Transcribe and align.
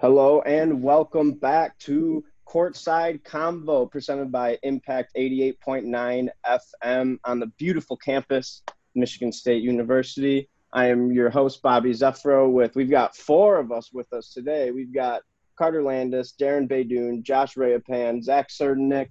Hello 0.00 0.42
and 0.42 0.80
welcome 0.80 1.32
back 1.32 1.76
to 1.80 2.24
Courtside 2.46 3.20
Convo 3.24 3.90
presented 3.90 4.30
by 4.30 4.56
Impact 4.62 5.10
88.9 5.16 6.28
FM 6.46 7.18
on 7.24 7.40
the 7.40 7.48
beautiful 7.58 7.96
campus, 7.96 8.62
Michigan 8.94 9.32
State 9.32 9.60
University. 9.60 10.48
I 10.72 10.86
am 10.86 11.10
your 11.10 11.30
host, 11.30 11.62
Bobby 11.62 11.90
Zeffro. 11.90 12.48
With 12.48 12.76
we've 12.76 12.88
got 12.88 13.16
four 13.16 13.58
of 13.58 13.72
us 13.72 13.92
with 13.92 14.12
us 14.12 14.32
today. 14.32 14.70
We've 14.70 14.94
got 14.94 15.22
Carter 15.56 15.82
Landis, 15.82 16.32
Darren 16.40 16.68
Baydoun, 16.68 17.24
Josh 17.24 17.56
Rayapan, 17.56 18.22
Zach 18.22 18.50
Serdenik. 18.50 19.08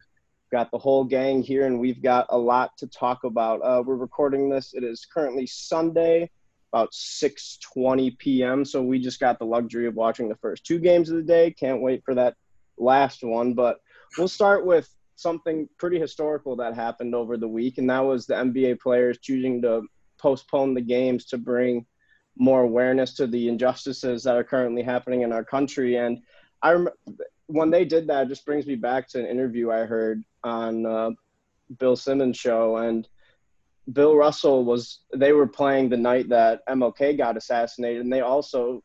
Got 0.54 0.72
the 0.72 0.78
whole 0.78 1.04
gang 1.04 1.44
here, 1.44 1.66
and 1.66 1.82
we've 1.82 2.02
got 2.02 2.28
a 2.30 2.38
lot 2.38 2.78
to 2.78 2.88
talk 2.88 3.26
about. 3.26 3.60
Uh, 3.62 3.84
we're 3.86 3.98
recording 3.98 4.50
this. 4.50 4.74
It 4.74 4.86
is 4.86 5.06
currently 5.14 5.48
Sunday, 5.48 6.30
about 6.74 6.92
6:20 6.92 8.18
p.m. 8.18 8.66
So 8.66 8.82
we 8.82 9.00
just 9.00 9.20
got 9.20 9.40
the 9.40 9.46
luxury 9.46 9.88
of 9.88 9.96
watching 9.96 10.30
the 10.30 10.36
first 10.36 10.66
two 10.66 10.80
games 10.80 11.10
of 11.10 11.18
the 11.18 11.24
day. 11.24 11.52
Can't 11.52 11.82
wait 11.82 12.04
for 12.04 12.16
that 12.16 12.36
last 12.78 13.24
one. 13.24 13.54
But 13.54 13.78
we'll 14.18 14.28
start 14.28 14.66
with 14.66 14.90
something 15.16 15.68
pretty 15.78 16.00
historical 16.00 16.56
that 16.58 16.76
happened 16.76 17.16
over 17.16 17.38
the 17.38 17.48
week, 17.48 17.78
and 17.78 17.90
that 17.90 18.06
was 18.06 18.26
the 18.26 18.36
NBA 18.36 18.80
players 18.80 19.18
choosing 19.20 19.62
to 19.64 19.82
postpone 20.18 20.74
the 20.74 20.82
games 20.82 21.26
to 21.26 21.38
bring 21.38 21.86
more 22.38 22.62
awareness 22.62 23.14
to 23.16 23.28
the 23.28 23.48
injustices 23.48 24.24
that 24.24 24.36
are 24.36 24.44
currently 24.44 24.84
happening 24.84 25.22
in 25.24 25.32
our 25.32 25.44
country. 25.44 25.96
And 25.96 26.20
I 26.62 26.74
rem- 26.74 26.90
when 27.48 27.72
they 27.72 27.86
did 27.86 28.08
that, 28.08 28.26
it 28.26 28.30
just 28.30 28.46
brings 28.46 28.68
me 28.68 28.76
back 28.76 29.08
to 29.10 29.20
an 29.20 29.26
interview 29.26 29.72
I 29.72 29.86
heard 29.86 30.24
on 30.44 30.86
uh, 30.86 31.12
Bill 31.80 31.96
Simmons' 31.96 32.38
show, 32.38 32.78
and 32.78 33.08
Bill 33.94 34.16
Russell 34.16 34.66
was 34.66 35.00
they 35.16 35.32
were 35.32 35.48
playing 35.48 35.90
the 35.90 35.98
night 35.98 36.30
that 36.30 36.62
MLK 36.68 37.18
got 37.18 37.38
assassinated, 37.38 38.02
and 38.02 38.12
they 38.12 38.22
also 38.22 38.84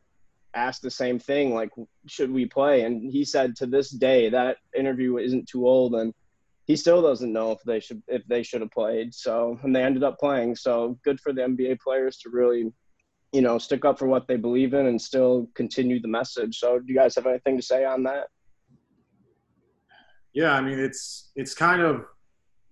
asked 0.55 0.81
the 0.81 0.91
same 0.91 1.19
thing, 1.19 1.53
like, 1.53 1.71
should 2.07 2.31
we 2.31 2.45
play? 2.45 2.83
And 2.83 3.11
he 3.11 3.25
said 3.25 3.55
to 3.57 3.65
this 3.65 3.89
day 3.89 4.29
that 4.29 4.57
interview 4.77 5.17
isn't 5.17 5.47
too 5.47 5.67
old, 5.67 5.95
and 5.95 6.13
he 6.65 6.75
still 6.75 7.01
doesn't 7.01 7.33
know 7.33 7.51
if 7.51 7.59
they 7.65 7.79
should 7.79 8.01
if 8.07 8.25
they 8.27 8.43
should 8.43 8.61
have 8.61 8.71
played. 8.71 9.13
So 9.13 9.59
and 9.63 9.75
they 9.75 9.83
ended 9.83 10.03
up 10.03 10.19
playing. 10.19 10.55
So 10.55 10.97
good 11.03 11.19
for 11.19 11.33
the 11.33 11.41
NBA 11.41 11.79
players 11.81 12.17
to 12.19 12.29
really, 12.29 12.71
you 13.33 13.41
know, 13.41 13.57
stick 13.57 13.83
up 13.83 13.99
for 13.99 14.07
what 14.07 14.27
they 14.27 14.37
believe 14.37 14.73
in 14.73 14.85
and 14.85 15.01
still 15.01 15.49
continue 15.53 16.01
the 16.01 16.07
message. 16.07 16.59
So 16.59 16.79
do 16.79 16.85
you 16.87 16.95
guys 16.95 17.15
have 17.15 17.27
anything 17.27 17.57
to 17.57 17.63
say 17.63 17.83
on 17.83 18.03
that? 18.03 18.27
Yeah, 20.31 20.53
I 20.53 20.61
mean 20.61 20.79
it's 20.79 21.31
it's 21.35 21.53
kind 21.53 21.81
of 21.81 22.05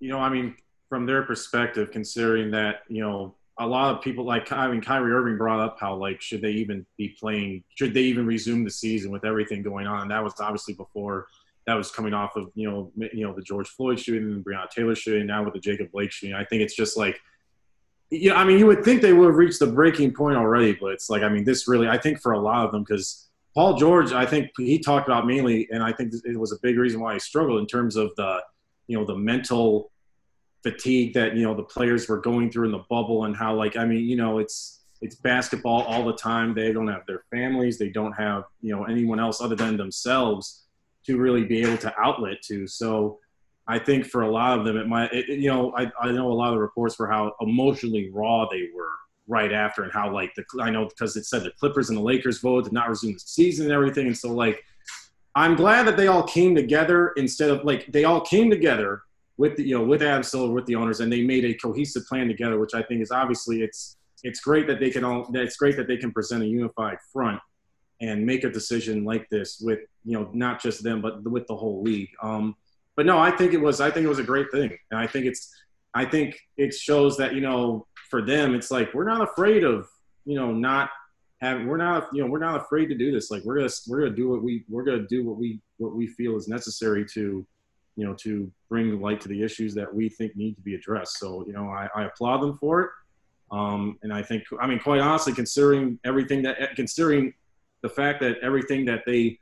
you 0.01 0.09
know, 0.09 0.19
I 0.19 0.29
mean, 0.29 0.55
from 0.91 1.05
their 1.05 1.23
perspective, 1.23 1.89
considering 1.89 2.51
that 2.51 2.81
you 2.89 3.01
know 3.01 3.33
a 3.57 3.65
lot 3.65 3.95
of 3.95 4.01
people 4.01 4.25
like 4.25 4.51
I 4.51 4.69
mean 4.69 4.81
Kyrie 4.81 5.13
Irving 5.13 5.37
brought 5.37 5.61
up 5.61 5.77
how 5.79 5.95
like 5.95 6.21
should 6.21 6.41
they 6.41 6.51
even 6.51 6.85
be 6.97 7.15
playing? 7.17 7.63
Should 7.75 7.93
they 7.93 8.01
even 8.01 8.25
resume 8.25 8.65
the 8.65 8.69
season 8.69 9.09
with 9.09 9.23
everything 9.23 9.63
going 9.63 9.87
on? 9.87 10.01
And 10.01 10.11
that 10.11 10.21
was 10.21 10.33
obviously 10.41 10.73
before 10.73 11.27
that 11.65 11.75
was 11.75 11.91
coming 11.91 12.13
off 12.13 12.35
of 12.35 12.51
you 12.55 12.69
know 12.69 12.91
you 12.95 13.25
know 13.25 13.33
the 13.33 13.41
George 13.41 13.69
Floyd 13.69 14.01
shooting, 14.01 14.35
the 14.35 14.43
Breonna 14.43 14.69
Taylor 14.69 14.93
shooting, 14.93 15.27
now 15.27 15.45
with 15.45 15.53
the 15.53 15.61
Jacob 15.61 15.91
Blake 15.93 16.11
shooting. 16.11 16.35
I 16.35 16.43
think 16.43 16.61
it's 16.61 16.75
just 16.75 16.97
like. 16.97 17.19
Yeah, 18.13 18.33
I 18.33 18.43
mean, 18.43 18.59
you 18.59 18.65
would 18.65 18.83
think 18.83 19.01
they 19.01 19.13
would 19.13 19.27
have 19.27 19.35
reached 19.35 19.59
the 19.59 19.67
breaking 19.67 20.13
point 20.13 20.35
already, 20.35 20.73
but 20.73 20.87
it's 20.87 21.09
like, 21.09 21.21
I 21.23 21.29
mean, 21.29 21.45
this 21.45 21.69
really, 21.69 21.87
I 21.87 21.97
think 21.97 22.19
for 22.19 22.33
a 22.33 22.39
lot 22.41 22.65
of 22.65 22.73
them, 22.73 22.83
because 22.83 23.29
Paul 23.53 23.77
George, 23.77 24.11
I 24.11 24.25
think 24.25 24.49
he 24.57 24.79
talked 24.79 25.07
about 25.07 25.25
mainly, 25.25 25.69
and 25.71 25.81
I 25.81 25.93
think 25.93 26.13
it 26.25 26.37
was 26.37 26.51
a 26.51 26.57
big 26.61 26.77
reason 26.77 26.99
why 26.99 27.13
he 27.13 27.19
struggled 27.21 27.61
in 27.61 27.67
terms 27.67 27.95
of 27.95 28.11
the, 28.17 28.43
you 28.87 28.99
know, 28.99 29.05
the 29.05 29.15
mental 29.15 29.90
fatigue 30.63 31.13
that 31.13 31.35
you 31.35 31.43
know 31.43 31.55
the 31.55 31.63
players 31.63 32.07
were 32.07 32.19
going 32.19 32.51
through 32.51 32.65
in 32.65 32.71
the 32.71 32.83
bubble 32.89 33.25
and 33.25 33.35
how 33.35 33.55
like 33.55 33.77
I 33.77 33.85
mean 33.85 34.05
you 34.05 34.15
know 34.15 34.39
it's 34.39 34.81
it's 35.01 35.15
basketball 35.15 35.81
all 35.83 36.05
the 36.05 36.13
time. 36.13 36.53
They 36.53 36.71
don't 36.71 36.87
have 36.87 37.05
their 37.07 37.23
families. 37.31 37.79
They 37.79 37.89
don't 37.89 38.13
have 38.13 38.43
you 38.61 38.75
know 38.75 38.85
anyone 38.85 39.19
else 39.19 39.41
other 39.41 39.55
than 39.55 39.77
themselves 39.77 40.65
to 41.05 41.17
really 41.17 41.43
be 41.43 41.61
able 41.61 41.77
to 41.77 41.93
outlet 41.99 42.41
to. 42.43 42.67
So 42.67 43.19
I 43.67 43.79
think 43.79 44.05
for 44.05 44.21
a 44.21 44.31
lot 44.31 44.59
of 44.59 44.65
them, 44.65 44.77
it 44.77 44.87
might 44.87 45.11
it, 45.11 45.27
you 45.27 45.49
know 45.49 45.73
I 45.75 45.91
I 45.99 46.11
know 46.11 46.31
a 46.31 46.33
lot 46.33 46.49
of 46.49 46.55
the 46.55 46.61
reports 46.61 46.95
for 46.95 47.09
how 47.09 47.33
emotionally 47.41 48.09
raw 48.11 48.47
they 48.49 48.67
were 48.75 48.91
right 49.27 49.51
after 49.51 49.83
and 49.83 49.91
how 49.91 50.13
like 50.13 50.33
the 50.35 50.43
I 50.61 50.69
know 50.69 50.87
because 50.87 51.15
it 51.15 51.25
said 51.25 51.43
the 51.43 51.51
Clippers 51.51 51.89
and 51.89 51.97
the 51.97 52.03
Lakers 52.03 52.39
voted 52.39 52.69
to 52.69 52.73
not 52.73 52.89
resume 52.89 53.13
the 53.13 53.19
season 53.19 53.65
and 53.65 53.73
everything, 53.73 54.07
and 54.07 54.17
so 54.17 54.31
like. 54.31 54.63
I'm 55.33 55.55
glad 55.55 55.87
that 55.87 55.95
they 55.95 56.07
all 56.07 56.23
came 56.23 56.55
together 56.55 57.13
instead 57.15 57.51
of 57.51 57.63
like 57.63 57.89
they 57.89 58.03
all 58.03 58.19
came 58.19 58.49
together 58.49 59.03
with 59.41 59.57
the, 59.57 59.63
you 59.63 59.75
know 59.75 59.83
with 59.83 60.03
Adam 60.03 60.21
Silver 60.21 60.53
with 60.53 60.67
the 60.67 60.75
owners, 60.75 60.99
and 60.99 61.11
they 61.11 61.23
made 61.23 61.43
a 61.45 61.53
cohesive 61.55 62.05
plan 62.05 62.27
together, 62.27 62.59
which 62.59 62.75
I 62.75 62.83
think 62.83 63.01
is 63.01 63.11
obviously 63.11 63.63
it's 63.63 63.97
it's 64.23 64.39
great 64.39 64.67
that 64.67 64.79
they 64.79 64.91
can 64.91 65.03
all 65.03 65.27
it's 65.33 65.57
great 65.57 65.75
that 65.77 65.87
they 65.87 65.97
can 65.97 66.11
present 66.11 66.43
a 66.43 66.45
unified 66.45 66.99
front 67.11 67.39
and 68.01 68.23
make 68.23 68.43
a 68.43 68.51
decision 68.51 69.03
like 69.03 69.27
this 69.29 69.59
with 69.59 69.79
you 70.05 70.13
know 70.13 70.29
not 70.33 70.61
just 70.61 70.83
them 70.83 71.01
but 71.01 71.23
with 71.23 71.47
the 71.47 71.55
whole 71.55 71.81
league. 71.81 72.09
Um, 72.21 72.55
but 72.95 73.07
no, 73.07 73.17
I 73.17 73.31
think 73.31 73.53
it 73.53 73.61
was 73.61 73.81
I 73.81 73.89
think 73.89 74.05
it 74.05 74.09
was 74.09 74.19
a 74.19 74.31
great 74.31 74.51
thing, 74.51 74.77
and 74.91 74.99
I 74.99 75.07
think 75.07 75.25
it's 75.25 75.51
I 75.95 76.05
think 76.05 76.39
it 76.57 76.71
shows 76.71 77.17
that 77.17 77.33
you 77.33 77.41
know 77.41 77.87
for 78.11 78.21
them 78.21 78.53
it's 78.53 78.69
like 78.69 78.93
we're 78.93 79.11
not 79.13 79.21
afraid 79.27 79.63
of 79.63 79.87
you 80.23 80.35
know 80.35 80.51
not 80.51 80.91
having 81.41 81.65
we're 81.65 81.77
not 81.77 82.09
you 82.13 82.21
know 82.21 82.29
we're 82.29 82.45
not 82.47 82.61
afraid 82.61 82.89
to 82.89 82.95
do 82.95 83.11
this 83.11 83.31
like 83.31 83.43
we're 83.43 83.57
gonna 83.57 83.73
we're 83.87 84.01
gonna 84.01 84.15
do 84.15 84.29
what 84.29 84.43
we 84.43 84.63
we're 84.69 84.83
gonna 84.83 85.07
do 85.07 85.25
what 85.25 85.37
we 85.37 85.59
what 85.77 85.95
we 85.95 86.05
feel 86.05 86.35
is 86.37 86.47
necessary 86.47 87.03
to 87.15 87.43
you 87.95 88.05
know, 88.05 88.13
to 88.15 88.51
bring 88.69 88.99
light 89.01 89.21
to 89.21 89.27
the 89.27 89.43
issues 89.43 89.73
that 89.75 89.93
we 89.93 90.09
think 90.09 90.35
need 90.35 90.55
to 90.55 90.61
be 90.61 90.75
addressed. 90.75 91.19
So, 91.19 91.45
you 91.45 91.53
know, 91.53 91.67
I, 91.69 91.89
I 91.95 92.05
applaud 92.05 92.41
them 92.41 92.57
for 92.57 92.81
it. 92.81 92.89
Um, 93.51 93.97
and 94.01 94.13
I 94.13 94.21
think, 94.21 94.43
I 94.61 94.67
mean, 94.67 94.79
quite 94.79 95.01
honestly, 95.01 95.33
considering 95.33 95.99
everything 96.05 96.41
that, 96.43 96.75
considering 96.75 97.33
the 97.83 97.89
fact 97.89 98.21
that 98.21 98.37
everything 98.41 98.85
that 98.85 99.01
they 99.05 99.37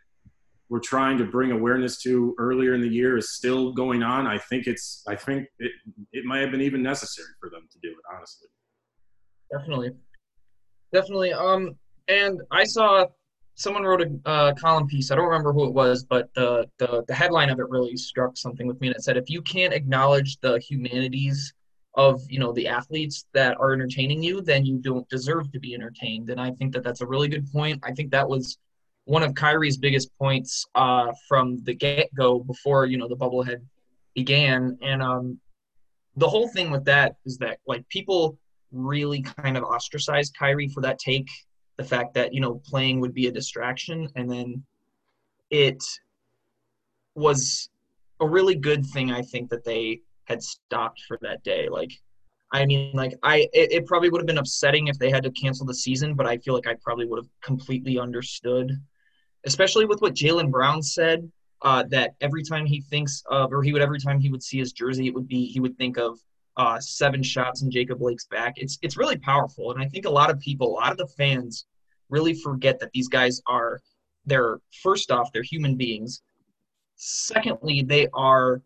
were 0.69 0.79
trying 0.79 1.17
to 1.19 1.25
bring 1.25 1.51
awareness 1.51 2.01
to 2.01 2.35
earlier 2.39 2.73
in 2.73 2.81
the 2.81 2.87
year 2.89 3.17
is 3.17 3.33
still 3.33 3.71
going 3.71 4.01
on, 4.01 4.25
I 4.25 4.37
think 4.37 4.65
it's, 4.65 5.03
I 5.07 5.15
think 5.15 5.47
it, 5.59 5.71
it 6.11 6.25
might 6.25 6.39
have 6.39 6.51
been 6.51 6.61
even 6.61 6.81
necessary 6.81 7.29
for 7.39 7.49
them 7.49 7.67
to 7.71 7.79
do 7.83 7.89
it, 7.89 8.15
honestly. 8.15 8.47
Definitely. 9.51 9.91
Definitely. 10.91 11.33
Um, 11.33 11.75
and 12.07 12.39
I 12.51 12.63
saw 12.63 13.05
someone 13.59 13.83
wrote 13.83 14.01
a 14.01 14.29
uh, 14.29 14.53
column 14.53 14.87
piece. 14.87 15.11
I 15.11 15.15
don't 15.15 15.25
remember 15.25 15.51
who 15.51 15.65
it 15.65 15.73
was, 15.73 16.05
but 16.05 16.33
the, 16.33 16.65
the 16.77 17.03
the 17.07 17.13
headline 17.13 17.49
of 17.49 17.59
it 17.59 17.67
really 17.69 17.97
struck 17.97 18.37
something 18.37 18.65
with 18.65 18.79
me. 18.79 18.87
And 18.87 18.95
it 18.95 19.03
said, 19.03 19.17
if 19.17 19.29
you 19.29 19.41
can't 19.41 19.73
acknowledge 19.73 20.37
the 20.39 20.59
humanities 20.59 21.53
of 21.95 22.21
you 22.29 22.39
know 22.39 22.53
the 22.53 22.67
athletes 22.67 23.25
that 23.33 23.57
are 23.59 23.73
entertaining 23.73 24.23
you, 24.23 24.41
then 24.41 24.65
you 24.65 24.77
don't 24.77 25.07
deserve 25.09 25.51
to 25.51 25.59
be 25.59 25.75
entertained. 25.75 26.29
And 26.29 26.39
I 26.39 26.51
think 26.51 26.73
that 26.73 26.83
that's 26.83 27.01
a 27.01 27.05
really 27.05 27.27
good 27.27 27.51
point. 27.51 27.81
I 27.83 27.91
think 27.91 28.11
that 28.11 28.27
was 28.27 28.57
one 29.03 29.23
of 29.23 29.35
Kyrie's 29.35 29.77
biggest 29.77 30.09
points 30.17 30.65
uh, 30.75 31.11
from 31.27 31.61
the 31.63 31.75
get 31.75 32.13
go 32.15 32.39
before 32.39 32.85
you 32.85 32.97
know 32.97 33.09
the 33.09 33.17
bubble 33.17 33.43
had 33.43 33.61
began. 34.15 34.77
And 34.81 35.03
um, 35.03 35.37
the 36.15 36.29
whole 36.29 36.47
thing 36.47 36.71
with 36.71 36.85
that 36.85 37.17
is 37.25 37.37
that 37.39 37.59
like 37.67 37.87
people 37.89 38.37
really 38.71 39.21
kind 39.21 39.57
of 39.57 39.63
ostracized 39.63 40.33
Kyrie 40.39 40.69
for 40.69 40.81
that 40.81 40.97
take 40.99 41.27
the 41.79 41.85
fact 41.85 42.13
that 42.13 42.33
you 42.33 42.41
know 42.41 42.61
playing 42.65 42.99
would 42.99 43.13
be 43.13 43.27
a 43.27 43.31
distraction 43.31 44.09
and 44.17 44.29
then 44.29 44.61
it 45.49 45.81
was 47.15 47.69
a 48.19 48.27
really 48.27 48.53
good 48.53 48.85
thing 48.85 49.13
i 49.13 49.21
think 49.21 49.49
that 49.49 49.63
they 49.63 50.01
had 50.25 50.43
stopped 50.43 51.01
for 51.07 51.17
that 51.21 51.41
day. 51.43 51.69
Like 51.69 51.91
i 52.51 52.65
mean 52.65 52.91
like 52.93 53.13
i 53.23 53.47
it, 53.53 53.71
it 53.71 53.85
probably 53.85 54.09
would 54.09 54.19
have 54.19 54.27
been 54.27 54.39
upsetting 54.39 54.87
if 54.87 54.99
they 54.99 55.09
had 55.09 55.23
to 55.23 55.31
cancel 55.31 55.65
the 55.65 55.73
season 55.73 56.15
but 56.15 56.25
i 56.25 56.37
feel 56.39 56.53
like 56.53 56.67
i 56.67 56.75
probably 56.83 57.05
would 57.05 57.19
have 57.23 57.31
completely 57.41 57.97
understood 57.97 58.71
especially 59.45 59.85
with 59.85 60.01
what 60.01 60.13
jaylen 60.13 60.51
brown 60.51 60.83
said 60.83 61.31
uh, 61.61 61.83
that 61.89 62.15
every 62.21 62.41
time 62.41 62.65
he 62.65 62.81
thinks 62.81 63.21
of 63.29 63.53
or 63.53 63.61
he 63.61 63.71
would 63.71 63.81
every 63.81 63.99
time 63.99 64.19
he 64.19 64.29
would 64.29 64.43
see 64.43 64.57
his 64.57 64.73
jersey 64.73 65.07
it 65.07 65.13
would 65.13 65.27
be 65.27 65.45
he 65.45 65.59
would 65.59 65.77
think 65.77 65.97
of 65.97 66.19
uh, 66.57 66.79
seven 66.79 67.23
shots 67.23 67.61
in 67.61 67.71
Jacob 67.71 67.99
Blake's 67.99 68.25
back. 68.25 68.53
It's 68.57 68.77
it's 68.81 68.97
really 68.97 69.17
powerful, 69.17 69.71
and 69.71 69.81
I 69.81 69.87
think 69.87 70.05
a 70.05 70.09
lot 70.09 70.29
of 70.29 70.39
people, 70.39 70.67
a 70.67 70.79
lot 70.79 70.91
of 70.91 70.97
the 70.97 71.07
fans, 71.07 71.65
really 72.09 72.33
forget 72.33 72.79
that 72.79 72.91
these 72.91 73.07
guys 73.07 73.41
are 73.47 73.81
they're 74.25 74.59
first 74.83 75.11
off 75.11 75.31
they're 75.31 75.43
human 75.43 75.75
beings. 75.75 76.21
Secondly, 76.95 77.81
they 77.81 78.07
are 78.13 78.61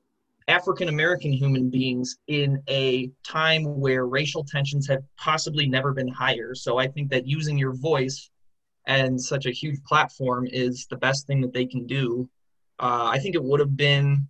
African 0.48 0.90
American 0.90 1.32
human 1.32 1.70
beings 1.70 2.18
in 2.28 2.62
a 2.70 3.10
time 3.24 3.64
where 3.80 4.06
racial 4.06 4.44
tensions 4.44 4.88
have 4.88 5.04
possibly 5.18 5.68
never 5.68 5.94
been 5.94 6.08
higher. 6.08 6.54
So 6.56 6.78
I 6.78 6.88
think 6.88 7.10
that 7.12 7.28
using 7.28 7.58
your 7.58 7.74
voice 7.74 8.30
and 8.86 9.20
such 9.22 9.46
a 9.46 9.52
huge 9.52 9.82
platform 9.84 10.48
is 10.52 10.88
the 10.90 10.98
best 10.98 11.28
thing 11.28 11.42
that 11.42 11.54
they 11.54 11.66
can 11.66 11.86
do. 11.86 12.30
Uh, 12.80 13.10
I 13.12 13.20
think 13.20 13.36
it 13.36 13.44
would 13.44 13.60
have 13.60 13.78
been 13.78 14.28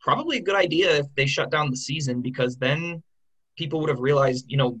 probably 0.00 0.38
a 0.38 0.42
good 0.42 0.56
idea 0.56 0.96
if 0.98 1.06
they 1.14 1.26
shut 1.26 1.50
down 1.50 1.70
the 1.70 1.76
season 1.76 2.22
because 2.22 2.56
then 2.56 3.02
people 3.56 3.80
would 3.80 3.88
have 3.88 4.00
realized, 4.00 4.46
you 4.48 4.56
know, 4.56 4.78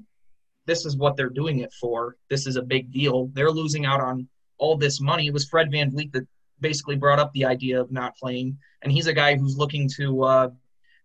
this 0.66 0.84
is 0.84 0.96
what 0.96 1.16
they're 1.16 1.30
doing 1.30 1.60
it 1.60 1.72
for. 1.80 2.16
This 2.28 2.46
is 2.46 2.56
a 2.56 2.62
big 2.62 2.92
deal. 2.92 3.30
They're 3.32 3.50
losing 3.50 3.86
out 3.86 4.00
on 4.00 4.28
all 4.58 4.76
this 4.76 5.00
money. 5.00 5.26
It 5.26 5.32
was 5.32 5.48
Fred 5.48 5.70
VanVleet 5.70 6.12
that 6.12 6.26
basically 6.60 6.96
brought 6.96 7.18
up 7.18 7.32
the 7.32 7.44
idea 7.44 7.80
of 7.80 7.90
not 7.90 8.16
playing. 8.16 8.58
And 8.82 8.92
he's 8.92 9.06
a 9.06 9.12
guy 9.12 9.36
who's 9.36 9.56
looking 9.56 9.88
to 9.96 10.22
uh, 10.22 10.48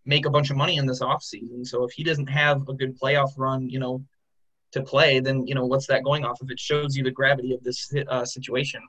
make 0.04 0.26
a 0.26 0.30
bunch 0.30 0.50
of 0.50 0.56
money 0.56 0.76
in 0.76 0.86
this 0.86 1.00
offseason. 1.00 1.66
So 1.66 1.84
if 1.84 1.92
he 1.92 2.04
doesn't 2.04 2.28
have 2.28 2.68
a 2.68 2.74
good 2.74 2.98
playoff 2.98 3.32
run, 3.36 3.68
you 3.68 3.78
know, 3.78 4.04
to 4.72 4.82
play, 4.82 5.20
then, 5.20 5.46
you 5.46 5.54
know, 5.54 5.66
what's 5.66 5.86
that 5.86 6.04
going 6.04 6.24
off 6.24 6.40
of? 6.40 6.50
It 6.50 6.60
shows 6.60 6.96
you 6.96 7.04
the 7.04 7.10
gravity 7.10 7.54
of 7.54 7.62
this 7.62 7.92
uh, 8.08 8.24
situation. 8.24 8.82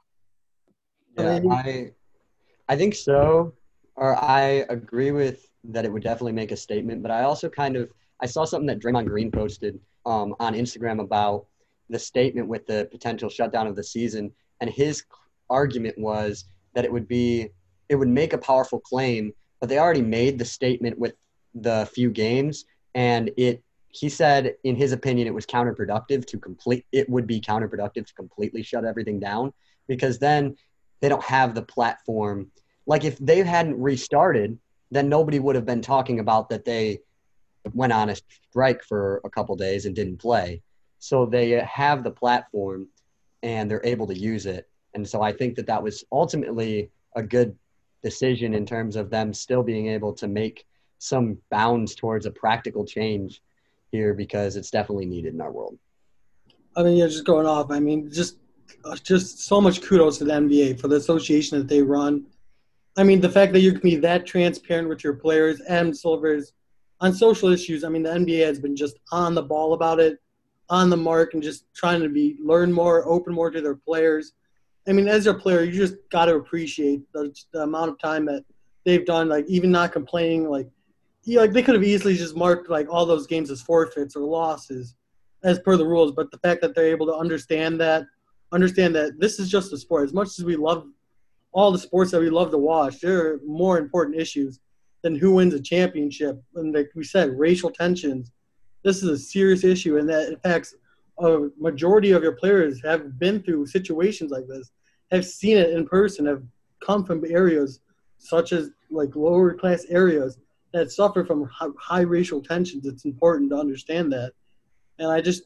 Yeah, 1.18 1.39
I, 1.50 1.92
I 2.68 2.75
think 2.75 2.95
so. 2.95 3.54
Or 3.96 4.16
I 4.16 4.66
agree 4.70 5.12
with 5.12 5.48
that 5.66 5.86
it 5.86 5.92
would 5.92 6.04
definitely 6.04 6.34
make 6.34 6.52
a 6.52 6.58
statement. 6.58 7.02
But 7.02 7.12
I 7.12 7.24
also 7.24 7.50
kind 7.50 7.76
of 7.76 7.92
I 8.20 8.26
saw 8.26 8.46
something 8.46 8.68
that 8.68 8.80
Draymond 8.80 9.08
Green 9.08 9.32
posted 9.32 9.80
um, 10.06 10.36
on 10.40 10.54
Instagram 10.54 11.02
about 11.02 11.46
the 11.90 12.00
statement 12.00 12.48
with 12.48 12.66
the 12.66 12.88
potential 12.92 13.30
shutdown 13.30 13.68
of 13.68 13.76
the 13.76 13.84
season, 13.84 14.32
and 14.62 14.70
his 14.70 15.04
argument 15.50 15.98
was 15.98 16.46
that 16.74 16.86
it 16.86 16.92
would 16.92 17.08
be 17.08 17.50
it 17.90 17.96
would 17.96 18.08
make 18.08 18.34
a 18.34 18.38
powerful 18.38 18.80
claim, 18.80 19.34
but 19.60 19.70
they 19.70 19.78
already 19.78 20.02
made 20.02 20.40
the 20.40 20.46
statement 20.46 20.98
with 20.98 21.14
the 21.54 21.90
few 21.94 22.10
games, 22.10 22.66
and 22.94 23.32
it 23.38 23.64
he 23.90 24.10
said 24.10 24.56
in 24.66 24.76
his 24.76 24.92
opinion 24.92 25.28
it 25.28 25.34
was 25.34 25.46
counterproductive 25.46 26.26
to 26.26 26.38
complete 26.38 26.86
it 26.92 27.10
would 27.10 27.26
be 27.26 27.40
counterproductive 27.40 28.06
to 28.06 28.14
completely 28.14 28.62
shut 28.62 28.84
everything 28.84 29.20
down 29.20 29.54
because 29.88 30.20
then 30.20 30.56
they 31.00 31.08
don't 31.08 31.24
have 31.24 31.56
the 31.56 31.62
platform 31.62 32.52
like 32.86 33.04
if 33.04 33.18
they 33.20 33.40
hadn't 33.40 33.80
restarted 33.80 34.58
then 34.92 35.10
nobody 35.10 35.40
would 35.40 35.56
have 35.56 35.66
been 35.66 35.82
talking 35.82 36.20
about 36.20 36.50
that 36.50 36.66
they 36.66 37.00
went 37.74 37.92
on 37.92 38.10
a 38.10 38.16
strike 38.50 38.84
for 38.84 39.22
a 39.26 39.30
couple 39.30 39.56
days 39.56 39.86
and 39.86 39.96
didn't 39.96 40.18
play 40.18 40.62
so 41.00 41.26
they 41.26 41.50
have 41.52 42.04
the 42.04 42.12
platform 42.12 42.88
and 43.44 43.70
they're 43.70 43.86
able 43.86 44.08
to 44.08 44.18
use 44.18 44.46
it 44.46 44.70
and 44.94 45.08
so 45.08 45.22
i 45.22 45.32
think 45.32 45.56
that 45.56 45.68
that 45.68 45.82
was 45.82 46.04
ultimately 46.12 46.90
a 47.16 47.24
good 47.24 47.56
decision 48.04 48.54
in 48.54 48.66
terms 48.66 48.96
of 48.96 49.10
them 49.10 49.34
still 49.34 49.64
being 49.64 49.88
able 49.88 50.14
to 50.14 50.28
make 50.28 50.66
some 51.00 51.38
bounds 51.50 51.96
towards 51.96 52.26
a 52.26 52.32
practical 52.32 52.86
change 52.86 53.42
here 53.92 54.14
because 54.14 54.56
it's 54.56 54.70
definitely 54.70 55.06
needed 55.06 55.34
in 55.34 55.42
our 55.42 55.52
world. 55.52 55.78
I 56.76 56.84
mean, 56.84 56.98
yeah, 56.98 57.08
just 57.08 57.26
going 57.26 57.48
off. 57.48 57.72
I 57.72 57.80
mean, 57.80 58.12
just 58.12 58.38
uh, 58.84 58.96
just 58.98 59.40
so 59.40 59.62
much 59.62 59.82
kudos 59.82 60.18
to 60.20 60.26
the 60.26 60.34
NBA 60.34 60.80
for 60.80 60.88
the 60.88 60.98
association 60.98 61.58
that 61.58 61.68
they 61.68 61.82
run. 61.82 62.26
I 62.98 63.04
mean, 63.04 63.20
the 63.20 63.30
fact 63.30 63.54
that 63.54 63.60
you 63.60 63.72
can 63.72 63.82
be 63.82 63.98
that 63.98 64.26
transparent 64.26 64.88
with 64.88 65.04
your 65.04 65.16
players 65.16 65.60
and 65.62 65.96
Silvers 65.96 66.54
on 67.02 67.14
social 67.14 67.50
issues. 67.50 67.84
I 67.84 67.90
mean, 67.90 68.04
the 68.04 68.10
NBA 68.10 68.46
has 68.46 68.60
been 68.60 68.76
just 68.76 68.98
on 69.12 69.36
the 69.36 69.42
ball 69.42 69.74
about 69.74 70.00
it, 70.00 70.20
on 70.70 70.90
the 70.90 70.98
mark, 70.98 71.34
and 71.34 71.44
just 71.44 71.66
trying 71.74 72.02
to 72.02 72.10
be 72.10 72.38
learn 72.42 72.72
more, 72.72 73.08
open 73.08 73.34
more 73.34 73.52
to 73.52 73.62
their 73.62 73.76
players. 73.76 74.34
I 74.88 74.94
mean, 74.94 75.08
as 75.08 75.28
a 75.28 75.34
player, 75.34 75.64
you 75.64 75.72
just 75.72 75.96
got 76.10 76.26
to 76.26 76.36
appreciate 76.36 77.02
the, 77.12 77.36
the 77.52 77.64
amount 77.64 77.90
of 77.90 78.00
time 78.00 78.26
that 78.26 78.46
they've 78.86 79.06
done. 79.06 79.30
Like 79.30 79.46
even 79.48 79.72
not 79.72 79.92
complaining, 79.92 80.50
like 80.50 80.70
like 81.28 81.54
they 81.54 81.64
could 81.64 81.74
have 81.74 81.84
easily 81.84 82.16
just 82.16 82.36
marked 82.36 82.70
like 82.70 82.88
all 82.88 83.06
those 83.06 83.26
games 83.26 83.50
as 83.50 83.62
forfeits 83.62 84.16
or 84.16 84.22
losses 84.22 84.96
as 85.44 85.60
per 85.60 85.76
the 85.76 85.86
rules, 85.86 86.12
but 86.12 86.30
the 86.32 86.38
fact 86.40 86.62
that 86.62 86.76
they're 86.76 86.88
able 86.88 87.06
to 87.08 87.16
understand 87.16 87.80
that, 87.80 88.06
understand 88.52 88.96
that 88.96 89.20
this 89.20 89.40
is 89.40 89.50
just 89.50 89.74
a 89.74 89.78
sport. 89.78 90.04
As 90.04 90.14
much 90.14 90.28
as 90.40 90.44
we 90.44 90.56
love 90.56 90.88
all 91.56 91.72
the 91.72 91.80
sports 91.80 92.12
that 92.12 92.19
we 92.19 92.30
love 92.30 92.52
to 92.52 92.57
watch, 92.57 93.00
there 93.00 93.25
are 93.25 93.40
more 93.48 93.78
important 93.80 94.19
issues 94.19 94.60
than 95.04 95.16
who 95.16 95.36
wins 95.36 95.54
a 95.54 95.62
championship. 95.62 96.38
And 96.56 96.75
like 96.75 96.90
we 96.96 97.06
said, 97.06 97.40
racial 97.40 97.72
tensions. 97.72 98.30
This 98.84 99.02
is 99.02 99.10
a 99.10 99.18
serious 99.18 99.63
issue, 99.63 99.98
and 99.98 100.07
that 100.10 100.34
affects 100.34 100.75
a 101.19 101.48
majority 101.57 102.12
of 102.12 102.24
your 102.24 102.34
players 102.34 102.84
have 102.84 103.18
been 103.18 103.42
through 103.42 103.68
situations 103.68 104.31
like 104.31 104.48
this, 104.48 104.72
have 105.12 105.25
seen 105.25 105.56
it 105.57 105.69
in 105.69 105.88
person, 105.88 106.25
have 106.25 106.44
come 106.86 107.06
from 107.06 107.24
areas 107.25 107.80
such 108.18 108.51
as 108.51 108.72
like 108.92 109.16
lower 109.16 109.54
class 109.54 109.86
areas 109.88 110.38
that 110.74 110.92
suffer 110.92 111.24
from 111.24 111.50
high 111.80 112.01
racial 112.01 112.42
tensions, 112.42 112.86
it's 112.86 113.06
important 113.06 113.50
to 113.50 113.56
understand 113.56 114.12
that. 114.12 114.34
And 115.00 115.10
I 115.10 115.22
just 115.22 115.44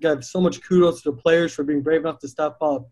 got 0.00 0.24
so 0.24 0.40
much 0.40 0.60
kudos 0.60 1.02
to 1.02 1.12
the 1.12 1.16
players 1.16 1.54
for 1.54 1.62
being 1.62 1.82
brave 1.82 2.00
enough 2.00 2.18
to 2.18 2.28
step 2.28 2.56
up, 2.60 2.88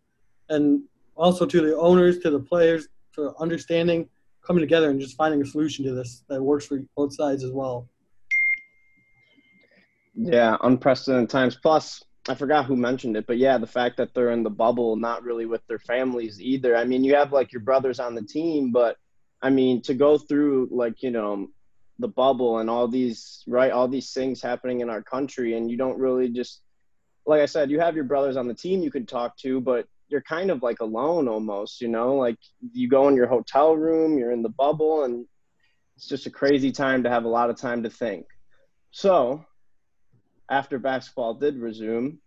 and 0.49 0.82
also 1.20 1.46
to 1.46 1.61
the 1.61 1.76
owners, 1.76 2.19
to 2.20 2.31
the 2.31 2.40
players 2.40 2.88
for 3.12 3.40
understanding, 3.40 4.08
coming 4.44 4.62
together, 4.62 4.90
and 4.90 5.00
just 5.00 5.17
finding 5.17 5.43
a 5.43 5.46
solution 5.46 5.84
to 5.84 5.93
this 5.93 6.25
that 6.28 6.43
works 6.43 6.67
for 6.67 6.81
both 6.96 7.14
sides 7.14 7.44
as 7.44 7.52
well. 7.52 7.88
Yeah, 10.14 10.56
unprecedented 10.62 11.31
times. 11.31 11.56
Plus, 11.56 12.02
I 12.28 12.34
forgot 12.34 12.67
who 12.67 12.76
mentioned 12.76 13.17
it, 13.17 13.26
but 13.26 13.38
yeah, 13.38 13.58
the 13.58 13.67
fact 13.67 13.96
that 13.99 14.14
they're 14.14 14.31
in 14.31 14.43
the 14.43 14.50
bubble, 14.50 14.96
not 14.96 15.22
really 15.22 15.46
with 15.46 15.67
their 15.67 15.78
families 15.78 16.40
either. 16.40 16.76
I 16.76 16.84
mean, 16.84 17.05
you 17.05 17.14
have 17.14 17.32
like 17.32 17.52
your 17.52 17.62
brothers 17.62 18.00
on 18.00 18.14
the 18.14 18.23
team, 18.23 18.73
but 18.73 18.96
I 19.43 19.50
mean, 19.50 19.82
to 19.82 19.94
go 19.94 20.19
through 20.19 20.69
like, 20.70 21.02
you 21.02 21.11
know, 21.11 21.49
the 22.00 22.08
bubble 22.08 22.58
and 22.58 22.70
all 22.70 22.88
these 22.88 23.44
right 23.46 23.73
all 23.73 23.87
these 23.87 24.12
things 24.12 24.40
happening 24.40 24.81
in 24.81 24.88
our 24.88 25.02
country 25.02 25.55
and 25.55 25.70
you 25.70 25.76
don't 25.76 25.99
really 25.99 26.31
just 26.31 26.62
like 27.26 27.43
i 27.43 27.46
said 27.46 27.70
you 27.70 27.78
have 27.78 27.94
your 27.94 28.05
brothers 28.05 28.38
on 28.38 28.49
the 28.49 28.55
team 28.55 28.82
you 28.82 28.90
could 28.90 29.06
talk 29.06 29.37
to 29.37 29.61
but 29.61 29.87
you're 30.11 30.23
kind 30.23 30.51
of 30.51 30.62
like 30.62 30.81
alone 30.81 31.29
almost 31.29 31.81
you 31.81 31.89
know 31.89 32.17
like 32.17 32.37
you 32.73 32.89
go 32.89 33.09
in 33.09 33.17
your 33.17 33.27
hotel 33.27 33.77
room 33.77 34.19
you're 34.19 34.33
in 34.33 34.43
the 34.43 34.49
bubble 34.49 35.05
and 35.05 35.27
it's 35.97 36.09
just 36.09 36.27
a 36.27 36.31
crazy 36.31 36.73
time 36.73 37.03
to 37.03 37.11
have 37.11 37.25
a 37.25 37.29
lot 37.29 37.51
of 37.51 37.57
time 37.57 37.83
to 37.83 37.91
think 37.91 38.27
so 38.91 39.45
after 40.51 40.79
basketball 40.79 41.35
did 41.35 41.57
resume 41.57 42.19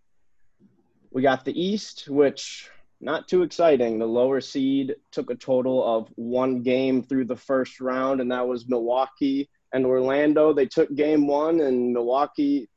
we 1.10 1.22
got 1.22 1.44
the 1.44 1.60
east 1.60 2.08
which 2.08 2.70
not 3.04 3.28
too 3.28 3.42
exciting. 3.42 3.98
The 3.98 4.06
lower 4.06 4.40
seed 4.40 4.94
took 5.12 5.30
a 5.30 5.34
total 5.34 5.84
of 5.84 6.08
one 6.16 6.62
game 6.62 7.02
through 7.02 7.26
the 7.26 7.36
first 7.36 7.80
round, 7.80 8.20
and 8.20 8.32
that 8.32 8.48
was 8.48 8.68
Milwaukee 8.68 9.48
and 9.72 9.84
Orlando. 9.84 10.52
They 10.52 10.66
took 10.66 10.92
game 10.94 11.26
one, 11.26 11.60
and 11.60 11.92
Milwaukee 11.92 12.68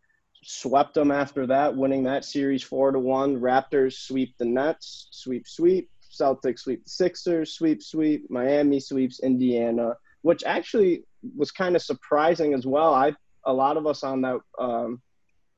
swept 0.50 0.94
them 0.94 1.12
after 1.12 1.46
that, 1.46 1.76
winning 1.76 2.04
that 2.04 2.24
series 2.24 2.64
four 2.64 2.92
to 2.92 3.00
one. 3.00 3.42
Raptors 3.42 3.98
sweep 3.98 4.34
the 4.38 4.46
Nets, 4.46 5.10
sweep, 5.12 5.46
sweep. 5.46 5.90
Celtics 6.10 6.60
sweep 6.60 6.86
the 6.86 6.90
Sixers, 6.90 7.54
sweep, 7.54 7.84
sweep. 7.84 8.32
Miami 8.32 8.80
sweeps 8.80 9.20
Indiana, 9.20 9.96
which 10.22 10.46
actually 10.46 11.04
was 11.36 11.52
kind 11.52 11.76
of 11.76 11.82
surprising 11.82 12.54
as 12.54 12.66
well. 12.66 12.94
I 12.94 13.14
a 13.44 13.52
lot 13.52 13.76
of 13.76 13.86
us 13.86 14.04
on 14.04 14.22
that 14.22 14.40
um, 14.58 15.02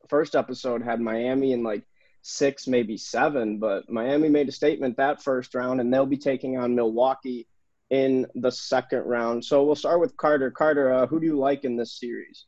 first 0.10 0.36
episode 0.36 0.82
had 0.82 1.00
Miami 1.00 1.54
in 1.54 1.62
like 1.62 1.84
six, 2.24 2.68
maybe 2.68 2.98
seven, 2.98 3.60
but 3.60 3.88
Miami 3.92 4.28
made 4.28 4.50
a 4.50 4.52
statement 4.52 4.98
that 4.98 5.22
first 5.22 5.54
round, 5.54 5.80
and 5.80 5.94
they'll 5.94 6.08
be 6.08 6.18
taking 6.18 6.58
on 6.58 6.74
Milwaukee 6.74 7.48
in 7.92 8.26
the 8.34 8.52
second 8.52 9.04
round. 9.04 9.46
So 9.46 9.64
we'll 9.64 9.76
start 9.76 10.00
with 10.00 10.18
Carter. 10.18 10.50
Carter, 10.50 10.92
uh, 10.92 11.06
who 11.06 11.20
do 11.20 11.28
you 11.28 11.38
like 11.38 11.64
in 11.64 11.78
this 11.78 12.00
series? 12.00 12.46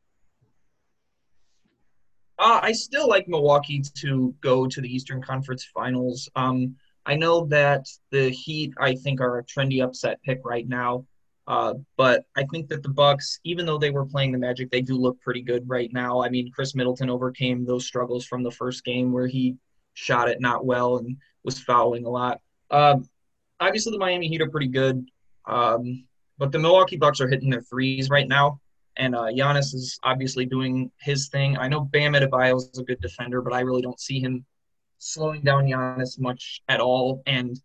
Uh, 2.42 2.60
I 2.64 2.72
still 2.72 3.08
like 3.08 3.28
Milwaukee 3.28 3.84
to 4.00 4.34
go 4.42 4.66
to 4.66 4.82
the 4.82 4.94
Eastern 4.94 5.22
Conference 5.22 5.64
Finals. 5.64 6.28
Um, 6.36 6.76
I 7.06 7.16
know 7.16 7.46
that 7.46 7.86
the 8.10 8.30
Heat, 8.30 8.74
I 8.80 8.96
think, 8.96 9.22
are 9.22 9.38
a 9.38 9.44
trendy 9.44 9.84
upset 9.84 10.20
pick 10.24 10.40
right 10.44 10.68
now. 10.68 11.06
Uh, 11.46 11.76
but 11.98 12.26
I 12.36 12.46
think 12.52 12.68
that 12.70 12.82
the 12.82 12.90
Bucks, 12.90 13.40
even 13.44 13.68
though 13.68 13.78
they 13.78 13.92
were 13.92 14.08
playing 14.08 14.32
the 14.32 14.40
Magic, 14.40 14.72
they 14.72 14.82
do 14.82 14.96
look 14.96 15.22
pretty 15.22 15.42
good 15.42 15.70
right 15.70 15.94
now. 15.94 16.24
I 16.24 16.30
mean, 16.30 16.52
Khris 16.52 16.74
Middleton 16.74 17.12
overcame 17.12 17.64
those 17.64 17.86
struggles 17.86 18.26
from 18.26 18.42
the 18.42 18.52
first 18.52 18.84
game 18.84 19.12
where 19.12 19.28
he 19.28 19.56
shot 19.94 20.28
it 20.28 20.42
not 20.42 20.66
well 20.66 20.98
and 20.98 21.18
was 21.44 21.60
fouling 21.60 22.06
a 22.06 22.10
lot. 22.10 22.42
Uh, 22.72 22.98
obviously, 23.60 23.92
the 23.92 24.00
Miami 24.00 24.28
Heat 24.28 24.42
are 24.42 24.50
pretty 24.50 24.68
good. 24.68 25.08
Um, 25.46 26.06
but 26.40 26.52
the 26.52 26.60
Milwaukee 26.60 26.98
Bucks 26.98 27.22
are 27.22 27.28
hitting 27.28 27.52
their 27.52 27.62
threes 27.62 28.10
right 28.10 28.28
now, 28.28 28.60
and 28.98 29.16
uh, 29.16 29.24
Giannis 29.26 29.74
is 29.74 30.00
obviously 30.04 30.46
doing 30.46 30.92
his 31.00 31.30
thing. 31.30 31.58
I 31.58 31.68
know 31.68 31.82
Bam 31.82 32.14
Adebayo 32.14 32.58
is 32.58 32.78
a 32.78 32.84
good 32.84 33.02
defender, 33.02 33.42
but 33.42 33.54
I 33.54 33.62
really 33.62 33.82
don't 33.82 34.00
see 34.00 34.20
him 34.20 34.46
slowing 34.98 35.42
down 35.42 35.66
Giannis 35.66 36.20
much 36.20 36.62
at 36.68 36.80
all. 36.80 37.24
And 37.26 37.60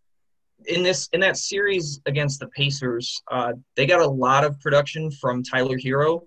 in 0.67 0.83
this 0.83 1.09
in 1.13 1.21
that 1.21 1.37
series 1.37 2.01
against 2.07 2.41
the 2.41 2.49
Pacers, 2.49 3.21
uh, 3.31 3.53
they 3.77 3.87
got 3.87 4.01
a 4.01 4.07
lot 4.07 4.45
of 4.45 4.59
production 4.61 5.11
from 5.11 5.43
Tyler 5.43 5.77
Herro. 5.79 6.23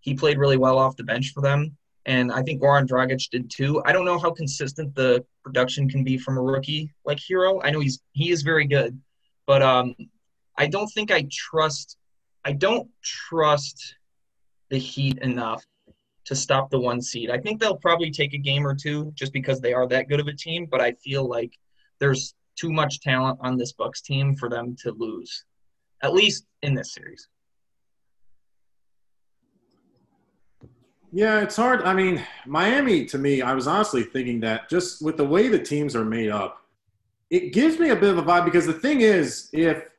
He 0.00 0.14
played 0.14 0.38
really 0.38 0.56
well 0.56 0.78
off 0.78 0.96
the 0.96 1.04
bench 1.04 1.32
for 1.32 1.40
them, 1.40 1.76
and 2.06 2.32
I 2.32 2.42
think 2.42 2.62
Goran 2.62 2.86
Dragic 2.86 3.30
did 3.30 3.50
too. 3.50 3.82
I 3.84 3.92
don't 3.92 4.04
know 4.04 4.18
how 4.18 4.30
consistent 4.30 4.94
the 4.94 5.24
production 5.44 5.88
can 5.88 6.04
be 6.04 6.18
from 6.18 6.38
a 6.38 6.42
rookie 6.42 6.92
like 7.04 7.18
Herro. 7.18 7.60
I 7.64 7.70
know 7.70 7.80
he's 7.80 8.00
he 8.12 8.30
is 8.30 8.42
very 8.42 8.66
good, 8.66 9.00
but 9.46 9.62
um, 9.62 9.94
I 10.56 10.66
don't 10.66 10.88
think 10.88 11.10
I 11.10 11.26
trust 11.30 11.96
I 12.44 12.52
don't 12.52 12.88
trust 13.02 13.96
the 14.72 14.78
Heat 14.78 15.18
enough 15.18 15.64
to 16.24 16.34
stop 16.34 16.70
the 16.70 16.80
one 16.80 17.02
seed. 17.02 17.30
I 17.30 17.38
think 17.38 17.60
they'll 17.60 17.76
probably 17.76 18.10
take 18.10 18.32
a 18.32 18.38
game 18.38 18.66
or 18.66 18.74
two 18.74 19.12
just 19.14 19.32
because 19.32 19.60
they 19.60 19.74
are 19.74 19.86
that 19.88 20.08
good 20.08 20.18
of 20.18 20.28
a 20.28 20.32
team, 20.32 20.66
but 20.68 20.80
I 20.80 20.92
feel 20.92 21.28
like 21.28 21.52
there's 22.00 22.34
too 22.56 22.72
much 22.72 23.00
talent 23.00 23.38
on 23.42 23.58
this 23.58 23.72
Bucks 23.72 24.00
team 24.00 24.34
for 24.34 24.48
them 24.48 24.74
to 24.82 24.92
lose. 24.92 25.44
At 26.02 26.14
least 26.14 26.46
in 26.62 26.74
this 26.74 26.94
series. 26.94 27.28
Yeah, 31.12 31.42
it's 31.42 31.56
hard. 31.56 31.82
I 31.82 31.92
mean, 31.92 32.24
Miami 32.46 33.04
to 33.06 33.18
me, 33.18 33.42
I 33.42 33.52
was 33.52 33.66
honestly 33.66 34.02
thinking 34.02 34.40
that 34.40 34.70
just 34.70 35.02
with 35.02 35.18
the 35.18 35.24
way 35.24 35.48
the 35.48 35.58
teams 35.58 35.94
are 35.94 36.04
made 36.04 36.30
up, 36.30 36.64
it 37.28 37.52
gives 37.52 37.78
me 37.78 37.90
a 37.90 37.96
bit 37.96 38.08
of 38.08 38.16
a 38.16 38.22
vibe 38.22 38.46
because 38.46 38.66
the 38.66 38.72
thing 38.72 39.02
is, 39.02 39.50
if 39.52 39.90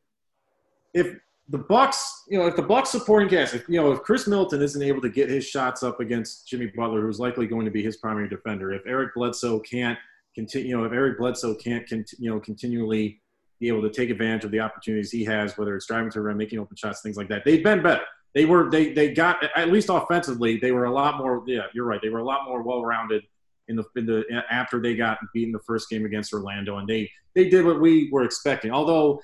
if 0.96 1.16
the 1.50 1.58
Bucks, 1.58 2.24
you 2.30 2.40
know, 2.40 2.48
if 2.48 2.56
the 2.56 2.62
Bucks 2.62 2.90
supporting 2.90 3.28
cast, 3.28 3.54
if 3.54 3.68
you 3.68 3.80
know, 3.80 3.92
if 3.92 4.02
Khris 4.04 4.28
Middleton 4.28 4.62
isn't 4.62 4.82
able 4.82 5.02
to 5.02 5.10
get 5.10 5.30
his 5.30 5.46
shots 5.46 5.84
up 5.84 6.00
against 6.00 6.48
Jimmy 6.48 6.68
Butler, 6.68 7.02
who's 7.02 7.20
likely 7.20 7.48
going 7.48 7.66
to 7.66 7.72
be 7.72 7.84
his 7.84 7.98
primary 7.98 8.30
defender, 8.30 8.72
if 8.74 8.82
Eric 8.86 9.14
Bledsoe 9.14 9.60
can't 9.60 9.98
continue, 10.34 10.70
you 10.70 10.78
know, 10.78 10.86
if 10.86 10.94
Eric 10.94 11.18
Bledsoe 11.18 11.54
can't, 11.56 11.88
cont- 11.88 12.14
you 12.18 12.30
know, 12.30 12.40
continually, 12.40 13.22
be 13.60 13.68
able 13.68 13.82
to 13.82 13.90
take 13.90 14.10
advantage 14.10 14.46
of 14.46 14.52
the 14.52 14.60
opportunities 14.60 15.12
he 15.12 15.24
has, 15.24 15.58
whether 15.58 15.76
it's 15.76 15.86
driving 15.86 16.10
to 16.12 16.20
the 16.20 16.24
rim, 16.24 16.38
making 16.38 16.60
open 16.60 16.76
shots, 16.76 17.02
things 17.02 17.18
like 17.18 17.30
that. 17.30 17.44
They've 17.46 17.64
been 17.64 17.84
better. 17.84 18.04
They 18.34 18.46
were 18.46 18.70
they 18.70 18.94
they 18.94 19.14
got 19.14 19.44
at 19.56 19.70
least 19.70 19.90
offensively, 19.92 20.58
they 20.58 20.72
were 20.72 20.86
a 20.86 20.92
lot 20.92 21.18
more. 21.18 21.44
Yeah, 21.46 21.68
you're 21.74 21.86
right. 21.86 22.02
They 22.02 22.10
were 22.10 22.20
a 22.20 22.26
lot 22.26 22.46
more 22.48 22.64
well 22.64 22.84
rounded 22.84 23.24
in 23.68 23.76
the 23.76 23.84
in 23.96 24.06
the 24.06 24.24
after 24.50 24.82
they 24.82 24.96
got 24.96 25.20
beaten 25.34 25.52
the 25.52 25.60
first 25.60 25.90
game 25.90 26.06
against 26.06 26.34
Orlando, 26.34 26.78
and 26.78 26.88
they 26.88 27.10
they 27.36 27.50
did 27.50 27.66
what 27.66 27.80
we 27.80 28.10
were 28.12 28.24
expecting. 28.24 28.72
Although 28.72 29.22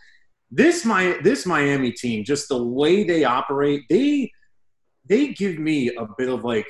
this 0.51 0.85
my 0.85 1.17
this 1.23 1.45
Miami 1.45 1.91
team, 1.91 2.23
just 2.23 2.49
the 2.49 2.61
way 2.61 3.03
they 3.03 3.23
operate, 3.23 3.83
they 3.89 4.31
they 5.07 5.29
give 5.29 5.59
me 5.59 5.89
a 5.95 6.05
bit 6.17 6.29
of 6.29 6.43
like 6.43 6.67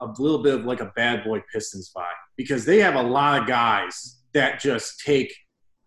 a 0.00 0.06
little 0.18 0.42
bit 0.42 0.54
of 0.54 0.64
like 0.64 0.80
a 0.80 0.92
bad 0.96 1.24
boy 1.24 1.42
Pistons 1.52 1.92
vibe 1.96 2.04
because 2.36 2.64
they 2.64 2.78
have 2.78 2.94
a 2.94 3.02
lot 3.02 3.40
of 3.40 3.48
guys 3.48 4.18
that 4.34 4.60
just 4.60 5.00
take 5.00 5.32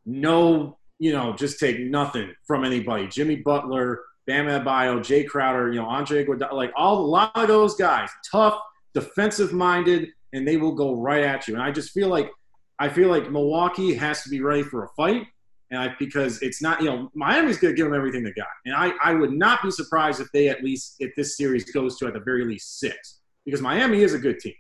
no, 0.06 0.78
you 1.00 1.12
know, 1.12 1.34
just 1.34 1.60
take 1.60 1.80
nothing 1.80 2.34
from 2.46 2.64
anybody. 2.64 3.08
Jimmy 3.08 3.38
Butler, 3.38 4.04
Bam 4.28 4.46
Adebayo, 4.46 5.00
Jae 5.00 5.28
Crowder, 5.28 5.72
you 5.72 5.80
know, 5.80 5.88
Andre 5.88 6.26
Iguodala, 6.26 6.54
like 6.54 6.72
all 6.76 7.04
a 7.04 7.08
lot 7.08 7.32
of 7.36 7.48
those 7.48 7.76
guys, 7.76 8.10
tough, 8.32 8.60
defensive 8.94 9.52
minded, 9.52 10.10
and 10.34 10.48
they 10.48 10.58
will 10.58 10.74
go 10.74 10.96
right 10.96 11.24
at 11.24 11.48
you. 11.48 11.56
And 11.56 11.64
I 11.64 11.72
just 11.72 11.92
feel 11.92 12.08
like 12.08 12.32
I 12.80 12.90
feel 12.90 13.10
like 13.10 13.32
Milwaukee 13.32 13.94
has 13.94 14.24
to 14.24 14.30
be 14.30 14.42
ready 14.42 14.64
for 14.64 14.84
a 14.84 14.90
fight. 14.90 15.28
And 15.72 15.80
I, 15.80 15.96
because 15.98 16.42
it's 16.42 16.62
not, 16.62 16.82
you 16.82 16.90
know, 16.90 17.12
Miami's 17.16 17.58
going 17.58 17.74
to 17.74 17.76
give 17.76 17.88
them 17.88 17.96
everything 17.96 18.24
they 18.24 18.32
got. 18.34 18.48
And 18.66 18.76
I, 18.76 18.92
I 19.04 19.14
would 19.14 19.32
not 19.34 19.64
be 19.64 19.72
surprised 19.72 20.22
if 20.22 20.32
they 20.32 20.48
at 20.48 20.64
least, 20.64 20.96
if 21.00 21.16
this 21.16 21.38
series 21.38 21.70
goes 21.72 21.98
to 21.98 22.08
at 22.08 22.14
the 22.14 22.20
very 22.20 22.46
least 22.46 22.80
six, 22.80 23.20
because 23.46 23.62
Miami 23.62 24.04
is 24.04 24.14
a 24.14 24.20
good 24.20 24.40
team. 24.40 24.54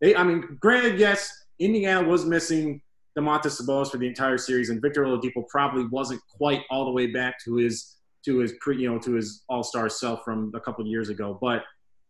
They, 0.00 0.14
I 0.14 0.22
mean, 0.22 0.58
granted, 0.60 0.98
yes, 0.98 1.32
Indiana 1.58 2.06
was 2.06 2.24
missing 2.24 2.82
Domantas 3.18 3.60
Sabonis 3.60 3.90
for 3.90 3.98
the 3.98 4.06
entire 4.06 4.38
series, 4.38 4.70
and 4.70 4.80
Victor 4.80 5.04
Oladipo 5.04 5.46
probably 5.48 5.86
wasn't 5.86 6.20
quite 6.36 6.62
all 6.70 6.84
the 6.84 6.90
way 6.90 7.06
back 7.06 7.42
to 7.44 7.56
his 7.56 7.96
to 8.24 8.38
his 8.38 8.52
pre, 8.60 8.76
you 8.76 8.90
know, 8.90 8.98
to 8.98 9.14
his 9.14 9.44
All 9.48 9.62
Star 9.62 9.88
self 9.88 10.24
from 10.24 10.52
a 10.54 10.60
couple 10.60 10.86
years 10.86 11.08
ago. 11.08 11.38
But 11.40 11.64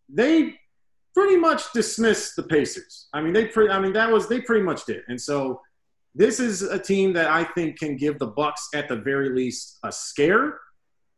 they 0.09 0.55
pretty 1.15 1.37
much 1.37 1.73
dismissed 1.73 2.37
the 2.37 2.43
Pacers. 2.43 3.09
I 3.13 3.21
mean, 3.21 3.33
they, 3.33 3.47
pre- 3.47 3.71
I 3.71 3.81
mean, 3.81 3.93
that 3.95 4.11
was 4.11 4.29
they 4.29 4.41
pretty 4.41 4.63
much 4.63 4.85
did, 4.85 5.03
and 5.09 5.21
so 5.21 5.61
this 6.15 6.41
is 6.41 6.63
a 6.63 6.79
team 6.79 7.13
that 7.15 7.29
I 7.29 7.45
think 7.45 7.79
can 7.79 7.97
give 7.97 8.19
the 8.19 8.27
Bucks 8.27 8.69
at 8.75 8.89
the 8.89 8.97
very 8.97 9.31
least 9.31 9.79
a 9.85 9.93
scare. 9.93 10.59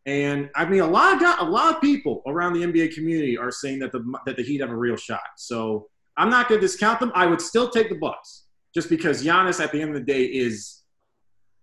And 0.04 0.50
I 0.54 0.64
mean, 0.64 0.80
a 0.80 0.86
lot 0.86 1.22
of 1.22 1.46
a 1.46 1.50
lot 1.50 1.74
of 1.74 1.80
people 1.80 2.22
around 2.26 2.54
the 2.54 2.62
NBA 2.62 2.94
community 2.94 3.38
are 3.38 3.50
saying 3.50 3.78
that 3.80 3.92
the 3.92 4.02
that 4.26 4.36
the 4.36 4.42
Heat 4.42 4.60
have 4.60 4.70
a 4.70 4.76
real 4.76 4.96
shot. 4.96 5.20
So 5.36 5.88
I'm 6.16 6.28
not 6.28 6.48
going 6.48 6.60
to 6.60 6.66
discount 6.66 7.00
them. 7.00 7.12
I 7.14 7.26
would 7.26 7.40
still 7.40 7.70
take 7.70 7.88
the 7.88 7.96
Bucks 7.96 8.46
just 8.74 8.88
because 8.88 9.24
Giannis 9.24 9.62
at 9.62 9.72
the 9.72 9.80
end 9.80 9.94
of 9.94 10.04
the 10.04 10.12
day 10.12 10.24
is 10.24 10.82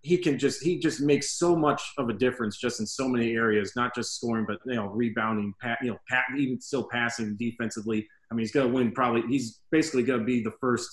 he 0.02 0.16
can 0.16 0.38
just 0.38 0.62
he 0.62 0.78
just 0.78 1.00
makes 1.00 1.38
so 1.38 1.54
much 1.54 1.82
of 1.98 2.08
a 2.08 2.14
difference 2.14 2.56
just 2.56 2.80
in 2.80 2.86
so 2.86 3.06
many 3.06 3.32
areas, 3.32 3.72
not 3.76 3.94
just 3.94 4.16
scoring, 4.16 4.46
but 4.48 4.58
you 4.64 4.76
know 4.76 4.86
rebounding, 4.86 5.52
pat, 5.60 5.78
you 5.82 5.90
know, 5.90 5.98
pat, 6.08 6.24
even 6.36 6.60
still 6.60 6.88
passing 6.90 7.36
defensively. 7.38 8.06
I 8.30 8.34
mean, 8.34 8.40
he's 8.40 8.52
going 8.52 8.68
to 8.68 8.72
win 8.72 8.92
probably. 8.92 9.22
He's 9.28 9.60
basically 9.70 10.02
going 10.02 10.20
to 10.20 10.24
be 10.24 10.42
the 10.42 10.52
first 10.60 10.88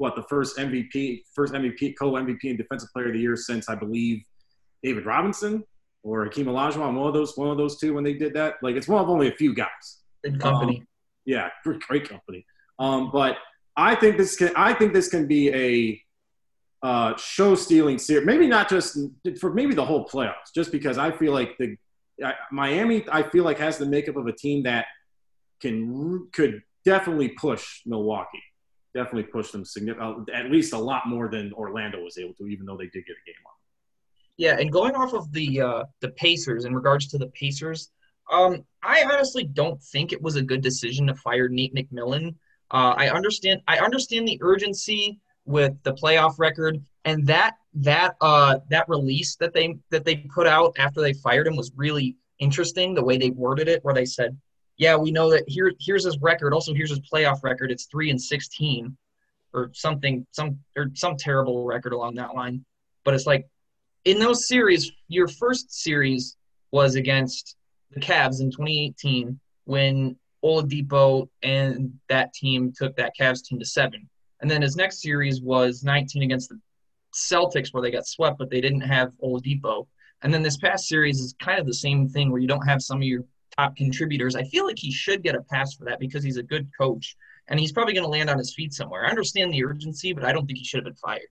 what 0.00 0.16
the 0.16 0.22
first 0.22 0.56
MVP, 0.56 1.20
first 1.34 1.52
MVP, 1.52 1.94
co 1.98 2.12
MVP, 2.12 2.44
and 2.44 2.56
Defensive 2.56 2.88
Player 2.94 3.08
of 3.08 3.12
the 3.12 3.20
Year 3.20 3.36
since 3.36 3.68
I 3.68 3.74
believe 3.74 4.24
David 4.82 5.04
Robinson 5.04 5.62
or 6.02 6.24
Hakeem 6.24 6.46
Olajuwon, 6.46 6.94
one 6.94 7.06
of 7.06 7.12
those, 7.12 7.36
one 7.36 7.50
of 7.50 7.58
those 7.58 7.78
two 7.78 7.92
when 7.92 8.02
they 8.02 8.14
did 8.14 8.32
that. 8.32 8.54
Like 8.62 8.76
it's 8.76 8.88
one 8.88 9.02
of 9.02 9.10
only 9.10 9.28
a 9.28 9.32
few 9.32 9.54
guys. 9.54 9.66
Good 10.24 10.40
company. 10.40 10.78
Um, 10.78 10.86
yeah, 11.26 11.50
great 11.86 12.08
company. 12.08 12.46
Um, 12.78 13.10
but 13.12 13.36
I 13.76 13.94
think 13.94 14.16
this 14.16 14.36
can, 14.36 14.52
I 14.56 14.72
think 14.72 14.94
this 14.94 15.08
can 15.08 15.26
be 15.26 15.52
a 15.52 16.02
uh, 16.82 17.14
show 17.18 17.54
stealing 17.54 17.98
series. 17.98 18.24
Maybe 18.24 18.46
not 18.46 18.70
just 18.70 18.98
for 19.38 19.52
maybe 19.52 19.74
the 19.74 19.84
whole 19.84 20.08
playoffs, 20.08 20.54
just 20.54 20.72
because 20.72 20.96
I 20.96 21.10
feel 21.10 21.34
like 21.34 21.58
the 21.58 21.76
uh, 22.24 22.32
Miami, 22.50 23.04
I 23.12 23.24
feel 23.24 23.44
like 23.44 23.58
has 23.58 23.76
the 23.76 23.84
makeup 23.84 24.16
of 24.16 24.26
a 24.26 24.32
team 24.32 24.62
that 24.62 24.86
can 25.60 26.26
could 26.32 26.62
definitely 26.86 27.28
push 27.28 27.82
Milwaukee 27.84 28.40
definitely 28.94 29.24
pushed 29.24 29.52
them 29.52 29.64
significant, 29.64 30.30
uh, 30.30 30.32
at 30.34 30.50
least 30.50 30.72
a 30.72 30.78
lot 30.78 31.06
more 31.06 31.28
than 31.28 31.52
Orlando 31.52 32.02
was 32.02 32.18
able 32.18 32.34
to, 32.34 32.46
even 32.46 32.66
though 32.66 32.76
they 32.76 32.86
did 32.86 33.06
get 33.06 33.16
a 33.16 33.26
game 33.26 33.34
on. 33.46 33.52
Yeah, 34.36 34.58
and 34.58 34.72
going 34.72 34.94
off 34.94 35.12
of 35.12 35.30
the 35.32 35.60
uh, 35.60 35.84
the 36.00 36.10
Pacers 36.10 36.64
in 36.64 36.74
regards 36.74 37.06
to 37.08 37.18
the 37.18 37.28
Pacers, 37.28 37.90
um, 38.32 38.64
I 38.82 39.04
honestly 39.04 39.44
don't 39.44 39.82
think 39.82 40.12
it 40.12 40.22
was 40.22 40.36
a 40.36 40.42
good 40.42 40.62
decision 40.62 41.06
to 41.08 41.14
fire 41.14 41.48
Nate 41.48 41.74
McMillan. 41.74 42.34
Uh, 42.70 42.94
I 42.96 43.10
understand 43.10 43.60
I 43.68 43.78
understand 43.78 44.26
the 44.26 44.38
urgency 44.40 45.20
with 45.44 45.72
the 45.82 45.92
playoff 45.92 46.38
record 46.38 46.82
and 47.04 47.26
that 47.26 47.56
that 47.74 48.14
uh, 48.20 48.58
that 48.68 48.88
release 48.88 49.36
that 49.36 49.52
they 49.52 49.76
that 49.90 50.04
they 50.04 50.16
put 50.16 50.46
out 50.46 50.74
after 50.78 51.00
they 51.00 51.12
fired 51.12 51.46
him 51.46 51.56
was 51.56 51.72
really 51.76 52.16
interesting. 52.38 52.94
The 52.94 53.04
way 53.04 53.16
they 53.18 53.30
worded 53.30 53.68
it, 53.68 53.84
where 53.84 53.94
they 53.94 54.04
said 54.04 54.36
yeah, 54.80 54.96
we 54.96 55.10
know 55.10 55.30
that 55.30 55.44
here 55.46 55.72
here's 55.78 56.06
his 56.06 56.18
record. 56.22 56.54
Also, 56.54 56.72
here's 56.72 56.88
his 56.88 57.00
playoff 57.00 57.44
record. 57.44 57.70
It's 57.70 57.84
three 57.84 58.08
and 58.08 58.20
sixteen, 58.20 58.96
or 59.52 59.70
something, 59.74 60.26
some 60.32 60.58
or 60.74 60.90
some 60.94 61.18
terrible 61.18 61.66
record 61.66 61.92
along 61.92 62.14
that 62.14 62.34
line. 62.34 62.64
But 63.04 63.12
it's 63.12 63.26
like 63.26 63.46
in 64.06 64.18
those 64.18 64.48
series, 64.48 64.90
your 65.08 65.28
first 65.28 65.70
series 65.70 66.38
was 66.70 66.94
against 66.94 67.56
the 67.90 68.00
Cavs 68.00 68.40
in 68.40 68.50
2018 68.50 69.38
when 69.64 70.16
Oladipo 70.42 71.28
and 71.42 71.92
that 72.08 72.32
team 72.32 72.72
took 72.74 72.96
that 72.96 73.12
Cavs 73.20 73.44
team 73.44 73.58
to 73.58 73.66
seven. 73.66 74.08
And 74.40 74.50
then 74.50 74.62
his 74.62 74.76
next 74.76 75.02
series 75.02 75.42
was 75.42 75.84
19 75.84 76.22
against 76.22 76.48
the 76.48 76.58
Celtics 77.14 77.74
where 77.74 77.82
they 77.82 77.90
got 77.90 78.06
swept, 78.06 78.38
but 78.38 78.48
they 78.48 78.62
didn't 78.62 78.80
have 78.80 79.12
Oladipo. 79.22 79.86
And 80.22 80.32
then 80.32 80.42
this 80.42 80.56
past 80.56 80.88
series 80.88 81.20
is 81.20 81.34
kind 81.38 81.60
of 81.60 81.66
the 81.66 81.74
same 81.74 82.08
thing 82.08 82.30
where 82.30 82.40
you 82.40 82.48
don't 82.48 82.66
have 82.66 82.80
some 82.80 82.98
of 82.98 83.02
your 83.02 83.24
top 83.56 83.76
contributors. 83.76 84.36
I 84.36 84.44
feel 84.44 84.66
like 84.66 84.78
he 84.78 84.90
should 84.90 85.22
get 85.22 85.34
a 85.34 85.42
pass 85.42 85.74
for 85.74 85.84
that 85.84 86.00
because 86.00 86.22
he's 86.22 86.36
a 86.36 86.42
good 86.42 86.68
coach 86.78 87.16
and 87.48 87.58
he's 87.58 87.72
probably 87.72 87.94
going 87.94 88.04
to 88.04 88.10
land 88.10 88.30
on 88.30 88.38
his 88.38 88.54
feet 88.54 88.72
somewhere. 88.72 89.06
I 89.06 89.10
understand 89.10 89.52
the 89.52 89.64
urgency, 89.64 90.12
but 90.12 90.24
I 90.24 90.32
don't 90.32 90.46
think 90.46 90.58
he 90.58 90.64
should 90.64 90.78
have 90.78 90.84
been 90.84 90.94
fired. 90.94 91.28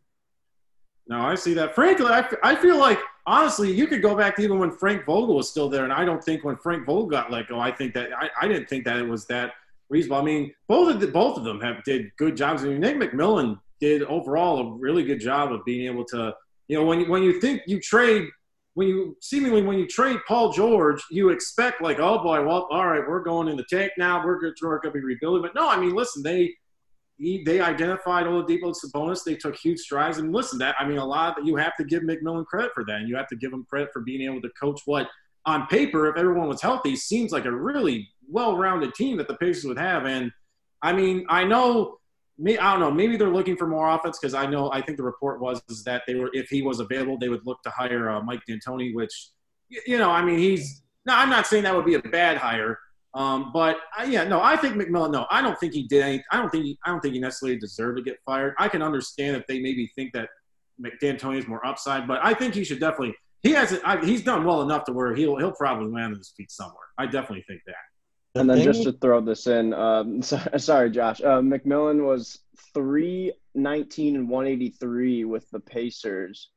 No, 1.08 1.22
I 1.22 1.36
see 1.36 1.56
that. 1.56 1.74
Frankly, 1.74 2.06
I, 2.06 2.28
I 2.44 2.56
feel 2.56 2.78
like 2.78 3.00
honestly, 3.26 3.72
you 3.72 3.88
could 3.88 4.02
go 4.02 4.16
back 4.16 4.36
to 4.36 4.44
even 4.44 4.60
when 4.60 4.72
Frank 4.72 5.06
Vogel 5.06 5.36
was 5.36 5.50
still 5.50 5.68
there, 5.68 5.84
and 5.84 5.94
I 5.94 6.06
don't 6.06 6.24
think 6.24 6.44
when 6.44 6.56
Frank 6.58 6.86
Vogel 6.86 7.08
got 7.08 7.32
let 7.32 7.48
go, 7.48 7.60
I 7.60 7.72
think 7.72 7.96
that 7.96 8.12
I, 8.16 8.30
I 8.40 8.48
didn't 8.48 8.70
think 8.70 8.86
that 8.86 8.98
it 8.98 9.08
was 9.08 9.26
that 9.28 9.54
reasonable. 9.90 10.22
I 10.22 10.24
mean, 10.24 10.54
both 10.68 10.94
of 10.94 11.00
the, 11.00 11.08
both 11.08 11.38
of 11.38 11.44
them 11.44 11.60
have 11.62 11.84
did 11.84 12.12
good 12.18 12.38
jobs. 12.38 12.64
I 12.64 12.68
mean, 12.68 12.80
Nick 12.80 12.98
McMillan 12.98 13.60
did 13.80 14.04
overall 14.04 14.60
a 14.60 14.74
really 14.76 15.04
good 15.04 15.20
job 15.20 15.52
of 15.52 15.66
being 15.66 15.92
able 15.92 16.06
to, 16.06 16.36
you 16.68 16.78
know, 16.78 16.86
when 16.86 17.10
when 17.10 17.24
you 17.24 17.42
think 17.42 17.64
you 17.66 17.80
trade 17.80 18.28
when 18.80 18.88
you 18.88 19.18
seemingly 19.20 19.62
when 19.62 19.78
you 19.78 19.86
trade 19.86 20.20
Paul 20.26 20.54
George, 20.54 21.04
you 21.12 21.32
expect 21.32 21.82
like, 21.82 22.00
oh 22.00 22.24
boy, 22.24 22.42
well, 22.46 22.66
all 22.72 22.88
right, 22.88 23.04
we're 23.06 23.22
going 23.22 23.50
in 23.50 23.58
the 23.58 23.66
tank 23.70 23.92
now. 23.98 24.26
We're 24.26 24.40
going 24.40 24.54
to 24.56 24.92
be 24.92 25.02
rebuilding. 25.02 25.42
But 25.42 25.54
no, 25.54 25.68
I 25.68 25.78
mean, 25.78 25.94
listen, 25.94 26.24
they 26.24 26.54
he, 27.18 27.44
they 27.44 27.60
identified 27.60 28.26
Oladipo 28.26 28.74
Sabonis. 28.74 29.26
They 29.26 29.36
took 29.36 29.58
huge 29.58 29.80
strides, 29.80 30.20
and 30.20 30.32
listen, 30.32 30.58
that 30.60 30.78
I 30.80 30.88
mean, 30.88 30.98
a 30.98 31.06
lot 31.06 31.36
that 31.36 31.46
you 31.46 31.58
have 31.58 31.76
to 31.76 31.84
give 31.84 32.04
McMillan 32.04 32.46
credit 32.46 32.72
for 32.74 32.86
that, 32.86 33.02
and 33.02 33.10
you 33.10 33.18
have 33.18 33.28
to 33.28 33.36
give 33.36 33.52
him 33.52 33.66
credit 33.70 33.90
for 33.92 34.02
being 34.02 34.22
able 34.22 34.42
to 34.44 34.50
coach 34.58 34.80
what 34.86 35.10
on 35.46 35.68
paper, 35.68 36.08
if 36.08 36.16
everyone 36.16 36.48
was 36.48 36.62
healthy, 36.62 36.96
seems 36.96 37.34
like 37.34 37.44
a 37.44 37.52
really 37.52 38.08
well-rounded 38.30 38.94
team 38.94 39.18
that 39.18 39.28
the 39.28 39.36
Pacers 39.36 39.66
would 39.66 39.78
have. 39.78 40.06
And 40.06 40.32
I 40.82 40.94
mean, 40.94 41.26
I 41.28 41.44
know 41.44 41.98
me, 42.40 42.58
I 42.58 42.72
don't 42.72 42.80
know. 42.80 42.92
Maybe 42.92 43.18
they're 43.18 43.30
looking 43.30 43.58
for 43.58 43.68
more 43.68 43.90
offense 43.90 44.18
because 44.18 44.34
I 44.34 44.46
know 44.46 44.72
I 44.72 44.82
think 44.82 44.98
the 44.98 45.04
report 45.04 45.42
was 45.42 45.62
is 45.70 45.84
that 45.84 46.04
they 46.08 46.16
were 46.16 46.30
if 46.34 46.50
he 46.50 46.62
was 46.62 46.80
available, 46.80 47.18
they 47.18 47.30
would 47.30 47.46
look 47.46 47.62
to 47.64 47.70
hire 47.70 48.10
uh, 48.10 48.22
Mike 48.22 48.42
D'Antoni, 48.48 48.94
which 48.94 49.30
you 49.70 49.98
know, 49.98 50.10
I 50.10 50.24
mean, 50.24 50.40
he's. 50.40 50.82
No, 51.06 51.16
I'm 51.16 51.30
not 51.30 51.48
saying 51.48 51.64
that 51.64 51.76
would 51.76 51.86
be 51.86 51.96
a 51.96 52.02
bad 52.02 52.38
hire, 52.38 52.78
um, 53.14 53.52
but 53.54 53.78
uh, 53.98 54.04
yeah, 54.04 54.24
no, 54.24 54.42
I 54.42 54.56
think 54.56 54.76
McMillan. 54.76 55.12
No, 55.12 55.26
I 55.32 55.42
don't 55.42 55.60
think 55.60 55.74
he 55.74 55.84
did. 55.84 56.04
Anything, 56.04 56.24
I 56.32 56.38
don't 56.38 56.50
think 56.50 56.66
he. 56.66 56.78
I 56.86 56.90
don't 56.90 57.00
think 57.00 57.14
he 57.14 57.20
necessarily 57.20 57.58
deserved 57.58 57.98
to 57.98 58.04
get 58.04 58.18
fired. 58.26 58.54
I 58.58 58.68
can 58.68 58.82
understand 58.82 59.38
if 59.38 59.48
they 59.48 59.60
maybe 59.60 59.92
think 59.96 60.14
that 60.14 60.30
D'Antoni 61.02 61.40
is 61.40 61.48
more 61.48 61.66
upside, 61.66 62.08
but 62.08 62.20
I 62.24 62.34
think 62.34 62.54
he 62.54 62.64
should 62.64 62.80
definitely. 62.80 63.16
He 63.42 63.52
hasn't. 63.52 63.82
He's 64.04 64.24
done 64.24 64.44
well 64.44 64.62
enough 64.62 64.84
to 64.86 64.94
where 64.94 65.16
he'll 65.16 65.38
he'll 65.38 65.54
probably 65.54 65.90
land 65.90 66.14
on 66.14 66.18
his 66.18 66.34
feet 66.36 66.52
somewhere. 66.52 66.76
I 66.98 67.06
definitely 67.06 67.46
think 67.48 67.62
that. 67.66 67.76
And 68.36 68.50
then 68.50 68.62
just 68.62 68.84
to 68.84 68.92
throw 68.94 69.22
this 69.22 69.48
in, 69.48 69.74
um, 69.74 70.22
sorry, 70.58 70.92
Josh. 70.92 71.22
Uh, 71.22 71.42
McMillan 71.42 72.06
was 72.06 72.40
three 72.74 73.34
nineteen 73.56 74.16
and 74.16 74.30
one 74.30 74.46
eighty 74.48 74.70
three 74.70 75.26
with 75.26 75.50
the 75.50 75.60
Pacers, 75.60 76.50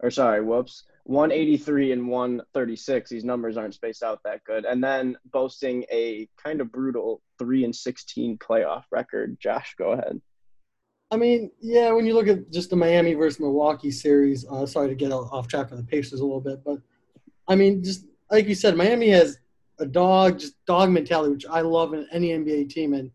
or 0.00 0.10
sorry, 0.10 0.42
whoops, 0.42 0.84
one 1.04 1.30
eighty 1.30 1.56
three 1.56 1.92
and 1.92 2.08
one 2.08 2.42
thirty 2.52 2.76
six. 2.76 3.10
These 3.10 3.24
numbers 3.24 3.56
aren't 3.56 3.74
spaced 3.74 4.02
out 4.02 4.20
that 4.24 4.42
good. 4.44 4.64
And 4.64 4.82
then 4.82 5.16
boasting 5.32 5.84
a 5.92 6.28
kind 6.42 6.60
of 6.60 6.72
brutal 6.72 7.22
three 7.38 7.64
and 7.64 7.74
sixteen 7.74 8.36
playoff 8.36 8.84
record. 8.90 9.38
Josh, 9.40 9.74
go 9.78 9.92
ahead. 9.92 10.20
I 11.12 11.16
mean, 11.16 11.50
yeah, 11.60 11.90
when 11.92 12.06
you 12.06 12.14
look 12.14 12.28
at 12.28 12.52
just 12.52 12.70
the 12.70 12.76
Miami 12.76 13.14
versus 13.14 13.40
Milwaukee 13.40 13.90
series, 13.90 14.46
uh, 14.48 14.64
sorry 14.64 14.88
to 14.88 14.94
get 14.94 15.10
off 15.10 15.48
track 15.48 15.72
on 15.72 15.78
the 15.78 15.84
Pacers 15.84 16.20
a 16.20 16.24
little 16.24 16.40
bit, 16.40 16.62
but 16.64 16.78
I 17.48 17.56
mean, 17.56 17.82
just 17.82 18.06
like 18.30 18.46
you 18.46 18.54
said, 18.54 18.76
Miami 18.76 19.08
has 19.08 19.38
a 19.80 19.86
dog, 19.86 20.38
just 20.38 20.54
dog 20.66 20.90
mentality, 20.90 21.32
which 21.32 21.46
I 21.46 21.60
love 21.60 21.94
in 21.94 22.06
any 22.12 22.28
NBA 22.28 22.70
team. 22.70 22.94
And 22.94 23.10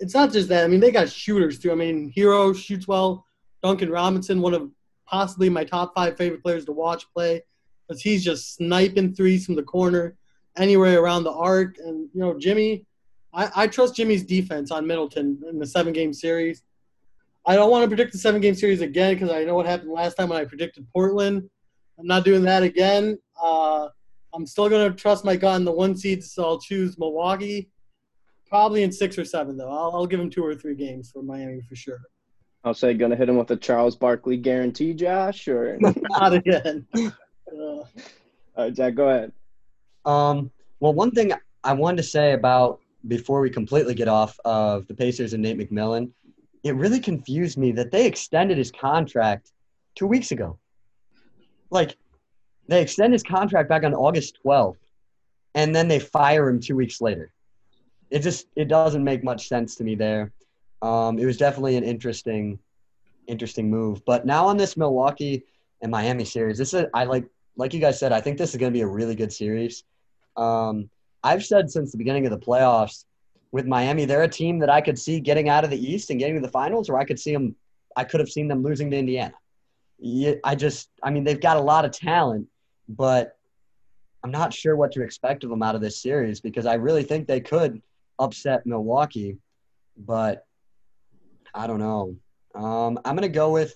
it's 0.00 0.14
not 0.14 0.32
just 0.32 0.48
that. 0.48 0.64
I 0.64 0.68
mean, 0.68 0.80
they 0.80 0.90
got 0.90 1.08
shooters 1.08 1.58
too. 1.58 1.72
I 1.72 1.74
mean, 1.74 2.12
Herro 2.16 2.56
shoots 2.56 2.88
well. 2.88 3.26
Duncan 3.62 3.90
Robinson, 3.90 4.40
one 4.40 4.54
of 4.54 4.70
possibly 5.06 5.48
my 5.48 5.64
top 5.64 5.94
five 5.94 6.16
favorite 6.16 6.42
players 6.42 6.64
to 6.66 6.72
watch 6.72 7.06
play. 7.14 7.42
because 7.86 8.02
he's 8.02 8.24
just 8.24 8.56
sniping 8.56 9.14
threes 9.14 9.46
from 9.46 9.54
the 9.54 9.62
corner, 9.62 10.16
anywhere 10.56 11.00
around 11.00 11.24
the 11.24 11.32
arc. 11.32 11.78
And 11.78 12.08
you 12.12 12.20
know, 12.20 12.38
Jimmy, 12.38 12.84
I, 13.32 13.50
I 13.54 13.66
trust 13.66 13.96
Jimmy's 13.96 14.24
defense 14.24 14.70
on 14.70 14.86
Middleton 14.86 15.40
in 15.48 15.58
the 15.58 15.66
seven 15.66 15.92
game 15.92 16.12
series. 16.12 16.62
I 17.46 17.56
don't 17.56 17.70
want 17.70 17.82
to 17.82 17.88
predict 17.88 18.12
the 18.12 18.18
seven 18.18 18.40
game 18.40 18.54
series 18.54 18.80
again 18.80 19.14
because 19.14 19.30
I 19.30 19.44
know 19.44 19.54
what 19.54 19.66
happened 19.66 19.90
last 19.90 20.14
time 20.14 20.30
when 20.30 20.40
I 20.40 20.44
predicted 20.44 20.86
Portland. 20.92 21.48
I'm 21.98 22.06
not 22.06 22.24
doing 22.24 22.42
that 22.42 22.62
again. 22.62 23.18
Uh, 23.40 23.88
I'm 24.34 24.46
still 24.46 24.68
going 24.68 24.90
to 24.90 24.96
trust 24.96 25.24
my 25.24 25.36
gut 25.36 25.56
in 25.56 25.64
the 25.64 25.72
one 25.72 25.96
seeds, 25.96 26.32
so 26.32 26.44
I'll 26.44 26.60
choose 26.60 26.98
Milwaukee. 26.98 27.70
Probably 28.48 28.82
in 28.82 28.92
six 28.92 29.18
or 29.18 29.24
seven, 29.24 29.56
though. 29.56 29.70
I'll, 29.70 29.92
I'll 29.94 30.06
give 30.06 30.20
him 30.20 30.30
two 30.30 30.44
or 30.44 30.54
three 30.54 30.74
games 30.74 31.10
for 31.10 31.22
Miami 31.22 31.60
for 31.62 31.76
sure. 31.76 32.00
I'll 32.64 32.74
say, 32.74 32.94
gonna 32.94 33.16
hit 33.16 33.28
him 33.28 33.36
with 33.36 33.50
a 33.50 33.56
Charles 33.56 33.94
Barkley 33.94 34.38
guarantee, 34.38 34.94
Josh, 34.94 35.48
or 35.48 35.78
not 35.80 36.32
again. 36.32 36.86
Uh, 36.96 37.04
All 37.56 37.88
right, 38.56 38.72
Jack, 38.72 38.94
go 38.94 39.08
ahead. 39.08 39.32
Um, 40.06 40.50
well, 40.80 40.94
one 40.94 41.10
thing 41.10 41.32
I 41.62 41.72
wanted 41.74 41.98
to 41.98 42.02
say 42.04 42.32
about 42.32 42.80
before 43.06 43.40
we 43.40 43.50
completely 43.50 43.94
get 43.94 44.08
off 44.08 44.38
of 44.44 44.86
the 44.86 44.94
Pacers 44.94 45.34
and 45.34 45.42
Nate 45.42 45.58
McMillan, 45.58 46.10
it 46.62 46.74
really 46.74 47.00
confused 47.00 47.58
me 47.58 47.72
that 47.72 47.90
they 47.90 48.06
extended 48.06 48.56
his 48.56 48.70
contract 48.70 49.52
two 49.94 50.06
weeks 50.06 50.30
ago. 50.30 50.58
Like, 51.70 51.96
they 52.68 52.80
extend 52.80 53.12
his 53.12 53.22
contract 53.22 53.68
back 53.68 53.84
on 53.84 53.94
August 53.94 54.38
12th, 54.44 54.76
and 55.54 55.74
then 55.74 55.88
they 55.88 55.98
fire 55.98 56.48
him 56.48 56.60
two 56.60 56.76
weeks 56.76 57.00
later. 57.00 57.32
It 58.10 58.20
just 58.20 58.46
it 58.56 58.68
doesn't 58.68 59.02
make 59.02 59.24
much 59.24 59.48
sense 59.48 59.76
to 59.76 59.84
me 59.84 59.94
there. 59.94 60.32
Um, 60.82 61.18
it 61.18 61.26
was 61.26 61.36
definitely 61.36 61.76
an 61.76 61.84
interesting, 61.84 62.58
interesting 63.26 63.70
move. 63.70 64.04
But 64.04 64.26
now 64.26 64.46
on 64.46 64.56
this 64.56 64.76
Milwaukee 64.76 65.44
and 65.80 65.90
Miami 65.90 66.24
series, 66.24 66.58
this 66.58 66.74
is 66.74 66.86
I 66.94 67.04
like 67.04 67.24
like 67.56 67.72
you 67.74 67.80
guys 67.80 67.98
said. 67.98 68.12
I 68.12 68.20
think 68.20 68.38
this 68.38 68.50
is 68.50 68.56
going 68.56 68.72
to 68.72 68.76
be 68.76 68.82
a 68.82 68.86
really 68.86 69.14
good 69.14 69.32
series. 69.32 69.84
Um, 70.36 70.90
I've 71.22 71.44
said 71.44 71.70
since 71.70 71.92
the 71.92 71.98
beginning 71.98 72.26
of 72.26 72.32
the 72.32 72.38
playoffs 72.38 73.04
with 73.52 73.66
Miami, 73.66 74.04
they're 74.04 74.24
a 74.24 74.28
team 74.28 74.58
that 74.58 74.70
I 74.70 74.80
could 74.80 74.98
see 74.98 75.20
getting 75.20 75.48
out 75.48 75.64
of 75.64 75.70
the 75.70 75.92
East 75.92 76.10
and 76.10 76.18
getting 76.18 76.34
to 76.34 76.40
the 76.40 76.52
finals, 76.52 76.90
or 76.90 76.98
I 76.98 77.04
could 77.04 77.18
see 77.18 77.32
them. 77.32 77.56
I 77.96 78.04
could 78.04 78.20
have 78.20 78.28
seen 78.28 78.48
them 78.48 78.62
losing 78.62 78.90
to 78.90 78.96
Indiana. 78.96 79.34
I 80.44 80.54
just, 80.56 80.90
I 81.02 81.10
mean, 81.10 81.24
they've 81.24 81.40
got 81.40 81.56
a 81.56 81.60
lot 81.60 81.84
of 81.84 81.92
talent, 81.92 82.48
but 82.88 83.36
I'm 84.22 84.30
not 84.30 84.54
sure 84.54 84.76
what 84.76 84.92
to 84.92 85.02
expect 85.02 85.44
of 85.44 85.50
them 85.50 85.62
out 85.62 85.74
of 85.74 85.80
this 85.80 86.00
series 86.00 86.40
because 86.40 86.66
I 86.66 86.74
really 86.74 87.02
think 87.02 87.26
they 87.26 87.40
could 87.40 87.82
upset 88.18 88.64
Milwaukee, 88.64 89.36
but 89.96 90.46
I 91.54 91.66
don't 91.66 91.78
know. 91.78 92.16
Um, 92.54 92.98
I'm 93.04 93.14
gonna 93.14 93.28
go 93.28 93.52
with. 93.52 93.74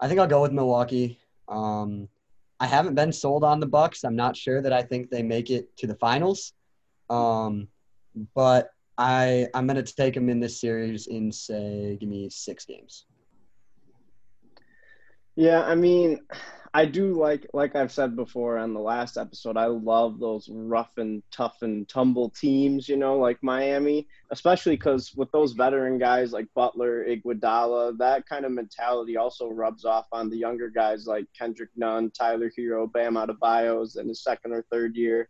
I 0.00 0.08
think 0.08 0.20
I'll 0.20 0.26
go 0.26 0.42
with 0.42 0.52
Milwaukee. 0.52 1.18
Um, 1.48 2.08
I 2.60 2.66
haven't 2.66 2.94
been 2.94 3.12
sold 3.12 3.44
on 3.44 3.60
the 3.60 3.66
Bucks. 3.66 4.04
I'm 4.04 4.16
not 4.16 4.36
sure 4.36 4.62
that 4.62 4.72
I 4.72 4.82
think 4.82 5.10
they 5.10 5.22
make 5.22 5.50
it 5.50 5.76
to 5.78 5.86
the 5.86 5.94
finals, 5.96 6.54
um, 7.10 7.68
but 8.34 8.70
I 8.96 9.48
I'm 9.54 9.66
gonna 9.66 9.82
take 9.82 10.14
them 10.14 10.28
in 10.28 10.40
this 10.40 10.60
series 10.60 11.06
in 11.06 11.30
say 11.30 11.96
give 12.00 12.08
me 12.08 12.30
six 12.30 12.64
games. 12.64 13.06
Yeah, 15.36 15.62
I 15.62 15.76
mean, 15.76 16.20
I 16.78 16.84
do 16.84 17.12
like 17.12 17.44
like 17.52 17.74
I've 17.74 17.90
said 17.90 18.14
before 18.14 18.56
on 18.56 18.72
the 18.72 18.78
last 18.78 19.16
episode, 19.16 19.56
I 19.56 19.66
love 19.66 20.20
those 20.20 20.48
rough 20.48 20.96
and 20.96 21.24
tough 21.32 21.62
and 21.62 21.88
tumble 21.88 22.30
teams, 22.30 22.88
you 22.88 22.96
know, 22.96 23.18
like 23.18 23.42
Miami, 23.42 24.06
especially 24.30 24.76
because 24.76 25.12
with 25.16 25.28
those 25.32 25.54
veteran 25.54 25.98
guys 25.98 26.30
like 26.30 26.46
Butler, 26.54 27.04
Iguodala, 27.04 27.98
that 27.98 28.28
kind 28.28 28.44
of 28.44 28.52
mentality 28.52 29.16
also 29.16 29.48
rubs 29.48 29.84
off 29.84 30.06
on 30.12 30.30
the 30.30 30.36
younger 30.36 30.70
guys 30.70 31.04
like 31.04 31.24
Kendrick 31.36 31.70
Nunn, 31.74 32.12
Tyler 32.12 32.48
Herro, 32.56 32.86
Bam 32.86 33.14
Adebayo's 33.14 33.96
in 33.96 34.06
his 34.06 34.22
second 34.22 34.52
or 34.52 34.64
third 34.70 34.94
year. 34.94 35.28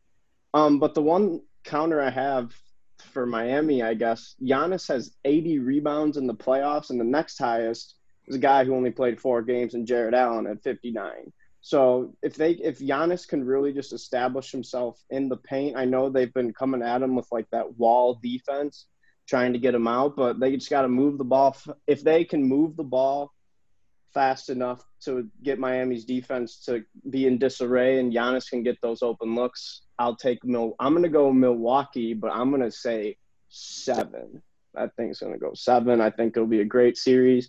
Um, 0.53 0.79
but 0.79 0.93
the 0.93 1.01
one 1.01 1.41
counter 1.65 2.03
I 2.03 2.11
have 2.11 2.53
for 2.99 3.25
Miami, 3.25 3.83
I 3.83 3.95
guess, 3.95 4.35
Giannis 4.43 4.87
has 4.89 5.17
80 5.25 5.61
rebounds 5.61 6.19
in 6.19 6.27
the 6.27 6.35
playoffs, 6.35 6.91
and 6.91 7.01
the 7.01 7.05
next 7.05 7.39
highest 7.39 7.95
is 8.27 8.37
a 8.37 8.39
guy 8.39 8.65
who 8.65 8.75
only 8.75 8.91
played 8.91 9.19
four 9.19 9.41
games 9.41 9.73
and 9.73 9.87
Jarrett 9.87 10.13
Allen 10.15 10.47
at 10.47 10.63
59. 10.63 11.33
So 11.69 12.15
if 12.23 12.35
they 12.35 12.53
if 12.53 12.79
Giannis 12.79 13.29
can 13.29 13.45
really 13.45 13.75
just 13.75 13.93
establish 13.93 14.51
himself 14.51 14.99
in 15.11 15.29
the 15.29 15.37
paint, 15.37 15.77
I 15.77 15.85
know 15.85 16.09
they've 16.09 16.33
been 16.33 16.55
coming 16.55 16.81
at 16.81 17.03
him 17.03 17.15
with 17.15 17.27
like 17.31 17.45
that 17.51 17.77
wall 17.77 18.19
defense, 18.23 18.87
trying 19.29 19.53
to 19.53 19.59
get 19.59 19.75
him 19.75 19.87
out, 19.87 20.17
but 20.17 20.41
they 20.41 20.57
just 20.57 20.71
got 20.71 20.83
to 20.83 20.89
move 20.89 21.19
the 21.19 21.25
ball. 21.25 21.55
If 21.87 22.03
they 22.03 22.25
can 22.25 22.43
move 22.43 22.79
the 22.79 22.85
ball 22.85 23.35
fast 24.15 24.49
enough 24.49 24.83
to 25.05 25.29
get 25.43 25.59
Miami's 25.59 26.07
defense 26.07 26.65
to 26.65 26.85
be 27.11 27.27
in 27.27 27.37
disarray 27.37 27.99
and 27.99 28.15
Giannis 28.15 28.49
can 28.49 28.63
get 28.63 28.81
those 28.81 29.03
open 29.03 29.35
looks, 29.35 29.83
I'll 29.99 30.17
take 30.17 30.43
Mil. 30.45 30.75
I'm 30.81 30.95
gonna 30.95 31.11
go 31.11 31.31
Milwaukee, 31.35 32.15
but 32.15 32.31
I'm 32.31 32.51
gonna 32.51 32.71
say 32.71 33.19
seven. 33.51 34.41
I 34.75 34.87
think 34.97 35.11
it's 35.11 35.21
gonna 35.21 35.37
go 35.37 35.53
seven. 35.53 36.01
I 36.01 36.09
think 36.09 36.35
it'll 36.35 36.49
be 36.49 36.63
a 36.63 36.65
great 36.65 36.97
series. 36.97 37.47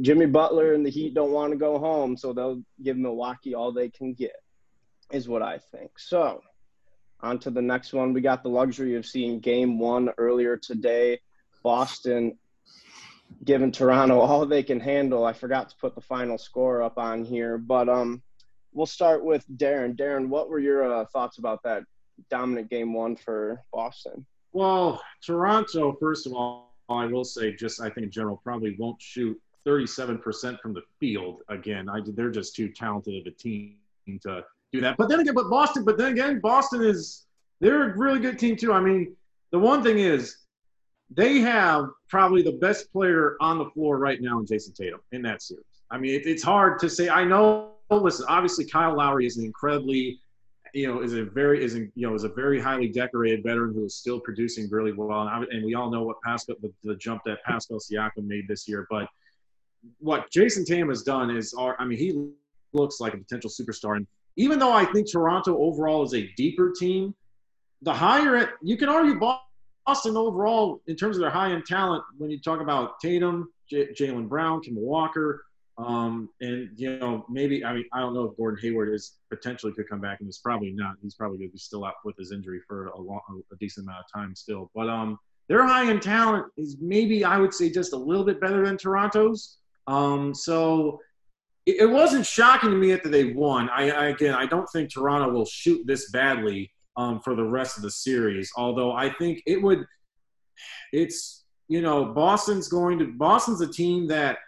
Jimmy 0.00 0.26
Butler 0.26 0.74
and 0.74 0.84
the 0.84 0.90
Heat 0.90 1.14
don't 1.14 1.32
want 1.32 1.52
to 1.52 1.58
go 1.58 1.78
home, 1.78 2.16
so 2.16 2.32
they'll 2.32 2.62
give 2.82 2.96
Milwaukee 2.96 3.54
all 3.54 3.72
they 3.72 3.88
can 3.88 4.12
get, 4.12 4.36
is 5.12 5.28
what 5.28 5.42
I 5.42 5.58
think. 5.58 5.98
So, 5.98 6.42
on 7.20 7.38
to 7.40 7.50
the 7.50 7.62
next 7.62 7.92
one. 7.92 8.12
We 8.12 8.20
got 8.20 8.42
the 8.42 8.48
luxury 8.48 8.96
of 8.96 9.06
seeing 9.06 9.40
game 9.40 9.78
one 9.78 10.10
earlier 10.18 10.56
today. 10.56 11.20
Boston 11.62 12.36
giving 13.44 13.72
Toronto 13.72 14.20
all 14.20 14.46
they 14.46 14.62
can 14.62 14.80
handle. 14.80 15.24
I 15.24 15.32
forgot 15.32 15.70
to 15.70 15.76
put 15.76 15.94
the 15.94 16.00
final 16.00 16.38
score 16.38 16.82
up 16.82 16.98
on 16.98 17.24
here, 17.24 17.56
but 17.56 17.88
um, 17.88 18.22
we'll 18.72 18.86
start 18.86 19.24
with 19.24 19.44
Darren. 19.56 19.96
Darren, 19.96 20.28
what 20.28 20.48
were 20.48 20.58
your 20.58 20.92
uh, 20.92 21.04
thoughts 21.06 21.38
about 21.38 21.62
that 21.62 21.84
dominant 22.30 22.68
game 22.68 22.92
one 22.92 23.16
for 23.16 23.62
Boston? 23.72 24.26
Well, 24.52 25.02
Toronto, 25.24 25.96
first 26.00 26.26
of 26.26 26.34
all, 26.34 26.74
I 26.88 27.06
will 27.06 27.24
say, 27.24 27.54
just 27.54 27.80
I 27.80 27.88
think 27.88 28.06
in 28.06 28.10
general, 28.10 28.40
probably 28.44 28.76
won't 28.78 29.00
shoot 29.00 29.40
37% 29.66 30.60
from 30.60 30.74
the 30.74 30.82
field 31.00 31.42
again. 31.48 31.88
I, 31.88 32.00
they're 32.06 32.30
just 32.30 32.54
too 32.54 32.68
talented 32.68 33.20
of 33.20 33.32
a 33.32 33.36
team 33.36 33.76
to 34.22 34.44
do 34.72 34.80
that. 34.80 34.96
But 34.96 35.08
then 35.08 35.20
again, 35.20 35.34
but 35.34 35.48
Boston, 35.48 35.84
but 35.84 35.96
then 35.96 36.12
again, 36.12 36.40
Boston 36.40 36.82
is 36.82 37.26
they're 37.60 37.90
a 37.92 37.96
really 37.96 38.18
good 38.18 38.38
team 38.38 38.56
too. 38.56 38.72
I 38.72 38.80
mean, 38.80 39.16
the 39.52 39.58
one 39.58 39.82
thing 39.82 39.98
is 39.98 40.38
they 41.10 41.38
have 41.40 41.86
probably 42.08 42.42
the 42.42 42.52
best 42.52 42.92
player 42.92 43.36
on 43.40 43.58
the 43.58 43.66
floor 43.70 43.98
right 43.98 44.20
now 44.20 44.38
in 44.40 44.46
Jayson 44.46 44.74
Tatum 44.74 45.00
in 45.12 45.22
that 45.22 45.42
series. 45.42 45.64
I 45.90 45.98
mean, 45.98 46.14
it, 46.14 46.26
it's 46.26 46.42
hard 46.42 46.78
to 46.80 46.90
say. 46.90 47.08
I 47.08 47.24
know. 47.24 47.70
Listen, 47.90 48.26
obviously, 48.28 48.64
Kyle 48.64 48.96
Lowry 48.96 49.26
is 49.26 49.36
an 49.36 49.44
incredibly, 49.44 50.18
you 50.72 50.88
know, 50.88 51.02
is 51.02 51.12
a 51.12 51.24
very 51.24 51.62
is 51.62 51.76
a, 51.76 51.80
you 51.94 52.08
know 52.08 52.14
is 52.14 52.24
a 52.24 52.28
very 52.28 52.60
highly 52.60 52.88
decorated 52.88 53.44
veteran 53.44 53.74
who 53.74 53.84
is 53.84 53.94
still 53.94 54.18
producing 54.18 54.68
really 54.70 54.92
well. 54.92 55.20
And, 55.20 55.30
I, 55.30 55.44
and 55.54 55.64
we 55.64 55.74
all 55.74 55.90
know 55.90 56.02
what 56.02 56.16
Pascal 56.22 56.56
the, 56.62 56.72
the 56.82 56.96
jump 56.96 57.22
that 57.26 57.44
Pascal 57.44 57.78
Siakam 57.78 58.26
made 58.26 58.48
this 58.48 58.66
year, 58.66 58.86
but 58.90 59.06
what 59.98 60.30
Jayson 60.30 60.64
Tatum 60.64 60.88
has 60.88 61.02
done 61.02 61.30
is, 61.30 61.54
I 61.58 61.84
mean, 61.84 61.98
he 61.98 62.30
looks 62.72 63.00
like 63.00 63.14
a 63.14 63.18
potential 63.18 63.50
superstar. 63.50 63.96
And 63.96 64.06
even 64.36 64.58
though 64.58 64.72
I 64.72 64.84
think 64.86 65.10
Toronto 65.10 65.56
overall 65.58 66.02
is 66.02 66.14
a 66.14 66.28
deeper 66.36 66.72
team, 66.78 67.14
the 67.82 67.92
higher 67.92 68.36
it, 68.36 68.50
you 68.62 68.76
can 68.76 68.88
argue 68.88 69.18
Boston 69.86 70.16
overall 70.16 70.80
in 70.86 70.96
terms 70.96 71.16
of 71.16 71.20
their 71.20 71.30
high 71.30 71.52
end 71.52 71.64
talent 71.66 72.02
when 72.18 72.30
you 72.30 72.40
talk 72.40 72.60
about 72.60 72.98
Tatum, 73.00 73.52
J- 73.68 73.92
Jaylen 73.92 74.28
Brown, 74.28 74.60
Kemba 74.62 74.78
Walker, 74.78 75.44
um, 75.76 76.28
and 76.40 76.70
you 76.76 76.98
know 76.98 77.26
maybe 77.28 77.64
I 77.64 77.74
mean 77.74 77.84
I 77.92 78.00
don't 78.00 78.14
know 78.14 78.24
if 78.24 78.36
Gordon 78.36 78.60
Hayward 78.62 78.94
is 78.94 79.16
potentially 79.28 79.72
could 79.72 79.88
come 79.88 80.00
back 80.00 80.20
and 80.20 80.26
he's 80.28 80.38
probably 80.38 80.72
not. 80.72 80.94
He's 81.02 81.14
probably 81.14 81.38
going 81.38 81.50
to 81.50 81.52
be 81.52 81.58
still 81.58 81.84
out 81.84 81.94
with 82.04 82.16
his 82.16 82.32
injury 82.32 82.60
for 82.66 82.88
a, 82.88 83.00
long, 83.00 83.20
a 83.52 83.56
decent 83.56 83.86
amount 83.86 84.04
of 84.04 84.20
time 84.20 84.34
still. 84.36 84.70
But 84.74 84.88
um, 84.88 85.18
their 85.48 85.66
high 85.66 85.90
end 85.90 86.02
talent 86.02 86.46
is 86.56 86.76
maybe 86.80 87.24
I 87.24 87.38
would 87.38 87.52
say 87.52 87.70
just 87.70 87.92
a 87.92 87.96
little 87.96 88.24
bit 88.24 88.40
better 88.40 88.64
than 88.64 88.76
Toronto's. 88.76 89.58
Um, 89.86 90.34
so 90.34 91.00
it, 91.66 91.76
it, 91.80 91.86
wasn't 91.86 92.26
shocking 92.26 92.70
to 92.70 92.76
me 92.76 92.92
that 92.92 93.10
they 93.10 93.32
won. 93.32 93.68
I, 93.70 93.90
I, 93.90 94.04
again, 94.06 94.34
I 94.34 94.46
don't 94.46 94.68
think 94.70 94.92
Toronto 94.92 95.30
will 95.30 95.46
shoot 95.46 95.86
this 95.86 96.10
badly 96.10 96.70
um, 96.96 97.20
for 97.20 97.34
the 97.34 97.44
rest 97.44 97.76
of 97.76 97.82
the 97.82 97.90
series. 97.90 98.50
Although 98.56 98.92
I 98.92 99.10
think 99.10 99.42
it 99.46 99.62
would. 99.62 99.84
It's 100.92 101.44
you 101.68 101.82
know 101.82 102.06
Boston's 102.06 102.68
going 102.68 102.98
to 103.00 103.06
Boston's 103.06 103.60
a 103.60 103.66
team 103.66 104.06
that 104.08 104.38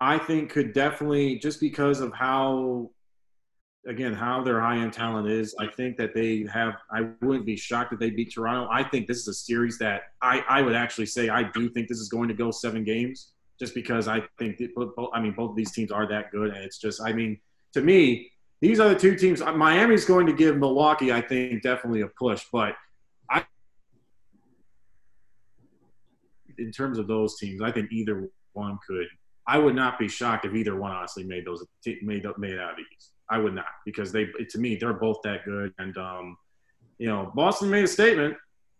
I 0.00 0.18
think 0.18 0.50
could 0.50 0.72
definitely 0.72 1.38
just 1.38 1.60
because 1.60 2.00
of 2.00 2.12
how 2.12 2.90
again 3.86 4.12
how 4.12 4.42
their 4.42 4.60
high 4.60 4.78
end 4.78 4.92
talent 4.92 5.28
is. 5.28 5.54
I 5.60 5.68
think 5.68 5.96
that 5.98 6.14
they 6.14 6.46
have. 6.52 6.74
I 6.90 7.08
wouldn't 7.22 7.46
be 7.46 7.56
shocked 7.56 7.92
if 7.92 8.00
they 8.00 8.10
beat 8.10 8.34
Toronto. 8.34 8.68
I 8.70 8.82
think 8.82 9.06
this 9.06 9.18
is 9.18 9.28
a 9.28 9.34
series 9.34 9.78
that 9.78 10.02
I 10.20 10.44
I 10.48 10.62
would 10.62 10.74
actually 10.74 11.06
say 11.06 11.28
I 11.28 11.44
do 11.44 11.68
think 11.70 11.88
this 11.88 11.98
is 11.98 12.08
going 12.08 12.28
to 12.28 12.34
go 12.34 12.50
seven 12.50 12.82
games 12.82 13.32
just 13.58 13.74
because 13.74 14.08
I 14.08 14.22
think 14.38 14.60
I 15.12 15.20
mean 15.20 15.32
both 15.32 15.50
of 15.50 15.56
these 15.56 15.72
teams 15.72 15.90
are 15.90 16.06
that 16.08 16.30
good, 16.30 16.54
and 16.54 16.64
it's 16.64 16.78
just 16.78 17.00
I 17.02 17.12
mean 17.12 17.38
to 17.74 17.80
me 17.80 18.30
these 18.60 18.80
are 18.80 18.88
the 18.88 18.98
two 18.98 19.14
teams. 19.14 19.40
Uh, 19.40 19.52
Miami's 19.52 20.04
going 20.04 20.26
to 20.26 20.32
give 20.32 20.56
Milwaukee, 20.56 21.12
I 21.12 21.20
think, 21.20 21.62
definitely 21.62 22.00
a 22.00 22.08
push, 22.08 22.44
but 22.52 22.74
I 23.30 23.44
in 26.58 26.72
terms 26.72 26.98
of 26.98 27.06
those 27.06 27.38
teams, 27.38 27.62
I 27.62 27.70
think 27.70 27.92
either 27.92 28.28
one 28.52 28.78
could. 28.86 29.06
I 29.46 29.58
would 29.58 29.74
not 29.74 29.98
be 29.98 30.08
shocked 30.08 30.44
if 30.44 30.54
either 30.54 30.76
one 30.76 30.92
honestly 30.92 31.24
made 31.24 31.46
those 31.46 31.64
made 32.02 32.24
made 32.36 32.58
out 32.58 32.72
of 32.72 32.76
these. 32.76 33.10
I 33.30 33.38
would 33.38 33.54
not 33.54 33.66
because 33.84 34.12
they 34.12 34.26
to 34.50 34.58
me 34.58 34.76
they're 34.76 34.92
both 34.92 35.18
that 35.24 35.44
good. 35.44 35.72
And 35.78 35.96
um, 35.96 36.36
you 36.98 37.06
know, 37.06 37.32
Boston 37.34 37.70
made 37.70 37.84
a 37.84 37.88
statement 37.88 38.36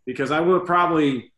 because 0.06 0.30
I 0.30 0.40
would 0.40 0.66
probably 0.66 1.32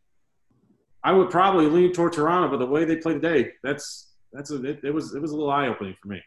I 1.02 1.12
would 1.12 1.30
probably 1.30 1.66
lean 1.66 1.92
toward 1.92 2.12
Toronto, 2.12 2.48
but 2.48 2.58
the 2.58 2.70
way 2.70 2.84
they 2.84 2.96
play 2.96 3.14
today, 3.14 3.52
that's 3.62 4.12
that's 4.32 4.50
a 4.50 4.62
it, 4.64 4.80
it 4.84 4.94
was 4.94 5.14
it 5.14 5.22
was 5.22 5.30
a 5.32 5.34
little 5.36 5.50
eye 5.50 5.66
opening 5.68 5.96
for 6.00 6.08
me. 6.08 6.20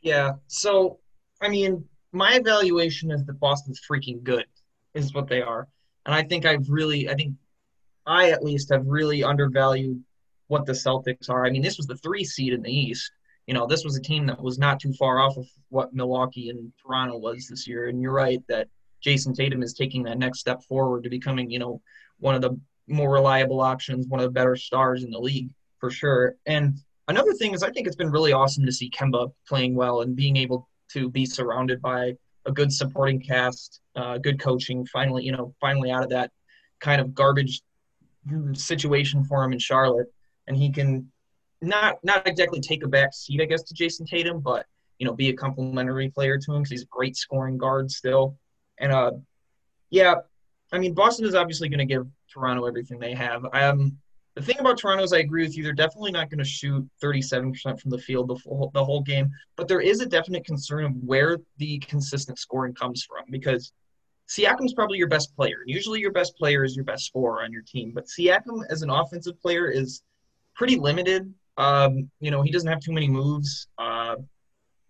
Yeah. 0.00 0.32
So, 0.48 0.98
I 1.40 1.48
mean, 1.48 1.84
my 2.12 2.34
evaluation 2.34 3.10
is 3.10 3.24
that 3.24 3.40
Boston's 3.40 3.80
freaking 3.88 4.22
good, 4.22 4.46
is 4.94 5.14
what 5.14 5.28
they 5.28 5.40
are. 5.40 5.68
And 6.04 6.14
I 6.14 6.22
think 6.24 6.44
I've 6.44 6.68
really, 6.68 7.08
I 7.08 7.14
think 7.14 7.34
I 8.06 8.30
at 8.30 8.42
least 8.42 8.72
have 8.72 8.86
really 8.86 9.22
undervalued 9.22 10.02
what 10.48 10.66
the 10.66 10.72
Celtics 10.72 11.30
are. 11.30 11.46
I 11.46 11.50
mean, 11.50 11.62
this 11.62 11.76
was 11.76 11.86
the 11.86 11.96
three 11.96 12.24
seed 12.24 12.52
in 12.52 12.62
the 12.62 12.72
East. 12.72 13.10
You 13.46 13.54
know, 13.54 13.66
this 13.66 13.84
was 13.84 13.96
a 13.96 14.02
team 14.02 14.26
that 14.26 14.42
was 14.42 14.58
not 14.58 14.80
too 14.80 14.92
far 14.92 15.20
off 15.20 15.36
of 15.36 15.46
what 15.68 15.94
Milwaukee 15.94 16.50
and 16.50 16.72
Toronto 16.84 17.16
was 17.16 17.46
this 17.48 17.66
year. 17.66 17.88
And 17.88 18.02
you're 18.02 18.12
right 18.12 18.42
that 18.48 18.68
Jayson 19.04 19.34
Tatum 19.34 19.62
is 19.62 19.74
taking 19.74 20.02
that 20.04 20.18
next 20.18 20.40
step 20.40 20.62
forward 20.62 21.04
to 21.04 21.10
becoming, 21.10 21.50
you 21.50 21.58
know, 21.58 21.80
one 22.18 22.34
of 22.34 22.42
the 22.42 22.58
more 22.88 23.10
reliable 23.10 23.60
options, 23.60 24.06
one 24.06 24.20
of 24.20 24.24
the 24.24 24.30
better 24.30 24.56
stars 24.56 25.04
in 25.04 25.10
the 25.10 25.18
league 25.18 25.50
for 25.78 25.90
sure. 25.90 26.36
And 26.46 26.78
another 27.08 27.32
thing 27.32 27.54
is 27.54 27.62
I 27.62 27.70
think 27.70 27.86
it's 27.86 27.96
been 27.96 28.10
really 28.10 28.32
awesome 28.32 28.64
to 28.66 28.72
see 28.72 28.90
Kemba 28.90 29.32
playing 29.46 29.74
well 29.74 30.02
and 30.02 30.16
being 30.16 30.36
able 30.36 30.68
to 30.92 31.08
be 31.08 31.26
surrounded 31.26 31.80
by 31.80 32.16
a 32.46 32.52
good 32.52 32.72
supporting 32.72 33.20
cast, 33.20 33.80
uh, 33.96 34.18
good 34.18 34.40
coaching. 34.40 34.86
Finally, 34.86 35.24
you 35.24 35.32
know, 35.32 35.54
finally 35.60 35.90
out 35.90 36.02
of 36.02 36.10
that 36.10 36.30
kind 36.80 37.00
of 37.00 37.14
garbage 37.14 37.62
situation 38.52 39.24
for 39.24 39.42
him 39.42 39.52
in 39.52 39.58
Charlotte, 39.58 40.12
and 40.46 40.56
he 40.56 40.70
can 40.70 41.10
not 41.60 41.98
not 42.02 42.26
exactly 42.26 42.60
take 42.60 42.84
a 42.84 42.88
back 42.88 43.14
seat, 43.14 43.40
I 43.40 43.44
guess, 43.44 43.62
to 43.64 43.74
Jayson 43.74 44.06
Tatum, 44.06 44.40
but 44.40 44.66
you 44.98 45.06
know, 45.06 45.14
be 45.14 45.30
a 45.30 45.32
complementary 45.32 46.10
player 46.10 46.38
to 46.38 46.52
him 46.52 46.62
because 46.62 46.70
he's 46.70 46.82
a 46.82 46.86
great 46.86 47.16
scoring 47.16 47.58
guard 47.58 47.90
still. 47.90 48.36
And 48.78 48.92
uh, 48.92 49.12
yeah, 49.90 50.14
I 50.72 50.78
mean, 50.78 50.94
Boston 50.94 51.26
is 51.26 51.34
obviously 51.34 51.68
going 51.68 51.78
to 51.78 51.84
give 51.84 52.06
Toronto 52.32 52.66
everything 52.66 52.98
they 52.98 53.14
have. 53.14 53.44
Um, 53.52 53.98
the 54.34 54.42
thing 54.42 54.58
about 54.58 54.78
Toronto 54.78 55.04
is 55.04 55.12
I 55.12 55.18
agree 55.18 55.42
with 55.42 55.56
you. 55.56 55.62
They're 55.62 55.74
definitely 55.74 56.12
not 56.12 56.30
going 56.30 56.38
to 56.38 56.44
shoot 56.44 56.88
37% 57.02 57.78
from 57.78 57.90
the 57.90 57.98
field 57.98 58.28
the 58.28 58.34
whole, 58.36 58.70
the 58.72 58.84
whole 58.84 59.02
game, 59.02 59.30
but 59.56 59.68
there 59.68 59.80
is 59.80 60.00
a 60.00 60.06
definite 60.06 60.46
concern 60.46 60.84
of 60.84 60.92
where 61.04 61.38
the 61.58 61.78
consistent 61.80 62.38
scoring 62.38 62.72
comes 62.72 63.04
from 63.04 63.24
because 63.30 63.72
Siakam's 64.28 64.72
probably 64.72 64.96
your 64.96 65.08
best 65.08 65.36
player. 65.36 65.58
Usually 65.66 66.00
your 66.00 66.12
best 66.12 66.34
player 66.36 66.64
is 66.64 66.74
your 66.74 66.86
best 66.86 67.04
scorer 67.04 67.42
on 67.42 67.52
your 67.52 67.62
team, 67.62 67.92
but 67.94 68.06
Siakam 68.06 68.62
as 68.70 68.80
an 68.80 68.88
offensive 68.88 69.40
player 69.42 69.68
is 69.68 70.02
pretty 70.54 70.76
limited. 70.76 71.32
Um, 71.58 72.10
you 72.20 72.30
know, 72.30 72.40
he 72.40 72.50
doesn't 72.50 72.68
have 72.68 72.80
too 72.80 72.92
many 72.92 73.08
moves. 73.08 73.66
Uh, 73.76 74.16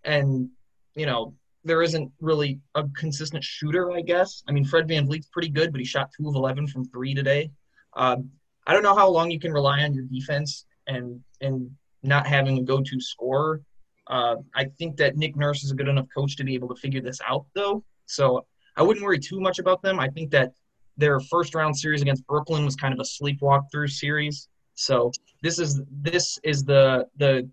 and, 0.05 0.49
you 0.95 1.05
know, 1.05 1.33
there 1.63 1.81
isn't 1.81 2.11
really 2.19 2.59
a 2.75 2.83
consistent 2.97 3.43
shooter, 3.43 3.91
I 3.91 4.01
guess. 4.01 4.43
I 4.47 4.51
mean, 4.51 4.65
Fred 4.65 4.87
VanVleet's 4.87 5.27
pretty 5.27 5.49
good, 5.49 5.71
but 5.71 5.79
he 5.79 5.85
shot 5.85 6.11
two 6.15 6.27
of 6.27 6.35
11 6.35 6.67
from 6.67 6.85
three 6.85 7.13
today. 7.13 7.51
Um, 7.95 8.29
I 8.67 8.73
don't 8.73 8.83
know 8.83 8.95
how 8.95 9.09
long 9.09 9.31
you 9.31 9.39
can 9.39 9.51
rely 9.51 9.83
on 9.83 9.93
your 9.93 10.05
defense 10.05 10.65
and 10.87 11.21
and 11.41 11.69
not 12.01 12.27
having 12.27 12.57
a 12.57 12.61
go-to 12.61 12.99
scorer. 12.99 13.61
Uh, 14.07 14.35
I 14.55 14.65
think 14.77 14.97
that 14.97 15.15
Nick 15.15 15.37
Nurse 15.37 15.63
is 15.63 15.71
a 15.71 15.75
good 15.75 15.87
enough 15.87 16.07
coach 16.13 16.35
to 16.35 16.43
be 16.43 16.53
able 16.53 16.67
to 16.67 16.75
figure 16.75 17.01
this 17.01 17.19
out, 17.25 17.45
though. 17.55 17.83
So 18.05 18.45
I 18.75 18.83
wouldn't 18.83 19.05
worry 19.05 19.19
too 19.19 19.39
much 19.39 19.59
about 19.59 19.81
them. 19.81 19.99
I 19.99 20.09
think 20.09 20.31
that 20.31 20.51
their 20.97 21.19
first 21.19 21.55
round 21.55 21.77
series 21.77 22.01
against 22.01 22.27
Brooklyn 22.27 22.65
was 22.65 22.75
kind 22.75 22.93
of 22.93 22.99
a 22.99 23.03
sleepwalk 23.03 23.71
through 23.71 23.87
series. 23.87 24.49
So 24.75 25.11
this 25.41 25.59
is 25.59 25.81
this 25.91 26.39
is 26.43 26.63
the 26.63 27.07
the 27.17 27.49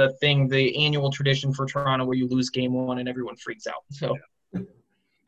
the 0.00 0.12
thing, 0.14 0.48
the 0.48 0.76
annual 0.84 1.10
tradition 1.10 1.52
for 1.52 1.66
Toronto 1.66 2.04
where 2.04 2.16
you 2.16 2.26
lose 2.26 2.48
game 2.50 2.72
one 2.72 2.98
and 2.98 3.08
everyone 3.08 3.36
freaks 3.36 3.66
out. 3.66 3.84
So 3.90 4.16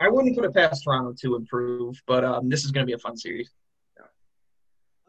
I 0.00 0.08
wouldn't 0.08 0.34
put 0.34 0.44
it 0.44 0.54
past 0.54 0.84
Toronto 0.84 1.14
to 1.20 1.36
improve, 1.36 2.02
but 2.06 2.24
um, 2.24 2.48
this 2.48 2.64
is 2.64 2.70
going 2.70 2.84
to 2.84 2.90
be 2.90 2.94
a 2.94 2.98
fun 2.98 3.16
series. 3.16 3.50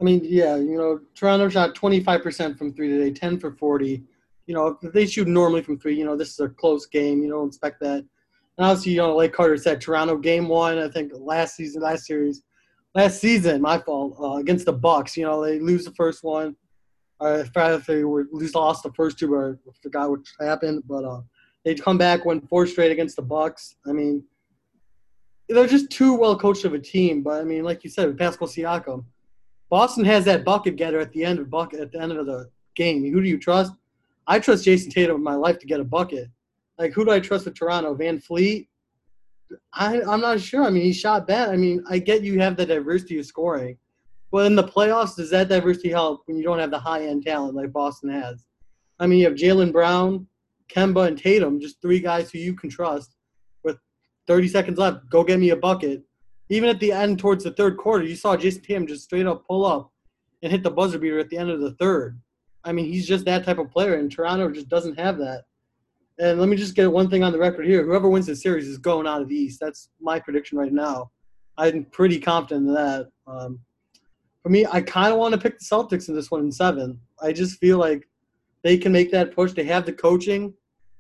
I 0.02 0.04
mean, 0.04 0.22
yeah, 0.24 0.56
you 0.56 0.78
know, 0.78 1.00
Toronto 1.16 1.48
shot 1.48 1.76
25% 1.76 2.58
from 2.58 2.74
three 2.74 2.90
today, 2.90 3.12
10 3.12 3.40
for 3.40 3.54
40. 3.54 4.04
You 4.48 4.54
know, 4.54 4.78
if 4.82 4.92
they 4.92 5.06
shoot 5.06 5.28
normally 5.28 5.62
from 5.62 5.80
three, 5.80 5.98
you 5.98 6.04
know, 6.04 6.18
this 6.18 6.32
is 6.32 6.40
a 6.40 6.50
close 6.50 6.86
game. 6.86 7.24
You 7.24 7.30
don't 7.30 7.48
expect 7.48 7.80
that. 7.82 8.00
And 8.58 8.68
obviously, 8.68 8.94
you 8.94 8.98
know, 8.98 9.16
like 9.16 9.32
Carter 9.32 9.56
said, 9.56 9.80
Toronto 9.80 10.18
game 10.18 10.50
one, 10.50 10.78
I 10.78 10.90
think 10.90 11.14
last 11.16 11.56
season, 11.56 11.82
last 11.82 12.06
series, 12.06 12.44
last 12.94 13.22
season, 13.22 13.62
my 13.62 13.78
fault, 13.78 14.18
uh, 14.20 14.36
against 14.36 14.66
the 14.66 14.74
Bucks. 14.74 15.16
You 15.16 15.26
know, 15.26 15.44
they 15.44 15.60
lose 15.60 15.86
the 15.86 15.94
first 15.94 16.24
one. 16.24 16.56
Uh, 17.24 17.46
if 17.56 17.86
they 17.86 18.04
were 18.04 18.28
least 18.32 18.56
lost 18.56 18.84
the 18.84 18.92
first 18.94 19.18
two, 19.18 19.34
or 19.34 19.58
I 19.68 19.72
forgot 19.82 20.10
what 20.10 20.20
happened, 20.42 20.84
but 20.86 21.06
uh, 21.06 21.22
they 21.64 21.74
come 21.76 21.98
back, 21.98 22.26
win 22.26 22.42
four 22.42 22.68
straight 22.68 22.92
against 22.92 23.16
the 23.16 23.22
Bucks. 23.22 23.76
I 23.88 23.94
mean, 23.94 24.24
they're 25.48 25.68
just 25.68 25.90
too 25.90 26.16
well 26.16 26.38
coached 26.38 26.66
of 26.66 26.74
a 26.74 26.80
team. 26.80 27.24
But 27.24 27.42
I 27.42 27.44
mean, 27.44 27.64
like 27.64 27.84
you 27.84 27.90
said, 27.90 28.08
with 28.08 28.18
Pascal 28.18 28.48
Siakam, 28.48 29.06
Boston 29.70 30.06
has 30.06 30.26
that 30.26 30.44
bucket 30.44 30.76
getter 30.76 31.00
at 31.00 31.12
the 31.14 31.24
end 31.24 31.40
of 31.40 31.50
bucket 31.50 31.80
at 31.80 31.92
the 31.92 32.02
end 32.02 32.12
of 32.12 32.26
the 32.26 32.50
game. 32.76 33.10
Who 33.12 33.22
do 33.22 33.28
you 33.28 33.40
trust? 33.40 33.74
I 34.28 34.40
trust 34.40 34.66
Jayson 34.66 34.92
Tatum 34.92 35.16
with 35.16 35.24
my 35.24 35.36
life 35.36 35.60
to 35.60 35.68
get 35.68 35.80
a 35.80 35.84
bucket. 35.84 36.30
Like 36.78 36.94
who 36.94 37.06
do 37.06 37.12
I 37.12 37.20
trust 37.20 37.46
with 37.46 37.56
Toronto? 37.56 37.96
VanVleet? 37.96 38.68
I 39.74 40.02
I'm 40.02 40.22
not 40.22 40.42
sure. 40.42 40.64
I 40.64 40.70
mean, 40.70 40.84
he 40.84 40.94
shot 40.94 41.28
bad. 41.28 41.50
I 41.50 41.58
mean, 41.58 41.84
I 41.90 42.00
get 42.00 42.24
you 42.24 42.40
have 42.40 42.58
the 42.58 42.66
diversity 42.66 43.20
of 43.20 43.26
scoring, 43.26 43.78
but 44.34 44.46
in 44.46 44.56
the 44.56 44.64
playoffs, 44.64 45.16
does 45.16 45.30
that 45.30 45.48
diversity 45.48 45.90
help 45.90 46.24
when 46.26 46.36
you 46.36 46.44
don't 46.44 46.60
have 46.60 46.72
the 46.72 46.80
high 46.80 47.06
end 47.06 47.24
talent 47.24 47.56
like 47.56 47.72
Boston 47.72 48.10
has? 48.10 48.46
I 49.00 49.08
mean, 49.08 49.20
you 49.20 49.26
have 49.26 49.36
Jaylen 49.36 49.72
Brown, 49.72 50.28
Kemba, 50.68 51.08
and 51.08 51.18
Tatum, 51.18 51.62
just 51.62 51.82
three 51.82 52.02
guys 52.02 52.30
who 52.30 52.40
you 52.40 52.54
can 52.54 52.70
trust. 52.70 53.16
With 53.64 53.78
30 54.28 54.50
seconds 54.50 54.78
left, 54.78 55.10
go 55.10 55.24
get 55.24 55.40
me 55.40 55.52
a 55.52 55.56
bucket 55.56 56.04
even 56.50 56.70
at 56.70 56.80
the 56.80 56.92
end 56.92 57.20
towards 57.20 57.44
the 57.44 57.52
third 57.52 57.78
quarter, 57.78 58.06
you 58.06 58.16
saw 58.16 58.36
Jayson 58.36 58.62
Tatum 58.64 58.88
just 58.88 59.04
straight 59.04 59.26
up 59.26 59.46
pull 59.48 59.66
up 59.66 59.92
and 60.42 60.52
hit 60.52 60.64
the 60.64 60.72
buzzer 60.72 61.00
beater 61.00 61.20
at 61.20 61.30
the 61.30 61.38
end 61.38 61.50
of 61.50 61.62
the 61.62 61.74
third. 61.76 62.20
I 62.64 62.72
mean, 62.72 62.86
he's 62.86 63.08
just 63.08 63.26
that 63.26 63.44
type 63.44 63.58
of 63.58 63.72
player, 63.72 63.96
and 63.96 64.12
Toronto 64.12 64.50
just 64.52 64.70
doesn't 64.70 65.00
have 65.00 65.18
that. 65.18 65.44
And 66.20 66.40
let 66.40 66.48
me 66.48 66.56
just 66.56 66.76
get 66.76 66.92
one 66.92 67.10
thing 67.10 67.24
on 67.24 67.32
the 67.32 67.40
record 67.40 67.66
here: 67.66 67.84
whoever 67.84 68.10
wins 68.10 68.28
the 68.28 68.36
series 68.36 68.68
is 68.68 68.78
going 68.78 69.08
out 69.08 69.22
of 69.22 69.30
the 69.30 69.36
East. 69.36 69.60
That's 69.60 69.90
my 70.00 70.20
prediction 70.20 70.58
right 70.58 70.72
now. 70.72 71.12
I'm 71.58 71.86
pretty 71.86 72.20
confident 72.20 72.68
in 72.68 72.74
that. 72.74 73.10
Um, 73.26 73.60
for 74.44 74.50
me, 74.50 74.66
I 74.70 74.82
kind 74.82 75.12
of 75.12 75.18
want 75.18 75.34
to 75.34 75.40
pick 75.40 75.58
the 75.58 75.66
Celtics 75.66 76.10
in 76.10 76.16
this 76.16 76.30
one 76.30 76.42
in 76.42 76.52
seven. 76.52 77.00
I 77.22 77.32
just 77.32 77.60
feel 77.60 77.78
like 77.78 78.08
they 78.62 78.78
can 78.78 78.92
make 78.92 79.10
that 79.12 79.34
push. 79.34 79.54
They 79.54 79.64
have 79.64 79.86
the 79.86 79.94
coaching, 79.94 80.54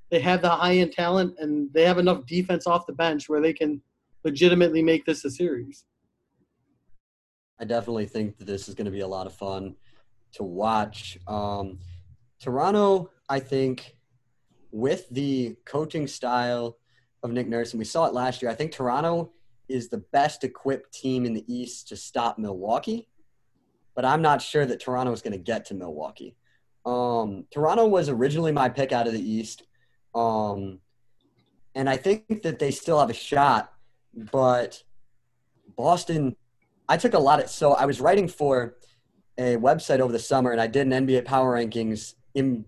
they 0.09 0.21
have 0.21 0.41
the 0.41 0.49
high 0.49 0.77
end 0.77 0.93
talent, 0.93 1.35
and 1.39 1.71
they 1.73 1.83
have 1.83 1.97
enough 1.97 2.25
defense 2.25 2.65
off 2.65 2.87
the 2.87 2.93
bench 2.93 3.27
where 3.27 3.41
they 3.41 3.53
can 3.53 3.81
legitimately 4.23 4.81
make 4.81 5.05
this 5.05 5.25
a 5.25 5.29
series. 5.29 5.83
I 7.59 7.65
definitely 7.65 8.05
think 8.05 8.37
that 8.37 8.45
this 8.45 8.69
is 8.69 8.75
going 8.75 8.85
to 8.85 8.91
be 8.91 9.01
a 9.01 9.07
lot 9.07 9.27
of 9.27 9.33
fun 9.33 9.75
to 10.33 10.43
watch. 10.43 11.17
Um, 11.27 11.79
Toronto, 12.39 13.11
I 13.29 13.39
think, 13.39 13.95
with 14.71 15.07
the 15.09 15.55
coaching 15.65 16.07
style 16.07 16.77
of 17.23 17.31
Nick 17.31 17.47
Nurse, 17.47 17.73
and 17.73 17.79
we 17.79 17.85
saw 17.85 18.05
it 18.05 18.13
last 18.13 18.41
year, 18.41 18.49
I 18.49 18.55
think 18.55 18.71
Toronto 18.71 19.31
is 19.69 19.89
the 19.89 20.03
best 20.11 20.43
equipped 20.43 20.93
team 20.93 21.25
in 21.25 21.33
the 21.33 21.45
East 21.53 21.87
to 21.89 21.95
stop 21.95 22.37
Milwaukee. 22.37 23.07
But 23.95 24.05
I'm 24.05 24.21
not 24.21 24.41
sure 24.41 24.65
that 24.65 24.79
Toronto 24.79 25.11
is 25.11 25.21
going 25.21 25.33
to 25.33 25.39
get 25.39 25.65
to 25.65 25.73
Milwaukee. 25.73 26.35
Um, 26.85 27.45
Toronto 27.51 27.87
was 27.87 28.09
originally 28.09 28.51
my 28.51 28.69
pick 28.69 28.91
out 28.91 29.07
of 29.07 29.13
the 29.13 29.21
East. 29.21 29.63
Um, 30.15 30.79
and 31.75 31.89
I 31.89 31.97
think 31.97 32.43
that 32.43 32.59
they 32.59 32.71
still 32.71 32.99
have 32.99 33.09
a 33.09 33.13
shot 33.13 33.73
but 34.13 34.83
Boston, 35.75 36.35
I 36.87 36.97
took 36.97 37.13
a 37.13 37.19
lot 37.19 37.41
of. 37.41 37.49
So 37.49 37.73
I 37.73 37.85
was 37.85 37.99
writing 37.99 38.27
for 38.27 38.75
a 39.37 39.57
website 39.57 39.99
over 39.99 40.11
the 40.11 40.19
summer, 40.19 40.51
and 40.51 40.61
I 40.61 40.67
did 40.67 40.87
an 40.87 41.07
NBA 41.07 41.25
Power 41.25 41.55
Rankings 41.57 42.13
in 42.35 42.65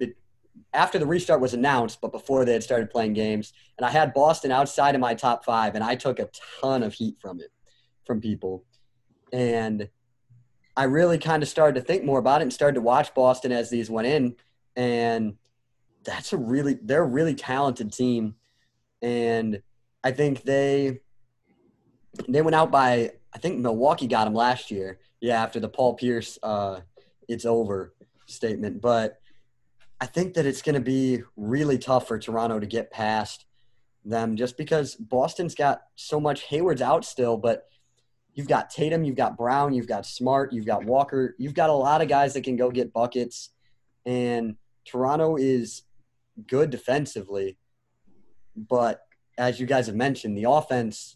after 0.73 0.99
the 0.99 1.05
restart 1.05 1.39
was 1.39 1.53
announced, 1.53 2.01
but 2.01 2.11
before 2.11 2.43
they 2.43 2.53
had 2.53 2.63
started 2.63 2.89
playing 2.89 3.13
games. 3.13 3.53
And 3.77 3.85
I 3.85 3.91
had 3.91 4.13
Boston 4.13 4.51
outside 4.51 4.95
of 4.95 5.01
my 5.01 5.13
top 5.13 5.45
five, 5.45 5.75
and 5.75 5.83
I 5.83 5.95
took 5.95 6.19
a 6.19 6.29
ton 6.61 6.83
of 6.83 6.93
heat 6.93 7.17
from 7.21 7.39
it, 7.39 7.51
from 8.05 8.19
people. 8.19 8.65
And 9.31 9.89
I 10.77 10.83
really 10.83 11.17
kind 11.17 11.41
of 11.41 11.49
started 11.49 11.79
to 11.79 11.85
think 11.85 12.03
more 12.03 12.19
about 12.19 12.41
it 12.41 12.43
and 12.43 12.53
started 12.53 12.75
to 12.75 12.81
watch 12.81 13.13
Boston 13.13 13.51
as 13.51 13.69
these 13.69 13.89
went 13.89 14.07
in. 14.07 14.35
And 14.75 15.37
that's 16.03 16.33
a 16.33 16.37
really, 16.37 16.77
they're 16.81 17.03
a 17.03 17.07
really 17.07 17.35
talented 17.35 17.93
team. 17.93 18.35
And 19.01 19.61
I 20.03 20.11
think 20.11 20.43
they 20.43 20.99
they 22.29 22.41
went 22.41 22.55
out 22.55 22.71
by 22.71 23.11
I 23.33 23.37
think 23.37 23.59
Milwaukee 23.59 24.07
got 24.07 24.25
them 24.25 24.33
last 24.33 24.71
year. 24.71 24.99
Yeah, 25.19 25.41
after 25.41 25.59
the 25.59 25.67
Paul 25.67 25.95
Pierce 25.95 26.39
uh, 26.43 26.81
"it's 27.27 27.45
over" 27.45 27.93
statement. 28.27 28.81
But 28.81 29.19
I 29.99 30.05
think 30.05 30.35
that 30.35 30.45
it's 30.45 30.61
going 30.61 30.75
to 30.75 30.81
be 30.81 31.23
really 31.35 31.77
tough 31.77 32.07
for 32.07 32.19
Toronto 32.19 32.59
to 32.59 32.65
get 32.65 32.91
past 32.91 33.45
them, 34.05 34.35
just 34.35 34.57
because 34.57 34.95
Boston's 34.95 35.55
got 35.55 35.81
so 35.95 36.19
much. 36.19 36.43
Hayward's 36.43 36.81
out 36.81 37.03
still, 37.03 37.35
but 37.37 37.67
you've 38.35 38.47
got 38.47 38.69
Tatum, 38.69 39.03
you've 39.03 39.15
got 39.15 39.37
Brown, 39.37 39.73
you've 39.73 39.87
got 39.87 40.05
Smart, 40.05 40.53
you've 40.53 40.65
got 40.65 40.85
Walker, 40.85 41.35
you've 41.39 41.53
got 41.53 41.69
a 41.69 41.73
lot 41.73 42.01
of 42.01 42.07
guys 42.07 42.33
that 42.33 42.43
can 42.43 42.55
go 42.55 42.69
get 42.69 42.93
buckets, 42.93 43.49
and 44.05 44.55
Toronto 44.85 45.37
is 45.37 45.83
good 46.47 46.69
defensively, 46.69 47.57
but 48.55 49.01
as 49.37 49.59
you 49.59 49.65
guys 49.65 49.87
have 49.87 49.95
mentioned, 49.95 50.37
the 50.37 50.49
offense, 50.49 51.15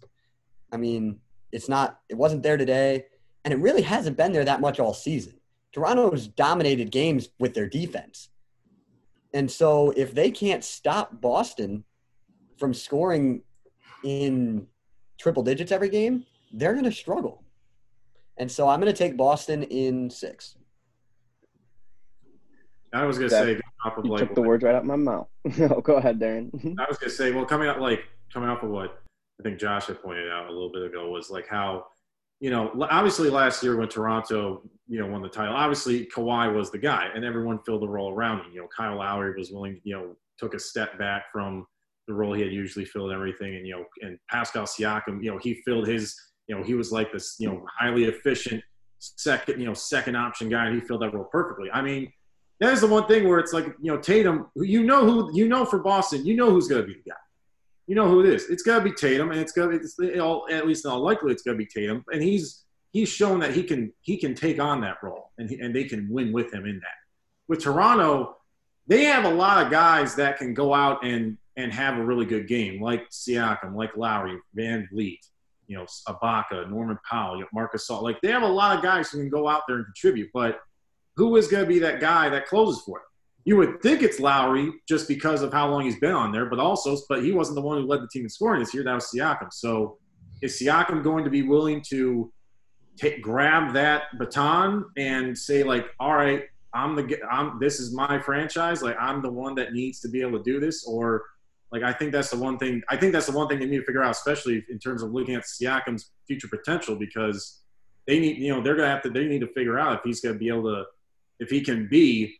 I 0.71 0.77
mean, 0.77 1.19
it's 1.51 1.69
not, 1.69 1.99
it 2.09 2.15
wasn't 2.15 2.43
there 2.43 2.57
today, 2.57 3.05
and 3.43 3.53
it 3.53 3.57
really 3.57 3.81
hasn't 3.81 4.17
been 4.17 4.31
there 4.31 4.45
that 4.45 4.61
much 4.61 4.79
all 4.79 4.93
season. 4.93 5.33
Toronto's 5.71 6.27
dominated 6.27 6.91
games 6.91 7.29
with 7.39 7.53
their 7.53 7.67
defense. 7.67 8.29
And 9.33 9.49
so 9.49 9.91
if 9.95 10.13
they 10.13 10.31
can't 10.31 10.63
stop 10.63 11.21
Boston 11.21 11.83
from 12.57 12.73
scoring 12.73 13.43
in 14.03 14.67
triple 15.19 15.43
digits 15.43 15.71
every 15.71 15.89
game, 15.89 16.25
they're 16.51 16.73
going 16.73 16.85
to 16.85 16.91
struggle. 16.91 17.43
And 18.37 18.51
so 18.51 18.67
I'm 18.69 18.79
going 18.79 18.93
to 18.93 18.97
take 18.97 19.17
Boston 19.17 19.63
in 19.63 20.09
six. 20.09 20.55
I 22.93 23.05
was 23.05 23.17
gonna 23.17 23.29
say 23.29 23.59
off 23.85 23.97
of 23.97 24.05
You 24.05 24.11
like 24.11 24.19
took 24.21 24.35
the 24.35 24.41
words 24.41 24.63
right 24.63 24.75
out 24.75 24.81
of 24.81 24.87
my 24.87 24.95
mouth. 24.95 25.27
no, 25.57 25.81
go 25.81 25.95
ahead, 25.95 26.19
Darren. 26.19 26.49
I 26.79 26.85
was 26.87 26.97
gonna 26.97 27.11
say, 27.11 27.31
well, 27.31 27.45
coming 27.45 27.67
out 27.67 27.79
like 27.79 28.03
coming 28.33 28.49
off 28.49 28.63
of 28.63 28.69
what 28.69 29.01
I 29.39 29.43
think 29.43 29.59
Josh 29.59 29.85
had 29.85 30.01
pointed 30.01 30.29
out 30.31 30.47
a 30.47 30.51
little 30.51 30.71
bit 30.71 30.83
ago 30.83 31.09
was 31.09 31.29
like 31.29 31.47
how, 31.47 31.85
you 32.39 32.49
know, 32.49 32.71
obviously 32.89 33.29
last 33.29 33.63
year 33.63 33.77
when 33.77 33.87
Toronto, 33.87 34.63
you 34.87 34.99
know, 34.99 35.07
won 35.07 35.21
the 35.21 35.29
title, 35.29 35.55
obviously 35.55 36.05
Kawhi 36.05 36.53
was 36.53 36.71
the 36.71 36.77
guy, 36.77 37.09
and 37.13 37.23
everyone 37.23 37.59
filled 37.59 37.81
the 37.81 37.87
role 37.87 38.11
around 38.11 38.39
him. 38.39 38.51
You 38.51 38.61
know, 38.61 38.67
Kyle 38.75 38.97
Lowry 38.97 39.37
was 39.37 39.51
willing, 39.51 39.79
you 39.83 39.95
know, 39.95 40.15
took 40.37 40.53
a 40.53 40.59
step 40.59 40.97
back 40.97 41.25
from 41.31 41.65
the 42.07 42.13
role 42.13 42.33
he 42.33 42.41
had 42.41 42.51
usually 42.51 42.85
filled 42.85 43.11
and 43.11 43.15
everything, 43.15 43.55
and 43.55 43.67
you 43.67 43.75
know, 43.75 43.85
and 44.01 44.17
Pascal 44.29 44.65
Siakam, 44.65 45.23
you 45.23 45.31
know, 45.31 45.37
he 45.37 45.61
filled 45.65 45.87
his, 45.87 46.15
you 46.49 46.57
know, 46.57 46.63
he 46.63 46.73
was 46.73 46.91
like 46.91 47.13
this, 47.13 47.37
you 47.39 47.47
know, 47.47 47.65
highly 47.79 48.05
efficient 48.05 48.61
second, 48.97 49.61
you 49.61 49.65
know, 49.65 49.73
second 49.73 50.17
option 50.17 50.49
guy, 50.49 50.65
and 50.65 50.75
he 50.75 50.81
filled 50.81 51.01
that 51.03 51.13
role 51.13 51.29
perfectly. 51.31 51.71
I 51.71 51.81
mean 51.81 52.11
that 52.59 52.73
is 52.73 52.81
the 52.81 52.87
one 52.87 53.07
thing 53.07 53.27
where 53.27 53.39
it's 53.39 53.53
like 53.53 53.67
you 53.81 53.91
know 53.91 53.97
Tatum. 53.97 54.47
You 54.55 54.83
know 54.83 55.05
who 55.05 55.35
you 55.35 55.47
know 55.47 55.65
for 55.65 55.79
Boston. 55.79 56.25
You 56.25 56.35
know 56.35 56.51
who's 56.51 56.67
going 56.67 56.81
to 56.81 56.87
be 56.87 56.93
the 56.93 57.09
guy. 57.11 57.15
You 57.87 57.95
know 57.95 58.07
who 58.07 58.19
it 58.19 58.27
is. 58.27 58.49
It's 58.49 58.63
got 58.63 58.79
to 58.79 58.83
be 58.83 58.91
Tatum, 58.91 59.31
and 59.31 59.39
it's 59.39 59.53
going 59.53 59.69
to 59.69 59.75
it's 59.75 59.97
all 60.19 60.45
at 60.51 60.67
least 60.67 60.85
all 60.85 60.99
likely 60.99 61.31
it's 61.31 61.41
going 61.41 61.57
to 61.57 61.63
be 61.63 61.69
Tatum, 61.69 62.03
and 62.11 62.21
he's 62.21 62.65
he's 62.91 63.09
shown 63.09 63.39
that 63.39 63.53
he 63.53 63.63
can 63.63 63.93
he 64.01 64.17
can 64.17 64.35
take 64.35 64.59
on 64.59 64.81
that 64.81 64.97
role, 65.01 65.31
and 65.37 65.49
he, 65.49 65.59
and 65.59 65.73
they 65.73 65.85
can 65.85 66.09
win 66.09 66.33
with 66.33 66.53
him 66.53 66.65
in 66.65 66.75
that. 66.79 66.97
With 67.47 67.63
Toronto, 67.63 68.35
they 68.87 69.05
have 69.05 69.23
a 69.23 69.33
lot 69.33 69.63
of 69.63 69.71
guys 69.71 70.15
that 70.15 70.37
can 70.37 70.53
go 70.53 70.73
out 70.73 71.05
and 71.05 71.37
and 71.55 71.71
have 71.71 71.97
a 71.97 72.03
really 72.03 72.25
good 72.25 72.47
game, 72.47 72.81
like 72.81 73.09
Siakam, 73.09 73.75
like 73.75 73.95
Lowry, 73.95 74.37
Van 74.53 74.87
Vleet, 74.93 75.19
you 75.69 75.77
know, 75.77 75.85
Ibaka, 76.07 76.69
Norman 76.69 76.97
Powell, 77.07 77.35
you 77.35 77.43
know, 77.43 77.47
Marc 77.53 77.73
Gasol. 77.73 78.01
Like 78.01 78.19
they 78.21 78.31
have 78.31 78.41
a 78.41 78.47
lot 78.47 78.75
of 78.75 78.83
guys 78.83 79.11
who 79.11 79.19
can 79.19 79.29
go 79.29 79.47
out 79.47 79.61
there 79.67 79.77
and 79.77 79.85
contribute, 79.85 80.29
but 80.33 80.59
who 81.15 81.35
is 81.35 81.47
going 81.47 81.63
to 81.63 81.67
be 81.67 81.77
that 81.79 82.01
guy 82.01 82.27
that 82.27 82.47
closes 82.47 82.81
for 82.81 82.97
them? 82.97 83.05
You 83.45 83.55
would 83.57 83.81
think 83.81 84.01
it's 84.01 84.19
Lowry 84.19 84.71
just 84.87 85.07
because 85.07 85.43
of 85.43 85.53
how 85.53 85.69
long 85.69 85.85
he's 85.85 85.99
been 85.99 86.13
on 86.13 86.31
there, 86.31 86.47
but 86.47 86.59
also, 86.59 86.97
but 87.07 87.23
he 87.23 87.31
wasn't 87.31 87.55
the 87.55 87.61
one 87.61 87.79
who 87.79 87.87
led 87.87 88.01
the 88.01 88.07
team 88.07 88.23
in 88.23 88.29
scoring 88.29 88.59
this 88.59 88.73
year. 88.73 88.83
That 88.83 88.95
was 88.95 89.11
Siakam. 89.15 89.53
So 89.53 89.99
is 90.41 90.59
Siakam 90.59 91.03
going 91.03 91.23
to 91.23 91.29
be 91.29 91.43
willing 91.43 91.83
to 91.89 92.33
take, 92.97 93.21
grab 93.21 93.73
that 93.73 94.03
baton 94.17 94.85
and 94.97 95.37
say 95.37 95.61
like, 95.61 95.85
all 95.99 96.15
right, 96.15 96.45
I'm 96.73 96.95
the, 96.95 97.19
I'm, 97.31 97.59
this 97.59 97.79
is 97.79 97.93
my 97.93 98.19
franchise. 98.19 98.81
Like 98.81 98.97
I'm 98.99 99.21
the 99.21 99.31
one 99.31 99.53
that 99.55 99.73
needs 99.73 99.99
to 100.01 100.09
be 100.09 100.21
able 100.21 100.39
to 100.39 100.43
do 100.43 100.59
this. 100.59 100.85
Or 100.87 101.23
like, 101.71 101.83
I 101.83 101.93
think 101.93 102.11
that's 102.11 102.29
the 102.29 102.37
one 102.37 102.57
thing, 102.57 102.81
I 102.89 102.97
think 102.97 103.13
that's 103.13 103.27
the 103.27 103.31
one 103.31 103.47
thing 103.47 103.59
they 103.59 103.65
need 103.65 103.79
to 103.79 103.85
figure 103.85 104.03
out, 104.03 104.11
especially 104.11 104.65
in 104.69 104.79
terms 104.79 105.03
of 105.03 105.11
looking 105.11 105.35
at 105.35 105.43
Siakam's 105.43 106.11
future 106.27 106.47
potential, 106.47 106.95
because 106.95 107.61
they 108.07 108.19
need, 108.19 108.37
you 108.37 108.53
know, 108.53 108.61
they're 108.61 108.75
to 108.75 108.87
have 108.87 109.01
to, 109.03 109.09
they 109.09 109.25
need 109.25 109.41
to 109.41 109.53
figure 109.53 109.77
out 109.77 109.93
if 109.93 110.01
he's 110.03 110.19
going 110.21 110.35
to 110.35 110.39
be 110.39 110.47
able 110.47 110.63
to, 110.63 110.85
if 111.39 111.49
he 111.49 111.61
can 111.61 111.87
be 111.87 112.35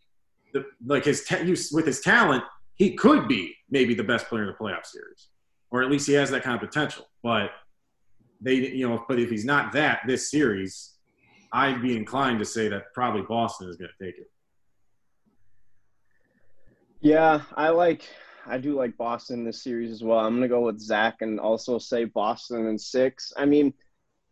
the, 0.53 0.65
like 0.85 1.05
his 1.05 1.23
ta- 1.25 1.43
with 1.71 1.85
his 1.85 2.01
talent, 2.01 2.43
he 2.75 2.95
could 2.95 3.27
be 3.27 3.55
maybe 3.69 3.93
the 3.93 4.03
best 4.03 4.27
player 4.27 4.43
in 4.43 4.47
the 4.47 4.53
playoff 4.53 4.85
series, 4.85 5.27
or 5.69 5.83
at 5.83 5.91
least 5.91 6.07
he 6.07 6.13
has 6.13 6.31
that 6.31 6.43
kind 6.43 6.55
of 6.55 6.67
potential. 6.67 7.05
But 7.21 7.51
they, 8.41 8.55
you 8.55 8.87
know, 8.87 9.05
but 9.07 9.19
if 9.19 9.29
he's 9.29 9.45
not 9.45 9.73
that 9.73 9.99
this 10.07 10.31
series, 10.31 10.95
I'd 11.51 11.81
be 11.81 11.95
inclined 11.95 12.39
to 12.39 12.45
say 12.45 12.67
that 12.69 12.93
probably 12.93 13.21
Boston 13.21 13.69
is 13.69 13.75
going 13.75 13.91
to 13.99 14.05
take 14.05 14.17
it. 14.17 14.31
Yeah, 17.01 17.41
I 17.55 17.69
like 17.69 18.03
I 18.45 18.57
do 18.57 18.75
like 18.75 18.97
Boston 18.97 19.39
in 19.39 19.45
this 19.45 19.63
series 19.63 19.91
as 19.91 20.03
well. 20.03 20.19
I'm 20.19 20.35
gonna 20.35 20.47
go 20.47 20.61
with 20.61 20.79
Zach 20.79 21.21
and 21.21 21.39
also 21.39 21.77
say 21.77 22.05
Boston 22.05 22.67
in 22.67 22.77
six. 22.77 23.33
I 23.37 23.45
mean, 23.45 23.73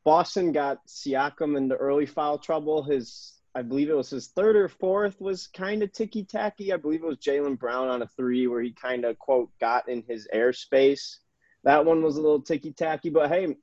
Boston 0.04 0.52
got 0.52 0.86
Siakam 0.88 1.58
into 1.58 1.76
early 1.76 2.06
foul 2.06 2.38
trouble. 2.38 2.84
His 2.84 3.34
I 3.56 3.64
believe 3.64 3.90
it 3.90 3.98
was 3.98 4.10
his 4.10 4.28
third 4.28 4.56
or 4.56 4.70
fourth 4.70 5.20
was 5.20 5.48
kind 5.48 5.82
of 5.82 5.92
ticky 5.92 6.24
tacky. 6.24 6.72
I 6.72 6.78
believe 6.78 7.04
it 7.04 7.08
was 7.08 7.18
Jaylen 7.18 7.58
Brown 7.58 7.88
on 7.88 8.02
a 8.02 8.08
three 8.08 8.48
where 8.48 8.62
he 8.62 8.72
kind 8.72 9.04
of 9.04 9.18
quote 9.18 9.50
got 9.60 9.90
in 9.90 10.04
his 10.08 10.28
airspace. 10.34 11.18
That 11.64 11.86
one 11.86 12.04
was 12.04 12.18
a 12.18 12.22
little 12.22 12.42
ticky 12.42 12.72
tacky, 12.72 13.10
but 13.10 13.30
hey, 13.30 13.56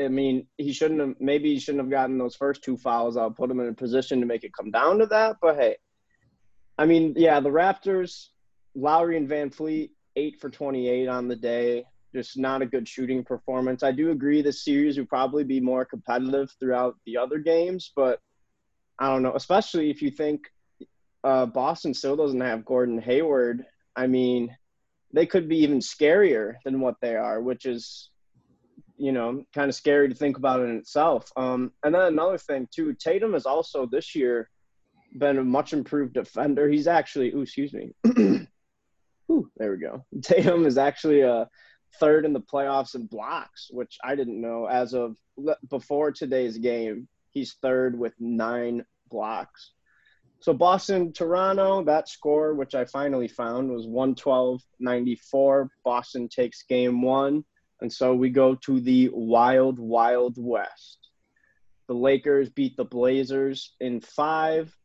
I 0.00 0.08
mean, 0.08 0.46
he 0.56 0.72
shouldn't 0.72 1.00
have. 1.00 1.14
Maybe 1.20 1.52
he 1.52 1.60
shouldn't 1.60 1.82
have 1.82 1.90
gotten 1.90 2.16
those 2.16 2.36
first 2.36 2.62
two 2.62 2.76
fouls. 2.76 3.16
I'll 3.16 3.30
put 3.30 3.50
him 3.50 3.60
in 3.60 3.68
a 3.68 3.74
position 3.74 4.20
to 4.20 4.26
make 4.26 4.44
it 4.44 4.56
come 4.56 4.70
down 4.70 4.98
to 5.00 5.06
that. 5.06 5.36
But 5.42 5.56
hey, 5.56 5.76
I 6.78 6.86
mean, 6.86 7.14
yeah, 7.16 7.40
the 7.40 7.50
Raptors, 7.50 8.28
Lowry 8.74 9.16
and 9.16 9.28
Van 9.28 9.50
Vleet, 9.50 9.90
eight 10.16 10.40
for 10.40 10.50
28 10.50 11.08
on 11.08 11.28
the 11.28 11.36
day. 11.36 11.84
Just 12.14 12.38
not 12.38 12.62
a 12.62 12.66
good 12.66 12.86
shooting 12.86 13.24
performance. 13.24 13.82
I 13.82 13.92
do 13.92 14.10
agree 14.10 14.42
this 14.42 14.64
series 14.64 14.98
would 14.98 15.08
probably 15.08 15.44
be 15.44 15.60
more 15.60 15.84
competitive 15.84 16.50
throughout 16.60 16.96
the 17.06 17.16
other 17.16 17.38
games, 17.38 17.92
but 17.96 18.20
I 18.98 19.08
don't 19.08 19.22
know, 19.22 19.34
especially 19.34 19.90
if 19.90 20.02
you 20.02 20.10
think 20.10 20.42
uh, 21.24 21.46
Boston 21.46 21.94
still 21.94 22.16
doesn't 22.16 22.40
have 22.40 22.66
Gordon 22.66 23.00
Hayward. 23.00 23.64
I 23.96 24.06
mean, 24.06 24.54
they 25.14 25.24
could 25.24 25.48
be 25.48 25.58
even 25.58 25.78
scarier 25.78 26.54
than 26.64 26.80
what 26.80 26.96
they 27.00 27.16
are, 27.16 27.40
which 27.40 27.64
is, 27.64 28.10
you 28.98 29.12
know, 29.12 29.44
kind 29.54 29.70
of 29.70 29.74
scary 29.74 30.08
to 30.08 30.14
think 30.14 30.36
about 30.36 30.60
in 30.60 30.76
itself. 30.76 31.30
Um, 31.36 31.72
and 31.82 31.94
then 31.94 32.02
another 32.02 32.38
thing, 32.38 32.68
too, 32.74 32.94
Tatum 32.94 33.32
has 33.32 33.46
also 33.46 33.86
this 33.86 34.14
year– 34.14 34.50
been 35.18 35.38
a 35.38 35.44
much 35.44 35.72
improved 35.72 36.14
defender. 36.14 36.68
He's 36.68 36.86
actually, 36.86 37.32
ooh, 37.32 37.42
excuse 37.42 37.72
me. 37.72 37.92
ooh, 39.32 39.50
there 39.56 39.72
we 39.72 39.78
go. 39.78 40.04
Tatum 40.22 40.66
is 40.66 40.78
actually 40.78 41.22
a 41.22 41.48
third 41.98 42.24
in 42.24 42.32
the 42.32 42.40
playoffs 42.40 42.94
in 42.94 43.06
blocks, 43.06 43.68
which 43.70 43.98
I 44.04 44.14
didn't 44.14 44.40
know 44.40 44.66
as 44.66 44.94
of 44.94 45.16
before 45.68 46.12
today's 46.12 46.58
game. 46.58 47.08
He's 47.30 47.56
third 47.62 47.98
with 47.98 48.12
nine 48.18 48.84
blocks. 49.10 49.72
So 50.40 50.52
Boston, 50.52 51.12
Toronto, 51.12 51.84
that 51.84 52.08
score, 52.08 52.54
which 52.54 52.74
I 52.74 52.84
finally 52.84 53.28
found, 53.28 53.70
was 53.70 53.86
112-94. 53.86 55.68
Boston 55.84 56.28
takes 56.28 56.64
game 56.64 57.00
one. 57.00 57.44
And 57.80 57.92
so 57.92 58.14
we 58.14 58.28
go 58.30 58.56
to 58.56 58.80
the 58.80 59.10
wild, 59.12 59.78
wild 59.78 60.34
west. 60.36 60.98
The 61.86 61.94
Lakers 61.94 62.48
beat 62.48 62.76
the 62.76 62.84
Blazers 62.84 63.74
in 63.80 64.00
five 64.00 64.76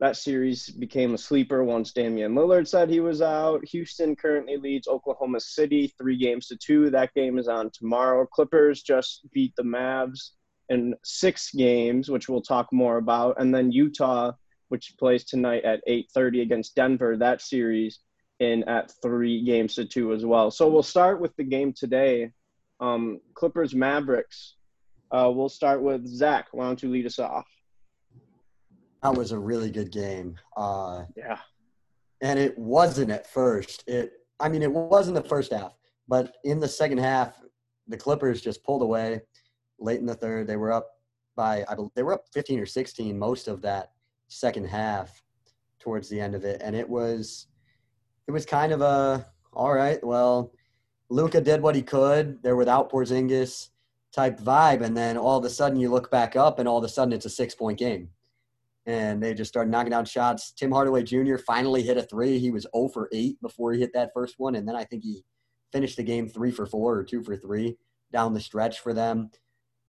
that 0.00 0.16
series 0.16 0.68
became 0.68 1.14
a 1.14 1.18
sleeper 1.18 1.64
once 1.64 1.92
Damian 1.92 2.34
Lillard 2.34 2.68
said 2.68 2.88
he 2.88 3.00
was 3.00 3.20
out. 3.20 3.64
Houston 3.66 4.14
currently 4.14 4.56
leads 4.56 4.86
Oklahoma 4.86 5.40
City 5.40 5.92
three 5.98 6.16
games 6.16 6.46
to 6.46 6.56
two. 6.56 6.88
That 6.90 7.12
game 7.14 7.36
is 7.36 7.48
on 7.48 7.70
tomorrow. 7.70 8.24
Clippers 8.26 8.82
just 8.82 9.26
beat 9.32 9.54
the 9.56 9.64
Mavs 9.64 10.30
in 10.68 10.94
six 11.02 11.50
games, 11.50 12.10
which 12.10 12.28
we'll 12.28 12.42
talk 12.42 12.72
more 12.72 12.98
about. 12.98 13.40
And 13.40 13.52
then 13.52 13.72
Utah, 13.72 14.32
which 14.68 14.94
plays 14.98 15.24
tonight 15.24 15.64
at 15.64 15.82
8:30 15.86 16.42
against 16.42 16.76
Denver, 16.76 17.16
that 17.16 17.40
series 17.40 17.98
in 18.38 18.62
at 18.68 18.92
three 19.02 19.42
games 19.42 19.74
to 19.74 19.84
two 19.84 20.12
as 20.12 20.24
well. 20.24 20.52
So 20.52 20.68
we'll 20.68 20.84
start 20.84 21.20
with 21.20 21.34
the 21.36 21.44
game 21.44 21.72
today. 21.72 22.30
Um, 22.78 23.20
Clippers 23.34 23.74
Mavericks. 23.74 24.54
Uh, 25.10 25.32
we'll 25.34 25.48
start 25.48 25.82
with 25.82 26.06
Zach. 26.06 26.48
Why 26.52 26.66
don't 26.66 26.80
you 26.82 26.90
lead 26.90 27.06
us 27.06 27.18
off? 27.18 27.48
That 29.02 29.14
was 29.14 29.32
a 29.32 29.38
really 29.38 29.70
good 29.70 29.92
game. 29.92 30.36
Uh, 30.56 31.04
yeah. 31.16 31.38
And 32.20 32.38
it 32.38 32.58
wasn't 32.58 33.10
at 33.10 33.30
first. 33.30 33.84
It, 33.86 34.12
I 34.40 34.48
mean, 34.48 34.62
it 34.62 34.72
wasn't 34.72 35.14
the 35.14 35.28
first 35.28 35.52
half, 35.52 35.76
but 36.08 36.34
in 36.44 36.58
the 36.60 36.68
second 36.68 36.98
half, 36.98 37.40
the 37.86 37.96
Clippers 37.96 38.40
just 38.40 38.64
pulled 38.64 38.82
away 38.82 39.20
late 39.78 40.00
in 40.00 40.06
the 40.06 40.14
third. 40.14 40.46
They 40.46 40.56
were 40.56 40.72
up 40.72 40.88
by, 41.36 41.64
I 41.68 41.74
believe, 41.74 41.92
they 41.94 42.02
were 42.02 42.14
up 42.14 42.24
15 42.32 42.58
or 42.58 42.66
16 42.66 43.16
most 43.18 43.48
of 43.48 43.62
that 43.62 43.92
second 44.28 44.66
half 44.66 45.22
towards 45.78 46.08
the 46.08 46.20
end 46.20 46.34
of 46.34 46.44
it, 46.44 46.60
and 46.62 46.74
it 46.74 46.88
was, 46.88 47.46
it 48.26 48.32
was 48.32 48.44
kind 48.44 48.72
of 48.72 48.80
a 48.80 49.26
all 49.52 49.72
right. 49.72 50.02
Well, 50.04 50.52
Luka 51.08 51.40
did 51.40 51.62
what 51.62 51.74
he 51.74 51.82
could. 51.82 52.42
They're 52.42 52.56
without 52.56 52.90
Porzingis 52.90 53.70
type 54.12 54.38
vibe, 54.38 54.82
and 54.82 54.96
then 54.96 55.16
all 55.16 55.38
of 55.38 55.44
a 55.44 55.50
sudden 55.50 55.80
you 55.80 55.90
look 55.90 56.10
back 56.10 56.36
up, 56.36 56.58
and 56.58 56.68
all 56.68 56.78
of 56.78 56.84
a 56.84 56.88
sudden 56.88 57.12
it's 57.12 57.26
a 57.26 57.30
six 57.30 57.54
point 57.54 57.78
game 57.78 58.10
and 58.88 59.22
they 59.22 59.34
just 59.34 59.50
started 59.50 59.70
knocking 59.70 59.90
down 59.90 60.06
shots. 60.06 60.50
Tim 60.52 60.72
Hardaway 60.72 61.02
Jr. 61.02 61.36
finally 61.36 61.82
hit 61.82 61.98
a 61.98 62.02
three. 62.02 62.38
He 62.38 62.50
was 62.50 62.66
0 62.74 62.88
for 62.88 63.10
8 63.12 63.40
before 63.42 63.72
he 63.72 63.80
hit 63.80 63.92
that 63.92 64.12
first 64.14 64.36
one, 64.38 64.54
and 64.56 64.66
then 64.66 64.74
I 64.74 64.84
think 64.84 65.04
he 65.04 65.24
finished 65.70 65.98
the 65.98 66.02
game 66.02 66.26
3 66.26 66.50
for 66.50 66.66
4 66.66 66.96
or 66.96 67.04
2 67.04 67.22
for 67.22 67.36
3 67.36 67.76
down 68.10 68.32
the 68.32 68.40
stretch 68.40 68.80
for 68.80 68.94
them. 68.94 69.30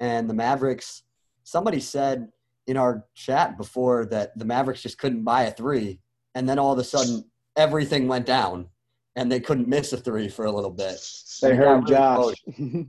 And 0.02 0.30
the 0.30 0.34
Mavericks, 0.34 1.04
somebody 1.44 1.80
said 1.80 2.28
in 2.68 2.76
our 2.76 3.06
chat 3.16 3.58
before 3.58 4.06
that 4.08 4.38
the 4.38 4.46
Mavericks 4.46 4.82
just 4.82 4.98
couldn't 4.98 5.24
buy 5.24 5.44
a 5.44 5.52
three, 5.52 6.02
and 6.36 6.48
then 6.48 6.60
all 6.60 6.74
of 6.74 6.80
a 6.80 6.84
sudden 6.84 7.24
everything 7.56 8.08
went 8.08 8.26
down 8.26 8.68
and 9.16 9.32
they 9.32 9.40
couldn't 9.40 9.68
miss 9.68 9.92
a 9.94 9.98
three 9.98 10.28
for 10.28 10.46
a 10.46 10.52
little 10.52 10.70
bit. 10.70 11.00
They 11.42 11.56
heard 11.56 11.90
really 11.90 11.96
Josh. 11.96 12.36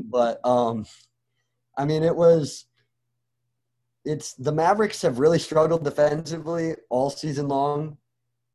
But 0.00 0.44
um, 0.44 0.86
I 1.78 1.84
mean, 1.84 2.02
it 2.02 2.14
was. 2.14 2.66
It's 4.04 4.34
the 4.34 4.52
Mavericks 4.52 5.02
have 5.02 5.18
really 5.18 5.38
struggled 5.38 5.84
defensively 5.84 6.74
all 6.88 7.10
season 7.10 7.48
long, 7.48 7.98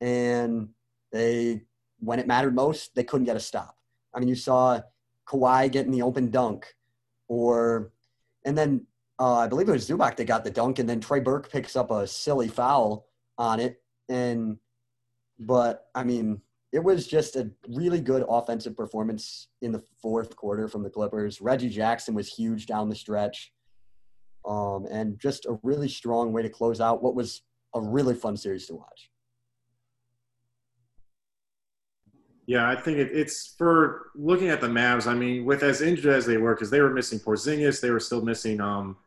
and 0.01 0.69
they 1.11 1.61
when 1.99 2.19
it 2.19 2.27
mattered 2.27 2.55
most, 2.55 2.95
they 2.95 3.03
couldn't 3.03 3.25
get 3.25 3.37
a 3.37 3.39
stop. 3.39 3.77
I 4.13 4.19
mean, 4.19 4.29
you 4.29 4.35
saw 4.35 4.81
Kawhi 5.27 5.71
getting 5.71 5.91
the 5.91 6.01
open 6.01 6.31
dunk, 6.31 6.73
or 7.27 7.91
and 8.43 8.57
then 8.57 8.87
uh, 9.19 9.37
I 9.37 9.47
believe 9.47 9.69
it 9.69 9.73
was 9.73 9.87
Zubac 9.87 10.15
that 10.17 10.25
got 10.25 10.43
the 10.43 10.51
dunk, 10.51 10.79
and 10.79 10.89
then 10.89 10.99
Trey 10.99 11.19
Burke 11.19 11.51
picks 11.51 11.75
up 11.75 11.91
a 11.91 12.07
silly 12.07 12.47
foul 12.47 13.07
on 13.37 13.59
it, 13.59 13.81
and 14.09 14.57
but 15.39 15.87
I 15.93 16.03
mean, 16.03 16.41
it 16.71 16.83
was 16.83 17.07
just 17.07 17.35
a 17.35 17.49
really 17.69 18.01
good 18.01 18.25
offensive 18.27 18.75
performance 18.75 19.47
in 19.61 19.71
the 19.71 19.83
fourth 20.01 20.35
quarter 20.35 20.67
from 20.67 20.83
the 20.83 20.89
Clippers. 20.89 21.39
Reggie 21.39 21.69
Jackson 21.69 22.13
was 22.13 22.27
huge 22.27 22.65
down 22.65 22.89
the 22.89 22.95
stretch, 22.95 23.53
um, 24.45 24.85
and 24.91 25.19
just 25.19 25.45
a 25.45 25.57
really 25.63 25.89
strong 25.89 26.31
way 26.31 26.41
to 26.41 26.49
close 26.49 26.81
out 26.81 27.01
what 27.01 27.15
was 27.15 27.41
a 27.73 27.81
really 27.81 28.15
fun 28.15 28.37
series 28.37 28.67
to 28.67 28.75
watch. 28.75 29.09
Yeah, 32.47 32.69
I 32.69 32.75
think 32.75 32.99
it, 32.99 33.09
it's 33.11 33.55
for 33.57 34.11
looking 34.15 34.49
at 34.49 34.61
the 34.61 34.67
Mavs. 34.67 35.07
I 35.07 35.15
mean, 35.15 35.45
with 35.45 35.63
as 35.63 35.81
injured 35.81 36.13
as 36.13 36.25
they 36.25 36.37
were, 36.37 36.53
because 36.53 36.69
they 36.69 36.81
were 36.81 36.91
missing 36.91 37.19
Porzingis, 37.19 37.81
they 37.81 37.89
were 37.89 37.99
still 37.99 38.21
missing 38.21 38.61
um, 38.61 38.97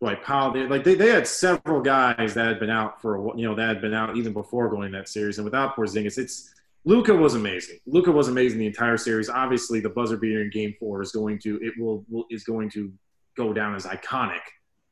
Dwight 0.00 0.24
Powell. 0.24 0.52
They, 0.52 0.66
like 0.66 0.82
they, 0.82 0.96
they 0.96 1.08
had 1.08 1.26
several 1.26 1.80
guys 1.80 2.34
that 2.34 2.46
had 2.46 2.58
been 2.58 2.70
out 2.70 3.00
for 3.00 3.36
you 3.36 3.48
know 3.48 3.54
that 3.54 3.68
had 3.68 3.80
been 3.80 3.94
out 3.94 4.16
even 4.16 4.32
before 4.32 4.68
going 4.68 4.90
that 4.92 5.08
series, 5.08 5.38
and 5.38 5.44
without 5.44 5.76
Porzingis, 5.76 6.18
it's 6.18 6.52
Luka 6.84 7.14
was 7.14 7.34
amazing. 7.34 7.78
Luka 7.86 8.10
was 8.10 8.28
amazing 8.28 8.58
the 8.58 8.66
entire 8.66 8.96
series. 8.96 9.28
Obviously, 9.28 9.80
the 9.80 9.90
buzzer 9.90 10.16
beater 10.16 10.42
in 10.42 10.50
Game 10.50 10.74
Four 10.80 11.02
is 11.02 11.12
going 11.12 11.38
to 11.40 11.58
it 11.62 11.74
will, 11.78 12.04
will 12.08 12.24
is 12.30 12.42
going 12.42 12.70
to 12.70 12.92
go 13.36 13.52
down 13.52 13.74
as 13.74 13.86
iconic, 13.86 14.40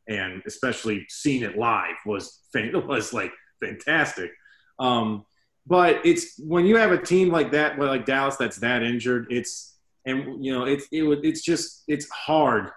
and 0.08 0.42
especially 0.46 1.06
seeing 1.08 1.42
it 1.42 1.56
live 1.56 1.96
was 2.06 2.40
was 2.54 3.12
like 3.12 3.32
fantastic. 3.62 4.30
Um, 4.78 5.24
but 5.66 6.00
it's 6.04 6.38
when 6.38 6.64
you 6.64 6.76
have 6.76 6.92
a 6.92 7.00
team 7.00 7.30
like 7.30 7.52
that, 7.52 7.78
like 7.78 8.06
Dallas, 8.06 8.36
that's 8.36 8.56
that 8.58 8.82
injured. 8.82 9.26
It's 9.30 9.76
and 10.06 10.44
you 10.44 10.52
know 10.52 10.64
it's 10.64 10.86
it 10.90 11.02
it's 11.22 11.42
just 11.42 11.84
it's 11.88 12.08
hard. 12.10 12.70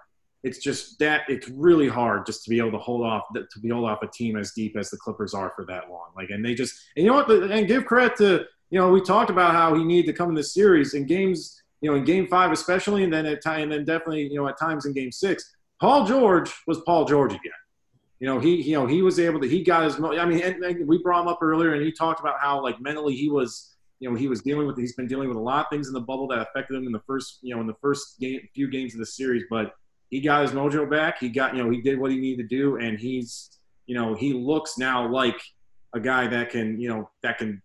It's 0.44 0.58
just 0.58 0.98
that 0.98 1.22
it's 1.28 1.48
really 1.48 1.88
hard 1.88 2.26
just 2.26 2.44
to 2.44 2.50
be 2.50 2.58
able 2.58 2.72
to 2.72 2.78
hold 2.78 3.06
off 3.06 3.22
to 3.34 3.60
be 3.60 3.70
hold 3.70 3.88
off 3.88 4.02
a 4.02 4.08
team 4.08 4.36
as 4.36 4.52
deep 4.52 4.76
as 4.76 4.90
the 4.90 4.98
Clippers 4.98 5.32
are 5.32 5.52
for 5.56 5.64
that 5.66 5.90
long. 5.90 6.10
Like 6.14 6.30
and 6.30 6.44
they 6.44 6.54
just 6.54 6.74
and 6.96 7.04
you 7.04 7.10
know 7.10 7.22
what 7.22 7.30
and 7.30 7.66
give 7.66 7.86
credit 7.86 8.16
to 8.18 8.44
you 8.70 8.78
know 8.78 8.90
we 8.90 9.00
talked 9.00 9.30
about 9.30 9.52
how 9.52 9.74
he 9.74 9.84
needed 9.84 10.10
to 10.10 10.16
come 10.16 10.28
in 10.28 10.34
this 10.34 10.52
series 10.52 10.94
in 10.94 11.06
games 11.06 11.62
you 11.80 11.90
know 11.90 11.96
in 11.96 12.04
Game 12.04 12.26
Five 12.28 12.52
especially 12.52 13.04
and 13.04 13.12
then 13.12 13.24
at 13.24 13.42
time 13.42 13.62
and 13.62 13.72
then 13.72 13.84
definitely 13.84 14.24
you 14.24 14.36
know 14.36 14.48
at 14.48 14.58
times 14.58 14.84
in 14.84 14.92
Game 14.92 15.12
Six. 15.12 15.54
Paul 15.82 16.06
George 16.06 16.50
was 16.66 16.80
Paul 16.86 17.04
George 17.04 17.32
again. 17.32 17.52
You 18.20 18.28
know 18.28 18.38
he 18.38 18.62
you 18.62 18.74
know 18.74 18.86
he 18.86 19.02
was 19.02 19.18
able 19.18 19.40
to 19.40 19.48
he 19.48 19.64
got 19.64 19.82
his 19.82 19.96
i 20.00 20.24
mean 20.24 20.40
and, 20.40 20.62
and 20.62 20.86
we 20.86 20.98
brought 20.98 21.22
him 21.22 21.28
up 21.28 21.40
earlier 21.42 21.74
and 21.74 21.82
he 21.82 21.90
talked 21.90 22.20
about 22.20 22.38
how 22.40 22.62
like 22.62 22.80
mentally 22.80 23.16
he 23.16 23.28
was 23.28 23.74
you 23.98 24.08
know 24.08 24.14
he 24.14 24.28
was 24.28 24.42
dealing 24.42 24.68
with 24.68 24.78
he's 24.78 24.94
been 24.94 25.08
dealing 25.08 25.26
with 25.26 25.36
a 25.36 25.40
lot 25.40 25.66
of 25.66 25.70
things 25.70 25.88
in 25.88 25.92
the 25.92 26.00
bubble 26.00 26.28
that 26.28 26.38
affected 26.38 26.76
him 26.76 26.86
in 26.86 26.92
the 26.92 27.02
first 27.04 27.40
you 27.42 27.52
know 27.52 27.60
in 27.60 27.66
the 27.66 27.74
first 27.82 28.20
game 28.20 28.40
few 28.54 28.70
games 28.70 28.94
of 28.94 29.00
the 29.00 29.06
series 29.06 29.42
but 29.50 29.74
he 30.12 30.20
got 30.20 30.42
his 30.42 30.50
mojo 30.50 30.88
back. 30.88 31.18
He 31.18 31.30
got 31.30 31.56
you 31.56 31.64
know 31.64 31.70
he 31.70 31.80
did 31.80 31.98
what 31.98 32.10
he 32.10 32.18
needed 32.18 32.48
to 32.48 32.56
do 32.56 32.76
and 32.76 32.98
he's 32.98 33.58
you 33.86 33.96
know 33.96 34.14
he 34.14 34.34
looks 34.34 34.76
now 34.76 35.08
like 35.08 35.40
a 35.94 36.00
guy 36.00 36.26
that 36.26 36.50
can 36.50 36.78
you 36.78 36.90
know 36.90 37.10
that 37.22 37.38
can 37.38 37.62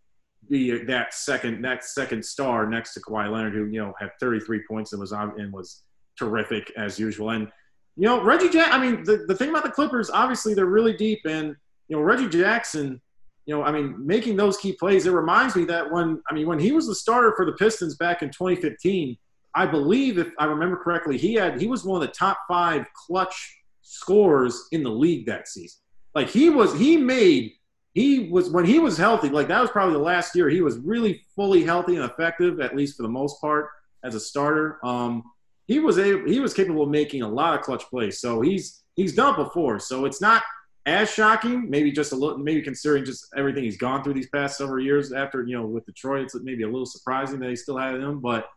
be 0.49 0.81
that 0.85 1.13
second 1.13 1.61
that 1.63 1.83
second 1.83 2.23
star 2.23 2.65
next 2.65 2.93
to 2.93 3.01
Kawhi 3.01 3.29
Leonard 3.29 3.53
who 3.53 3.65
you 3.65 3.81
know 3.81 3.93
had 3.99 4.11
33 4.21 4.63
points 4.65 4.93
and 4.93 5.01
was 5.01 5.11
on 5.11 5.39
and 5.39 5.51
was 5.51 5.83
terrific 6.17 6.71
as 6.77 6.97
usual. 6.97 7.31
And 7.31 7.51
you 7.97 8.07
know, 8.07 8.23
Reggie 8.23 8.49
Jack. 8.49 8.71
I 8.71 8.79
mean, 8.79 9.03
the, 9.03 9.25
the 9.27 9.35
thing 9.35 9.49
about 9.49 9.63
the 9.63 9.71
Clippers, 9.71 10.09
obviously, 10.09 10.53
they're 10.53 10.67
really 10.67 10.95
deep, 10.95 11.19
and 11.25 11.55
you 11.87 11.95
know, 11.95 12.01
Reggie 12.01 12.29
Jackson. 12.29 13.01
You 13.47 13.55
know, 13.55 13.63
I 13.63 13.71
mean, 13.71 13.95
making 14.05 14.35
those 14.35 14.57
key 14.57 14.73
plays. 14.73 15.05
It 15.05 15.11
reminds 15.11 15.55
me 15.55 15.63
that 15.65 15.89
when 15.89 16.21
I 16.29 16.33
mean, 16.33 16.47
when 16.47 16.59
he 16.59 16.71
was 16.71 16.87
the 16.87 16.95
starter 16.95 17.33
for 17.35 17.45
the 17.45 17.53
Pistons 17.53 17.95
back 17.95 18.21
in 18.21 18.29
2015, 18.29 19.17
I 19.55 19.65
believe, 19.65 20.19
if 20.19 20.31
I 20.37 20.45
remember 20.45 20.77
correctly, 20.77 21.17
he 21.17 21.33
had 21.33 21.59
he 21.59 21.65
was 21.65 21.83
one 21.83 22.01
of 22.01 22.07
the 22.07 22.13
top 22.13 22.39
five 22.47 22.85
clutch 22.93 23.57
scorers 23.81 24.67
in 24.71 24.83
the 24.83 24.91
league 24.91 25.25
that 25.25 25.47
season. 25.47 25.79
Like 26.13 26.29
he 26.29 26.49
was, 26.49 26.77
he 26.77 26.97
made. 26.97 27.53
He 27.93 28.29
was 28.29 28.51
when 28.51 28.65
he 28.65 28.77
was 28.77 28.97
healthy. 28.97 29.29
Like 29.29 29.47
that 29.47 29.59
was 29.59 29.71
probably 29.71 29.93
the 29.93 29.99
last 29.99 30.35
year 30.35 30.49
he 30.49 30.61
was 30.61 30.77
really 30.77 31.23
fully 31.35 31.63
healthy 31.63 31.95
and 31.95 32.05
effective, 32.05 32.59
at 32.59 32.75
least 32.75 32.97
for 32.97 33.03
the 33.03 33.09
most 33.09 33.41
part, 33.41 33.69
as 34.03 34.13
a 34.13 34.19
starter. 34.19 34.77
Um, 34.85 35.23
he 35.67 35.79
was 35.79 35.99
able, 35.99 36.27
he 36.27 36.39
was 36.39 36.53
capable 36.53 36.83
of 36.83 36.89
making 36.89 37.21
a 37.21 37.27
lot 37.27 37.53
of 37.53 37.61
clutch 37.61 37.83
plays. 37.89 38.19
So 38.19 38.41
he's 38.41 38.83
he's 38.95 39.13
done 39.13 39.33
it 39.33 39.43
before. 39.43 39.79
So 39.79 40.05
it's 40.05 40.21
not 40.21 40.43
as 40.85 41.11
shocking. 41.11 41.69
Maybe 41.69 41.91
just 41.91 42.13
a 42.13 42.15
little, 42.15 42.37
maybe 42.37 42.61
considering 42.61 43.03
just 43.03 43.27
everything 43.35 43.63
he's 43.63 43.77
gone 43.77 44.03
through 44.03 44.13
these 44.13 44.29
past 44.29 44.57
several 44.57 44.83
years. 44.83 45.11
After 45.11 45.43
you 45.43 45.57
know 45.57 45.65
with 45.65 45.85
Detroit, 45.85 46.23
it's 46.23 46.35
maybe 46.35 46.63
a 46.63 46.67
little 46.67 46.85
surprising 46.85 47.39
that 47.41 47.49
he 47.49 47.55
still 47.55 47.77
had 47.77 47.95
him. 47.95 48.21
But 48.21 48.47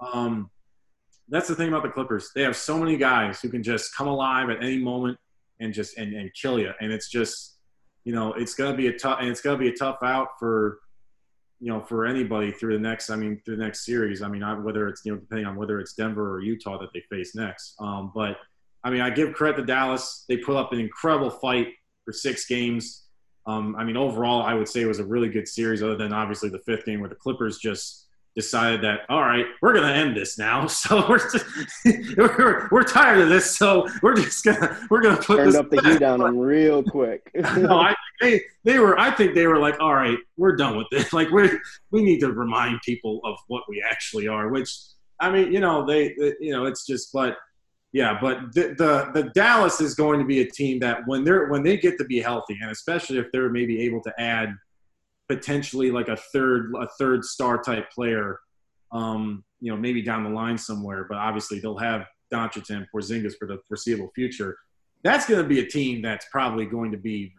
um, 0.00 0.50
that's 1.28 1.48
the 1.48 1.54
thing 1.54 1.68
about 1.68 1.82
the 1.82 1.90
Clippers. 1.90 2.30
They 2.34 2.42
have 2.42 2.56
so 2.56 2.78
many 2.78 2.96
guys 2.96 3.40
who 3.40 3.50
can 3.50 3.62
just 3.62 3.94
come 3.94 4.08
alive 4.08 4.48
at 4.48 4.62
any 4.62 4.78
moment 4.78 5.18
and 5.60 5.72
just 5.72 5.98
and, 5.98 6.14
and 6.14 6.30
kill 6.34 6.58
you. 6.58 6.72
And 6.80 6.90
it's 6.90 7.10
just 7.10 7.58
you 8.04 8.14
know 8.14 8.32
it's 8.32 8.54
gonna 8.54 8.76
be 8.76 8.86
a 8.86 8.98
tough 8.98 9.18
and 9.20 9.28
it's 9.28 9.42
gonna 9.42 9.58
be 9.58 9.68
a 9.68 9.76
tough 9.76 9.98
out 10.02 10.28
for 10.38 10.78
you 11.64 11.70
know, 11.72 11.80
for 11.80 12.04
anybody 12.04 12.52
through 12.52 12.74
the 12.74 12.78
next, 12.78 13.08
I 13.08 13.16
mean, 13.16 13.40
through 13.42 13.56
the 13.56 13.64
next 13.64 13.86
series. 13.86 14.20
I 14.20 14.28
mean, 14.28 14.42
I, 14.42 14.52
whether 14.52 14.86
it's, 14.86 15.00
you 15.06 15.12
know, 15.12 15.18
depending 15.18 15.46
on 15.46 15.56
whether 15.56 15.80
it's 15.80 15.94
Denver 15.94 16.34
or 16.34 16.42
Utah 16.42 16.76
that 16.76 16.90
they 16.92 17.00
face 17.08 17.34
next. 17.34 17.74
Um, 17.80 18.12
but 18.14 18.36
I 18.84 18.90
mean, 18.90 19.00
I 19.00 19.08
give 19.08 19.32
credit 19.32 19.56
to 19.56 19.64
Dallas. 19.64 20.26
They 20.28 20.36
put 20.36 20.56
up 20.56 20.74
an 20.74 20.78
incredible 20.78 21.30
fight 21.30 21.68
for 22.04 22.12
six 22.12 22.44
games. 22.44 23.06
Um, 23.46 23.76
I 23.76 23.84
mean, 23.84 23.96
overall, 23.96 24.42
I 24.42 24.52
would 24.52 24.68
say 24.68 24.82
it 24.82 24.86
was 24.86 24.98
a 24.98 25.06
really 25.06 25.30
good 25.30 25.48
series, 25.48 25.82
other 25.82 25.96
than 25.96 26.12
obviously 26.12 26.50
the 26.50 26.58
fifth 26.58 26.84
game 26.84 27.00
where 27.00 27.08
the 27.08 27.14
Clippers 27.14 27.56
just 27.56 28.03
decided 28.34 28.82
that 28.82 29.00
all 29.08 29.20
right, 29.20 29.46
we're 29.62 29.72
going 29.72 29.86
to 29.86 29.94
end 29.94 30.16
this 30.16 30.38
now. 30.38 30.66
So 30.74 31.08
we're, 31.08 31.18
just, 31.18 31.46
we're 32.16 32.68
we're 32.70 32.82
tired 32.82 33.20
of 33.20 33.28
this. 33.28 33.56
So 33.56 33.88
we're 34.02 34.16
just 34.16 34.44
gonna 34.44 34.76
we're 34.90 35.00
gonna 35.00 35.16
put 35.16 35.36
Turned 35.36 35.48
this 35.48 35.56
up 35.56 35.70
the 35.70 35.80
heat 35.80 36.02
on 36.02 36.20
them 36.20 36.38
real 36.38 36.82
quick. 36.82 37.30
no, 37.56 37.78
I 37.78 37.94
they 38.20 38.42
they 38.64 38.78
were. 38.78 38.98
I 38.98 39.10
think 39.10 39.34
they 39.34 39.46
were 39.46 39.58
like, 39.58 39.80
all 39.80 39.94
right, 39.94 40.18
we're 40.36 40.56
done 40.56 40.76
with 40.76 40.88
this. 40.90 41.12
Like 41.12 41.30
we 41.30 41.48
we 41.90 42.02
need 42.02 42.20
to 42.20 42.32
remind 42.32 42.80
people 42.82 43.20
of 43.24 43.36
what 43.46 43.62
we 43.68 43.82
actually 43.88 44.28
are. 44.28 44.48
Which 44.48 44.70
I 45.20 45.30
mean, 45.30 45.52
you 45.52 45.60
know, 45.60 45.86
they, 45.86 46.14
they 46.18 46.34
you 46.40 46.52
know, 46.52 46.66
it's 46.66 46.86
just, 46.86 47.12
but 47.12 47.38
yeah, 47.92 48.18
but 48.20 48.52
the, 48.52 48.74
the 48.76 49.10
the 49.14 49.30
Dallas 49.30 49.80
is 49.80 49.94
going 49.94 50.18
to 50.18 50.26
be 50.26 50.40
a 50.40 50.50
team 50.50 50.80
that 50.80 51.06
when 51.06 51.24
they're 51.24 51.48
when 51.48 51.62
they 51.62 51.76
get 51.76 51.96
to 51.98 52.04
be 52.04 52.20
healthy, 52.20 52.58
and 52.60 52.70
especially 52.70 53.18
if 53.18 53.26
they're 53.32 53.50
maybe 53.50 53.80
able 53.82 54.02
to 54.02 54.12
add 54.20 54.54
potentially 55.28 55.90
like 55.90 56.08
a 56.08 56.16
third 56.16 56.72
a 56.78 56.88
third 56.98 57.24
star 57.24 57.62
type 57.62 57.90
player, 57.90 58.40
um, 58.92 59.44
you 59.60 59.70
know, 59.70 59.76
maybe 59.76 60.02
down 60.02 60.24
the 60.24 60.30
line 60.30 60.58
somewhere. 60.58 61.06
But 61.08 61.18
obviously 61.18 61.60
they'll 61.60 61.78
have 61.78 62.06
Doncic 62.32 62.70
and 62.70 62.86
Porzingis 62.94 63.34
for 63.38 63.46
the 63.46 63.58
foreseeable 63.68 64.10
future. 64.14 64.56
That's 65.02 65.26
going 65.26 65.42
to 65.42 65.48
be 65.48 65.60
a 65.60 65.66
team 65.66 66.02
that's 66.02 66.26
probably 66.30 66.66
going 66.66 66.90
to 66.92 66.98
be 66.98 67.34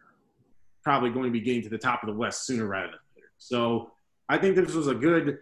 probably 0.83 1.09
going 1.09 1.25
to 1.25 1.31
be 1.31 1.41
getting 1.41 1.63
to 1.63 1.69
the 1.69 1.77
top 1.77 2.03
of 2.03 2.07
the 2.07 2.15
West 2.15 2.45
sooner 2.45 2.67
rather 2.67 2.87
than 2.87 2.99
later. 3.15 3.31
So 3.37 3.91
I 4.29 4.37
think 4.37 4.55
this 4.55 4.73
was 4.73 4.87
a 4.87 4.95
good. 4.95 5.39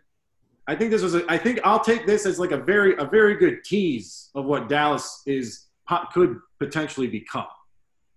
I 0.67 0.75
think 0.75 0.91
this 0.91 1.01
was. 1.01 1.15
A, 1.15 1.25
I 1.29 1.37
think 1.37 1.59
I'll 1.63 1.83
take 1.83 2.07
this 2.07 2.25
as 2.25 2.39
like 2.39 2.51
a 2.51 2.57
very 2.57 2.95
a 2.97 3.05
very 3.05 3.35
good 3.35 3.63
tease 3.63 4.29
of 4.35 4.45
what 4.45 4.69
Dallas 4.69 5.21
is 5.25 5.67
could 6.13 6.39
potentially 6.59 7.07
become. 7.07 7.45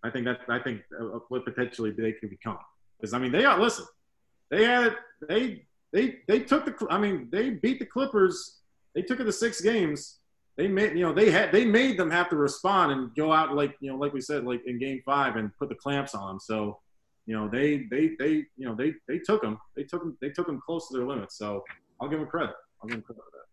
I 0.04 0.10
think 0.10 0.24
that 0.26 0.38
I 0.48 0.60
think 0.60 0.82
uh, 0.98 1.18
what 1.28 1.44
potentially 1.44 1.90
they 1.90 2.12
could 2.12 2.30
become 2.30 2.58
because 2.98 3.12
I 3.12 3.18
mean 3.18 3.32
they 3.32 3.44
are 3.44 3.60
listen. 3.60 3.86
They 4.50 4.64
had 4.64 4.96
they 5.28 5.66
they 5.92 6.18
they 6.28 6.40
took 6.40 6.64
the 6.64 6.86
I 6.90 6.98
mean 6.98 7.28
they 7.30 7.50
beat 7.50 7.78
the 7.78 7.86
Clippers. 7.86 8.60
They 8.94 9.02
took 9.02 9.20
it 9.20 9.24
to 9.24 9.32
six 9.32 9.60
games. 9.60 10.18
They 10.56 10.68
made 10.68 10.96
you 10.96 11.02
know 11.02 11.12
they 11.12 11.30
had 11.30 11.52
they 11.52 11.64
made 11.64 11.98
them 11.98 12.10
have 12.10 12.30
to 12.30 12.36
respond 12.36 12.92
and 12.92 13.14
go 13.14 13.32
out 13.32 13.54
like 13.54 13.76
you 13.80 13.90
know 13.90 13.96
like 13.96 14.12
we 14.12 14.20
said 14.20 14.44
like 14.44 14.62
in 14.66 14.78
game 14.78 15.02
five 15.04 15.36
and 15.36 15.50
put 15.58 15.68
the 15.68 15.74
clamps 15.74 16.14
on 16.14 16.28
them. 16.28 16.40
So 16.40 16.78
you 17.26 17.36
know 17.36 17.48
they 17.48 17.86
they 17.90 18.12
they 18.18 18.44
you 18.56 18.66
know 18.66 18.74
they 18.74 18.94
they 19.08 19.18
took 19.18 19.42
them 19.42 19.58
they 19.74 19.82
took 19.82 20.02
them 20.02 20.16
they 20.20 20.30
took 20.30 20.46
them 20.46 20.60
close 20.64 20.88
to 20.88 20.96
their 20.96 21.06
limits. 21.06 21.36
So 21.36 21.64
I'll 22.00 22.08
give 22.08 22.20
them 22.20 22.28
credit. 22.28 22.54
I'll 22.82 22.88
give 22.88 22.96
them 22.96 23.02
credit 23.02 23.22
for 23.24 23.38
that. 23.38 23.46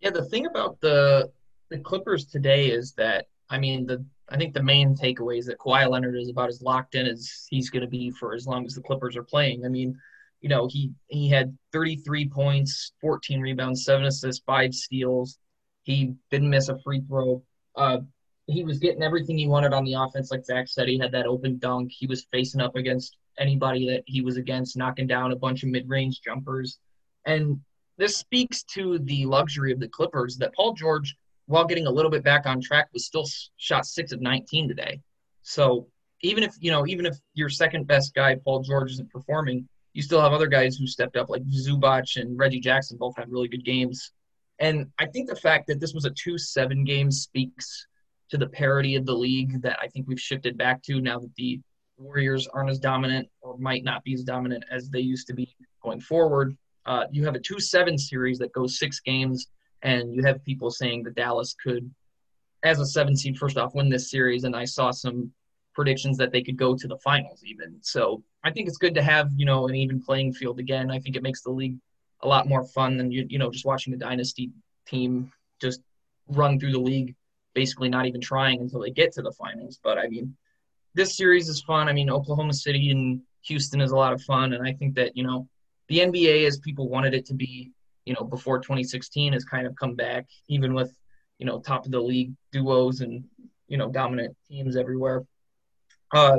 Yeah, 0.00 0.10
the 0.10 0.24
thing 0.28 0.46
about 0.46 0.80
the 0.80 1.30
the 1.70 1.78
Clippers 1.78 2.24
today 2.24 2.68
is 2.70 2.92
that 2.92 3.26
I 3.50 3.58
mean 3.58 3.86
the 3.86 4.04
I 4.30 4.36
think 4.36 4.54
the 4.54 4.62
main 4.62 4.94
takeaway 4.94 5.38
is 5.38 5.46
that 5.46 5.58
Kawhi 5.58 5.88
Leonard 5.88 6.16
is 6.16 6.28
about 6.28 6.48
as 6.48 6.62
locked 6.62 6.94
in 6.94 7.06
as 7.06 7.46
he's 7.50 7.70
going 7.70 7.82
to 7.82 7.88
be 7.88 8.10
for 8.10 8.34
as 8.34 8.46
long 8.46 8.66
as 8.66 8.74
the 8.74 8.82
Clippers 8.82 9.16
are 9.16 9.22
playing. 9.22 9.64
I 9.64 9.68
mean, 9.68 9.98
you 10.40 10.48
know, 10.48 10.68
he 10.68 10.92
he 11.08 11.28
had 11.28 11.56
33 11.72 12.28
points, 12.28 12.92
14 13.00 13.40
rebounds, 13.40 13.84
seven 13.84 14.04
assists, 14.04 14.42
five 14.44 14.74
steals. 14.74 15.38
He 15.82 16.14
didn't 16.30 16.50
miss 16.50 16.68
a 16.68 16.78
free 16.80 17.00
throw. 17.00 17.42
Uh, 17.74 17.98
he 18.46 18.64
was 18.64 18.78
getting 18.78 19.02
everything 19.02 19.38
he 19.38 19.46
wanted 19.46 19.72
on 19.72 19.84
the 19.84 19.94
offense, 19.94 20.30
like 20.30 20.44
Zach 20.44 20.68
said. 20.68 20.88
He 20.88 20.98
had 20.98 21.12
that 21.12 21.26
open 21.26 21.58
dunk. 21.58 21.92
He 21.92 22.06
was 22.06 22.26
facing 22.30 22.60
up 22.60 22.76
against 22.76 23.16
anybody 23.38 23.88
that 23.90 24.04
he 24.06 24.20
was 24.20 24.36
against, 24.36 24.76
knocking 24.76 25.06
down 25.06 25.32
a 25.32 25.36
bunch 25.36 25.62
of 25.62 25.68
mid-range 25.68 26.20
jumpers. 26.22 26.78
And 27.24 27.60
this 27.98 28.16
speaks 28.16 28.62
to 28.74 28.98
the 29.00 29.26
luxury 29.26 29.72
of 29.72 29.80
the 29.80 29.88
Clippers 29.88 30.36
that 30.38 30.54
Paul 30.54 30.72
George, 30.72 31.16
while 31.48 31.64
getting 31.64 31.86
a 31.86 31.90
little 31.90 32.10
bit 32.10 32.22
back 32.22 32.46
on 32.46 32.60
track, 32.60 32.88
was 32.92 33.06
still 33.06 33.26
shot 33.56 33.86
six 33.86 34.12
of 34.12 34.20
19 34.20 34.68
today. 34.68 35.00
So 35.42 35.88
even 36.22 36.44
if 36.44 36.54
you 36.60 36.70
know, 36.70 36.86
even 36.86 37.06
if 37.06 37.16
your 37.34 37.48
second 37.48 37.86
best 37.86 38.14
guy, 38.14 38.36
Paul 38.44 38.62
George, 38.62 38.92
isn't 38.92 39.10
performing, 39.10 39.66
you 39.94 40.02
still 40.02 40.20
have 40.20 40.32
other 40.32 40.46
guys 40.46 40.76
who 40.76 40.86
stepped 40.86 41.16
up, 41.16 41.30
like 41.30 41.42
Zubac 41.44 42.20
and 42.20 42.38
Reggie 42.38 42.60
Jackson, 42.60 42.98
both 42.98 43.16
had 43.16 43.32
really 43.32 43.48
good 43.48 43.64
games. 43.64 44.12
And 44.60 44.86
I 44.98 45.06
think 45.06 45.28
the 45.28 45.36
fact 45.36 45.68
that 45.68 45.80
this 45.80 45.94
was 45.94 46.04
a 46.04 46.10
two-seven 46.10 46.84
game 46.84 47.10
speaks 47.10 47.86
to 48.30 48.36
the 48.36 48.48
parity 48.48 48.96
of 48.96 49.06
the 49.06 49.14
league 49.14 49.62
that 49.62 49.78
I 49.80 49.88
think 49.88 50.06
we've 50.06 50.20
shifted 50.20 50.58
back 50.58 50.82
to 50.82 51.00
now 51.00 51.18
that 51.18 51.34
the 51.36 51.60
Warriors 51.96 52.46
aren't 52.52 52.70
as 52.70 52.78
dominant 52.78 53.28
or 53.40 53.56
might 53.58 53.84
not 53.84 54.04
be 54.04 54.14
as 54.14 54.22
dominant 54.22 54.64
as 54.70 54.90
they 54.90 55.00
used 55.00 55.26
to 55.28 55.34
be 55.34 55.54
going 55.82 56.00
forward. 56.00 56.56
Uh, 56.84 57.04
you 57.10 57.24
have 57.24 57.34
a 57.34 57.40
2 57.40 57.58
7 57.58 57.96
series 57.96 58.38
that 58.38 58.52
goes 58.52 58.78
six 58.78 59.00
games, 59.00 59.48
and 59.82 60.14
you 60.14 60.22
have 60.24 60.44
people 60.44 60.70
saying 60.70 61.04
that 61.04 61.14
Dallas 61.14 61.54
could, 61.54 61.90
as 62.64 62.80
a 62.80 62.86
seven 62.86 63.16
seed, 63.16 63.38
first 63.38 63.56
off, 63.56 63.74
win 63.74 63.88
this 63.88 64.10
series. 64.10 64.44
And 64.44 64.56
I 64.56 64.64
saw 64.64 64.90
some 64.90 65.32
predictions 65.74 66.16
that 66.18 66.32
they 66.32 66.42
could 66.42 66.56
go 66.56 66.74
to 66.74 66.88
the 66.88 66.98
finals 66.98 67.42
even. 67.44 67.76
So 67.82 68.22
I 68.42 68.50
think 68.50 68.68
it's 68.68 68.78
good 68.78 68.94
to 68.94 69.02
have, 69.02 69.30
you 69.36 69.46
know, 69.46 69.68
an 69.68 69.74
even 69.74 70.02
playing 70.02 70.32
field 70.32 70.58
again. 70.58 70.90
I 70.90 70.98
think 70.98 71.16
it 71.16 71.22
makes 71.22 71.42
the 71.42 71.50
league 71.50 71.76
a 72.22 72.28
lot 72.28 72.48
more 72.48 72.64
fun 72.64 72.96
than, 72.96 73.12
you, 73.12 73.26
you 73.28 73.38
know, 73.38 73.50
just 73.50 73.64
watching 73.64 73.92
the 73.92 73.98
dynasty 73.98 74.50
team 74.86 75.30
just 75.60 75.80
run 76.28 76.58
through 76.58 76.72
the 76.72 76.80
league, 76.80 77.14
basically 77.54 77.88
not 77.88 78.06
even 78.06 78.20
trying 78.20 78.60
until 78.60 78.80
they 78.80 78.90
get 78.90 79.12
to 79.12 79.22
the 79.22 79.32
finals. 79.32 79.78
But 79.82 79.98
I 79.98 80.08
mean, 80.08 80.36
this 80.94 81.16
series 81.16 81.48
is 81.48 81.62
fun. 81.62 81.88
I 81.88 81.92
mean, 81.92 82.10
Oklahoma 82.10 82.54
City 82.54 82.90
and 82.90 83.20
Houston 83.42 83.80
is 83.80 83.92
a 83.92 83.96
lot 83.96 84.12
of 84.12 84.22
fun, 84.22 84.52
and 84.52 84.66
I 84.66 84.72
think 84.72 84.94
that 84.96 85.16
you 85.16 85.22
know 85.22 85.48
the 85.88 86.00
NBA, 86.00 86.46
as 86.46 86.58
people 86.58 86.88
wanted 86.88 87.14
it 87.14 87.24
to 87.26 87.34
be, 87.34 87.72
you 88.08 88.14
know, 88.14 88.24
before 88.24 88.58
2016, 88.58 89.34
has 89.34 89.44
kind 89.44 89.66
of 89.66 89.76
come 89.76 89.94
back, 89.94 90.26
even 90.48 90.72
with 90.72 90.90
you 91.38 91.44
know 91.44 91.60
top 91.60 91.84
of 91.84 91.92
the 91.92 92.00
league 92.00 92.32
duos 92.52 93.02
and 93.02 93.22
you 93.68 93.76
know 93.76 93.90
dominant 93.90 94.34
teams 94.48 94.76
everywhere. 94.76 95.24
Uh, 96.12 96.38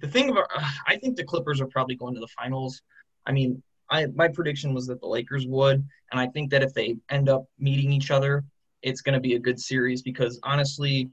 the 0.00 0.08
thing 0.08 0.28
about 0.28 0.46
I 0.86 0.96
think 0.96 1.16
the 1.16 1.24
Clippers 1.24 1.58
are 1.62 1.66
probably 1.66 1.96
going 1.96 2.14
to 2.14 2.20
the 2.20 2.28
finals. 2.38 2.82
I 3.24 3.32
mean, 3.32 3.62
I 3.88 4.06
my 4.14 4.28
prediction 4.28 4.74
was 4.74 4.86
that 4.88 5.00
the 5.00 5.06
Lakers 5.06 5.46
would, 5.46 5.82
and 6.12 6.20
I 6.20 6.26
think 6.26 6.50
that 6.50 6.62
if 6.62 6.74
they 6.74 6.96
end 7.08 7.30
up 7.30 7.46
meeting 7.58 7.92
each 7.94 8.10
other, 8.10 8.44
it's 8.82 9.00
going 9.00 9.14
to 9.14 9.20
be 9.20 9.36
a 9.36 9.38
good 9.38 9.58
series 9.58 10.02
because 10.02 10.38
honestly, 10.42 11.08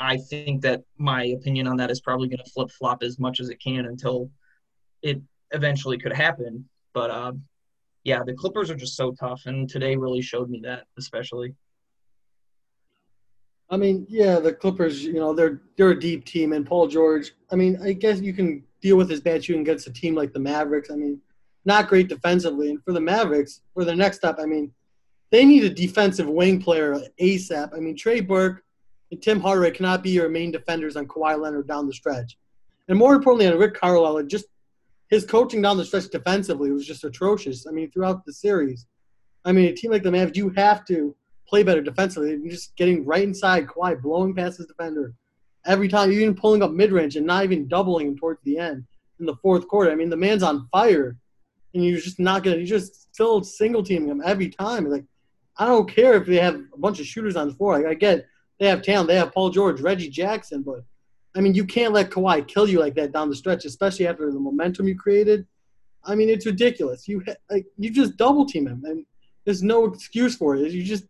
I 0.00 0.16
think 0.16 0.60
that 0.62 0.82
my 0.98 1.26
opinion 1.26 1.68
on 1.68 1.76
that 1.76 1.92
is 1.92 2.00
probably 2.00 2.26
going 2.26 2.44
to 2.44 2.50
flip 2.50 2.72
flop 2.72 3.04
as 3.04 3.20
much 3.20 3.38
as 3.38 3.48
it 3.48 3.62
can 3.62 3.86
until 3.86 4.28
it 5.02 5.22
eventually 5.52 5.98
could 5.98 6.12
happen. 6.12 6.68
But 6.92 7.10
uh, 7.10 7.32
yeah, 8.04 8.22
the 8.24 8.34
Clippers 8.34 8.70
are 8.70 8.76
just 8.76 8.96
so 8.96 9.12
tough, 9.12 9.46
and 9.46 9.68
today 9.68 9.96
really 9.96 10.20
showed 10.20 10.50
me 10.50 10.60
that, 10.60 10.84
especially. 10.98 11.54
I 13.70 13.78
mean, 13.78 14.06
yeah, 14.08 14.38
the 14.38 14.52
Clippers, 14.52 15.02
you 15.02 15.14
know, 15.14 15.34
they're 15.34 15.62
they're 15.76 15.90
a 15.90 15.98
deep 15.98 16.26
team, 16.26 16.52
and 16.52 16.66
Paul 16.66 16.86
George. 16.86 17.32
I 17.50 17.56
mean, 17.56 17.78
I 17.82 17.92
guess 17.92 18.20
you 18.20 18.34
can 18.34 18.62
deal 18.82 18.96
with 18.96 19.08
his 19.08 19.20
bad 19.20 19.42
shooting 19.42 19.62
against 19.62 19.86
a 19.86 19.92
team 19.92 20.14
like 20.14 20.34
the 20.34 20.38
Mavericks. 20.38 20.90
I 20.90 20.96
mean, 20.96 21.20
not 21.64 21.88
great 21.88 22.08
defensively, 22.08 22.70
and 22.70 22.84
for 22.84 22.92
the 22.92 23.00
Mavericks, 23.00 23.62
for 23.72 23.84
the 23.84 23.96
next 23.96 24.18
step, 24.18 24.36
I 24.38 24.44
mean, 24.44 24.70
they 25.30 25.46
need 25.46 25.64
a 25.64 25.70
defensive 25.70 26.28
wing 26.28 26.60
player 26.60 27.00
ASAP. 27.20 27.74
I 27.74 27.80
mean, 27.80 27.96
Trey 27.96 28.20
Burke 28.20 28.62
and 29.10 29.22
Tim 29.22 29.40
Hardaway 29.40 29.70
cannot 29.70 30.02
be 30.02 30.10
your 30.10 30.28
main 30.28 30.50
defenders 30.50 30.96
on 30.96 31.06
Kawhi 31.06 31.40
Leonard 31.40 31.66
down 31.66 31.86
the 31.86 31.94
stretch. 31.94 32.36
And 32.88 32.98
more 32.98 33.14
importantly, 33.14 33.46
on 33.46 33.58
Rick 33.58 33.74
Carlisle, 33.74 34.24
just 34.24 34.44
his 35.10 35.24
coaching 35.24 35.62
down 35.62 35.76
the 35.76 35.84
stretch 35.84 36.08
defensively 36.08 36.70
was 36.70 36.86
just 36.86 37.04
atrocious. 37.04 37.66
I 37.66 37.72
mean, 37.72 37.90
throughout 37.90 38.24
the 38.24 38.32
series. 38.32 38.86
I 39.44 39.52
mean, 39.52 39.66
a 39.66 39.72
team 39.72 39.90
like 39.90 40.02
the 40.02 40.10
Mavs, 40.10 40.36
you 40.36 40.50
have 40.50 40.84
to 40.86 41.14
play 41.46 41.62
better 41.62 41.82
defensively. 41.82 42.30
You're 42.30 42.50
just 42.50 42.74
getting 42.76 43.04
right 43.04 43.22
inside 43.22 43.66
Kawhi, 43.66 44.00
blowing 44.00 44.34
past 44.34 44.58
his 44.58 44.66
defender 44.66 45.14
every 45.66 45.88
time, 45.88 46.12
even 46.12 46.34
pulling 46.34 46.62
up 46.62 46.72
mid 46.72 46.92
range 46.92 47.16
and 47.16 47.26
not 47.26 47.44
even 47.44 47.68
doubling 47.68 48.08
him 48.08 48.16
towards 48.16 48.40
the 48.44 48.58
end 48.58 48.84
in 49.20 49.26
the 49.26 49.36
fourth 49.36 49.68
quarter. 49.68 49.90
I 49.90 49.94
mean, 49.94 50.10
the 50.10 50.16
man's 50.16 50.42
on 50.42 50.68
fire, 50.72 51.16
and 51.74 51.84
you're 51.84 52.00
just 52.00 52.18
not 52.18 52.42
gonna. 52.42 52.56
You're 52.56 52.66
just 52.66 53.12
still 53.14 53.42
single 53.42 53.82
teaming 53.82 54.08
him 54.08 54.22
every 54.24 54.48
time. 54.48 54.88
Like, 54.88 55.04
I 55.58 55.66
don't 55.66 55.88
care 55.88 56.14
if 56.14 56.26
they 56.26 56.36
have 56.36 56.54
a 56.54 56.78
bunch 56.78 57.00
of 57.00 57.06
shooters 57.06 57.36
on 57.36 57.48
the 57.48 57.54
floor. 57.54 57.78
Like, 57.78 57.86
I 57.86 57.94
get 57.94 58.26
they 58.58 58.66
have 58.68 58.82
talent. 58.82 59.08
They 59.08 59.16
have 59.16 59.32
Paul 59.32 59.50
George, 59.50 59.80
Reggie 59.80 60.08
Jackson, 60.08 60.62
but 60.62 60.84
I 61.36 61.40
mean, 61.40 61.54
you 61.54 61.64
can't 61.64 61.92
let 61.92 62.10
Kawhi 62.10 62.46
kill 62.46 62.68
you 62.68 62.78
like 62.78 62.94
that 62.94 63.12
down 63.12 63.28
the 63.28 63.36
stretch, 63.36 63.64
especially 63.64 64.06
after 64.06 64.30
the 64.30 64.38
momentum 64.38 64.86
you 64.86 64.96
created. 64.96 65.46
I 66.04 66.14
mean, 66.14 66.28
it's 66.28 66.46
ridiculous. 66.46 67.08
You 67.08 67.24
like 67.50 67.66
you 67.76 67.90
just 67.90 68.16
double 68.16 68.46
team 68.46 68.66
him, 68.66 68.82
and 68.84 69.04
there's 69.44 69.62
no 69.62 69.86
excuse 69.86 70.36
for 70.36 70.54
it. 70.56 70.70
You 70.70 70.82
just 70.84 71.04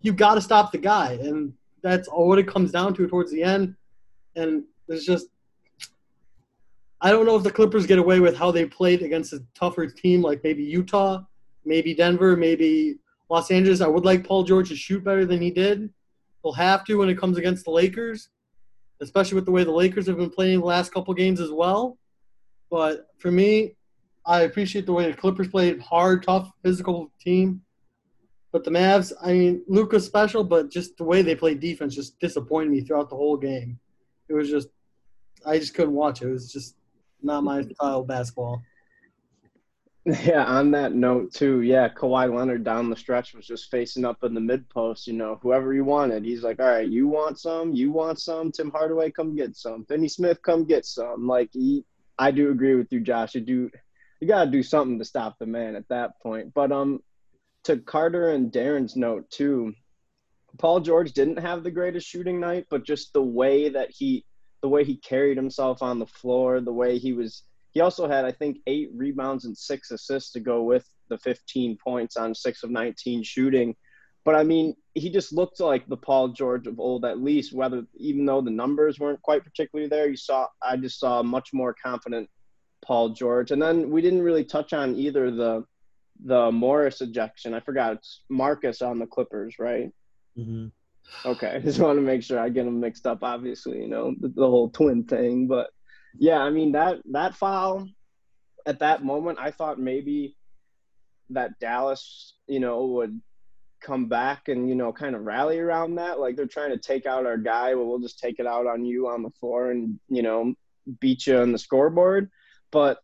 you 0.00 0.12
got 0.12 0.34
to 0.34 0.40
stop 0.40 0.72
the 0.72 0.78
guy, 0.78 1.12
and 1.22 1.52
that's 1.82 2.08
all 2.08 2.26
what 2.28 2.38
it 2.38 2.48
comes 2.48 2.72
down 2.72 2.94
to 2.94 3.06
towards 3.06 3.30
the 3.30 3.42
end. 3.42 3.74
And 4.36 4.64
it's 4.88 5.04
just 5.04 5.26
I 7.00 7.10
don't 7.10 7.24
know 7.24 7.36
if 7.36 7.42
the 7.42 7.50
Clippers 7.50 7.86
get 7.86 7.98
away 7.98 8.20
with 8.20 8.36
how 8.36 8.50
they 8.50 8.66
played 8.66 9.02
against 9.02 9.32
a 9.32 9.42
tougher 9.54 9.86
team 9.86 10.20
like 10.20 10.42
maybe 10.44 10.62
Utah, 10.62 11.22
maybe 11.64 11.94
Denver, 11.94 12.36
maybe 12.36 12.98
Los 13.30 13.50
Angeles. 13.50 13.80
I 13.80 13.86
would 13.86 14.04
like 14.04 14.26
Paul 14.26 14.42
George 14.44 14.68
to 14.68 14.76
shoot 14.76 15.02
better 15.02 15.24
than 15.24 15.40
he 15.40 15.50
did. 15.50 15.90
He'll 16.42 16.52
have 16.52 16.84
to 16.86 16.96
when 16.96 17.08
it 17.08 17.18
comes 17.18 17.38
against 17.38 17.64
the 17.64 17.70
Lakers, 17.70 18.28
especially 19.00 19.36
with 19.36 19.46
the 19.46 19.50
way 19.50 19.64
the 19.64 19.70
Lakers 19.70 20.06
have 20.06 20.16
been 20.16 20.30
playing 20.30 20.60
the 20.60 20.66
last 20.66 20.92
couple 20.92 21.14
games 21.14 21.40
as 21.40 21.50
well. 21.50 21.98
But 22.70 23.08
for 23.18 23.30
me, 23.30 23.76
I 24.26 24.42
appreciate 24.42 24.86
the 24.86 24.92
way 24.92 25.10
the 25.10 25.16
Clippers 25.16 25.48
played 25.48 25.80
hard, 25.80 26.22
tough, 26.22 26.50
physical 26.62 27.10
team. 27.20 27.62
But 28.52 28.64
the 28.64 28.70
Mavs, 28.70 29.12
I 29.22 29.32
mean, 29.32 29.62
Luka's 29.68 30.04
special, 30.04 30.44
but 30.44 30.70
just 30.70 30.96
the 30.96 31.04
way 31.04 31.22
they 31.22 31.36
played 31.36 31.60
defense 31.60 31.94
just 31.94 32.18
disappointed 32.18 32.70
me 32.70 32.80
throughout 32.80 33.08
the 33.08 33.16
whole 33.16 33.36
game. 33.36 33.78
It 34.28 34.34
was 34.34 34.50
just, 34.50 34.68
I 35.46 35.58
just 35.58 35.74
couldn't 35.74 35.94
watch 35.94 36.22
it. 36.22 36.28
It 36.28 36.32
was 36.32 36.52
just 36.52 36.76
not 37.22 37.44
my 37.44 37.62
style 37.62 38.00
of 38.00 38.06
basketball. 38.06 38.62
Yeah, 40.06 40.44
on 40.44 40.70
that 40.70 40.94
note 40.94 41.32
too, 41.34 41.60
yeah, 41.60 41.88
Kawhi 41.88 42.34
Leonard 42.34 42.64
down 42.64 42.88
the 42.88 42.96
stretch 42.96 43.34
was 43.34 43.46
just 43.46 43.70
facing 43.70 44.04
up 44.06 44.24
in 44.24 44.32
the 44.32 44.40
mid 44.40 44.68
post, 44.70 45.06
you 45.06 45.12
know, 45.12 45.38
whoever 45.42 45.72
he 45.74 45.80
wanted. 45.82 46.24
He's 46.24 46.42
like, 46.42 46.58
All 46.58 46.66
right, 46.66 46.88
you 46.88 47.06
want 47.06 47.38
some, 47.38 47.74
you 47.74 47.92
want 47.92 48.18
some, 48.18 48.50
Tim 48.50 48.70
Hardaway, 48.70 49.10
come 49.10 49.36
get 49.36 49.56
some. 49.56 49.84
Finney 49.84 50.08
Smith, 50.08 50.40
come 50.42 50.64
get 50.64 50.86
some. 50.86 51.26
Like 51.26 51.50
he 51.52 51.84
I 52.18 52.30
do 52.30 52.50
agree 52.50 52.74
with 52.76 52.92
you, 52.92 53.00
Josh. 53.00 53.34
You 53.34 53.42
do 53.42 53.70
you 54.20 54.28
gotta 54.28 54.50
do 54.50 54.62
something 54.62 54.98
to 54.98 55.04
stop 55.04 55.38
the 55.38 55.46
man 55.46 55.76
at 55.76 55.88
that 55.88 56.18
point. 56.22 56.54
But 56.54 56.72
um 56.72 57.00
to 57.64 57.76
Carter 57.78 58.30
and 58.30 58.50
Darren's 58.50 58.96
note 58.96 59.30
too, 59.30 59.74
Paul 60.58 60.80
George 60.80 61.12
didn't 61.12 61.38
have 61.38 61.62
the 61.62 61.70
greatest 61.70 62.08
shooting 62.08 62.40
night, 62.40 62.66
but 62.70 62.84
just 62.84 63.12
the 63.12 63.22
way 63.22 63.68
that 63.68 63.90
he 63.90 64.24
the 64.62 64.68
way 64.68 64.84
he 64.84 64.96
carried 64.96 65.36
himself 65.36 65.82
on 65.82 65.98
the 65.98 66.06
floor, 66.06 66.60
the 66.60 66.72
way 66.72 66.98
he 66.98 67.12
was 67.12 67.42
he 67.72 67.80
also 67.80 68.08
had, 68.08 68.24
I 68.24 68.32
think, 68.32 68.58
eight 68.66 68.90
rebounds 68.94 69.44
and 69.44 69.56
six 69.56 69.90
assists 69.90 70.32
to 70.32 70.40
go 70.40 70.62
with 70.62 70.88
the 71.08 71.18
15 71.18 71.76
points 71.82 72.16
on 72.16 72.34
six 72.34 72.62
of 72.62 72.70
19 72.70 73.22
shooting. 73.22 73.76
But 74.24 74.34
I 74.34 74.42
mean, 74.42 74.74
he 74.94 75.10
just 75.10 75.32
looked 75.32 75.60
like 75.60 75.86
the 75.86 75.96
Paul 75.96 76.28
George 76.28 76.66
of 76.66 76.78
old, 76.78 77.04
at 77.04 77.20
least. 77.20 77.54
Whether 77.54 77.84
even 77.96 78.26
though 78.26 78.40
the 78.40 78.50
numbers 78.50 78.98
weren't 78.98 79.22
quite 79.22 79.44
particularly 79.44 79.88
there, 79.88 80.08
you 80.08 80.16
saw 80.16 80.46
I 80.62 80.76
just 80.76 81.00
saw 81.00 81.20
a 81.20 81.24
much 81.24 81.50
more 81.52 81.74
confident 81.82 82.28
Paul 82.84 83.10
George. 83.10 83.50
And 83.50 83.62
then 83.62 83.90
we 83.90 84.02
didn't 84.02 84.22
really 84.22 84.44
touch 84.44 84.72
on 84.72 84.94
either 84.96 85.30
the 85.30 85.64
the 86.22 86.50
Morris 86.52 87.00
ejection. 87.00 87.54
I 87.54 87.60
forgot 87.60 87.94
it's 87.94 88.22
Marcus 88.28 88.82
on 88.82 88.98
the 88.98 89.06
Clippers, 89.06 89.58
right? 89.58 89.90
Mm-hmm. 90.36 90.66
Okay, 91.24 91.48
I 91.56 91.58
just 91.60 91.80
want 91.80 91.96
to 91.96 92.02
make 92.02 92.22
sure 92.22 92.38
I 92.38 92.50
get 92.50 92.64
them 92.64 92.80
mixed 92.80 93.06
up. 93.06 93.22
Obviously, 93.22 93.80
you 93.80 93.88
know 93.88 94.14
the, 94.20 94.28
the 94.28 94.46
whole 94.46 94.70
twin 94.70 95.04
thing, 95.04 95.46
but 95.46 95.70
yeah, 96.18 96.38
I 96.38 96.50
mean 96.50 96.72
that 96.72 96.98
that 97.10 97.34
foul 97.34 97.88
at 98.66 98.80
that 98.80 99.04
moment, 99.04 99.38
I 99.40 99.50
thought 99.50 99.78
maybe 99.78 100.36
that 101.30 101.58
Dallas, 101.58 102.34
you 102.46 102.60
know, 102.60 102.86
would 102.86 103.20
come 103.80 104.06
back 104.06 104.48
and 104.48 104.68
you 104.68 104.74
know 104.74 104.92
kind 104.92 105.14
of 105.14 105.24
rally 105.24 105.58
around 105.58 105.96
that. 105.96 106.20
Like 106.20 106.36
they're 106.36 106.46
trying 106.46 106.70
to 106.70 106.78
take 106.78 107.06
out 107.06 107.26
our 107.26 107.38
guy, 107.38 107.74
well, 107.74 107.86
we'll 107.86 107.98
just 107.98 108.18
take 108.18 108.38
it 108.38 108.46
out 108.46 108.66
on 108.66 108.84
you 108.84 109.08
on 109.08 109.22
the 109.22 109.30
floor 109.30 109.70
and 109.70 109.98
you 110.08 110.22
know 110.22 110.54
beat 111.00 111.26
you 111.26 111.38
on 111.38 111.52
the 111.52 111.58
scoreboard. 111.58 112.30
But 112.70 112.98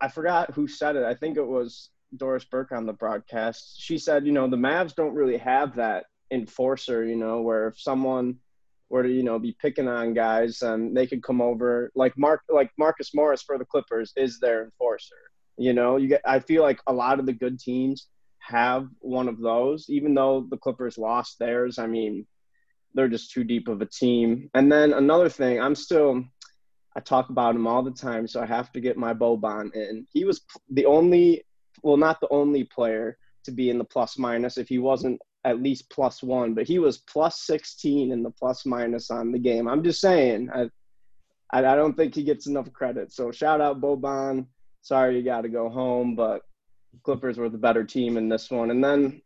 I 0.00 0.08
forgot 0.08 0.54
who 0.54 0.68
said 0.68 0.96
it. 0.96 1.04
I 1.04 1.14
think 1.14 1.36
it 1.36 1.46
was 1.46 1.90
Doris 2.16 2.44
Burke 2.44 2.72
on 2.72 2.86
the 2.86 2.92
broadcast. 2.92 3.80
She 3.80 3.98
said, 3.98 4.26
you 4.26 4.32
know, 4.32 4.48
the 4.48 4.56
Mavs 4.56 4.94
don't 4.94 5.14
really 5.14 5.36
have 5.38 5.76
that 5.76 6.06
enforcer, 6.30 7.04
you 7.04 7.16
know, 7.16 7.42
where 7.42 7.68
if 7.68 7.80
someone 7.80 8.36
were 8.90 9.04
to 9.04 9.08
you 9.08 9.22
know 9.22 9.38
be 9.38 9.56
picking 9.60 9.88
on 9.88 10.12
guys, 10.12 10.60
and 10.62 10.94
they 10.94 11.06
could 11.06 11.22
come 11.22 11.40
over 11.40 11.90
like 11.94 12.18
Mark 12.18 12.42
like 12.48 12.70
Marcus 12.76 13.14
Morris 13.14 13.42
for 13.42 13.56
the 13.56 13.64
Clippers 13.64 14.12
is 14.16 14.38
their 14.38 14.64
enforcer. 14.64 15.14
You 15.56 15.72
know, 15.72 15.96
you 15.96 16.08
get. 16.08 16.22
I 16.26 16.40
feel 16.40 16.62
like 16.62 16.80
a 16.86 16.92
lot 16.92 17.20
of 17.20 17.26
the 17.26 17.32
good 17.32 17.58
teams 17.58 18.08
have 18.40 18.88
one 18.98 19.28
of 19.28 19.38
those, 19.38 19.86
even 19.88 20.14
though 20.14 20.46
the 20.50 20.56
Clippers 20.56 20.98
lost 20.98 21.38
theirs. 21.38 21.78
I 21.78 21.86
mean, 21.86 22.26
they're 22.94 23.08
just 23.08 23.30
too 23.30 23.44
deep 23.44 23.68
of 23.68 23.80
a 23.80 23.86
team. 23.86 24.50
And 24.54 24.70
then 24.70 24.92
another 24.92 25.28
thing, 25.28 25.60
I'm 25.60 25.74
still. 25.74 26.24
I 26.96 26.98
talk 26.98 27.30
about 27.30 27.54
him 27.54 27.68
all 27.68 27.84
the 27.84 27.92
time, 27.92 28.26
so 28.26 28.42
I 28.42 28.46
have 28.46 28.72
to 28.72 28.80
get 28.80 28.96
my 28.96 29.14
Boban 29.14 29.72
in. 29.76 30.08
He 30.12 30.24
was 30.24 30.40
the 30.70 30.86
only, 30.86 31.44
well, 31.84 31.96
not 31.96 32.20
the 32.20 32.28
only 32.30 32.64
player 32.64 33.16
to 33.44 33.52
be 33.52 33.70
in 33.70 33.78
the 33.78 33.84
plus 33.84 34.18
minus 34.18 34.58
if 34.58 34.68
he 34.68 34.78
wasn't 34.78 35.20
at 35.44 35.62
least 35.62 35.90
plus 35.90 36.22
one, 36.22 36.54
but 36.54 36.66
he 36.66 36.78
was 36.78 36.98
plus 36.98 37.40
16 37.42 38.12
in 38.12 38.22
the 38.22 38.30
plus 38.30 38.66
minus 38.66 39.10
on 39.10 39.32
the 39.32 39.38
game. 39.38 39.68
I'm 39.68 39.82
just 39.82 40.00
saying, 40.00 40.50
I, 40.54 40.68
I, 41.50 41.62
don't 41.62 41.96
think 41.96 42.14
he 42.14 42.22
gets 42.22 42.46
enough 42.46 42.70
credit. 42.72 43.12
So 43.12 43.32
shout 43.32 43.60
out 43.60 43.80
Boban. 43.80 44.46
Sorry 44.82 45.16
you 45.16 45.22
got 45.22 45.42
to 45.42 45.48
go 45.48 45.68
home, 45.68 46.14
but 46.14 46.42
Clippers 47.04 47.38
were 47.38 47.48
the 47.48 47.58
better 47.58 47.84
team 47.84 48.16
in 48.16 48.28
this 48.28 48.50
one. 48.50 48.70
And 48.70 48.84
then 48.84 49.22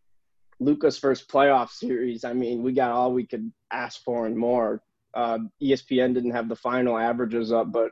Luka's 0.61 0.99
first 0.99 1.29
playoff 1.29 1.71
series. 1.71 2.25
I 2.25 2.33
mean, 2.33 2.63
we 2.63 2.73
got 2.73 2.93
all 2.93 3.13
we 3.13 3.27
could 3.27 3.53
ask 3.73 4.03
for 4.03 4.27
and 4.27 4.37
more. 4.37 4.83
Uh, 5.15 5.39
ESPN 5.63 6.15
didn't 6.15 6.33
have 6.33 6.49
the 6.49 6.57
final 6.57 6.97
averages 6.97 7.53
up, 7.53 7.73
but 7.73 7.91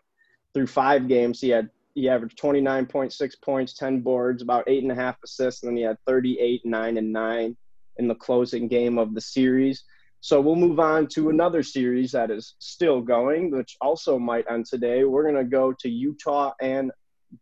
through 0.55 0.67
five 0.67 1.09
games, 1.09 1.41
he 1.41 1.49
had 1.49 1.71
he 1.95 2.09
averaged 2.09 2.41
29.6 2.41 3.33
points, 3.43 3.75
10 3.75 4.01
boards, 4.01 4.43
about 4.43 4.65
eight 4.67 4.83
and 4.83 4.91
a 4.91 4.95
half 4.95 5.17
assists, 5.23 5.63
and 5.63 5.71
then 5.71 5.77
he 5.77 5.83
had 5.83 5.99
38, 6.07 6.65
nine, 6.65 6.97
and 6.97 7.13
nine 7.13 7.55
in 7.99 8.09
the 8.09 8.15
closing 8.15 8.69
game 8.69 8.99
of 8.99 9.15
the 9.15 9.21
series. 9.21 9.85
So 10.21 10.41
we'll 10.41 10.57
move 10.57 10.79
on 10.79 11.09
to 11.09 11.31
another 11.31 11.63
series 11.63 12.13
that 12.13 12.31
is 12.31 12.55
still 12.61 13.01
going, 13.01 13.51
which 13.51 13.77
also 13.81 14.19
might 14.19 14.45
end 14.49 14.67
today. 14.67 15.05
We're 15.05 15.25
going 15.25 15.35
to 15.35 15.45
go 15.45 15.73
to 15.73 15.89
Utah 15.89 16.53
and 16.61 16.93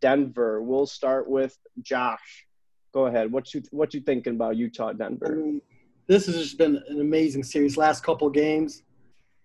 Denver. 0.00 0.62
We'll 0.62 0.86
start 0.86 1.28
with 1.28 1.56
Josh. 1.82 2.46
Go 2.94 3.06
ahead. 3.06 3.30
What 3.30 3.52
you 3.54 3.62
what 3.70 3.94
you 3.94 4.00
thinking 4.00 4.34
about 4.34 4.56
Utah 4.56 4.92
Denver? 4.92 5.26
I 5.26 5.34
mean, 5.34 5.62
this 6.06 6.26
has 6.26 6.36
just 6.36 6.58
been 6.58 6.82
an 6.88 7.00
amazing 7.00 7.44
series. 7.44 7.76
Last 7.76 8.02
couple 8.02 8.28
games, 8.30 8.82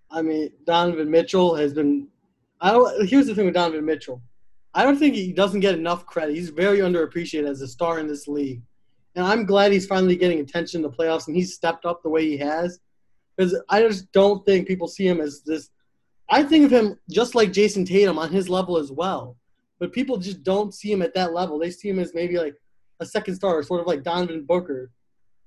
I 0.10 0.22
mean, 0.22 0.51
Donovan 0.66 1.12
Mitchell 1.12 1.56
has 1.56 1.74
been. 1.74 2.08
I 2.62 2.72
don't. 2.72 3.08
Here's 3.08 3.28
the 3.28 3.36
thing 3.36 3.45
with 3.45 3.53
Donovan 3.53 3.86
Mitchell. 3.86 4.22
I 4.74 4.84
don't 4.84 4.97
think 4.97 5.14
he 5.14 5.32
doesn't 5.32 5.60
get 5.60 5.76
enough 5.76 6.06
credit. 6.06 6.36
He's 6.36 6.49
very 6.49 6.80
underappreciated 6.80 7.47
as 7.47 7.62
a 7.62 7.68
star 7.68 7.99
in 7.99 8.08
this 8.08 8.28
league, 8.28 8.62
and 9.16 9.26
I'm 9.26 9.45
glad 9.45 9.72
he's 9.72 9.88
finally 9.88 10.16
getting 10.16 10.39
attention 10.39 10.80
in 10.80 10.89
the 10.89 10.95
playoffs 10.95 11.28
and 11.28 11.36
he's 11.36 11.53
stepped 11.53 11.86
up 11.86 12.03
the 12.03 12.09
way 12.09 12.26
he 12.26 12.38
has. 12.38 12.80
Because 13.36 13.61
I 13.70 13.82
just 13.82 14.11
don't 14.11 14.45
think 14.45 14.68
people 14.68 14.88
see 14.88 15.07
him 15.07 15.20
as 15.20 15.41
this. 15.41 15.70
I 16.30 16.43
think 16.43 16.66
of 16.66 16.72
him 16.72 16.99
just 17.09 17.36
like 17.36 17.51
Jayson 17.51 17.86
Tatum 17.86 18.18
on 18.18 18.32
his 18.32 18.49
level 18.49 18.78
as 18.78 18.91
well, 18.91 19.38
but 19.80 19.93
people 19.93 20.18
just 20.18 20.43
don't 20.43 20.74
see 20.74 20.91
him 20.91 21.01
at 21.01 21.13
that 21.13 21.34
level. 21.34 21.59
They 21.59 21.70
see 21.70 21.89
him 21.89 21.99
as 21.99 22.13
maybe 22.13 22.38
like 22.38 22.55
a 22.99 23.05
second 23.05 23.36
star, 23.36 23.61
sort 23.61 23.82
of 23.82 23.88
like 23.88 24.03
Donovan 24.03 24.45
Booker. 24.45 24.91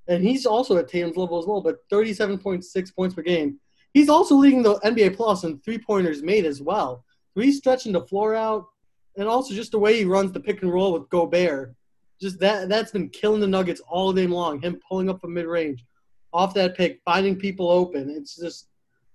And 0.06 0.22
he's 0.22 0.46
also 0.46 0.76
at 0.76 0.88
Tatum's 0.88 1.16
level 1.16 1.38
as 1.38 1.46
well, 1.46 1.60
but 1.60 1.78
37.6 1.90 2.94
points 2.94 3.14
per 3.14 3.22
game. 3.22 3.58
He's 3.92 4.08
also 4.08 4.34
leading 4.36 4.62
the 4.62 4.76
NBA 4.80 5.16
Plus 5.16 5.44
in 5.44 5.58
three 5.60 5.78
pointers 5.78 6.22
made 6.22 6.44
as 6.44 6.62
well. 6.62 7.04
So 7.34 7.40
he's 7.40 7.58
stretching 7.58 7.92
the 7.92 8.06
floor 8.06 8.34
out, 8.34 8.66
and 9.16 9.28
also 9.28 9.54
just 9.54 9.72
the 9.72 9.78
way 9.78 9.98
he 9.98 10.04
runs 10.04 10.32
the 10.32 10.40
pick 10.40 10.62
and 10.62 10.72
roll 10.72 10.92
with 10.92 11.08
Gobert. 11.08 11.74
Just 12.20 12.40
that 12.40 12.68
that's 12.68 12.90
been 12.90 13.08
killing 13.08 13.40
the 13.40 13.46
Nuggets 13.46 13.80
all 13.88 14.12
game 14.12 14.32
long. 14.32 14.60
Him 14.60 14.80
pulling 14.88 15.08
up 15.08 15.20
from 15.20 15.34
mid 15.34 15.46
range, 15.46 15.84
off 16.32 16.54
that 16.54 16.76
pick, 16.76 17.00
finding 17.04 17.36
people 17.36 17.70
open. 17.70 18.10
It's 18.10 18.36
just 18.36 18.68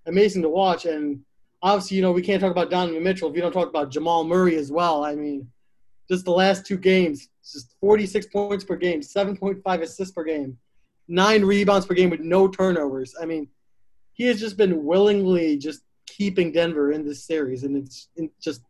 amazing 0.06 0.42
to 0.44 0.50
watch. 0.50 0.86
And 0.86 1.22
obviously, 1.62 1.98
you 1.98 2.04
know, 2.04 2.12
we 2.12 2.22
can't 2.22 2.42
talk 2.42 2.52
about 2.52 2.70
Donovan 2.70 3.04
Mitchell 3.04 3.30
if 3.30 3.36
you 3.36 3.42
don't 3.42 3.52
talk 3.52 3.70
about 3.70 3.92
Jamal 3.92 4.24
Murray 4.24 4.56
as 4.56 4.72
well. 4.72 5.04
I 5.04 5.16
mean, 5.16 5.48
just 6.10 6.26
the 6.26 6.32
last 6.32 6.66
two 6.66 6.78
games, 6.78 7.30
just 7.42 7.76
46 7.80 8.28
points 8.28 8.64
per 8.64 8.76
game, 8.76 9.02
7.5 9.02 9.82
assists 9.82 10.14
per 10.14 10.24
game, 10.24 10.58
nine 11.08 11.44
rebounds 11.44 11.86
per 11.86 11.94
game 11.94 12.10
with 12.10 12.20
no 12.20 12.48
turnovers. 12.48 13.16
I 13.22 13.26
mean, 13.26 13.48
he 14.14 14.26
has 14.26 14.40
just 14.40 14.58
been 14.58 14.84
willingly 14.84 15.58
just 15.58 15.82
keeping 16.06 16.52
Denver 16.52 16.92
in 16.92 17.06
this 17.06 17.24
series, 17.24 17.64
and 17.64 17.76
it's, 17.78 18.10
just 18.42 18.62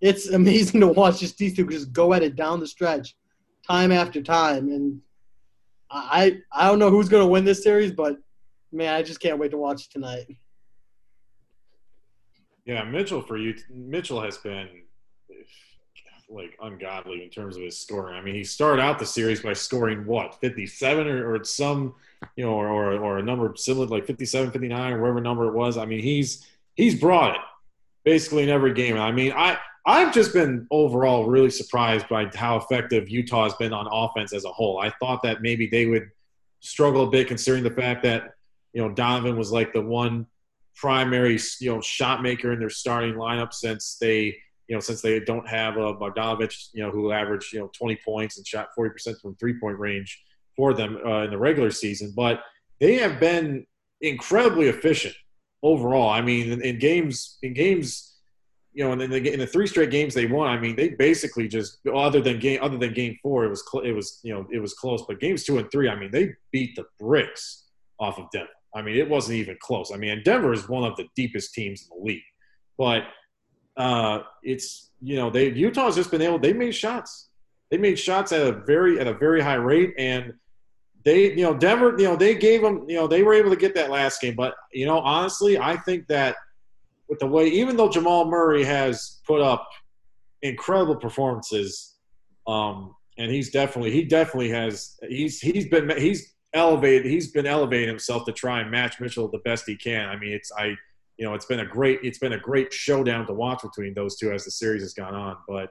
it's 0.00 0.28
amazing 0.32 0.80
to 0.80 0.88
watch 0.88 1.20
just 1.20 1.38
these 1.38 1.56
two 1.56 1.66
just 1.68 1.92
go 1.92 2.12
at 2.12 2.22
it 2.22 2.36
down 2.36 2.60
the 2.60 2.66
stretch, 2.66 3.16
time 3.70 3.92
after 3.92 4.22
time. 4.22 4.68
And 4.70 5.00
I 5.90 6.38
I 6.52 6.66
don't 6.68 6.78
know 6.78 6.90
who's 6.90 7.08
going 7.08 7.22
to 7.22 7.30
win 7.30 7.44
this 7.44 7.62
series, 7.62 7.92
but 7.92 8.16
man, 8.72 8.94
I 8.94 9.02
just 9.02 9.20
can't 9.20 9.38
wait 9.38 9.52
to 9.52 9.58
watch 9.58 9.88
tonight. 9.90 10.26
Yeah, 12.64 12.84
Mitchell 12.84 13.22
for 13.22 13.36
you. 13.36 13.54
Mitchell 13.70 14.20
has 14.22 14.38
been 14.38 14.68
like 16.28 16.56
ungodly 16.62 17.24
in 17.24 17.30
terms 17.30 17.56
of 17.56 17.62
his 17.62 17.78
scoring. 17.78 18.14
I 18.14 18.22
mean, 18.22 18.36
he 18.36 18.44
started 18.44 18.80
out 18.80 19.00
the 19.00 19.06
series 19.06 19.42
by 19.42 19.52
scoring 19.52 20.06
what 20.06 20.40
57 20.40 21.08
or, 21.08 21.34
or 21.34 21.42
some, 21.42 21.94
you 22.36 22.44
know, 22.44 22.52
or, 22.52 22.68
or, 22.68 22.94
or 22.98 23.18
a 23.18 23.22
number 23.22 23.52
similar 23.56 23.86
like 23.86 24.06
57, 24.06 24.52
59 24.52 24.92
or 24.92 25.00
whatever 25.00 25.20
number 25.20 25.46
it 25.46 25.54
was. 25.54 25.76
I 25.76 25.86
mean, 25.86 26.02
he's 26.02 26.46
he's 26.74 26.94
brought 27.00 27.34
it 27.34 27.40
basically 28.04 28.44
in 28.44 28.48
every 28.48 28.74
game. 28.74 28.96
I 28.96 29.10
mean, 29.10 29.32
I 29.32 29.58
I've 29.86 30.12
just 30.12 30.32
been 30.32 30.66
overall 30.70 31.26
really 31.26 31.50
surprised 31.50 32.08
by 32.08 32.30
how 32.34 32.56
effective 32.56 33.08
Utah 33.08 33.44
has 33.44 33.54
been 33.54 33.72
on 33.72 33.88
offense 33.90 34.32
as 34.32 34.44
a 34.44 34.50
whole. 34.50 34.78
I 34.78 34.90
thought 35.00 35.22
that 35.22 35.42
maybe 35.42 35.66
they 35.66 35.86
would 35.86 36.10
struggle 36.60 37.04
a 37.04 37.10
bit 37.10 37.28
considering 37.28 37.64
the 37.64 37.70
fact 37.70 38.02
that 38.02 38.34
you 38.72 38.82
know 38.82 38.92
Donovan 38.92 39.36
was 39.36 39.50
like 39.50 39.72
the 39.72 39.80
one 39.80 40.26
primary 40.76 41.38
you 41.60 41.74
know 41.74 41.80
shot 41.80 42.22
maker 42.22 42.52
in 42.52 42.58
their 42.58 42.70
starting 42.70 43.14
lineup 43.14 43.52
since 43.52 43.96
they 44.00 44.36
you 44.70 44.76
know, 44.76 44.80
since 44.80 45.02
they 45.02 45.18
don't 45.18 45.48
have 45.48 45.76
a 45.76 45.92
Bogdanovich, 45.94 46.68
you 46.72 46.80
know, 46.80 46.92
who 46.92 47.10
averaged, 47.10 47.52
you 47.52 47.58
know, 47.58 47.68
20 47.76 47.98
points 48.04 48.38
and 48.38 48.46
shot 48.46 48.68
40% 48.78 49.20
from 49.20 49.34
three 49.34 49.58
point 49.58 49.76
range 49.76 50.22
for 50.56 50.74
them 50.74 50.96
uh, 51.04 51.24
in 51.24 51.30
the 51.30 51.38
regular 51.38 51.72
season. 51.72 52.12
But 52.14 52.40
they 52.78 52.94
have 52.98 53.18
been 53.18 53.66
incredibly 54.00 54.68
efficient 54.68 55.16
overall. 55.60 56.08
I 56.08 56.20
mean, 56.20 56.52
in, 56.52 56.62
in 56.62 56.78
games, 56.78 57.36
in 57.42 57.52
games, 57.52 58.09
you 58.72 58.84
know, 58.84 58.92
in 58.92 59.10
the, 59.10 59.32
in 59.32 59.40
the 59.40 59.46
three 59.46 59.66
straight 59.66 59.90
games 59.90 60.14
they 60.14 60.26
won, 60.26 60.48
I 60.48 60.58
mean, 60.58 60.76
they 60.76 60.90
basically 60.90 61.48
just 61.48 61.78
other 61.92 62.20
than 62.20 62.38
game 62.38 62.60
other 62.62 62.78
than 62.78 62.92
game 62.92 63.18
four, 63.22 63.44
it 63.44 63.48
was 63.48 63.64
cl- 63.70 63.84
it 63.84 63.92
was 63.92 64.20
you 64.22 64.32
know 64.32 64.46
it 64.50 64.60
was 64.60 64.74
close. 64.74 65.02
But 65.06 65.20
games 65.20 65.44
two 65.44 65.58
and 65.58 65.70
three, 65.70 65.88
I 65.88 65.96
mean, 65.96 66.10
they 66.10 66.34
beat 66.52 66.76
the 66.76 66.84
bricks 66.98 67.64
off 67.98 68.18
of 68.18 68.30
Denver. 68.32 68.48
I 68.74 68.82
mean, 68.82 68.96
it 68.96 69.08
wasn't 69.08 69.38
even 69.38 69.56
close. 69.60 69.90
I 69.92 69.96
mean, 69.96 70.22
Denver 70.24 70.52
is 70.52 70.68
one 70.68 70.84
of 70.84 70.96
the 70.96 71.06
deepest 71.16 71.52
teams 71.52 71.82
in 71.82 71.98
the 71.98 72.04
league, 72.04 72.22
but 72.78 73.04
uh, 73.76 74.20
it's 74.42 74.90
you 75.00 75.16
know 75.16 75.30
they 75.30 75.50
Utah's 75.50 75.96
just 75.96 76.10
been 76.10 76.22
able 76.22 76.38
they 76.38 76.52
made 76.52 76.74
shots 76.74 77.30
they 77.70 77.78
made 77.78 77.98
shots 77.98 78.32
at 78.32 78.46
a 78.46 78.52
very 78.52 79.00
at 79.00 79.06
a 79.06 79.14
very 79.14 79.40
high 79.40 79.54
rate 79.54 79.94
and 79.98 80.34
they 81.04 81.30
you 81.30 81.42
know 81.42 81.54
Denver 81.54 81.94
you 81.98 82.04
know 82.04 82.16
they 82.16 82.34
gave 82.34 82.60
them 82.62 82.84
you 82.88 82.96
know 82.96 83.06
they 83.06 83.22
were 83.22 83.32
able 83.32 83.50
to 83.50 83.56
get 83.56 83.74
that 83.74 83.90
last 83.90 84.20
game 84.20 84.34
but 84.34 84.54
you 84.72 84.86
know 84.86 84.98
honestly 84.98 85.58
I 85.58 85.76
think 85.76 86.06
that 86.08 86.36
with 87.10 87.18
the 87.18 87.26
way 87.26 87.48
even 87.48 87.76
though 87.76 87.90
Jamal 87.90 88.24
Murray 88.24 88.64
has 88.64 89.20
put 89.26 89.42
up 89.42 89.68
incredible 90.40 90.96
performances 90.96 91.96
um, 92.46 92.94
and 93.18 93.30
he's 93.30 93.50
definitely 93.50 93.90
he 93.90 94.04
definitely 94.04 94.50
has 94.50 94.96
he's 95.08 95.40
he's 95.40 95.68
been 95.68 95.90
he's 95.98 96.34
elevated 96.54 97.04
he's 97.04 97.30
been 97.30 97.46
elevating 97.46 97.88
himself 97.88 98.24
to 98.24 98.32
try 98.32 98.60
and 98.60 98.70
match 98.70 98.98
Mitchell 99.00 99.28
the 99.28 99.38
best 99.40 99.64
he 99.66 99.76
can 99.76 100.08
I 100.08 100.16
mean 100.16 100.32
it's 100.32 100.50
I 100.56 100.76
you 101.20 101.26
know, 101.26 101.34
it's 101.34 101.44
been 101.44 101.60
a 101.60 101.66
great 101.66 102.00
it's 102.02 102.18
been 102.18 102.32
a 102.32 102.38
great 102.38 102.72
showdown 102.72 103.26
to 103.26 103.34
watch 103.34 103.60
between 103.62 103.92
those 103.92 104.16
two 104.16 104.32
as 104.32 104.46
the 104.46 104.50
series 104.50 104.80
has 104.80 104.94
gone 104.94 105.14
on. 105.14 105.36
But 105.46 105.70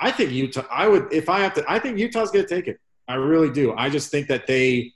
I 0.00 0.10
think 0.10 0.32
Utah. 0.32 0.66
I 0.68 0.88
would 0.88 1.12
if 1.12 1.28
I 1.28 1.38
have 1.38 1.54
to. 1.54 1.64
I 1.68 1.78
think 1.78 1.96
Utah's 1.96 2.32
going 2.32 2.44
to 2.44 2.54
take 2.54 2.66
it. 2.66 2.80
I 3.06 3.14
really 3.14 3.50
do. 3.50 3.72
I 3.74 3.88
just 3.88 4.10
think 4.10 4.26
that 4.26 4.48
they. 4.48 4.92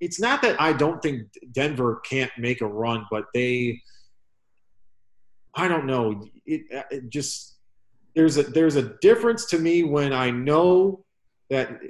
It's 0.00 0.20
not 0.20 0.42
that 0.42 0.60
I 0.60 0.72
don't 0.72 1.00
think 1.02 1.22
Denver 1.52 2.00
can't 2.08 2.30
make 2.38 2.60
a 2.60 2.66
run, 2.66 3.06
but 3.10 3.24
they. 3.34 3.80
I 5.54 5.68
don't 5.68 5.86
know. 5.86 6.26
It, 6.44 6.62
uh, 6.74 6.82
it 6.90 7.08
just 7.08 7.56
there's 8.14 8.36
a 8.38 8.42
there's 8.42 8.76
a 8.76 8.94
difference 9.00 9.46
to 9.46 9.58
me 9.58 9.84
when 9.84 10.12
I 10.12 10.30
know 10.30 11.04
that 11.50 11.80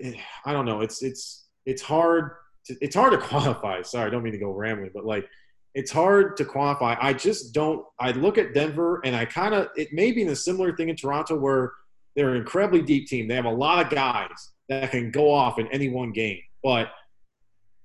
I 0.44 0.52
don't 0.52 0.66
know. 0.66 0.80
It's 0.82 1.02
it's 1.02 1.46
it's 1.64 1.82
hard. 1.82 2.32
To, 2.66 2.76
it's 2.80 2.94
hard 2.94 3.12
to 3.12 3.18
quantify. 3.26 3.84
Sorry, 3.86 4.07
I 4.07 4.11
don't 4.11 4.22
mean 4.22 4.32
to 4.32 4.38
go 4.38 4.50
rambling, 4.50 4.90
but 4.94 5.04
like 5.04 5.26
it's 5.74 5.90
hard 5.90 6.36
to 6.38 6.44
quantify. 6.44 6.96
I 7.00 7.12
just 7.12 7.52
don't. 7.52 7.84
I 8.00 8.12
look 8.12 8.38
at 8.38 8.54
Denver 8.54 9.00
and 9.04 9.14
I 9.14 9.24
kind 9.24 9.54
of 9.54 9.68
it 9.76 9.92
may 9.92 10.11
be 10.11 10.22
in 10.22 10.28
a 10.28 10.36
similar 10.36 10.74
thing 10.74 10.88
in 10.88 10.96
Toronto 10.96 11.36
where 11.36 11.72
they're 12.16 12.30
an 12.30 12.38
incredibly 12.38 12.82
deep 12.82 13.07
team. 13.07 13.28
They 13.28 13.34
have 13.34 13.44
a 13.44 13.50
lot 13.50 13.84
of 13.84 13.90
guys 13.92 14.52
that 14.68 14.90
can 14.90 15.11
go 15.11 15.30
off 15.30 15.59
in 15.59 15.68
any 15.68 15.88
one 15.88 16.12
game, 16.12 16.40
but 16.62 16.88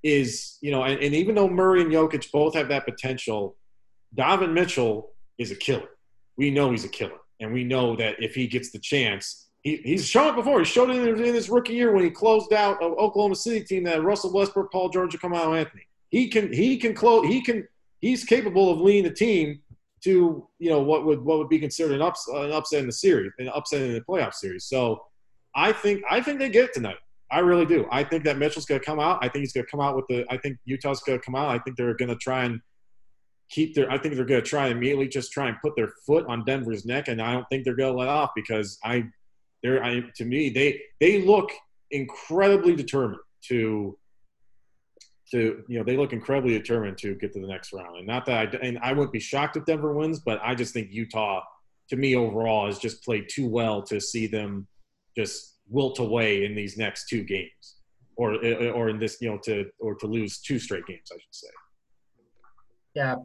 is 0.04 0.58
you 0.62 0.72
know, 0.72 0.84
and, 0.84 1.02
and 1.02 1.14
even 1.14 1.36
though 1.36 1.49
Murray 1.49 1.82
and 1.82 1.91
Jokic 1.91 2.32
both 2.32 2.56
have 2.56 2.70
that 2.70 2.86
potential, 2.86 3.56
Donovan 4.14 4.54
Mitchell 4.54 5.12
is 5.38 5.52
a 5.52 5.56
killer. 5.56 5.89
We 6.38 6.52
know 6.52 6.72
he's 6.72 6.86
a 6.86 6.89
killer, 6.89 7.20
and 7.39 7.54
we 7.54 7.64
know 7.64 7.95
that 7.95 8.16
if 8.20 8.36
he 8.36 8.47
gets 8.47 8.72
the 8.72 8.80
chance, 8.80 9.49
he, 9.62 9.78
he's 9.78 10.08
shown 10.08 10.34
it 10.34 10.36
before. 10.36 10.60
He 10.60 10.66
showed 10.66 10.89
it 10.89 11.08
in, 11.08 11.24
in 11.24 11.34
his 11.36 11.49
rookie 11.49 11.74
year 11.74 11.93
when 11.93 12.04
he 12.04 12.10
closed 12.10 12.52
out 12.54 12.82
an 12.84 12.93
Oklahoma 12.97 13.36
City 13.36 13.64
team 13.64 13.84
that 13.84 14.04
Russell 14.04 14.34
Westbrook, 14.34 14.72
Paul 14.72 14.89
George, 14.89 15.14
and 15.14 15.22
Carmelo 15.22 15.54
Anthony. 15.54 15.84
He 16.10 16.28
can 16.28 16.52
he 16.52 16.78
can 16.78 16.93
close 16.93 17.28
he 17.28 17.41
can 17.41 17.68
he's 17.99 18.24
capable 18.24 18.72
of 18.72 18.82
leading 18.82 19.04
the 19.04 19.14
team 19.14 19.62
to 20.04 20.47
you 20.60 20.70
know 20.70 20.82
what 20.82 21.06
would 21.06 21.22
what 21.22 21.38
would 21.38 21.49
be 21.49 21.60
considered 21.60 21.93
an, 21.93 22.02
ups, 22.02 22.28
an 22.28 22.52
upset 22.52 22.80
in 22.80 22.88
the 22.88 22.91
series, 22.91 23.32
an 23.39 23.49
upset 23.49 23.82
in 23.82 23.93
the 23.93 24.02
playoff 24.02 24.34
series. 24.34 24.66
So 24.66 25.04
I 25.56 25.72
think 25.72 26.04
I 26.10 26.22
think 26.22 26.39
they 26.39 26.49
get 26.49 26.66
it 26.66 26.74
tonight. 26.74 26.97
I 27.32 27.40
really 27.40 27.66
do. 27.66 27.88
I 27.90 28.04
think 28.04 28.26
that 28.26 28.38
Mitchell's 28.38 28.66
going 28.66 28.80
to 28.82 28.86
come 28.86 29.00
out. 29.00 29.20
I 29.22 29.30
think 29.30 29.44
he's 29.44 29.54
going 29.54 29.66
to 29.66 29.72
come 29.72 29.80
out 29.80 29.96
with 29.96 30.06
the. 30.10 30.26
I 30.30 30.38
think 30.38 30.58
Utah's 30.66 31.00
going 31.00 31.18
to 31.18 31.24
come 31.24 31.36
out. 31.36 31.50
I 31.50 31.60
think 31.60 31.78
they're 31.78 31.96
going 31.96 32.10
to 32.10 32.18
try 32.18 32.44
and 32.44 32.60
keep 33.50 33.74
their. 33.74 33.90
I 33.90 33.98
think 33.98 34.16
they're 34.16 34.26
going 34.26 34.44
to 34.44 34.48
try 34.48 34.68
immediately 34.68 35.08
just 35.08 35.32
try 35.32 35.48
and 35.48 35.58
put 35.62 35.76
their 35.78 35.94
foot 36.06 36.26
on 36.28 36.44
Denver's 36.44 36.86
neck, 36.86 37.08
and 37.08 37.22
I 37.22 37.34
don't 37.34 37.46
think 37.50 37.64
they're 37.64 37.76
going 37.76 37.94
to 37.94 38.00
let 38.00 38.10
off 38.10 38.32
because 38.36 38.78
I, 38.84 39.06
they're 39.64 39.84
I 39.84 40.02
to 40.16 40.26
me 40.26 40.50
they 40.50 40.82
they 41.00 41.22
look 41.22 41.52
incredibly 41.90 42.76
determined 42.76 43.22
to. 43.48 43.98
To 45.32 45.64
you 45.70 45.78
know, 45.78 45.86
they 45.86 45.96
look 45.96 46.12
incredibly 46.12 46.58
determined 46.58 46.98
to 46.98 47.16
get 47.16 47.32
to 47.32 47.40
the 47.40 47.48
next 47.48 47.72
round, 47.72 47.96
and 47.96 48.06
not 48.06 48.26
that 48.26 48.54
I 48.54 48.58
and 48.58 48.78
I 48.80 48.92
wouldn't 48.92 49.14
be 49.14 49.22
shocked 49.22 49.56
if 49.56 49.64
Denver 49.64 49.94
wins, 49.94 50.20
but 50.20 50.42
I 50.44 50.56
just 50.56 50.74
think 50.74 50.90
Utah, 50.92 51.42
to 51.90 51.96
me 51.96 52.18
overall, 52.18 52.66
has 52.66 52.80
just 52.80 53.02
played 53.02 53.30
too 53.30 53.48
well 53.48 53.82
to 53.84 54.02
see 54.02 54.28
them 54.28 54.68
just 55.16 55.52
wilt 55.72 55.99
away 55.99 56.45
in 56.45 56.53
these 56.53 56.78
next 56.78 57.07
two 57.07 57.24
games, 57.24 57.78
or 58.15 58.36
or 58.36 58.89
in 58.89 58.99
this 58.99 59.17
you 59.22 59.32
know 59.32 59.39
to 59.45 59.65
or 59.80 59.95
to 59.95 60.07
lose 60.07 60.39
two 60.39 60.59
straight 60.59 60.86
games, 60.86 61.09
I 61.11 61.15
should 61.15 61.36
say. 61.36 61.47
Yeah. 62.93 63.15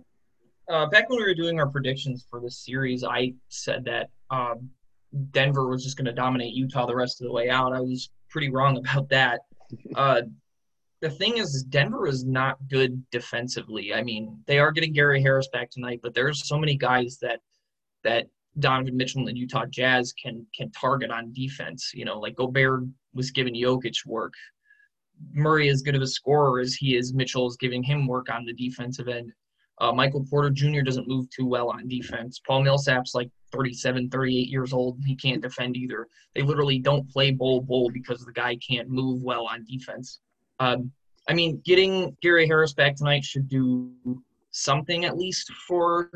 Uh, 0.69 0.87
back 0.87 1.09
when 1.09 1.19
we 1.19 1.25
were 1.25 1.35
doing 1.35 1.61
our 1.61 1.69
predictions 1.69 2.27
for 2.29 2.41
this 2.41 2.65
series, 2.65 3.05
I 3.05 3.35
said 3.49 3.85
that 3.85 4.09
um, 4.31 4.71
Denver 5.31 5.69
was 5.69 5.85
just 5.85 5.97
going 5.97 6.07
to 6.07 6.13
dominate 6.13 6.55
Utah 6.55 6.87
the 6.87 6.97
rest 6.97 7.21
of 7.21 7.27
the 7.27 7.33
way 7.33 7.51
out. 7.51 7.73
I 7.73 7.81
was 7.81 8.11
pretty 8.31 8.51
wrong 8.51 8.77
about 8.79 9.09
that. 9.11 9.41
Uh, 9.95 10.23
the 11.03 11.11
thing 11.11 11.37
is, 11.37 11.63
Denver 11.69 12.07
is 12.07 12.25
not 12.25 12.57
good 12.69 13.05
defensively. 13.11 13.93
I 13.93 14.03
mean, 14.03 14.41
they 14.47 14.59
are 14.59 14.73
getting 14.73 14.93
Gary 14.93 15.21
Harris 15.21 15.49
back 15.53 15.71
tonight, 15.71 16.01
but 16.03 16.15
there's 16.15 16.49
so 16.49 16.59
many 16.59 16.77
guys 16.77 17.19
that 17.21 17.41
that 18.03 18.27
Donovan 18.59 18.97
Mitchell 18.97 19.21
and 19.21 19.29
the 19.29 19.37
Utah 19.37 19.67
Jazz 19.67 20.13
can 20.13 20.47
can 20.55 20.71
target 20.71 21.11
on 21.11 21.33
defense. 21.33 21.93
You 21.95 22.05
know, 22.05 22.19
like 22.19 22.37
Gobert 22.37 22.85
was 23.15 23.31
giving 23.31 23.55
Jokic 23.55 24.07
work. 24.07 24.35
Murray 25.33 25.69
is 25.69 25.83
good 25.83 25.95
of 25.95 26.03
a 26.03 26.07
scorer 26.07 26.61
as 26.61 26.75
he 26.75 26.97
is. 26.97 27.15
Mitchell 27.15 27.47
is 27.47 27.57
giving 27.57 27.83
him 27.83 28.07
work 28.07 28.31
on 28.31 28.45
the 28.45 28.53
defensive 28.53 29.09
end. 29.09 29.33
Uh, 29.79 29.93
Michael 29.93 30.25
Porter 30.29 30.51
Jr. 30.51 30.81
doesn't 30.81 31.09
move 31.09 31.29
too 31.31 31.47
well 31.47 31.71
on 31.71 31.87
defense. 31.89 32.41
Paul 32.47 32.63
Millsap's 32.63 33.15
like 33.15 33.31
37, 33.53 34.09
38 34.09 34.49
years 34.49 34.73
old. 34.73 34.99
He 35.05 35.15
can't 35.15 35.43
defend 35.43 35.77
either. 35.77 36.09
They 36.35 36.43
literally 36.43 36.79
don't 36.79 37.11
play 37.11 37.31
Bol 37.31 37.61
Bol 37.61 37.91
because 37.91 38.25
the 38.25 38.33
guy 38.33 38.57
can't 38.57 38.89
move 38.89 39.23
well 39.23 39.47
on 39.47 39.65
defense. 39.65 40.21
Um, 40.61 40.91
I 41.29 41.35
mean, 41.35 41.61
getting 41.65 42.17
Gary 42.23 42.47
Harris 42.47 42.73
back 42.73 42.97
tonight 42.97 43.25
should 43.25 43.49
do 43.49 43.93
something 44.51 45.05
at 45.05 45.19
least 45.19 45.53
for 45.69 46.11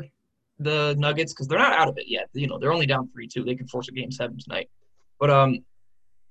the 0.63 0.95
Nuggets 0.97 1.33
because 1.33 1.47
they're 1.47 1.59
not 1.59 1.73
out 1.73 1.87
of 1.87 1.97
it 1.97 2.05
yet. 2.07 2.29
You 2.33 2.47
know, 2.47 2.57
they're 2.57 2.73
only 2.73 2.85
down 2.85 3.09
three 3.09 3.27
two. 3.27 3.43
They 3.43 3.55
could 3.55 3.69
force 3.69 3.87
a 3.87 3.91
game 3.91 4.11
seven 4.11 4.37
tonight. 4.37 4.69
But 5.19 5.29
um, 5.29 5.63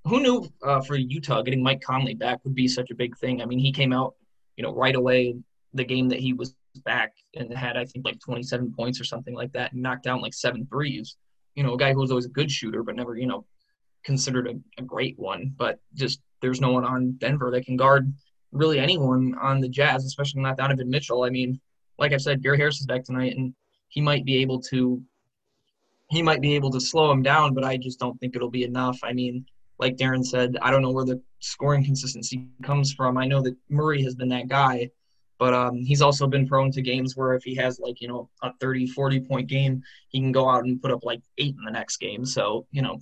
who 0.05 0.21
knew 0.21 0.49
uh, 0.63 0.81
for 0.81 0.97
Utah 0.97 1.43
getting 1.43 1.63
Mike 1.63 1.81
Conley 1.81 2.15
back 2.15 2.41
would 2.45 2.55
be 2.55 2.69
such 2.69 2.91
a 2.91 2.95
big 2.95 3.17
thing? 3.19 3.43
I 3.43 3.47
mean, 3.47 3.59
he 3.59 3.73
came 3.73 3.93
out, 3.93 4.15
you 4.57 4.63
know, 4.63 4.75
right 4.75 4.95
away 4.95 5.37
the 5.75 5.85
game 5.85 6.09
that 6.09 6.19
he 6.19 6.33
was 6.33 6.55
back 6.85 7.13
and 7.35 7.53
had 7.53 7.77
I 7.77 7.85
think 7.85 8.05
like 8.05 8.19
27 8.21 8.73
points 8.73 9.01
or 9.01 9.05
something 9.05 9.35
like 9.35 9.53
that 9.53 9.73
and 9.73 9.83
knocked 9.83 10.05
down 10.05 10.21
like 10.21 10.35
seven 10.35 10.67
threes. 10.67 11.17
You 11.55 11.65
know, 11.65 11.75
a 11.75 11.79
guy 11.79 11.93
who 11.93 12.01
was 12.01 12.11
always 12.11 12.27
a 12.27 12.31
good 12.31 12.51
shooter 12.51 12.83
but 12.83 12.97
never, 12.97 13.17
you 13.17 13.27
know, 13.27 13.45
considered 14.05 14.47
a, 14.47 14.81
a 14.81 14.85
great 14.85 15.19
one. 15.19 15.53
But 15.57 15.81
just 15.95 16.21
there's 16.41 16.61
no 16.61 16.73
one 16.73 16.85
on 16.85 17.13
Denver 17.13 17.51
that 17.51 17.67
can 17.67 17.77
guard 17.77 18.13
really 18.53 18.79
anyone 18.79 19.35
on 19.41 19.61
the 19.61 19.69
Jazz, 19.69 20.05
especially 20.05 20.43
not 20.43 20.57
Donovan 20.57 20.91
Mitchell. 20.91 21.25
I 21.25 21.31
mean, 21.31 21.61
like 21.99 22.13
I 22.13 22.17
said, 22.17 22.43
Gary 22.43 22.57
Harris 22.57 22.81
is 22.81 22.87
back 22.87 23.05
tonight 23.05 23.37
and 23.37 23.55
he 23.91 24.01
might 24.01 24.25
be 24.25 24.39
able 24.39 24.61
to 24.61 25.03
he 26.09 26.23
might 26.23 26.41
be 26.41 26.57
able 26.57 26.71
to 26.71 26.81
slow 26.81 27.13
him 27.13 27.23
down, 27.23 27.55
but 27.55 27.63
I 27.63 27.77
just 27.77 28.01
don't 28.01 28.19
think 28.19 28.35
it'll 28.35 28.51
be 28.51 28.65
enough. 28.65 28.99
I 29.05 29.13
mean, 29.13 29.47
like 29.79 29.97
Darren 29.97 30.25
said, 30.25 30.57
I 30.61 30.71
don't 30.71 30.83
know 30.83 30.91
where 30.91 31.05
the 31.05 31.23
scoring 31.39 31.85
consistency 31.85 32.49
comes 32.65 32.93
from. 32.93 33.17
I 33.17 33.27
know 33.27 33.41
that 33.43 33.57
Murray 33.69 34.03
has 34.03 34.17
been 34.17 34.29
that 34.31 34.49
guy, 34.49 34.91
but 35.39 35.55
um, 35.55 35.77
he's 35.77 36.03
also 36.03 36.27
been 36.27 36.49
prone 36.49 36.73
to 36.73 36.83
games 36.83 37.17
where 37.17 37.35
if 37.35 37.45
he 37.45 37.55
has 37.55 37.79
like, 37.79 38.01
you 38.01 38.09
know, 38.09 38.29
a 38.43 38.53
30, 38.61 38.89
40 38.89 39.21
point 39.21 39.49
game, 39.49 39.83
he 40.09 40.21
can 40.21 40.33
go 40.33 40.51
out 40.51 40.65
and 40.65 40.83
put 40.83 40.91
up 40.91 41.05
like 41.05 41.23
eight 41.39 41.55
in 41.57 41.65
the 41.65 41.71
next 41.71 41.99
game. 41.99 42.27
So, 42.27 42.67
you 42.73 42.83
know, 42.83 42.99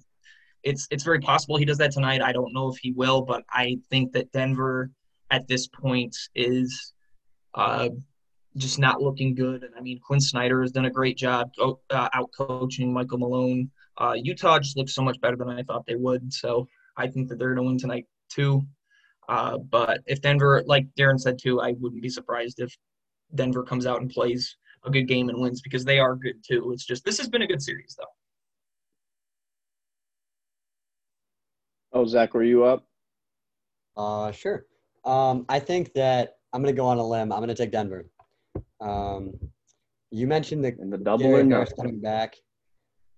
it's 0.62 0.86
it's 0.90 1.04
very 1.04 1.20
possible 1.20 1.56
he 1.56 1.64
does 1.64 1.78
that 1.78 1.92
tonight. 1.92 2.20
I 2.20 2.32
don't 2.32 2.52
know 2.52 2.68
if 2.68 2.76
he 2.76 2.92
will, 2.92 3.22
but 3.22 3.42
I 3.50 3.78
think 3.88 4.12
that 4.12 4.30
Denver 4.32 4.90
at 5.30 5.48
this 5.48 5.66
point 5.66 6.16
is 6.34 6.92
uh, 7.54 7.88
just 8.58 8.78
not 8.78 9.00
looking 9.00 9.34
good. 9.34 9.62
And 9.62 9.74
I 9.76 9.80
mean, 9.80 10.00
Quinn 10.00 10.20
Snyder 10.20 10.62
has 10.62 10.72
done 10.72 10.84
a 10.86 10.90
great 10.90 11.16
job 11.16 11.50
uh, 11.60 12.08
out 12.12 12.30
coaching 12.36 12.92
Michael 12.92 13.18
Malone. 13.18 13.70
Uh, 13.96 14.14
Utah 14.16 14.58
just 14.58 14.76
looks 14.76 14.94
so 14.94 15.02
much 15.02 15.20
better 15.20 15.36
than 15.36 15.48
I 15.48 15.62
thought 15.62 15.86
they 15.86 15.96
would. 15.96 16.32
So 16.32 16.68
I 16.96 17.06
think 17.06 17.28
that 17.28 17.38
they're 17.38 17.54
going 17.54 17.64
to 17.64 17.70
win 17.70 17.78
tonight 17.78 18.06
too. 18.28 18.62
Uh, 19.28 19.58
but 19.58 20.00
if 20.06 20.20
Denver, 20.20 20.62
like 20.66 20.86
Darren 20.98 21.18
said 21.18 21.38
too, 21.40 21.60
I 21.60 21.72
wouldn't 21.78 22.02
be 22.02 22.08
surprised 22.08 22.60
if 22.60 22.76
Denver 23.34 23.62
comes 23.62 23.86
out 23.86 24.00
and 24.00 24.10
plays 24.10 24.56
a 24.84 24.90
good 24.90 25.04
game 25.04 25.28
and 25.28 25.40
wins 25.40 25.60
because 25.60 25.84
they 25.84 25.98
are 25.98 26.16
good 26.16 26.42
too. 26.46 26.72
It's 26.72 26.86
just 26.86 27.04
this 27.04 27.18
has 27.18 27.28
been 27.28 27.42
a 27.42 27.46
good 27.46 27.62
series 27.62 27.96
though. 27.98 28.04
Oh, 31.92 32.06
Zach, 32.06 32.34
were 32.34 32.44
you 32.44 32.64
up? 32.64 32.86
Uh, 33.96 34.30
sure. 34.32 34.66
Um, 35.04 35.44
I 35.48 35.58
think 35.58 35.92
that 35.94 36.36
I'm 36.52 36.62
going 36.62 36.74
to 36.74 36.76
go 36.78 36.86
on 36.86 36.98
a 36.98 37.06
limb. 37.06 37.32
I'm 37.32 37.38
going 37.38 37.48
to 37.48 37.54
take 37.54 37.72
Denver. 37.72 38.06
Um, 38.80 39.34
you 40.10 40.26
mentioned 40.26 40.64
the, 40.64 40.68
And 40.78 40.92
the 40.92 40.98
double 40.98 41.30
Gary 41.30 41.48
Harris 41.48 41.72
coming 41.72 42.00
back, 42.00 42.34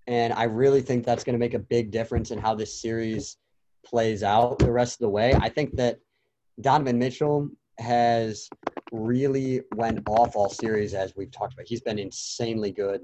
and 0.07 0.33
I 0.33 0.45
really 0.45 0.81
think 0.81 1.05
that's 1.05 1.25
going 1.25 1.35
to 1.35 1.39
make 1.39 1.55
a 1.55 1.59
big 1.59 1.91
difference 1.91 2.31
in 2.31 2.39
how 2.39 2.55
this 2.55 2.81
series 2.81 3.37
plays 3.85 4.23
out 4.23 4.59
the 4.59 4.73
rest 4.73 4.95
of 4.95 5.01
the 5.01 5.09
way. 5.09 5.35
I 5.35 5.49
think 5.49 5.77
that 5.77 5.99
Donovan 6.61 6.99
Mitchell 6.99 7.49
has 7.79 8.49
really 8.93 9.63
went 9.75 10.01
off 10.09 10.37
all 10.37 10.51
series 10.51 10.95
as 10.95 11.15
we've 11.17 11.31
talked 11.31 11.55
about. 11.55 11.67
He's 11.67 11.81
been 11.81 11.99
insanely 11.99 12.73
good 12.73 13.03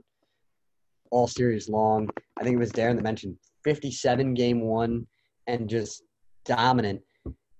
all 1.10 1.26
series 1.26 1.68
long. 1.68 2.08
I 2.38 2.42
think 2.42 2.56
it 2.56 2.58
was 2.58 2.72
Darren 2.72 2.96
that 2.96 3.02
mentioned 3.02 3.36
57 3.64 4.34
game 4.34 4.60
one 4.60 5.06
and 5.46 5.68
just 5.68 6.02
dominant. 6.44 7.00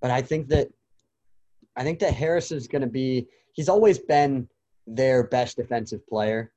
But 0.00 0.10
I 0.10 0.22
think 0.22 0.48
that 0.48 0.68
I 1.76 1.82
think 1.82 1.98
that 2.00 2.14
Harris 2.14 2.52
is 2.52 2.68
going 2.68 2.82
to 2.82 2.88
be. 2.88 3.26
He's 3.52 3.68
always 3.68 3.98
been 3.98 4.48
their 4.86 5.24
best 5.24 5.56
defensive 5.56 6.06
player 6.06 6.52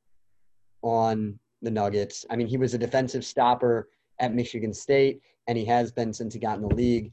on 0.82 1.40
the 1.62 1.72
Nuggets. 1.72 2.26
I 2.30 2.36
mean, 2.36 2.48
he 2.48 2.58
was 2.58 2.74
a 2.74 2.78
defensive 2.78 3.26
stopper 3.26 3.90
at 4.20 4.34
Michigan 4.34 4.74
State, 4.74 5.22
and 5.48 5.58
he 5.58 5.66
has 5.66 5.92
been 5.92 6.14
since 6.14 6.34
he 6.34 6.40
got 6.40 6.58
in 6.58 6.68
the 6.68 6.76
league. 6.76 7.12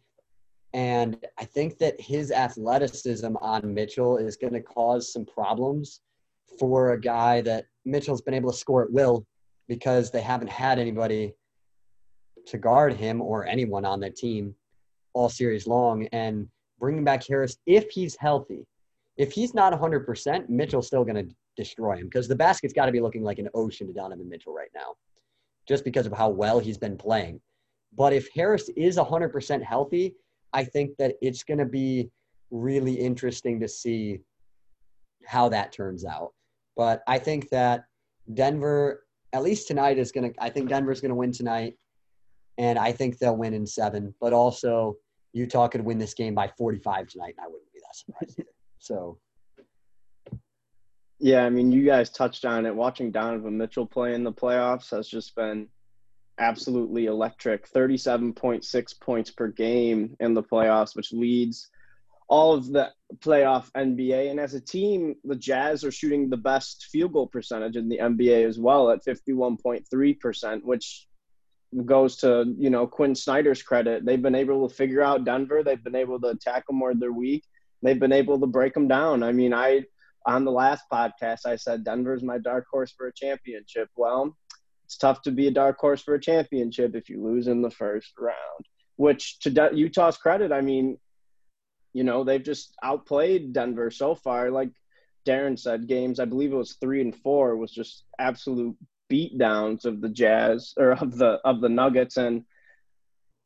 And 0.73 1.17
I 1.39 1.45
think 1.45 1.79
that 1.79 2.01
his 2.01 2.31
athleticism 2.31 3.37
on 3.41 3.73
Mitchell 3.73 4.19
is 4.19 4.37
going 4.37 4.53
to 4.53 4.61
cause 4.61 5.13
some 5.13 5.25
problems 5.25 6.01
for 6.59 6.93
a 6.93 7.01
guy 7.01 7.41
that 7.43 7.67
Mitchell's 7.85 8.23
been 8.23 8.35
able 8.35 8.51
to 8.51 8.57
score 8.57 8.85
at 8.85 8.93
will 8.93 9.27
because 9.69 10.11
they 10.11 10.21
haven't 10.21 10.51
had 10.51 10.79
anybody 10.79 11.35
to 12.47 12.59
guard 12.59 12.93
him 12.93 13.21
or 13.21 13.47
anyone 13.47 13.85
on 13.85 14.01
their 14.01 14.11
team 14.11 14.55
all 15.15 15.29
series 15.29 15.67
long. 15.67 16.07
And 16.13 16.47
bringing 16.79 17.05
back 17.05 17.27
Harris, 17.27 17.57
if 17.67 17.91
he's 17.91 18.17
healthy, 18.17 18.67
if 19.17 19.33
he's 19.33 19.55
not 19.55 19.73
100%, 19.73 20.49
Mitchell's 20.49 20.87
still 20.87 21.05
going 21.05 21.29
to 21.29 21.35
destroy 21.57 21.97
him 21.97 22.05
because 22.05 22.29
the 22.29 22.37
basket's 22.37 22.75
got 22.75 22.87
to 22.87 22.93
be 22.93 23.01
looking 23.01 23.23
like 23.23 23.39
an 23.39 23.49
ocean 23.55 23.87
to 23.87 23.93
Donovan 23.93 24.29
Mitchell 24.29 24.55
right 24.55 24.71
now, 24.75 24.95
just 25.67 25.85
because 25.85 26.07
of 26.07 26.13
how 26.13 26.29
well 26.29 26.59
he's 26.59 26.79
been 26.79 26.99
playing. 26.99 27.41
But 27.95 28.13
if 28.13 28.29
Harris 28.35 28.69
is 28.77 28.99
100% 28.99 29.63
healthy, 29.63 30.15
I 30.53 30.65
think 30.65 30.97
that 30.99 31.15
it's 31.23 31.43
going 31.43 31.59
to 31.59 31.65
be 31.65 32.11
really 32.51 32.95
interesting 32.95 33.59
to 33.61 33.69
see 33.69 34.21
how 35.25 35.49
that 35.49 35.73
turns 35.73 36.05
out. 36.05 36.33
But 36.77 37.03
I 37.07 37.19
think 37.19 37.49
that 37.51 37.85
Denver, 38.35 39.05
at 39.33 39.43
least 39.43 39.67
tonight, 39.67 39.99
is 39.99 40.13
going 40.13 40.33
to, 40.33 40.43
I 40.43 40.51
think 40.51 40.69
Denver's 40.69 41.01
going 41.01 41.11
to 41.11 41.17
win 41.17 41.33
tonight. 41.33 41.75
And 42.59 42.79
I 42.79 42.93
think 42.93 43.19
they'll 43.19 43.37
win 43.37 43.55
in 43.55 43.67
seven. 43.67 44.15
But 44.21 44.33
also, 44.33 44.97
Utah 45.33 45.69
could 45.69 45.83
win 45.83 45.99
this 45.99 46.15
game 46.15 46.35
by 46.35 46.49
45 46.57 47.09
tonight, 47.09 47.35
and 47.37 47.45
I 47.45 47.49
wouldn't 47.49 47.73
be 47.73 47.81
that 47.81 47.97
surprised. 47.97 48.43
So, 48.87 49.19
Yeah, 51.19 51.45
I 51.45 51.51
mean, 51.51 51.73
you 51.73 51.85
guys 51.85 52.11
touched 52.11 52.45
on 52.45 52.67
it. 52.67 52.75
Watching 52.75 53.11
Donovan 53.11 53.59
Mitchell 53.59 53.87
play 53.87 54.15
in 54.15 54.23
the 54.23 54.33
playoffs 54.33 54.91
has 54.93 55.09
just 55.09 55.35
been 55.35 55.67
absolutely 56.39 57.07
electric. 57.07 57.69
37.6 57.73 59.01
points 59.01 59.31
per 59.33 59.49
game 59.49 60.15
in 60.21 60.35
the 60.35 60.43
playoffs, 60.43 60.95
which 60.95 61.13
leads 61.13 61.69
all 62.29 62.55
of 62.55 62.69
the 62.69 62.93
playoff 63.19 63.73
NBA. 63.73 64.31
And 64.31 64.39
as 64.39 64.55
a 64.55 64.61
team, 64.61 65.17
the 65.25 65.35
Jazz 65.37 65.83
are 65.83 65.91
shooting 65.91 66.31
the 66.31 66.37
best 66.37 66.87
field 66.93 67.13
goal 67.13 67.27
percentage 67.27 67.77
in 67.77 67.89
the 67.89 67.99
NBA 67.99 68.47
as 68.47 68.57
well 68.57 68.91
at 68.91 69.05
51.3%, 69.05 70.63
which 70.63 71.09
goes 71.85 72.19
to, 72.19 72.55
you 72.57 72.71
know, 72.71 72.87
Quinn 72.87 73.17
Snyder's 73.17 73.65
credit. 73.65 74.05
They've 74.05 74.23
been 74.23 74.37
able 74.37 74.69
to 74.69 74.75
figure 74.75 75.03
out 75.03 75.25
Denver. 75.25 75.65
They've 75.65 75.83
been 75.83 75.97
able 75.97 76.21
to 76.21 76.29
attack 76.29 76.69
them 76.69 76.79
where 76.79 76.95
they're 76.95 77.13
weak. 77.13 77.43
They've 77.87 78.01
been 78.01 78.13
able 78.13 78.41
to 78.41 78.47
break 78.49 78.75
them 78.75 78.89
down. 78.89 79.23
I 79.23 79.31
mean, 79.31 79.55
I 79.55 79.85
on 80.27 80.45
the 80.45 80.51
last 80.51 80.85
podcast, 80.93 81.47
I 81.47 81.55
said 81.55 81.85
Denver's 81.85 82.25
my 82.25 82.39
dark 82.39 82.67
horse 82.69 82.91
for 82.91 83.07
a 83.07 83.15
championship. 83.15 83.89
Well, 83.95 84.37
it's 84.85 84.97
tough 84.97 85.23
to 85.23 85.31
be 85.31 85.47
a 85.47 85.53
dark 85.53 85.79
horse 85.79 86.03
for 86.03 86.15
a 86.15 86.21
championship 86.21 86.97
if 86.97 87.09
you 87.09 87.23
lose 87.23 87.47
in 87.47 87.63
the 87.63 87.71
first 87.71 88.13
round. 88.19 88.67
Which, 88.97 89.39
to 89.41 89.71
Utah's 89.73 90.17
credit, 90.17 90.51
I 90.51 90.63
mean, 90.63 90.99
you 91.93 92.03
know, 92.03 92.25
they've 92.25 92.43
just 92.43 92.75
outplayed 92.83 93.53
Denver 93.53 93.93
so 93.93 94.17
far. 94.17 94.51
Like 94.51 94.71
Darren 95.25 95.57
said, 95.57 95.87
games, 95.87 96.19
I 96.19 96.25
believe 96.25 96.53
it 96.53 96.57
was 96.57 96.77
three 96.81 97.01
and 97.01 97.15
four, 97.15 97.57
was 97.57 97.71
just 97.71 98.03
absolute 98.19 98.77
beatdowns 99.09 99.85
of 99.85 100.01
the 100.01 100.09
Jazz 100.09 100.75
or 100.77 100.91
of 100.91 101.17
the 101.17 101.39
of 101.45 101.61
the 101.61 101.69
Nuggets. 101.69 102.17
And 102.17 102.43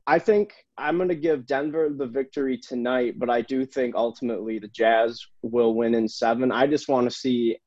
I 0.07 0.19
think 0.19 0.53
I'm 0.77 0.97
going 0.97 1.09
to 1.09 1.15
give 1.15 1.47
Denver 1.47 1.91
the 1.91 2.07
victory 2.07 2.59
tonight, 2.59 3.19
but 3.19 3.31
I 3.31 3.43
do 3.43 3.65
think 3.65 3.95
ultimately 3.95 4.59
the 4.59 4.69
Jazz 4.69 5.21
will 5.43 5.75
win 5.75 5.95
in 5.95 6.09
seven. 6.09 6.51
I 6.51 6.67
just 6.67 6.89
want 6.89 7.09
to 7.09 7.17
see 7.17 7.59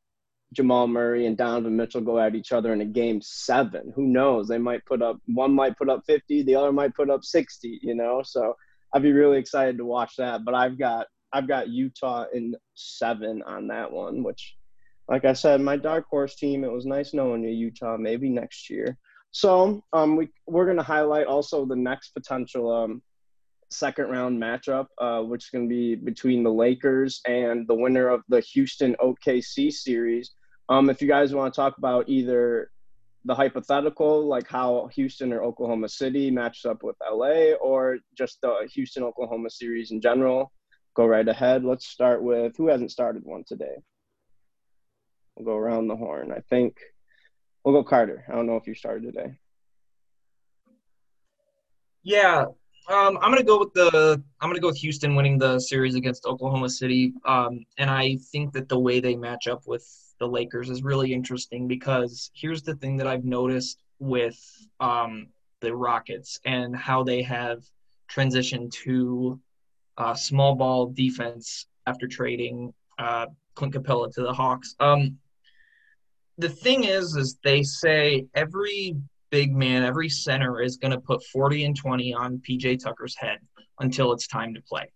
Jamal 0.54 0.88
Murray 0.88 1.26
and 1.26 1.38
Donovan 1.38 1.76
Mitchell 1.76 2.02
go 2.02 2.20
at 2.20 2.36
each 2.36 2.52
other 2.52 2.74
in 2.74 2.82
a 2.82 2.86
game 2.86 3.22
seven. 3.22 3.92
Who 3.96 4.04
knows? 4.04 4.48
They 4.48 4.58
might 4.58 4.86
put 4.86 5.02
up 5.02 5.18
one 5.26 5.54
might 5.54 5.78
put 5.78 5.90
up 5.90 6.04
50, 6.06 6.44
the 6.44 6.56
other 6.56 6.72
might 6.72 6.96
put 6.96 7.10
up 7.10 7.24
60. 7.24 7.80
You 7.82 7.96
know, 7.96 8.22
so 8.24 8.56
I'd 8.94 9.04
be 9.04 9.12
really 9.12 9.40
excited 9.40 9.78
to 9.78 9.86
watch 9.86 10.16
that. 10.18 10.46
But 10.46 10.54
I've 10.54 10.78
got 10.78 11.08
I've 11.34 11.48
got 11.48 11.70
Utah 11.70 12.26
in 12.34 12.56
seven 12.76 13.42
on 13.44 13.68
that 13.68 13.92
one, 13.92 14.24
which, 14.24 14.56
like 15.10 15.26
I 15.26 15.34
said, 15.34 15.62
my 15.62 15.78
dark 15.78 16.06
horse 16.08 16.36
team. 16.36 16.64
It 16.64 16.72
was 16.72 16.86
nice 16.86 17.14
knowing 17.14 17.44
you, 17.44 17.50
Utah. 17.50 17.98
Maybe 17.98 18.30
next 18.30 18.70
year. 18.70 18.98
So 19.34 19.84
um, 19.94 20.16
we 20.16 20.30
we're 20.46 20.68
gonna 20.68 20.84
highlight 20.84 21.26
also 21.26 21.66
the 21.66 21.76
next 21.76 22.10
potential 22.10 22.72
um, 22.72 23.02
second 23.72 24.10
round 24.10 24.40
matchup, 24.40 24.86
uh, 25.00 25.22
which 25.22 25.46
is 25.46 25.50
gonna 25.50 25.68
be 25.68 25.96
between 25.96 26.44
the 26.44 26.54
Lakers 26.54 27.20
and 27.28 27.68
the 27.68 27.74
winner 27.74 28.08
of 28.08 28.22
the 28.30 28.42
Houston 28.42 28.96
OKC 29.02 29.74
series. 29.74 30.32
Um, 30.70 30.90
if 30.90 31.02
you 31.02 31.08
guys 31.08 31.34
want 31.34 31.52
to 31.52 31.56
talk 31.60 31.80
about 31.80 32.08
either 32.08 32.70
the 33.26 33.34
hypothetical, 33.34 34.28
like 34.28 34.48
how 34.48 34.88
Houston 34.94 35.34
or 35.34 35.44
Oklahoma 35.44 35.90
City 35.90 36.30
matches 36.30 36.66
up 36.66 36.84
with 36.84 36.96
LA, 37.02 37.54
or 37.54 37.98
just 38.16 38.40
the 38.42 38.70
Houston 38.74 39.02
Oklahoma 39.02 39.50
series 39.50 39.90
in 39.90 40.00
general, 40.00 40.52
go 40.96 41.08
right 41.08 41.28
ahead. 41.28 41.64
Let's 41.64 41.88
start 41.88 42.22
with 42.22 42.56
who 42.56 42.68
hasn't 42.68 42.92
started 42.92 43.24
one 43.24 43.44
today. 43.48 43.78
We'll 45.36 45.46
go 45.46 45.58
around 45.58 45.88
the 45.88 45.96
horn. 45.96 46.32
I 46.32 46.42
think 46.52 46.78
we'll 47.64 47.74
go 47.74 47.84
Carter. 47.84 48.26
I 48.28 48.34
don't 48.34 48.48
know 48.48 48.58
if 48.58 48.68
you 48.68 48.76
started 48.76 49.04
today. 49.04 49.38
Yeah, 52.04 52.46
um, 52.90 53.18
I'm 53.22 53.32
gonna 53.32 53.44
go 53.44 53.60
with 53.60 53.74
the 53.74 54.22
I'm 54.42 54.50
gonna 54.50 54.60
go 54.60 54.68
with 54.68 54.78
Houston 54.78 55.16
winning 55.16 55.38
the 55.38 55.60
series 55.60 55.96
against 55.96 56.26
Oklahoma 56.26 56.70
City, 56.70 57.14
um, 57.26 57.66
and 57.78 57.90
I 57.90 58.18
think 58.32 58.54
that 58.54 58.68
the 58.68 58.80
way 58.80 59.00
they 59.00 59.16
match 59.16 59.48
up 59.48 59.64
with 59.66 59.88
the 60.20 60.28
Lakers 60.28 60.70
is 60.70 60.84
really 60.84 61.14
interesting 61.14 61.68
because 61.68 62.30
here's 62.34 62.62
the 62.62 62.76
thing 62.76 62.98
that 62.98 63.08
I've 63.08 63.24
noticed 63.24 63.82
with 64.00 64.38
um, 64.80 65.28
the 65.62 65.74
Rockets 65.74 66.40
and 66.46 66.76
how 66.76 67.04
they 67.04 67.22
have 67.22 67.64
transitioned 68.12 68.72
to 68.84 69.40
uh, 69.98 70.14
small 70.14 70.56
ball 70.56 70.88
defense 70.88 71.68
after 71.88 72.08
trading 72.08 72.74
uh, 73.00 73.28
Clint 73.56 73.74
Capela 73.74 74.14
to 74.14 74.22
the 74.22 74.34
Hawks. 74.34 74.76
Um, 74.80 75.18
the 76.38 76.50
thing 76.50 76.84
is, 76.84 77.16
is 77.16 77.38
they 77.44 77.64
say 77.64 78.26
every 78.34 78.96
big 79.30 79.56
man, 79.56 79.84
every 79.84 80.10
center 80.10 80.62
is 80.62 80.78
going 80.78 80.92
to 80.92 81.00
put 81.00 81.24
40 81.26 81.66
and 81.66 81.76
20 81.76 82.14
on 82.14 82.42
PJ 82.48 82.84
Tucker's 82.84 83.16
head 83.16 83.40
until 83.80 84.12
it's 84.12 84.28
time 84.28 84.54
to 84.54 84.62
play. 84.62 84.92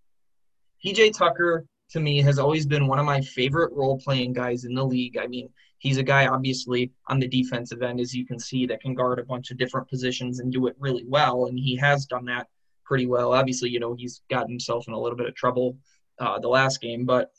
PJ 0.86 1.18
Tucker, 1.18 1.66
to 1.92 2.00
me, 2.00 2.22
has 2.22 2.38
always 2.40 2.66
been 2.66 2.88
one 2.88 3.00
of 3.00 3.06
my 3.06 3.22
favorite 3.22 3.74
role 3.74 4.00
playing 4.00 4.34
guys 4.34 4.66
in 4.66 4.74
the 4.74 4.86
league. 4.86 5.18
I 5.18 5.28
mean, 5.28 5.50
he's 5.80 5.98
a 5.98 6.04
guy, 6.04 6.28
obviously, 6.28 6.92
on 7.08 7.20
the 7.20 7.28
defensive 7.28 7.82
end, 7.82 8.00
as 8.00 8.14
you 8.14 8.26
can 8.26 8.40
see, 8.40 8.66
that 8.68 8.82
can 8.82 8.94
guard 8.94 9.20
a 9.20 9.24
bunch 9.24 9.52
of 9.52 9.58
different 9.58 9.90
positions 9.90 10.40
and 10.40 10.52
do 10.52 10.68
it 10.68 10.76
really 10.80 11.06
well. 11.08 11.46
And 11.46 11.58
he 11.58 11.76
has 11.78 12.06
done 12.06 12.26
that 12.26 12.48
pretty 12.86 13.06
well. 13.06 13.34
Obviously, 13.34 13.70
you 13.70 13.80
know, 13.80 13.96
he's 13.96 14.22
gotten 14.30 14.50
himself 14.50 14.88
in 14.88 14.94
a 14.94 15.00
little 15.00 15.18
bit 15.18 15.28
of 15.28 15.36
trouble 15.36 15.78
uh, 16.20 16.40
the 16.40 16.48
last 16.48 16.82
game, 16.82 17.06
but 17.06 17.32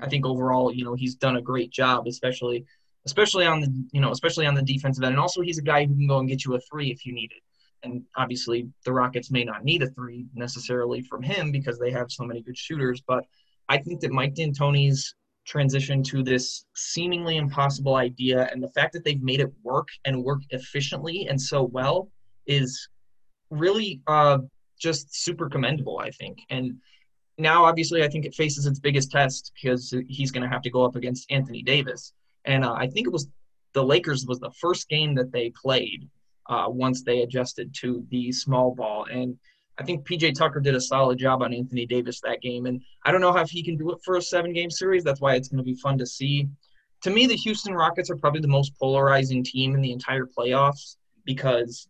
I 0.00 0.08
think 0.08 0.26
overall, 0.26 0.72
you 0.72 0.84
know, 0.84 0.94
he's 0.94 1.14
done 1.14 1.36
a 1.36 1.42
great 1.42 1.70
job, 1.70 2.06
especially 2.06 2.66
especially 3.06 3.46
on 3.46 3.60
the 3.60 3.72
you 3.92 4.00
know 4.00 4.10
especially 4.10 4.46
on 4.46 4.54
the 4.54 4.62
defensive 4.62 5.02
end. 5.02 5.12
And 5.12 5.20
also, 5.20 5.40
he's 5.40 5.58
a 5.58 5.62
guy 5.62 5.86
who 5.86 5.94
can 5.94 6.06
go 6.06 6.18
and 6.18 6.28
get 6.28 6.44
you 6.44 6.54
a 6.54 6.60
three 6.60 6.90
if 6.90 7.06
you 7.06 7.14
need 7.14 7.32
it. 7.32 7.42
And 7.82 8.02
obviously, 8.16 8.68
the 8.84 8.92
Rockets 8.92 9.30
may 9.30 9.44
not 9.44 9.64
need 9.64 9.82
a 9.82 9.90
three 9.90 10.26
necessarily 10.34 11.02
from 11.02 11.22
him 11.22 11.52
because 11.52 11.78
they 11.78 11.90
have 11.90 12.10
so 12.10 12.24
many 12.24 12.42
good 12.42 12.58
shooters. 12.58 13.00
But 13.06 13.24
I 13.68 13.78
think 13.78 14.00
that 14.00 14.12
Mike 14.12 14.34
D'Antoni's 14.34 15.14
transition 15.46 16.02
to 16.02 16.22
this 16.22 16.66
seemingly 16.74 17.36
impossible 17.36 17.94
idea 17.94 18.48
and 18.50 18.60
the 18.60 18.70
fact 18.70 18.92
that 18.92 19.04
they've 19.04 19.22
made 19.22 19.40
it 19.40 19.52
work 19.62 19.88
and 20.04 20.24
work 20.24 20.40
efficiently 20.50 21.28
and 21.28 21.40
so 21.40 21.62
well 21.62 22.10
is 22.46 22.88
really 23.50 24.00
uh, 24.08 24.38
just 24.78 25.14
super 25.24 25.48
commendable, 25.48 26.00
I 26.00 26.10
think. 26.10 26.38
And 26.50 26.78
now, 27.38 27.64
obviously, 27.64 28.02
I 28.02 28.08
think 28.08 28.24
it 28.24 28.34
faces 28.34 28.66
its 28.66 28.80
biggest 28.80 29.10
test 29.12 29.52
because 29.54 29.94
he's 30.08 30.32
going 30.32 30.42
to 30.42 30.48
have 30.48 30.62
to 30.62 30.70
go 30.70 30.84
up 30.84 30.96
against 30.96 31.30
Anthony 31.30 31.62
Davis. 31.62 32.12
And 32.46 32.64
uh, 32.64 32.72
I 32.72 32.86
think 32.86 33.06
it 33.06 33.12
was 33.12 33.28
the 33.74 33.84
Lakers 33.84 34.24
was 34.26 34.40
the 34.40 34.52
first 34.52 34.88
game 34.88 35.14
that 35.16 35.32
they 35.32 35.50
played 35.50 36.08
uh, 36.48 36.66
once 36.68 37.02
they 37.02 37.20
adjusted 37.20 37.74
to 37.80 38.06
the 38.10 38.32
small 38.32 38.74
ball. 38.74 39.06
And 39.10 39.36
I 39.78 39.84
think 39.84 40.06
PJ 40.06 40.34
Tucker 40.34 40.60
did 40.60 40.74
a 40.74 40.80
solid 40.80 41.18
job 41.18 41.42
on 41.42 41.52
Anthony 41.52 41.84
Davis 41.84 42.20
that 42.22 42.40
game. 42.40 42.66
And 42.66 42.80
I 43.04 43.12
don't 43.12 43.20
know 43.20 43.36
if 43.36 43.50
he 43.50 43.62
can 43.62 43.76
do 43.76 43.90
it 43.90 43.98
for 44.04 44.16
a 44.16 44.22
seven 44.22 44.52
game 44.52 44.70
series. 44.70 45.04
That's 45.04 45.20
why 45.20 45.34
it's 45.34 45.48
going 45.48 45.58
to 45.58 45.64
be 45.64 45.74
fun 45.74 45.98
to 45.98 46.06
see. 46.06 46.48
To 47.02 47.10
me, 47.10 47.26
the 47.26 47.36
Houston 47.36 47.74
Rockets 47.74 48.10
are 48.10 48.16
probably 48.16 48.40
the 48.40 48.48
most 48.48 48.78
polarizing 48.78 49.44
team 49.44 49.74
in 49.74 49.82
the 49.82 49.92
entire 49.92 50.26
playoffs 50.26 50.96
because 51.26 51.88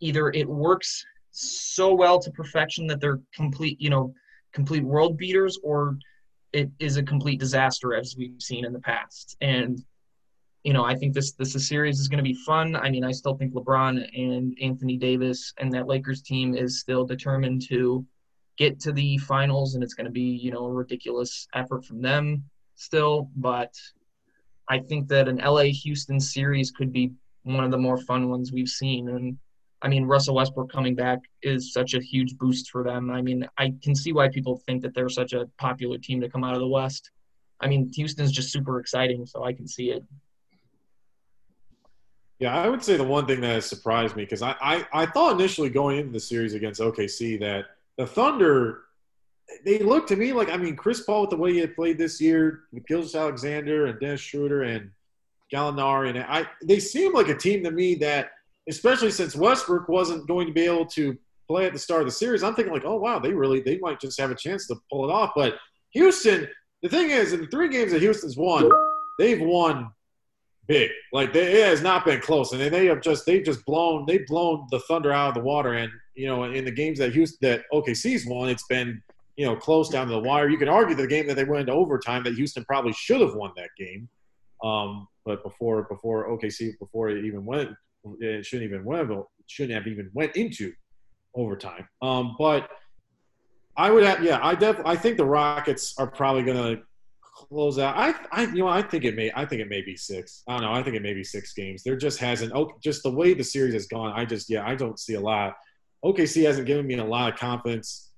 either 0.00 0.30
it 0.30 0.48
works 0.48 1.04
so 1.30 1.92
well 1.94 2.18
to 2.20 2.30
perfection 2.30 2.86
that 2.86 3.00
they're 3.00 3.20
complete, 3.34 3.80
you 3.80 3.90
know, 3.90 4.14
complete 4.52 4.84
world 4.84 5.16
beaters, 5.16 5.58
or 5.62 5.96
it 6.52 6.70
is 6.78 6.96
a 6.96 7.02
complete 7.02 7.40
disaster 7.40 7.94
as 7.94 8.14
we've 8.16 8.40
seen 8.40 8.64
in 8.64 8.72
the 8.72 8.80
past. 8.80 9.36
And 9.40 9.82
you 10.64 10.72
know, 10.72 10.84
I 10.84 10.94
think 10.94 11.12
this 11.12 11.32
this 11.32 11.52
series 11.66 11.98
is 11.98 12.08
going 12.08 12.18
to 12.18 12.22
be 12.22 12.34
fun. 12.34 12.76
I 12.76 12.88
mean, 12.88 13.04
I 13.04 13.10
still 13.10 13.36
think 13.36 13.52
LeBron 13.52 14.08
and 14.16 14.56
Anthony 14.62 14.96
Davis 14.96 15.52
and 15.58 15.72
that 15.72 15.88
Lakers 15.88 16.22
team 16.22 16.54
is 16.54 16.78
still 16.78 17.04
determined 17.04 17.62
to 17.68 18.06
get 18.58 18.78
to 18.80 18.92
the 18.92 19.18
finals, 19.18 19.74
and 19.74 19.82
it's 19.82 19.94
going 19.94 20.04
to 20.04 20.12
be 20.12 20.20
you 20.20 20.52
know 20.52 20.66
a 20.66 20.72
ridiculous 20.72 21.48
effort 21.54 21.84
from 21.84 22.00
them 22.00 22.44
still. 22.76 23.28
But 23.34 23.74
I 24.68 24.78
think 24.78 25.08
that 25.08 25.26
an 25.28 25.38
LA 25.38 25.72
Houston 25.82 26.20
series 26.20 26.70
could 26.70 26.92
be 26.92 27.12
one 27.42 27.64
of 27.64 27.72
the 27.72 27.78
more 27.78 27.98
fun 27.98 28.30
ones 28.30 28.52
we've 28.52 28.68
seen, 28.68 29.08
and 29.08 29.38
I 29.82 29.88
mean, 29.88 30.04
Russell 30.04 30.36
Westbrook 30.36 30.70
coming 30.70 30.94
back 30.94 31.18
is 31.42 31.72
such 31.72 31.94
a 31.94 32.00
huge 32.00 32.38
boost 32.38 32.70
for 32.70 32.84
them. 32.84 33.10
I 33.10 33.20
mean, 33.20 33.46
I 33.58 33.74
can 33.82 33.96
see 33.96 34.12
why 34.12 34.28
people 34.28 34.62
think 34.64 34.80
that 34.82 34.94
they're 34.94 35.08
such 35.08 35.32
a 35.32 35.46
popular 35.58 35.98
team 35.98 36.20
to 36.20 36.28
come 36.28 36.44
out 36.44 36.54
of 36.54 36.60
the 36.60 36.68
West. 36.68 37.10
I 37.60 37.66
mean, 37.66 37.90
Houston's 37.94 38.30
just 38.30 38.52
super 38.52 38.78
exciting, 38.78 39.26
so 39.26 39.44
I 39.44 39.52
can 39.52 39.66
see 39.66 39.90
it. 39.90 40.04
Yeah, 42.38 42.56
I 42.56 42.68
would 42.68 42.82
say 42.82 42.96
the 42.96 43.04
one 43.04 43.26
thing 43.26 43.40
that 43.40 43.52
has 43.54 43.66
surprised 43.66 44.16
me 44.16 44.24
because 44.24 44.42
I, 44.42 44.54
I, 44.60 44.86
I 44.92 45.06
thought 45.06 45.34
initially 45.34 45.70
going 45.70 45.98
into 45.98 46.12
the 46.12 46.20
series 46.20 46.54
against 46.54 46.80
OKC 46.80 47.38
that 47.40 47.66
the 47.96 48.06
Thunder 48.06 48.82
they 49.64 49.78
looked 49.78 50.08
to 50.08 50.16
me 50.16 50.32
like 50.32 50.48
I 50.48 50.56
mean 50.56 50.74
Chris 50.74 51.02
Paul 51.02 51.22
with 51.22 51.30
the 51.30 51.36
way 51.36 51.52
he 51.52 51.58
had 51.58 51.76
played 51.76 51.98
this 51.98 52.20
year 52.20 52.64
with 52.72 52.86
Gilgeous-Alexander 52.86 53.86
and 53.86 54.00
Dennis 54.00 54.20
Schroeder 54.20 54.62
and 54.62 54.90
Gallinari 55.52 56.08
and 56.08 56.18
I 56.20 56.46
they 56.62 56.80
seem 56.80 57.12
like 57.12 57.28
a 57.28 57.36
team 57.36 57.62
to 57.64 57.70
me 57.70 57.94
that 57.96 58.30
especially 58.68 59.10
since 59.10 59.34
Westbrook 59.34 59.88
wasn't 59.88 60.26
going 60.26 60.46
to 60.46 60.52
be 60.52 60.62
able 60.62 60.86
to 60.86 61.16
play 61.48 61.66
at 61.66 61.72
the 61.72 61.78
start 61.78 62.02
of 62.02 62.06
the 62.06 62.12
series, 62.12 62.42
I'm 62.42 62.54
thinking 62.54 62.72
like, 62.72 62.84
oh 62.84 62.96
wow, 62.96 63.18
they 63.18 63.32
really 63.32 63.60
they 63.60 63.78
might 63.78 64.00
just 64.00 64.20
have 64.20 64.30
a 64.30 64.36
chance 64.36 64.66
to 64.68 64.76
pull 64.90 65.08
it 65.08 65.12
off. 65.12 65.32
But 65.34 65.56
Houston, 65.90 66.48
the 66.82 66.88
thing 66.88 67.10
is, 67.10 67.32
in 67.32 67.40
the 67.40 67.46
three 67.48 67.68
games 67.68 67.92
that 67.92 68.00
Houston's 68.00 68.36
won, 68.36 68.70
they've 69.18 69.40
won 69.40 69.90
big. 70.66 70.90
Like 71.12 71.32
they, 71.32 71.60
it 71.60 71.66
has 71.66 71.82
not 71.82 72.04
been 72.04 72.20
close, 72.20 72.52
and 72.52 72.60
they 72.60 72.86
have 72.86 73.02
just 73.02 73.26
they've 73.26 73.44
just 73.44 73.64
blown 73.64 74.06
they've 74.06 74.26
blown 74.26 74.66
the 74.70 74.80
Thunder 74.80 75.12
out 75.12 75.28
of 75.28 75.34
the 75.34 75.40
water. 75.40 75.74
And 75.74 75.92
you 76.14 76.26
know, 76.26 76.44
in 76.44 76.64
the 76.64 76.70
games 76.70 76.98
that 76.98 77.12
Houston 77.12 77.48
that 77.48 77.64
OKC's 77.72 78.26
won, 78.26 78.48
it's 78.48 78.66
been 78.66 79.02
you 79.36 79.46
know 79.46 79.56
close 79.56 79.88
down 79.88 80.06
to 80.06 80.12
the 80.12 80.20
wire. 80.20 80.48
You 80.48 80.58
can 80.58 80.68
argue 80.68 80.94
the 80.94 81.06
game 81.06 81.26
that 81.26 81.34
they 81.34 81.44
went 81.44 81.62
into 81.62 81.72
overtime 81.72 82.22
that 82.24 82.34
Houston 82.34 82.64
probably 82.64 82.92
should 82.92 83.20
have 83.20 83.34
won 83.34 83.52
that 83.56 83.70
game. 83.76 84.08
Um, 84.62 85.08
but 85.24 85.42
before 85.42 85.82
before 85.84 86.28
OKC 86.28 86.78
before 86.78 87.10
it 87.10 87.24
even 87.24 87.44
went 87.44 87.70
it 88.20 88.44
shouldn't 88.44 88.68
even 88.70 88.84
went, 88.84 89.10
shouldn't 89.46 89.74
have 89.74 89.86
even 89.86 90.10
went 90.12 90.36
into 90.36 90.72
overtime. 91.34 91.88
Um, 92.00 92.36
but 92.38 92.68
I 93.76 93.90
would 93.90 94.04
have, 94.04 94.22
yeah, 94.22 94.38
I 94.42 94.54
def, 94.54 94.80
I 94.84 94.96
think 94.96 95.16
the 95.16 95.24
Rockets 95.24 95.94
are 95.98 96.06
probably 96.06 96.42
going 96.42 96.76
to 96.76 96.82
close 97.22 97.78
out. 97.78 97.96
I, 97.96 98.14
I, 98.30 98.42
you 98.44 98.58
know, 98.58 98.68
I 98.68 98.82
think 98.82 99.04
it 99.04 99.16
may, 99.16 99.30
I 99.34 99.46
think 99.46 99.62
it 99.62 99.68
may 99.68 99.82
be 99.82 99.96
six. 99.96 100.42
I 100.46 100.54
don't 100.54 100.62
know. 100.62 100.72
I 100.72 100.82
think 100.82 100.96
it 100.96 101.02
may 101.02 101.14
be 101.14 101.24
six 101.24 101.54
games. 101.54 101.82
There 101.82 101.96
just 101.96 102.18
hasn't, 102.18 102.52
oh, 102.54 102.72
just 102.82 103.02
the 103.02 103.10
way 103.10 103.34
the 103.34 103.44
series 103.44 103.74
has 103.74 103.86
gone. 103.86 104.12
I 104.14 104.24
just, 104.24 104.50
yeah, 104.50 104.66
I 104.66 104.74
don't 104.74 104.98
see 104.98 105.14
a 105.14 105.20
lot. 105.20 105.54
OKC 106.04 106.44
hasn't 106.44 106.66
given 106.66 106.86
me 106.86 106.98
a 106.98 107.04
lot 107.04 107.32
of 107.32 107.38
confidence 107.38 108.10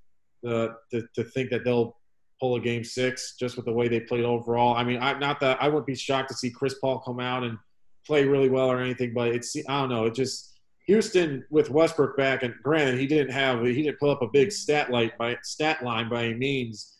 uh, 0.47 0.69
to, 0.91 1.07
to 1.15 1.25
think 1.25 1.51
that 1.51 1.65
they'll 1.65 1.97
pull 2.41 2.57
a 2.57 2.61
game 2.61 2.83
six 2.83 3.37
just 3.39 3.57
with 3.57 3.67
the 3.67 3.73
way 3.73 3.89
they 3.89 4.01
played 4.01 4.25
overall. 4.25 4.75
I 4.75 4.85
mean, 4.85 5.01
I'm 5.01 5.21
not 5.21 5.41
that 5.41 5.63
I 5.63 5.69
wouldn't 5.69 5.87
be 5.87 5.95
shocked 5.95 6.31
to 6.31 6.35
see 6.35 6.51
Chris 6.51 6.75
Paul 6.75 6.99
come 6.99 7.21
out 7.21 7.45
and 7.45 7.59
play 8.07 8.25
really 8.25 8.49
well 8.49 8.71
or 8.71 8.81
anything, 8.81 9.13
but 9.15 9.29
it's 9.29 9.57
I 9.57 9.81
don't 9.81 9.89
know. 9.89 10.07
It 10.07 10.15
just 10.15 10.55
Houston 10.87 11.45
with 11.51 11.71
Westbrook 11.71 12.17
back, 12.17 12.43
and 12.43 12.55
granted 12.63 12.99
he 12.99 13.07
didn't 13.07 13.33
have 13.33 13.65
he 13.65 13.83
didn't 13.83 13.99
pull 13.99 14.11
up 14.11 14.23
a 14.23 14.29
big 14.29 14.53
stat 14.53 14.91
light 14.91 15.17
by 15.19 15.37
stat 15.43 15.83
line 15.83 16.09
by 16.09 16.25
any 16.25 16.35
means 16.35 16.97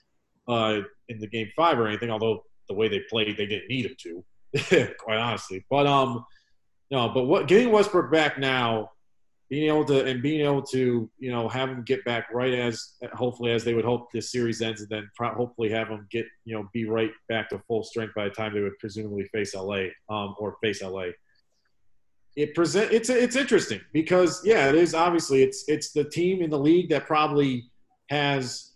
uh, 0.49 0.81
in 1.09 1.19
the 1.19 1.27
game 1.27 1.51
five 1.55 1.79
or 1.79 1.87
anything. 1.87 2.11
Although 2.11 2.45
the 2.69 2.75
way 2.75 2.89
they 2.89 3.03
played, 3.11 3.37
they 3.37 3.47
didn't 3.47 3.69
need 3.69 3.87
him 3.87 3.97
to, 3.99 4.95
quite 4.99 5.19
honestly. 5.19 5.65
But 5.69 5.87
um, 5.87 6.25
no, 6.91 7.11
but 7.11 7.25
what 7.25 7.47
getting 7.49 7.71
Westbrook 7.71 8.11
back 8.11 8.39
now, 8.39 8.91
being 9.51 9.69
able 9.69 9.85
to 9.85 10.05
and 10.05 10.23
being 10.23 10.41
able 10.41 10.63
to 10.63 11.11
you 11.19 11.31
know 11.31 11.49
have 11.49 11.69
them 11.69 11.83
get 11.83 12.05
back 12.05 12.29
right 12.33 12.55
as 12.55 12.95
hopefully 13.13 13.53
as 13.53 13.65
they 13.65 13.75
would 13.75 13.85
hope 13.85 14.11
this 14.13 14.33
series 14.33 14.63
ends, 14.63 14.81
and 14.81 14.91
then 14.91 15.11
pro- 15.17 15.35
hopefully 15.35 15.71
have 15.71 15.89
them 15.89 16.07
get 16.11 16.27
you 16.45 16.55
know 16.55 16.69
be 16.73 16.87
right 16.87 17.13
back 17.29 17.49
to 17.49 17.59
full 17.69 17.85
strength 17.85 18.15
by 18.15 18.25
the 18.25 18.31
time 18.31 18.55
they 18.55 18.61
would 18.61 18.79
presumably 18.79 19.25
face 19.27 19.55
LA 19.55 19.87
um, 20.09 20.35
or 20.39 20.57
face 20.63 20.83
LA 20.83 21.09
it 22.37 22.55
present 22.55 22.91
it's 22.93 23.09
it's 23.09 23.37
interesting 23.37 23.81
because 23.93 24.45
yeah, 24.45 24.69
it 24.69 24.75
is 24.75 24.95
obviously 24.95 25.43
it's 25.43 25.65
it's 25.69 25.93
the 25.93 26.05
team 26.05 26.43
in 26.43 26.51
the 26.51 26.59
league 26.59 26.89
that 26.89 27.07
probably 27.07 27.71
has 28.11 28.73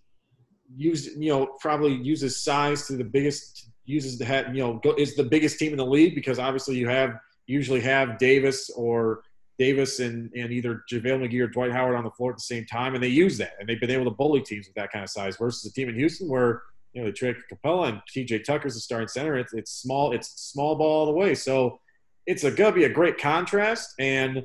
used 0.76 1.20
you 1.20 1.30
know 1.30 1.56
probably 1.60 1.94
uses 1.94 2.42
size 2.42 2.86
to 2.86 2.96
the 2.96 3.04
biggest 3.04 3.70
uses 3.84 4.18
the 4.18 4.24
head 4.24 4.54
you 4.54 4.62
know 4.62 4.80
is 4.96 5.16
the 5.16 5.24
biggest 5.24 5.58
team 5.58 5.72
in 5.72 5.78
the 5.78 5.86
league 5.86 6.14
because 6.14 6.38
obviously 6.38 6.76
you 6.76 6.86
have 6.86 7.14
usually 7.46 7.80
have 7.80 8.18
Davis 8.18 8.70
or 8.76 9.22
Davis 9.58 9.98
and, 10.00 10.30
and 10.34 10.52
either 10.52 10.84
JaVale 10.90 11.28
McGee 11.28 11.40
or 11.40 11.48
Dwight 11.48 11.72
Howard 11.72 11.96
on 11.96 12.04
the 12.04 12.10
floor 12.10 12.30
at 12.30 12.36
the 12.36 12.42
same 12.42 12.64
time, 12.64 12.94
and 12.94 13.02
they 13.02 13.08
use 13.08 13.38
that, 13.38 13.54
and 13.58 13.68
they've 13.68 13.80
been 13.80 13.90
able 13.90 14.04
to 14.04 14.10
bully 14.10 14.40
teams 14.40 14.66
with 14.66 14.74
that 14.76 14.92
kind 14.92 15.02
of 15.02 15.10
size. 15.10 15.36
Versus 15.36 15.68
a 15.70 15.72
team 15.72 15.88
in 15.88 15.96
Houston 15.96 16.28
where 16.28 16.62
you 16.92 17.02
know 17.02 17.08
they 17.08 17.12
trade 17.12 17.36
Capela 17.52 17.88
and 17.88 18.00
TJ 18.14 18.44
Tucker's 18.44 18.74
the 18.74 18.80
starting 18.80 19.08
center. 19.08 19.36
It's 19.36 19.52
it's 19.52 19.72
small 19.72 20.12
it's 20.12 20.28
small 20.40 20.76
ball 20.76 21.00
all 21.00 21.06
the 21.06 21.12
way. 21.12 21.34
So 21.34 21.80
it's 22.26 22.44
a, 22.44 22.50
gonna 22.50 22.72
be 22.72 22.84
a 22.84 22.88
great 22.92 23.18
contrast. 23.18 23.94
And 23.98 24.44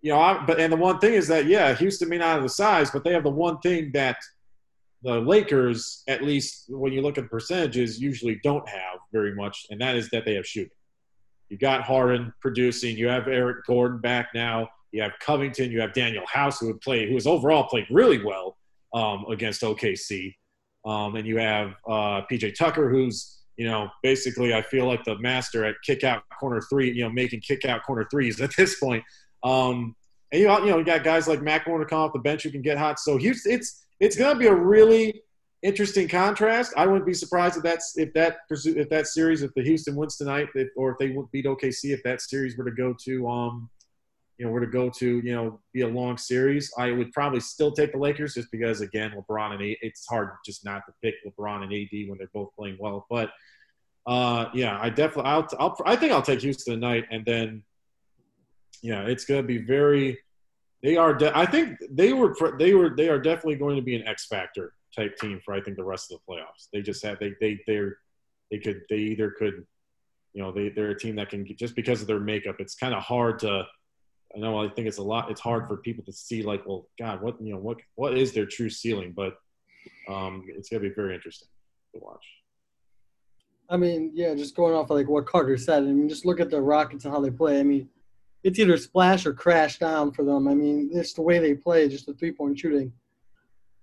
you 0.00 0.12
know, 0.12 0.18
I, 0.18 0.44
but 0.44 0.58
and 0.58 0.72
the 0.72 0.76
one 0.76 0.98
thing 0.98 1.14
is 1.14 1.28
that 1.28 1.46
yeah, 1.46 1.74
Houston 1.74 2.08
may 2.08 2.18
not 2.18 2.34
have 2.34 2.42
the 2.42 2.48
size, 2.48 2.90
but 2.90 3.04
they 3.04 3.12
have 3.12 3.22
the 3.22 3.30
one 3.30 3.60
thing 3.60 3.92
that 3.94 4.16
the 5.02 5.20
Lakers, 5.20 6.02
at 6.08 6.22
least 6.22 6.66
when 6.68 6.92
you 6.92 7.02
look 7.02 7.18
at 7.18 7.24
the 7.24 7.30
percentages, 7.30 8.00
usually 8.00 8.40
don't 8.42 8.68
have 8.68 8.98
very 9.12 9.34
much, 9.34 9.66
and 9.70 9.80
that 9.80 9.96
is 9.96 10.10
that 10.10 10.24
they 10.24 10.34
have 10.34 10.46
shooting. 10.46 10.70
You 11.52 11.58
got 11.58 11.82
Harden 11.82 12.32
producing. 12.40 12.96
You 12.96 13.08
have 13.08 13.28
Eric 13.28 13.66
Gordon 13.66 13.98
back 13.98 14.30
now. 14.34 14.70
You 14.90 15.02
have 15.02 15.12
Covington. 15.20 15.70
You 15.70 15.82
have 15.82 15.92
Danuel 15.92 16.26
House, 16.26 16.58
who 16.58 16.68
would 16.68 16.80
play, 16.80 17.06
who 17.06 17.12
has 17.12 17.26
overall 17.26 17.64
played 17.64 17.84
really 17.90 18.24
well 18.24 18.56
um, 18.94 19.26
against 19.30 19.60
OKC, 19.60 20.34
um, 20.86 21.14
and 21.14 21.26
you 21.26 21.36
have 21.36 21.74
uh, 21.86 22.22
PJ 22.30 22.54
Tucker, 22.54 22.88
who's 22.88 23.42
you 23.58 23.66
know, 23.66 23.90
basically, 24.02 24.54
I 24.54 24.62
feel 24.62 24.86
like 24.86 25.04
the 25.04 25.18
master 25.18 25.66
at 25.66 25.74
kick 25.84 26.04
out 26.04 26.22
corner 26.40 26.62
three, 26.70 26.90
you 26.90 27.04
know, 27.04 27.10
making 27.10 27.40
kick 27.40 27.66
out 27.66 27.82
corner 27.82 28.08
threes 28.10 28.40
at 28.46 28.56
this 28.56 28.80
point. 28.80 29.04
Um, 29.44 29.94
and 30.32 30.40
you 30.40 30.48
know, 30.48 30.58
you 30.60 30.70
know, 30.70 30.78
you 30.78 30.84
got 30.84 31.04
guys 31.04 31.28
like 31.28 31.40
McLemore 31.40 31.80
to 31.80 31.84
come 31.84 31.98
off 31.98 32.14
the 32.14 32.18
bench 32.18 32.44
who 32.44 32.50
can 32.50 32.62
get 32.62 32.78
hot. 32.78 32.98
So 32.98 33.18
it's 33.20 33.84
it's 34.00 34.16
going 34.16 34.32
to 34.32 34.38
be 34.38 34.46
a 34.46 34.54
really 34.54 35.20
interesting 35.62 36.08
contrast. 36.08 36.74
I 36.76 36.86
wouldn't 36.86 37.06
be 37.06 37.14
surprised 37.14 37.56
if 37.56 37.62
that's 37.62 37.96
if 37.96 38.12
that 38.14 38.38
if 38.50 38.88
that 38.90 39.06
series 39.06 39.42
if 39.42 39.54
the 39.54 39.62
Houston 39.62 39.96
wins 39.96 40.16
tonight, 40.16 40.48
if, 40.54 40.68
or 40.76 40.92
if 40.92 40.98
they 40.98 41.16
beat 41.30 41.46
OKC, 41.46 41.92
if 41.92 42.02
that 42.02 42.20
series 42.20 42.56
were 42.56 42.64
to 42.64 42.72
go 42.72 42.94
to 43.04 43.28
um, 43.28 43.70
you 44.38 44.46
know, 44.46 44.52
were 44.52 44.60
to 44.60 44.66
go 44.66 44.90
to 44.90 45.20
you 45.24 45.34
know 45.34 45.60
be 45.72 45.82
a 45.82 45.88
long 45.88 46.16
series, 46.16 46.72
I 46.76 46.90
would 46.90 47.12
probably 47.12 47.40
still 47.40 47.72
take 47.72 47.92
the 47.92 47.98
Lakers 47.98 48.34
just 48.34 48.50
because 48.50 48.80
again, 48.80 49.12
LeBron 49.12 49.52
and 49.52 49.62
AD, 49.62 49.76
it's 49.82 50.06
hard 50.06 50.30
just 50.44 50.64
not 50.64 50.82
to 50.86 50.92
pick 51.02 51.14
LeBron 51.24 51.62
and 51.62 51.72
AD 51.72 52.08
when 52.08 52.18
they're 52.18 52.28
both 52.34 52.54
playing 52.56 52.76
well. 52.80 53.06
But 53.08 53.30
uh, 54.06 54.46
yeah, 54.52 54.78
I 54.80 54.90
definitely 54.90 55.30
I'll, 55.30 55.48
I'll 55.58 55.76
I 55.86 55.96
think 55.96 56.12
I'll 56.12 56.22
take 56.22 56.40
Houston 56.40 56.74
tonight, 56.74 57.04
and 57.10 57.24
then 57.24 57.62
yeah, 58.82 59.02
it's 59.02 59.24
to 59.26 59.42
be 59.42 59.58
very. 59.58 60.18
They 60.82 60.96
are. 60.96 61.14
De- 61.14 61.36
I 61.38 61.46
think 61.46 61.78
they 61.88 62.12
were. 62.12 62.34
They 62.58 62.74
were. 62.74 62.96
They 62.96 63.08
are 63.08 63.20
definitely 63.20 63.54
going 63.54 63.76
to 63.76 63.82
be 63.82 63.94
an 63.94 64.04
X 64.08 64.26
factor 64.26 64.72
type 64.94 65.16
team 65.18 65.40
for 65.44 65.54
I 65.54 65.60
think 65.60 65.76
the 65.76 65.84
rest 65.84 66.12
of 66.12 66.18
the 66.18 66.32
playoffs. 66.32 66.68
They 66.72 66.82
just 66.82 67.04
have. 67.04 67.18
They 67.18 67.34
they 67.40 67.60
they're 67.66 67.96
they 68.50 68.58
could. 68.58 68.82
They 68.88 68.96
either 68.96 69.30
could. 69.30 69.66
You 70.34 70.42
know, 70.42 70.52
they 70.52 70.70
they're 70.70 70.90
a 70.90 70.98
team 70.98 71.16
that 71.16 71.30
can 71.30 71.46
just 71.56 71.76
because 71.76 72.00
of 72.00 72.06
their 72.06 72.20
makeup. 72.20 72.56
It's 72.58 72.74
kind 72.74 72.94
of 72.94 73.02
hard 73.02 73.38
to 73.40 73.66
I 74.34 74.38
know 74.38 74.62
I 74.62 74.68
think 74.68 74.88
it's 74.88 74.98
a 74.98 75.02
lot. 75.02 75.30
It's 75.30 75.40
hard 75.40 75.66
for 75.66 75.76
people 75.76 76.04
to 76.04 76.12
see 76.12 76.42
like, 76.42 76.66
well, 76.66 76.88
God, 76.98 77.20
what 77.20 77.40
you 77.40 77.52
know, 77.52 77.60
what 77.60 77.78
what 77.96 78.16
is 78.16 78.32
their 78.32 78.46
true 78.46 78.70
ceiling? 78.70 79.12
But 79.14 79.34
um, 80.08 80.46
it's 80.48 80.68
gonna 80.68 80.80
be 80.80 80.90
very 80.90 81.14
interesting 81.14 81.48
to 81.94 82.00
watch. 82.00 82.24
I 83.68 83.76
mean, 83.76 84.12
yeah, 84.14 84.34
just 84.34 84.56
going 84.56 84.74
off 84.74 84.90
of 84.90 84.96
like 84.96 85.08
what 85.08 85.26
Carter 85.26 85.56
said. 85.56 85.82
I 85.82 85.86
mean, 85.86 86.08
just 86.08 86.24
look 86.26 86.40
at 86.40 86.50
the 86.50 86.60
Rockets 86.60 87.04
and 87.04 87.12
how 87.12 87.20
they 87.20 87.30
play. 87.30 87.60
I 87.60 87.62
mean, 87.62 87.88
it's 88.42 88.58
either 88.58 88.76
splash 88.76 89.26
or 89.26 89.34
crash 89.34 89.78
down 89.78 90.12
for 90.12 90.24
them. 90.24 90.48
I 90.48 90.54
mean, 90.54 90.90
it's 90.92 91.12
the 91.12 91.22
way 91.22 91.38
they 91.38 91.54
play, 91.54 91.88
just 91.88 92.06
the 92.06 92.14
three 92.14 92.32
point 92.32 92.58
shooting. 92.58 92.92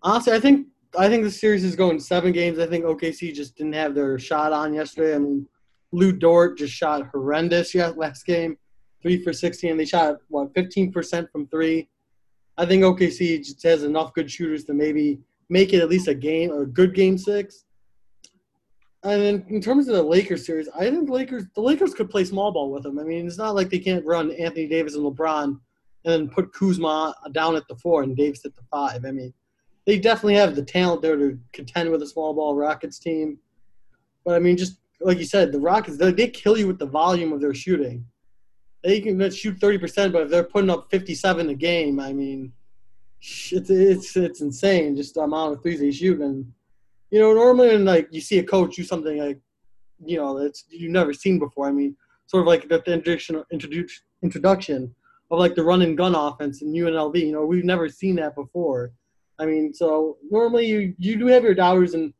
Honestly, 0.02 0.34
I 0.34 0.40
think 0.40 0.68
I 0.98 1.08
think 1.08 1.24
the 1.24 1.32
series 1.32 1.64
is 1.64 1.76
going 1.76 2.00
seven 2.00 2.32
games. 2.32 2.58
I 2.58 2.66
think 2.66 2.86
OKC 2.86 3.34
just 3.34 3.56
didn't 3.56 3.74
have 3.74 3.94
their 3.94 4.18
shot 4.18 4.52
on 4.52 4.74
yesterday. 4.74 5.16
I 5.16 5.20
mean, 5.20 5.48
Lu 5.92 6.12
Dort 6.12 6.58
just 6.58 6.74
shot 6.74 7.08
horrendous 7.12 7.76
last 7.76 8.26
game 8.26 8.58
three 9.02 9.24
for 9.24 9.34
16. 9.34 9.78
They 9.78 9.86
shot, 9.86 10.18
what, 10.28 10.54
15% 10.54 11.32
from 11.32 11.48
three. 11.48 11.90
I 12.58 12.66
think 12.66 12.84
OKC 12.84 13.38
just 13.44 13.64
has 13.64 13.84
enough 13.84 14.14
good 14.14 14.30
shooters 14.30 14.66
to 14.66 14.74
maybe 14.74 15.20
make 15.50 15.74
it 15.74 15.82
at 15.82 15.90
least 15.90 16.08
a 16.08 16.14
game, 16.14 16.52
a 16.52 16.66
good 16.66 16.94
game 16.94 17.18
six. 17.18 17.66
And 19.04 19.22
then 19.22 19.46
in 19.48 19.62
terms 19.62 19.88
of 19.88 19.96
the 19.96 20.04
Lakers 20.04 20.46
series, 20.46 20.68
I 20.76 20.90
think 20.90 21.08
the 21.08 21.14
Lakers 21.14 21.46
the 21.56 21.62
Lakers 21.62 21.94
could 21.94 22.10
play 22.10 22.26
small 22.26 22.52
ball 22.52 22.70
with 22.70 22.84
them. 22.84 23.00
I 23.00 23.04
mean, 23.04 23.26
it's 23.26 23.38
not 23.38 23.56
like 23.56 23.70
they 23.70 23.80
can't 23.80 24.06
run 24.06 24.32
Anthony 24.32 24.68
Davis 24.68 24.96
and 24.96 25.06
LeBron 25.06 25.44
and 25.46 25.60
then 26.04 26.30
put 26.30 26.54
Kuzma 26.54 27.16
down 27.32 27.56
at 27.56 27.66
the 27.70 27.76
four 27.76 28.04
and 28.04 28.16
Davis 28.16 28.46
at 28.46 28.56
the 28.56 28.62
five. 28.70 29.06
I 29.06 29.12
mean, 29.12 29.34
they 29.90 30.00
definitely 30.00 30.36
have 30.36 30.56
the 30.56 30.64
talent 30.64 31.02
there 31.02 31.18
to 31.18 31.40
contend 31.54 31.90
with 31.90 32.02
a 32.02 32.08
small 32.08 32.34
ball 32.34 32.56
Rockets 32.56 33.00
team. 33.00 33.40
But 34.24 34.36
I 34.36 34.40
mean, 34.40 34.58
just 34.58 34.80
like 35.02 35.18
you 35.18 35.26
said, 35.26 35.52
the 35.52 35.60
Rockets 35.60 35.98
they, 35.98 36.12
they 36.12 36.28
kill 36.28 36.58
you 36.58 36.68
with 36.68 36.80
the 36.80 36.86
volume 36.86 37.34
of 37.34 37.42
their 37.42 37.54
shooting 37.54 38.06
they 38.84 39.02
can 39.02 39.30
shoot 39.32 39.60
30%, 39.60 40.12
but 40.12 40.24
if 40.24 40.30
they're 40.30 40.44
putting 40.44 40.70
up 40.70 40.90
57 40.90 41.50
a 41.50 41.54
game, 41.54 42.00
I 42.00 42.14
mean, 42.14 42.54
it's 43.22 43.70
it's 43.70 44.16
it's 44.16 44.42
insane 44.42 44.96
just 44.96 45.16
the 45.16 45.22
amount 45.22 45.54
of 45.54 45.62
threes 45.62 45.82
they 45.82 45.92
shoot. 45.92 46.22
And 46.22 46.50
you 47.12 47.20
know, 47.20 47.34
normally 47.34 47.70
when 47.70 47.84
like 47.84 48.08
you 48.12 48.22
see 48.22 48.40
a 48.40 48.44
coach 48.44 48.78
do 48.78 48.84
something 48.84 49.18
like, 49.18 49.40
you 50.06 50.18
know, 50.18 50.40
that's 50.40 50.64
you've 50.70 50.92
never 50.92 51.12
seen 51.12 51.38
before. 51.38 51.68
I 51.68 51.72
mean, 51.72 51.98
sort 52.28 52.42
of 52.42 52.48
like 52.48 52.70
the 52.70 52.82
introduction 52.88 53.44
introduction 54.22 54.96
of 55.32 55.40
like 55.40 55.56
the 55.56 55.64
run 55.64 55.82
and 55.82 55.98
gun 55.98 56.16
offense 56.16 56.62
in 56.62 56.72
UNLV. 56.72 57.20
You 57.20 57.34
know, 57.34 57.46
we've 57.46 57.66
never 57.66 57.90
seen 57.90 58.16
that 58.16 58.36
before. 58.36 58.94
I 59.40 59.46
mean, 59.46 59.74
so 59.74 60.18
normally 60.30 60.68
you 60.68 60.94
you 60.98 61.18
do 61.18 61.28
have 61.28 61.44
your 61.44 61.56
doubters, 61.56 61.94
and 61.94 62.14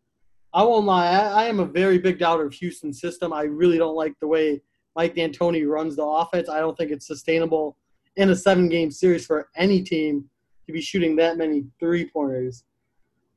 I 0.54 0.64
won't 0.64 0.86
lie, 0.86 1.08
I, 1.08 1.44
I 1.44 1.46
am 1.46 1.60
a 1.60 1.66
very 1.66 1.98
big 1.98 2.18
doubter 2.18 2.46
of 2.46 2.54
Houston's 2.54 3.00
system. 3.02 3.34
I 3.34 3.44
really 3.44 3.78
don't 3.78 3.96
like 3.96 4.14
the 4.20 4.28
way 4.28 4.62
Mike 4.96 5.16
D'Antoni 5.16 5.68
runs 5.68 5.96
the 5.96 6.04
offense. 6.04 6.50
I 6.50 6.60
don't 6.60 6.78
think 6.78 6.92
it's 6.92 7.08
sustainable 7.08 7.78
in 8.16 8.30
a 8.30 8.36
seven-game 8.36 8.92
series 8.92 9.26
for 9.26 9.50
any 9.56 9.82
team 9.82 10.30
to 10.66 10.74
be 10.74 10.82
shooting 10.82 11.16
that 11.16 11.38
many 11.38 11.66
three-pointers. 11.80 12.64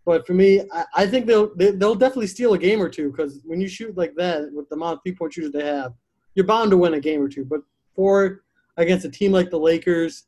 But 0.05 0.27
for 0.27 0.35
me, 0.35 0.63
I, 0.73 0.85
I 0.95 1.07
think 1.07 1.27
they'll 1.27 1.55
they, 1.55 1.71
will 1.71 1.79
they 1.79 1.87
will 1.87 1.95
definitely 1.95 2.27
steal 2.29 2.55
a 2.55 2.59
game 2.59 2.81
or 2.81 2.89
two 2.89 3.11
because 3.11 3.41
when 3.45 3.61
you 3.61 3.69
shoot 3.69 3.97
like 3.97 4.15
that 4.17 4.53
with 4.53 4.69
the 4.69 4.77
amount 4.77 4.99
of 4.99 5.03
three-point 5.05 5.33
shooters 5.33 5.53
they 5.53 5.65
have, 5.65 5.93
you're 6.35 6.47
bound 6.47 6.71
to 6.71 6.77
win 6.77 6.95
a 6.95 7.01
game 7.01 7.21
or 7.21 7.29
two. 7.29 7.45
But 7.45 7.61
for 7.95 8.43
against 8.77 9.05
a 9.05 9.11
team 9.11 9.33
like 9.33 9.51
the 9.51 9.59
Lakers, 9.59 10.25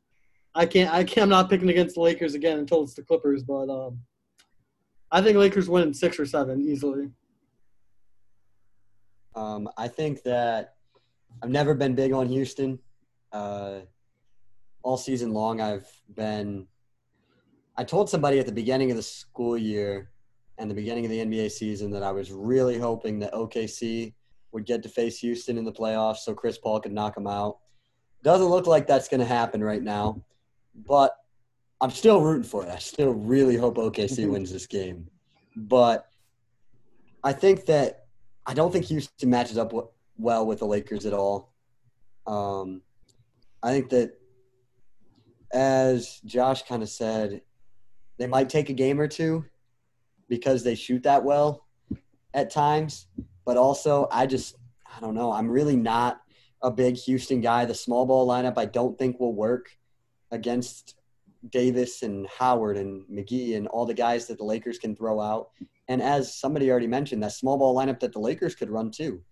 I 0.55 0.67
can't. 0.67 0.93
I 0.93 1.05
can't. 1.05 1.25
I'm 1.25 1.29
not 1.31 1.51
picking 1.51 1.69
against 1.69 1.97
the 1.97 2.01
Lakers 2.01 2.35
again 2.35 2.59
until 2.59 2.83
it's 2.83 2.95
the 2.95 3.03
Clippers. 3.03 3.43
But 3.43 3.69
um, 3.69 3.99
I 5.11 5.21
think 5.21 5.37
Lakers 5.37 5.69
win 5.69 5.93
six 5.93 6.19
or 6.19 6.27
seven 6.27 6.61
easily. 6.61 7.11
Um, 9.35 9.69
I 9.77 9.89
think 9.89 10.23
that 10.23 10.75
I've 11.43 11.51
never 11.51 11.75
been 11.75 11.95
big 11.95 12.13
on 12.13 12.29
Houston. 12.29 12.79
Uh, 13.33 13.81
all 14.83 14.97
season 14.97 15.33
long, 15.33 15.61
I've 15.61 15.89
been. 16.15 16.67
I 17.77 17.83
told 17.83 18.09
somebody 18.09 18.39
at 18.39 18.47
the 18.47 18.53
beginning 18.53 18.93
of 18.93 18.97
the 18.97 19.03
school 19.03 19.59
year 19.59 20.11
and 20.59 20.71
the 20.71 20.75
beginning 20.75 21.05
of 21.05 21.11
the 21.11 21.19
NBA 21.19 21.51
season 21.51 21.91
that 21.91 22.05
I 22.05 22.13
was 22.13 22.31
really 22.31 22.79
hoping 22.79 23.19
that 23.19 23.33
OKC 23.33 24.15
would 24.53 24.65
get 24.65 24.83
to 24.85 24.89
face 24.89 25.19
Houston 25.19 25.59
in 25.59 25.65
the 25.65 25.73
playoffs 25.73 26.19
so 26.19 26.35
Chris 26.35 26.57
Paul 26.57 26.81
could 26.81 26.93
knock 26.93 27.17
them 27.17 27.27
out. 27.27 27.59
Doesn't 28.23 28.47
look 28.47 28.69
like 28.69 28.87
that's 28.87 29.09
going 29.09 29.21
to 29.21 29.27
happen 29.27 29.63
right 29.63 29.83
now, 29.83 30.23
but 30.75 31.17
I'm 31.81 31.91
still 31.91 32.21
rooting 32.21 32.45
for 32.45 32.65
it. 32.65 32.71
I 32.71 32.79
still 32.79 33.13
really 33.13 33.57
hope 33.57 33.77
OKC 33.77 34.29
wins 34.29 34.53
this 34.53 34.67
game. 34.67 35.09
But 35.57 36.09
I 37.23 37.33
think 37.33 37.67
that 37.67 38.07
I 38.47 38.55
don't 38.55 38.73
think 38.73 38.87
Houston 38.87 39.31
matches 39.31 39.59
up 39.59 39.73
well 40.19 40.47
with 40.47 40.59
the 40.61 40.67
Lakers 40.67 41.07
at 41.07 41.13
all. 41.13 41.53
Um, 42.27 42.83
I 43.63 43.71
think 43.71 43.91
that, 43.91 44.13
as 45.53 46.21
Josh 46.25 46.63
kind 46.63 46.83
of 46.83 46.89
said, 46.89 47.41
they 48.19 48.27
might 48.27 48.49
take 48.49 48.71
a 48.71 48.75
game 48.75 49.01
or 49.01 49.09
two 49.09 49.45
because 50.29 50.63
they 50.63 50.75
shoot 50.75 51.03
that 51.05 51.25
well 51.25 51.67
at 52.35 52.51
times. 52.51 53.07
But 53.45 53.57
also, 53.57 54.09
I 54.11 54.27
just, 54.27 54.57
I 54.87 55.01
don't 55.01 55.15
know. 55.15 55.33
I'm 55.33 55.51
really 55.51 55.77
not 55.77 56.21
a 56.63 56.71
big 56.71 56.97
Houston 56.97 57.41
guy. 57.41 57.65
The 57.65 57.75
small 57.75 58.07
ball 58.07 58.27
lineup, 58.27 58.55
I 58.57 58.65
don't 58.65 58.99
think 58.99 59.21
will 59.21 59.35
work 59.35 59.71
against 60.35 60.97
Davis 61.51 62.03
and 62.03 62.27
Howard 62.27 62.77
and 62.77 63.05
McGee 63.09 63.57
and 63.57 63.67
all 63.69 63.87
the 63.87 63.95
guys 63.95 64.27
that 64.27 64.39
the 64.39 64.45
Lakers 64.45 64.79
can 64.79 64.97
throw 64.97 65.21
out. 65.21 65.51
And 65.89 66.03
as 66.03 66.35
somebody 66.35 66.71
already 66.71 66.87
mentioned, 66.87 67.23
that 67.23 67.33
small 67.33 67.57
ball 67.57 67.77
lineup 67.77 68.01
that 68.01 68.13
the 68.13 68.19
Lakers 68.19 68.55
could 68.55 68.71
run 68.71 68.91
too. 68.91 69.23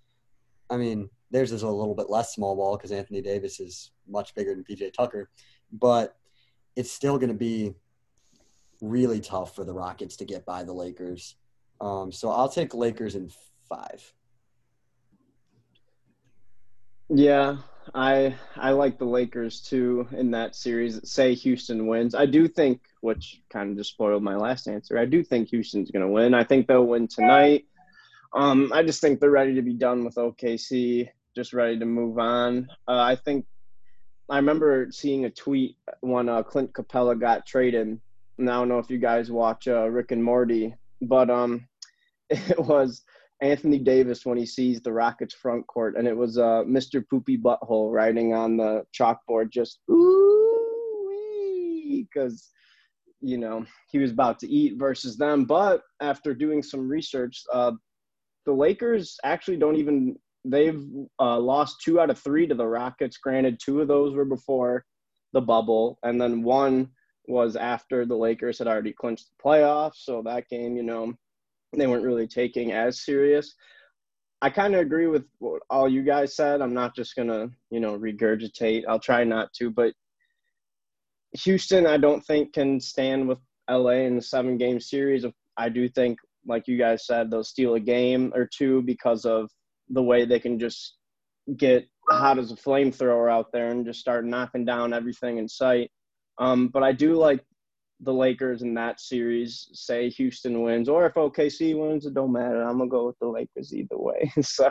I 0.71 0.77
mean, 0.77 1.11
theirs 1.31 1.53
is 1.53 1.63
a 1.63 1.69
little 1.69 1.95
bit 1.95 2.09
less 2.09 2.35
small 2.35 2.55
ball 2.55 2.77
because 2.77 2.93
Anthony 2.93 3.21
Davis 3.21 3.59
is 3.59 3.91
much 4.09 4.35
bigger 4.35 4.55
than 4.55 4.65
PJ 4.65 4.93
Tucker, 4.93 5.31
but 5.73 6.17
it's 6.77 6.93
still 6.93 7.19
going 7.19 7.29
to 7.29 7.35
be 7.35 7.75
really 8.81 9.21
tough 9.21 9.55
for 9.55 9.65
the 9.65 9.75
Rockets 9.75 10.17
to 10.17 10.25
get 10.25 10.45
by 10.45 10.63
the 10.63 10.73
Lakers. 10.73 11.37
Um, 11.81 12.13
so 12.13 12.31
I'll 12.31 12.49
take 12.49 12.75
Lakers 12.75 13.17
in 13.17 13.31
five. 13.69 14.15
Yeah, 17.09 17.57
I 17.95 18.35
I 18.57 18.71
like 18.71 18.99
the 18.99 19.05
Lakers 19.05 19.61
too 19.61 20.09
in 20.13 20.31
that 20.33 20.55
series. 20.55 21.01
Say 21.11 21.35
Houston 21.35 21.87
wins. 21.87 22.15
I 22.15 22.27
do 22.27 22.49
think, 22.49 22.81
which 23.01 23.43
kind 23.51 23.71
of 23.71 23.77
just 23.77 23.91
spoiled 23.91 24.23
my 24.23 24.37
last 24.37 24.69
answer. 24.69 24.99
I 24.99 25.05
do 25.05 25.23
think 25.23 25.49
Houston's 25.49 25.91
going 25.91 26.07
to 26.07 26.13
win. 26.13 26.35
I 26.35 26.45
think 26.45 26.67
they'll 26.67 26.87
win 26.87 27.09
tonight. 27.09 27.67
Um, 28.35 28.73
I 28.73 28.83
just 28.83 29.01
think 29.01 29.21
they're 29.21 29.31
ready 29.31 29.55
to 29.55 29.63
be 29.63 29.75
done 29.75 30.05
with 30.05 30.15
OKC, 30.15 31.09
just 31.35 31.53
ready 31.53 31.79
to 31.79 31.85
move 31.85 32.19
on. 32.19 32.69
Uh, 32.89 32.99
I 32.99 33.17
think 33.17 33.47
I 34.29 34.37
remember 34.37 34.89
seeing 34.91 35.25
a 35.25 35.31
tweet 35.31 35.77
when 36.01 36.29
uh, 36.29 36.43
Clint 36.43 36.73
Capela 36.73 37.19
got 37.19 37.47
traded. 37.47 38.01
And 38.39 38.51
I 38.51 38.55
don't 38.55 38.69
know 38.69 38.79
if 38.79 38.91
you 38.91 38.99
guys 38.99 39.31
watch 39.31 39.69
uh, 39.69 39.89
Rick 39.91 40.11
and 40.11 40.25
Morty, 40.25 40.75
but 41.03 41.29
um, 41.29 41.67
it 42.31 42.59
was 42.59 43.03
Anthony 43.43 43.79
Davis 43.79 44.25
when 44.25 44.39
he 44.39 44.47
sees 44.47 44.81
the 44.81 44.93
Rockets 44.93 45.35
front 45.35 45.67
court, 45.67 45.97
and 45.99 46.07
it 46.07 46.17
was 46.17 46.39
uh, 46.39 46.63
Mr. 46.65 47.03
Poopy 47.07 47.37
Butthole 47.37 47.93
writing 47.93 48.33
on 48.33 48.57
the 48.57 48.85
chalkboard, 48.99 49.51
just 49.51 49.81
ooh, 49.91 51.13
because 51.91 52.51
you 53.21 53.39
know 53.39 53.67
he 53.91 53.99
was 53.99 54.13
about 54.13 54.39
to 54.39 54.49
eat 54.49 54.79
versus 54.79 55.17
them. 55.17 55.45
But 55.45 55.83
after 56.01 56.35
doing 56.35 56.63
some 56.63 56.89
research, 56.89 57.43
uh, 57.53 57.73
the 58.47 58.53
Lakers 58.53 59.19
actually 59.25 59.57
don't 59.57 59.77
even 59.77 60.17
they've 60.45 60.85
uh, 61.21 61.39
lost 61.39 61.81
two 61.85 62.01
out 62.01 62.11
of 62.11 62.19
three 62.19 62.47
to 62.47 62.55
the 62.55 62.67
Rockets. 62.67 63.17
Granted, 63.17 63.59
two 63.61 63.81
of 63.81 63.89
those 63.89 64.15
were 64.15 64.25
before 64.25 64.85
the 65.33 65.41
bubble, 65.41 65.99
and 66.05 66.21
then 66.21 66.45
one 66.45 66.91
was 67.27 67.57
after 67.57 68.07
the 68.07 68.17
Lakers 68.17 68.59
had 68.59 68.69
already 68.69 68.93
clinched 68.93 69.27
the 69.31 69.43
playoffs. 69.43 69.97
So 70.05 70.23
that 70.23 70.49
game, 70.49 70.77
you 70.77 70.83
know, 70.85 71.15
they 71.73 71.87
weren't 71.87 72.05
really 72.05 72.27
taking 72.27 72.73
as 72.73 73.05
serious. 73.05 73.55
I 74.41 74.51
kind 74.51 74.75
of 74.75 74.81
agree 74.81 75.07
with 75.07 75.25
what 75.39 75.63
all 75.71 75.89
you 75.89 76.03
guys 76.03 76.35
said. 76.35 76.61
I'm 76.61 76.75
not 76.75 76.97
just 76.97 77.15
gonna, 77.15 77.49
you 77.71 77.81
know, 77.81 77.99
regurgitate. 77.99 78.85
I'll 78.89 78.99
try 78.99 79.25
not 79.25 79.53
to, 79.55 79.71
but 79.71 79.95
Houston, 81.45 81.87
I 81.87 81.97
don't 81.97 82.21
think 82.23 82.53
can 82.53 82.81
stand 82.81 83.29
with 83.29 83.39
LA 83.71 84.05
in 84.07 84.17
the 84.17 84.23
seven 84.23 84.59
game 84.59 84.81
series. 84.81 85.25
I 85.57 85.69
do 85.69 85.89
think, 85.89 86.19
like 86.47 86.67
you 86.67 86.77
guys 86.77 87.07
said, 87.07 87.31
they'll 87.31 87.45
steal 87.45 87.75
a 87.75 87.81
game 87.81 88.33
or 88.35 88.47
two 88.47 88.83
because 88.83 89.25
of 89.25 89.49
the 89.89 90.03
way 90.03 90.25
they 90.25 90.41
can 90.41 90.59
just 90.59 90.97
get 91.57 91.87
hot 92.11 92.39
as 92.39 92.53
a 92.53 92.57
flamethrower 92.57 93.31
out 93.31 93.53
there 93.53 93.69
and 93.71 93.87
just 93.87 94.01
start 94.01 94.25
knocking 94.25 94.65
down 94.65 94.93
everything 94.93 95.39
in 95.39 95.49
sight. 95.49 95.91
Um, 96.39 96.69
but 96.69 96.83
I 96.83 96.93
do 96.93 97.15
like 97.15 97.45
the 98.03 98.13
Lakers 98.13 98.63
in 98.63 98.75
that 98.75 99.01
series. 99.01 99.69
Say 99.73 100.11
Houston 100.11 100.63
wins, 100.63 100.89
or 100.89 101.07
if 101.07 101.15
OKC 101.15 101.77
wins, 101.79 102.07
it 102.07 102.15
don't 102.15 102.33
matter. 102.33 102.63
I'm 102.63 102.79
gonna 102.79 102.91
go 102.91 103.07
with 103.07 103.19
the 103.21 103.29
Lakers 103.29 103.75
either 103.75 103.99
way. 103.99 104.33
so, 104.43 104.71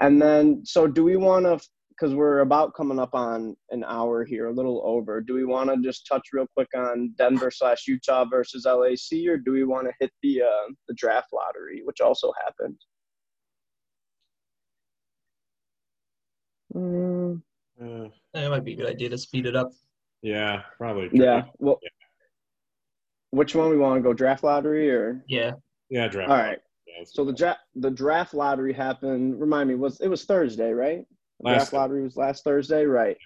and 0.00 0.20
then 0.20 0.62
so 0.64 0.86
do 0.86 1.04
we 1.04 1.16
want 1.16 1.46
to? 1.46 1.60
Because 1.90 2.14
we're 2.14 2.40
about 2.40 2.74
coming 2.74 2.98
up 2.98 3.14
on 3.14 3.54
an 3.70 3.84
hour 3.86 4.24
here, 4.24 4.48
a 4.48 4.52
little 4.52 4.82
over. 4.84 5.20
Do 5.20 5.34
we 5.34 5.44
want 5.44 5.70
to 5.70 5.76
just 5.76 6.06
touch 6.06 6.28
real 6.32 6.46
quick 6.56 6.68
on 6.74 7.14
Denver 7.18 7.50
slash 7.50 7.86
Utah 7.86 8.24
versus 8.24 8.64
LAC, 8.64 9.28
or 9.28 9.36
do 9.36 9.52
we 9.52 9.64
want 9.64 9.86
to 9.86 9.92
hit 10.00 10.10
the 10.22 10.42
uh, 10.42 10.72
the 10.88 10.94
draft 10.94 11.28
lottery, 11.32 11.82
which 11.84 12.00
also 12.00 12.32
happened? 12.44 12.78
Mm. 16.74 17.42
Uh, 17.80 18.08
that 18.32 18.50
might 18.50 18.64
be 18.64 18.72
a 18.72 18.76
good 18.76 18.88
idea 18.88 19.10
to 19.10 19.18
speed 19.18 19.46
it 19.46 19.54
up. 19.54 19.72
Yeah, 20.22 20.62
probably. 20.78 21.10
Yeah. 21.12 21.42
Well, 21.58 21.78
yeah. 21.82 21.88
Which 23.32 23.54
one 23.54 23.70
we 23.70 23.78
want 23.78 23.96
to 23.96 24.02
go 24.02 24.12
draft 24.12 24.44
lottery 24.44 24.90
or? 24.90 25.24
Yeah. 25.26 25.52
Yeah, 25.90 26.06
draft. 26.08 26.30
All 26.30 26.36
right. 26.36 26.58
Yeah, 26.86 27.04
so 27.04 27.24
the 27.24 27.32
draft 27.32 27.60
the 27.74 27.90
draft 27.90 28.34
lottery 28.34 28.72
happened. 28.72 29.40
Remind 29.40 29.68
me, 29.68 29.74
was 29.74 30.00
it 30.00 30.08
was 30.08 30.24
Thursday, 30.24 30.72
right? 30.72 31.04
The 31.40 31.46
last 31.48 31.56
draft 31.56 31.72
lottery 31.72 32.02
was 32.02 32.16
last 32.16 32.44
Thursday, 32.44 32.84
right? 32.84 33.16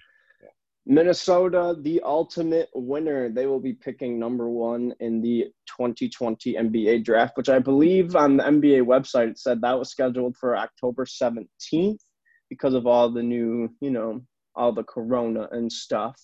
Yeah. 0.41 0.49
Minnesota, 0.85 1.75
the 1.81 2.01
ultimate 2.03 2.69
winner. 2.73 3.29
They 3.29 3.45
will 3.45 3.59
be 3.59 3.73
picking 3.73 4.17
number 4.17 4.49
one 4.49 4.93
in 5.01 5.21
the 5.21 5.45
2020 5.77 6.53
NBA 6.53 7.03
draft, 7.03 7.37
which 7.37 7.49
I 7.49 7.59
believe 7.59 8.15
on 8.15 8.37
the 8.37 8.43
NBA 8.43 8.83
website 8.83 9.29
it 9.29 9.39
said 9.39 9.61
that 9.61 9.77
was 9.77 9.91
scheduled 9.91 10.37
for 10.37 10.57
October 10.57 11.05
17th 11.05 11.99
because 12.49 12.73
of 12.73 12.87
all 12.87 13.09
the 13.09 13.23
new, 13.23 13.69
you 13.81 13.91
know, 13.91 14.21
all 14.55 14.71
the 14.71 14.83
corona 14.83 15.49
and 15.51 15.71
stuff. 15.71 16.17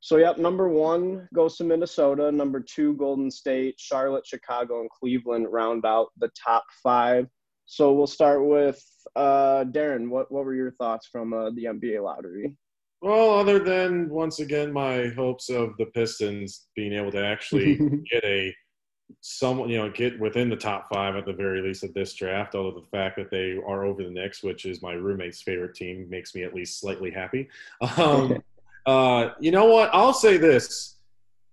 So, 0.00 0.16
yep, 0.16 0.38
number 0.38 0.68
one 0.68 1.28
goes 1.34 1.56
to 1.56 1.64
Minnesota. 1.64 2.30
Number 2.30 2.60
two, 2.60 2.94
Golden 2.94 3.30
State, 3.30 3.74
Charlotte, 3.78 4.26
Chicago, 4.26 4.80
and 4.80 4.90
Cleveland 4.90 5.48
round 5.50 5.84
out 5.84 6.08
the 6.18 6.30
top 6.40 6.64
five. 6.82 7.26
So, 7.66 7.92
we'll 7.92 8.06
start 8.06 8.44
with 8.44 8.82
uh, 9.16 9.64
Darren. 9.64 10.08
What, 10.08 10.30
what 10.30 10.44
were 10.44 10.54
your 10.54 10.72
thoughts 10.72 11.08
from 11.10 11.32
uh, 11.32 11.50
the 11.50 11.64
NBA 11.64 12.02
lottery? 12.02 12.56
Well, 13.00 13.38
other 13.38 13.58
than 13.60 14.08
once 14.08 14.40
again 14.40 14.72
my 14.72 15.08
hopes 15.16 15.50
of 15.50 15.76
the 15.78 15.86
Pistons 15.86 16.66
being 16.74 16.92
able 16.92 17.12
to 17.12 17.24
actually 17.24 17.76
get 18.10 18.24
a 18.24 18.54
someone, 19.20 19.70
you 19.70 19.78
know, 19.78 19.90
get 19.90 20.18
within 20.20 20.50
the 20.50 20.56
top 20.56 20.88
five 20.92 21.16
at 21.16 21.24
the 21.24 21.32
very 21.32 21.62
least 21.62 21.84
of 21.84 21.94
this 21.94 22.12
draft. 22.14 22.54
Although 22.54 22.80
the 22.80 22.86
fact 22.90 23.16
that 23.16 23.30
they 23.30 23.52
are 23.66 23.84
over 23.84 24.02
the 24.02 24.10
Knicks, 24.10 24.42
which 24.42 24.64
is 24.64 24.82
my 24.82 24.92
roommate's 24.94 25.42
favorite 25.42 25.74
team, 25.74 26.06
makes 26.10 26.34
me 26.34 26.42
at 26.42 26.54
least 26.54 26.80
slightly 26.80 27.10
happy. 27.10 27.48
Um, 27.96 28.42
uh, 28.86 29.30
you 29.40 29.50
know 29.50 29.66
what? 29.66 29.90
I'll 29.92 30.12
say 30.12 30.36
this: 30.36 30.96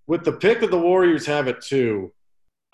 with 0.08 0.24
the 0.24 0.34
pick 0.34 0.62
that 0.62 0.72
the 0.72 0.80
Warriors 0.80 1.26
have 1.26 1.48
at 1.48 1.62
two, 1.62 2.12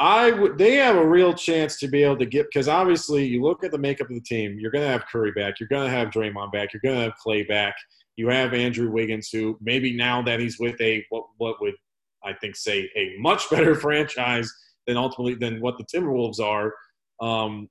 I 0.02 0.32
would 0.32 0.58
they 0.58 0.76
have 0.78 0.95
a 0.95 1.08
real 1.08 1.32
chance 1.32 1.78
to 1.78 1.88
be 1.88 2.02
able 2.02 2.18
to 2.18 2.26
get 2.26 2.47
because 2.47 2.68
obviously 2.68 3.24
you 3.26 3.43
look 3.43 3.64
at 3.64 3.72
the 3.72 3.78
makeup 3.78 4.10
of 4.10 4.16
the 4.16 4.22
team. 4.22 4.58
You're 4.60 4.72
going 4.72 4.84
to 4.84 4.89
have 4.89 5.06
Curry 5.06 5.32
back. 5.32 5.60
You're 5.60 5.70
going 5.70 5.89
to 5.89 5.95
have 5.95 6.10
Draymond 6.10 6.52
back. 6.52 6.74
You're 6.74 6.82
going 6.82 6.95
to 6.95 7.04
have 7.04 7.16
Clay 7.18 7.43
back. 7.43 7.76
You 8.18 8.28
have 8.30 8.56
Andrew 8.56 8.91
Wiggins, 8.91 9.30
who 9.32 9.60
maybe 9.62 9.95
now 9.95 10.24
that 10.24 10.39
he's 10.39 10.60
with 10.60 10.82
a 10.82 11.06
what 11.10 11.26
what 11.38 11.62
would 11.62 11.76
I 12.24 12.34
think 12.34 12.56
say 12.56 12.89
a 12.95 13.16
much 13.20 13.47
better 13.52 13.76
franchise 13.80 14.52
than 14.88 14.97
ultimately 14.97 15.36
than 15.36 15.62
what 15.62 15.78
the 15.78 15.86
Timberwolves 15.86 16.39
are. 16.39 16.74
Um, 17.22 17.70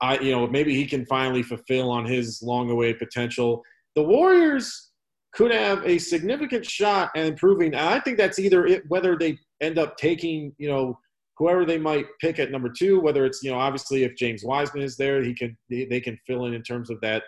I 0.00 0.18
you 0.20 0.32
know 0.32 0.46
maybe 0.46 0.74
he 0.74 0.86
can 0.86 1.04
finally 1.04 1.42
fulfill 1.42 1.90
on 1.90 2.06
his 2.06 2.40
long 2.42 2.70
awaited 2.70 2.98
potential. 2.98 3.62
The 3.94 4.02
Warriors 4.02 4.87
could 5.32 5.52
have 5.52 5.84
a 5.84 5.98
significant 5.98 6.64
shot 6.64 7.10
at 7.16 7.26
improving. 7.26 7.74
And 7.74 7.88
I 7.88 8.00
think 8.00 8.18
that's 8.18 8.38
either 8.38 8.66
it, 8.66 8.82
whether 8.88 9.16
they 9.16 9.38
end 9.60 9.78
up 9.78 9.96
taking 9.96 10.54
you 10.58 10.68
know 10.68 10.98
whoever 11.36 11.64
they 11.64 11.78
might 11.78 12.06
pick 12.20 12.38
at 12.38 12.50
number 12.50 12.70
two. 12.76 13.00
Whether 13.00 13.24
it's 13.24 13.42
you 13.42 13.50
know 13.50 13.58
obviously 13.58 14.04
if 14.04 14.16
James 14.16 14.44
Wiseman 14.44 14.82
is 14.82 14.96
there, 14.96 15.22
he 15.22 15.34
can 15.34 15.56
they, 15.70 16.00
can 16.00 16.18
fill 16.26 16.46
in 16.46 16.54
in 16.54 16.62
terms 16.62 16.90
of 16.90 17.00
that 17.02 17.22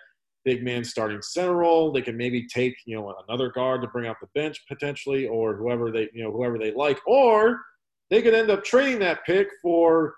big 0.45 0.65
man 0.65 0.83
starting 0.83 1.21
center 1.21 1.55
role. 1.55 1.93
They 1.93 2.03
can 2.03 2.17
maybe 2.17 2.47
take 2.49 2.75
you 2.87 2.97
know 2.97 3.15
another 3.29 3.51
guard 3.51 3.83
to 3.83 3.89
bring 3.89 4.09
out 4.09 4.17
the 4.21 4.29
bench 4.35 4.61
potentially, 4.69 5.27
or 5.27 5.57
whoever 5.57 5.91
they 5.91 6.09
you 6.13 6.25
know 6.25 6.33
whoever 6.33 6.59
they 6.59 6.73
like, 6.73 6.99
or 7.07 7.61
they 8.11 8.21
could 8.23 8.35
end 8.35 8.51
up 8.51 8.65
trading 8.65 8.99
that 8.99 9.25
pick 9.25 9.49
for, 9.63 10.15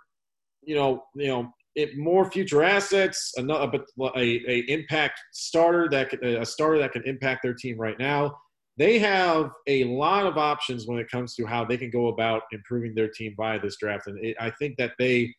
you 0.62 0.74
know, 0.74 1.04
you 1.14 1.28
know, 1.28 1.52
it, 1.74 1.96
more 1.96 2.30
future 2.30 2.62
assets, 2.62 3.32
another 3.36 3.84
a, 4.16 4.20
a 4.20 4.58
impact 4.68 5.20
starter 5.32 5.88
that 5.90 6.10
could, 6.10 6.22
a 6.24 6.44
starter 6.44 6.78
that 6.78 6.92
can 6.92 7.02
impact 7.04 7.42
their 7.42 7.54
team 7.54 7.78
right 7.78 7.98
now. 7.98 8.36
They 8.78 8.98
have 8.98 9.50
a 9.66 9.84
lot 9.84 10.26
of 10.26 10.38
options 10.38 10.86
when 10.86 10.98
it 10.98 11.10
comes 11.10 11.34
to 11.36 11.46
how 11.46 11.64
they 11.64 11.76
can 11.76 11.90
go 11.90 12.08
about 12.08 12.42
improving 12.52 12.94
their 12.94 13.08
team 13.08 13.34
via 13.36 13.60
this 13.60 13.76
draft, 13.76 14.06
and 14.06 14.22
it, 14.24 14.36
I 14.40 14.50
think 14.50 14.76
that 14.78 14.92
they 14.98 15.34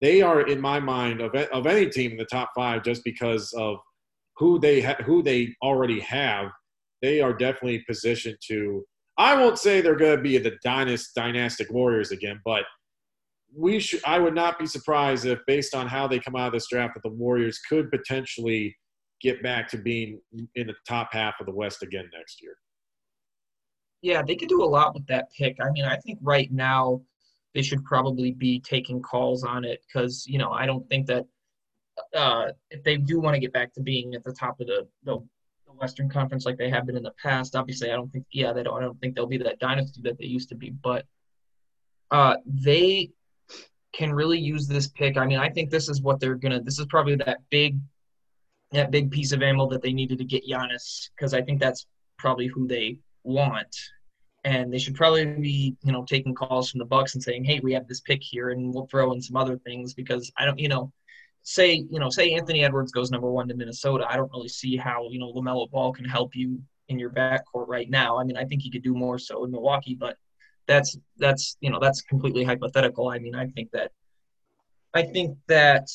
they 0.00 0.22
are 0.22 0.42
in 0.42 0.60
my 0.60 0.80
mind 0.80 1.20
of 1.20 1.34
of 1.34 1.66
any 1.66 1.88
team 1.88 2.12
in 2.12 2.16
the 2.18 2.26
top 2.26 2.50
five 2.54 2.82
just 2.82 3.02
because 3.04 3.52
of 3.54 3.78
who 4.36 4.58
they 4.58 4.80
ha- 4.80 5.02
who 5.04 5.22
they 5.22 5.54
already 5.62 6.00
have. 6.00 6.50
They 7.02 7.20
are 7.20 7.32
definitely 7.32 7.80
positioned 7.86 8.38
to 8.48 8.84
I 9.16 9.34
won't 9.36 9.58
say 9.58 9.80
they're 9.80 9.96
going 9.96 10.16
to 10.16 10.22
be 10.22 10.38
the 10.38 10.56
dynast, 10.64 11.14
dynastic 11.14 11.70
Warriors 11.70 12.10
again, 12.10 12.40
but 12.44 12.64
we 13.56 13.78
should. 13.78 14.00
I 14.04 14.18
would 14.18 14.34
not 14.34 14.58
be 14.58 14.66
surprised 14.66 15.26
if, 15.26 15.38
based 15.46 15.74
on 15.74 15.86
how 15.86 16.06
they 16.08 16.18
come 16.18 16.36
out 16.36 16.48
of 16.48 16.52
this 16.52 16.68
draft, 16.68 16.94
that 16.94 17.02
the 17.02 17.14
Warriors 17.14 17.58
could 17.68 17.90
potentially 17.90 18.76
get 19.20 19.42
back 19.42 19.68
to 19.70 19.78
being 19.78 20.20
in 20.54 20.66
the 20.66 20.74
top 20.86 21.12
half 21.12 21.34
of 21.40 21.46
the 21.46 21.54
West 21.54 21.82
again 21.82 22.08
next 22.16 22.42
year. 22.42 22.56
Yeah, 24.02 24.22
they 24.22 24.36
could 24.36 24.48
do 24.48 24.62
a 24.62 24.66
lot 24.66 24.92
with 24.94 25.06
that 25.06 25.28
pick. 25.36 25.56
I 25.62 25.70
mean, 25.70 25.84
I 25.84 25.96
think 25.96 26.18
right 26.20 26.52
now 26.52 27.00
they 27.54 27.62
should 27.62 27.84
probably 27.84 28.32
be 28.32 28.60
taking 28.60 29.00
calls 29.00 29.44
on 29.44 29.64
it 29.64 29.82
because 29.86 30.26
you 30.26 30.38
know 30.38 30.50
I 30.50 30.66
don't 30.66 30.86
think 30.88 31.06
that 31.06 31.24
uh, 32.14 32.48
if 32.70 32.82
they 32.82 32.96
do 32.96 33.20
want 33.20 33.34
to 33.34 33.40
get 33.40 33.52
back 33.52 33.72
to 33.74 33.80
being 33.80 34.14
at 34.14 34.24
the 34.24 34.32
top 34.32 34.60
of 34.60 34.66
the, 34.66 34.86
the, 35.04 35.18
Western 35.76 36.08
Conference 36.08 36.46
like 36.46 36.56
they 36.56 36.70
have 36.70 36.86
been 36.86 36.96
in 36.96 37.02
the 37.02 37.12
past. 37.20 37.56
Obviously, 37.56 37.90
I 37.90 37.96
don't 37.96 38.08
think 38.12 38.24
yeah 38.30 38.52
they 38.52 38.62
don't 38.62 38.78
I 38.78 38.80
don't 38.80 38.98
think 39.00 39.16
they'll 39.16 39.26
be 39.26 39.38
that 39.38 39.58
dynasty 39.58 40.00
that 40.02 40.16
they 40.18 40.24
used 40.24 40.48
to 40.50 40.54
be, 40.54 40.70
but 40.70 41.04
uh, 42.12 42.36
they 42.46 43.10
can 43.96 44.12
really 44.12 44.38
use 44.38 44.66
this 44.66 44.88
pick. 44.88 45.16
I 45.16 45.26
mean, 45.26 45.38
I 45.38 45.48
think 45.48 45.70
this 45.70 45.88
is 45.88 46.02
what 46.02 46.20
they're 46.20 46.34
gonna. 46.34 46.60
This 46.60 46.78
is 46.78 46.86
probably 46.86 47.16
that 47.16 47.38
big, 47.50 47.78
that 48.72 48.90
big 48.90 49.10
piece 49.10 49.32
of 49.32 49.42
ammo 49.42 49.68
that 49.70 49.82
they 49.82 49.92
needed 49.92 50.18
to 50.18 50.24
get 50.24 50.46
Giannis 50.48 51.10
because 51.16 51.34
I 51.34 51.42
think 51.42 51.60
that's 51.60 51.86
probably 52.18 52.46
who 52.46 52.66
they 52.66 52.98
want. 53.22 53.74
And 54.44 54.72
they 54.72 54.78
should 54.78 54.94
probably 54.94 55.24
be, 55.24 55.74
you 55.82 55.92
know, 55.92 56.04
taking 56.04 56.34
calls 56.34 56.70
from 56.70 56.78
the 56.78 56.84
Bucks 56.84 57.14
and 57.14 57.22
saying, 57.22 57.44
"Hey, 57.44 57.60
we 57.60 57.72
have 57.72 57.88
this 57.88 58.00
pick 58.00 58.22
here, 58.22 58.50
and 58.50 58.74
we'll 58.74 58.86
throw 58.86 59.12
in 59.12 59.22
some 59.22 59.36
other 59.36 59.56
things 59.58 59.94
because 59.94 60.30
I 60.36 60.44
don't, 60.44 60.58
you 60.58 60.68
know, 60.68 60.92
say, 61.44 61.86
you 61.90 62.00
know, 62.00 62.10
say 62.10 62.34
Anthony 62.34 62.64
Edwards 62.64 62.90
goes 62.90 63.10
number 63.10 63.30
one 63.30 63.48
to 63.48 63.54
Minnesota. 63.54 64.06
I 64.08 64.16
don't 64.16 64.32
really 64.32 64.48
see 64.48 64.76
how, 64.76 65.08
you 65.10 65.18
know, 65.18 65.32
LaMelo 65.32 65.70
Ball 65.70 65.92
can 65.92 66.04
help 66.06 66.34
you 66.34 66.60
in 66.88 66.98
your 66.98 67.10
backcourt 67.10 67.68
right 67.68 67.88
now. 67.88 68.18
I 68.18 68.24
mean, 68.24 68.36
I 68.36 68.44
think 68.44 68.62
he 68.62 68.70
could 68.70 68.82
do 68.82 68.94
more 68.94 69.18
so 69.18 69.44
in 69.44 69.50
Milwaukee, 69.50 69.94
but 69.94 70.16
that's 70.66 70.96
that's 71.18 71.56
you 71.60 71.70
know 71.70 71.78
that's 71.80 72.02
completely 72.02 72.44
hypothetical. 72.44 73.08
I 73.08 73.18
mean, 73.18 73.34
I 73.34 73.46
think 73.46 73.70
that 73.72 73.92
I 74.92 75.02
think 75.02 75.36
that 75.48 75.88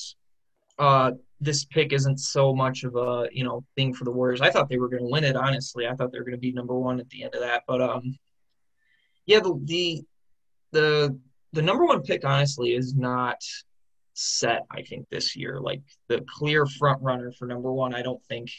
uh, 0.77 1.11
this 1.41 1.65
pick 1.65 1.93
isn't 1.93 2.19
so 2.19 2.53
much 2.53 2.83
of 2.83 2.95
a 2.95 3.27
you 3.31 3.43
know 3.43 3.63
thing 3.75 3.93
for 3.93 4.03
the 4.03 4.11
Warriors. 4.11 4.41
I 4.41 4.51
thought 4.51 4.69
they 4.69 4.77
were 4.77 4.89
going 4.89 5.03
to 5.03 5.09
win 5.09 5.23
it. 5.23 5.35
Honestly, 5.35 5.87
I 5.87 5.95
thought 5.95 6.11
they 6.11 6.19
were 6.19 6.25
going 6.25 6.35
to 6.35 6.39
be 6.39 6.51
number 6.51 6.77
one 6.77 6.99
at 6.99 7.09
the 7.09 7.23
end 7.23 7.35
of 7.35 7.41
that. 7.41 7.63
But 7.67 7.81
um, 7.81 8.17
yeah, 9.25 9.39
the 9.39 9.59
the 9.63 10.03
the 10.71 11.19
the 11.53 11.61
number 11.61 11.85
one 11.85 12.03
pick 12.03 12.25
honestly 12.25 12.75
is 12.75 12.95
not 12.95 13.41
set. 14.13 14.65
I 14.71 14.83
think 14.83 15.07
this 15.09 15.35
year, 15.35 15.59
like 15.59 15.81
the 16.07 16.23
clear 16.37 16.65
front 16.65 17.01
runner 17.01 17.31
for 17.31 17.45
number 17.47 17.71
one, 17.71 17.95
I 17.95 18.01
don't 18.01 18.23
think 18.25 18.51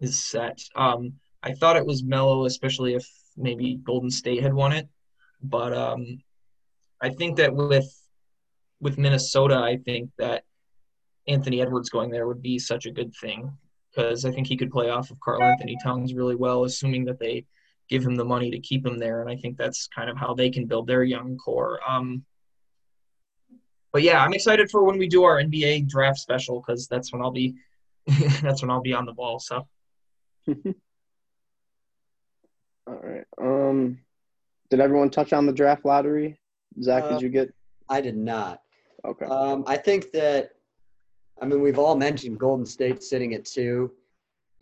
is 0.00 0.24
set. 0.24 0.60
Um, 0.74 1.14
I 1.42 1.52
thought 1.52 1.76
it 1.76 1.86
was 1.86 2.02
Melo, 2.02 2.46
especially 2.46 2.94
if 2.94 3.08
maybe 3.36 3.76
Golden 3.76 4.10
State 4.10 4.42
had 4.42 4.54
won 4.54 4.72
it. 4.72 4.88
But 5.42 5.72
um, 5.72 6.22
I 7.00 7.10
think 7.10 7.36
that 7.36 7.54
with 7.54 7.90
with 8.80 8.98
Minnesota, 8.98 9.56
I 9.56 9.76
think 9.76 10.10
that 10.18 10.44
Anthony 11.28 11.60
Edwards 11.62 11.88
going 11.88 12.10
there 12.10 12.26
would 12.26 12.42
be 12.42 12.58
such 12.58 12.86
a 12.86 12.90
good 12.90 13.14
thing 13.20 13.52
because 13.90 14.24
I 14.24 14.32
think 14.32 14.46
he 14.46 14.56
could 14.56 14.72
play 14.72 14.90
off 14.90 15.10
of 15.10 15.20
Karl-Anthony 15.20 15.76
Towns 15.82 16.14
really 16.14 16.34
well, 16.34 16.64
assuming 16.64 17.04
that 17.04 17.20
they 17.20 17.44
give 17.88 18.02
him 18.04 18.16
the 18.16 18.24
money 18.24 18.50
to 18.50 18.58
keep 18.58 18.86
him 18.86 18.98
there. 18.98 19.20
And 19.20 19.30
I 19.30 19.36
think 19.36 19.56
that's 19.56 19.86
kind 19.94 20.08
of 20.08 20.16
how 20.16 20.34
they 20.34 20.50
can 20.50 20.66
build 20.66 20.86
their 20.86 21.04
young 21.04 21.36
core. 21.36 21.78
Um, 21.88 22.24
but 23.92 24.02
yeah, 24.02 24.22
I'm 24.22 24.32
excited 24.32 24.70
for 24.70 24.82
when 24.82 24.98
we 24.98 25.08
do 25.08 25.24
our 25.24 25.42
NBA 25.42 25.88
draft 25.88 26.18
special 26.18 26.60
because 26.60 26.88
that's 26.88 27.12
when 27.12 27.22
I'll 27.22 27.30
be 27.30 27.54
that's 28.42 28.62
when 28.62 28.70
I'll 28.70 28.80
be 28.80 28.94
on 28.94 29.04
the 29.04 29.12
ball. 29.12 29.38
So. 29.38 29.68
All 32.86 32.98
right. 33.00 33.24
Um, 33.40 34.00
did 34.72 34.80
everyone 34.80 35.10
touch 35.10 35.34
on 35.34 35.44
the 35.44 35.52
draft 35.52 35.84
lottery? 35.84 36.40
Zach, 36.80 37.04
Uh, 37.04 37.08
did 37.10 37.20
you 37.20 37.28
get? 37.28 37.52
I 37.90 38.00
did 38.00 38.16
not. 38.16 38.62
Okay. 39.04 39.26
Um, 39.26 39.64
I 39.66 39.76
think 39.76 40.12
that, 40.12 40.52
I 41.42 41.44
mean, 41.44 41.60
we've 41.60 41.78
all 41.78 41.94
mentioned 41.94 42.40
Golden 42.40 42.64
State 42.64 43.02
sitting 43.02 43.34
at 43.34 43.44
two, 43.44 43.92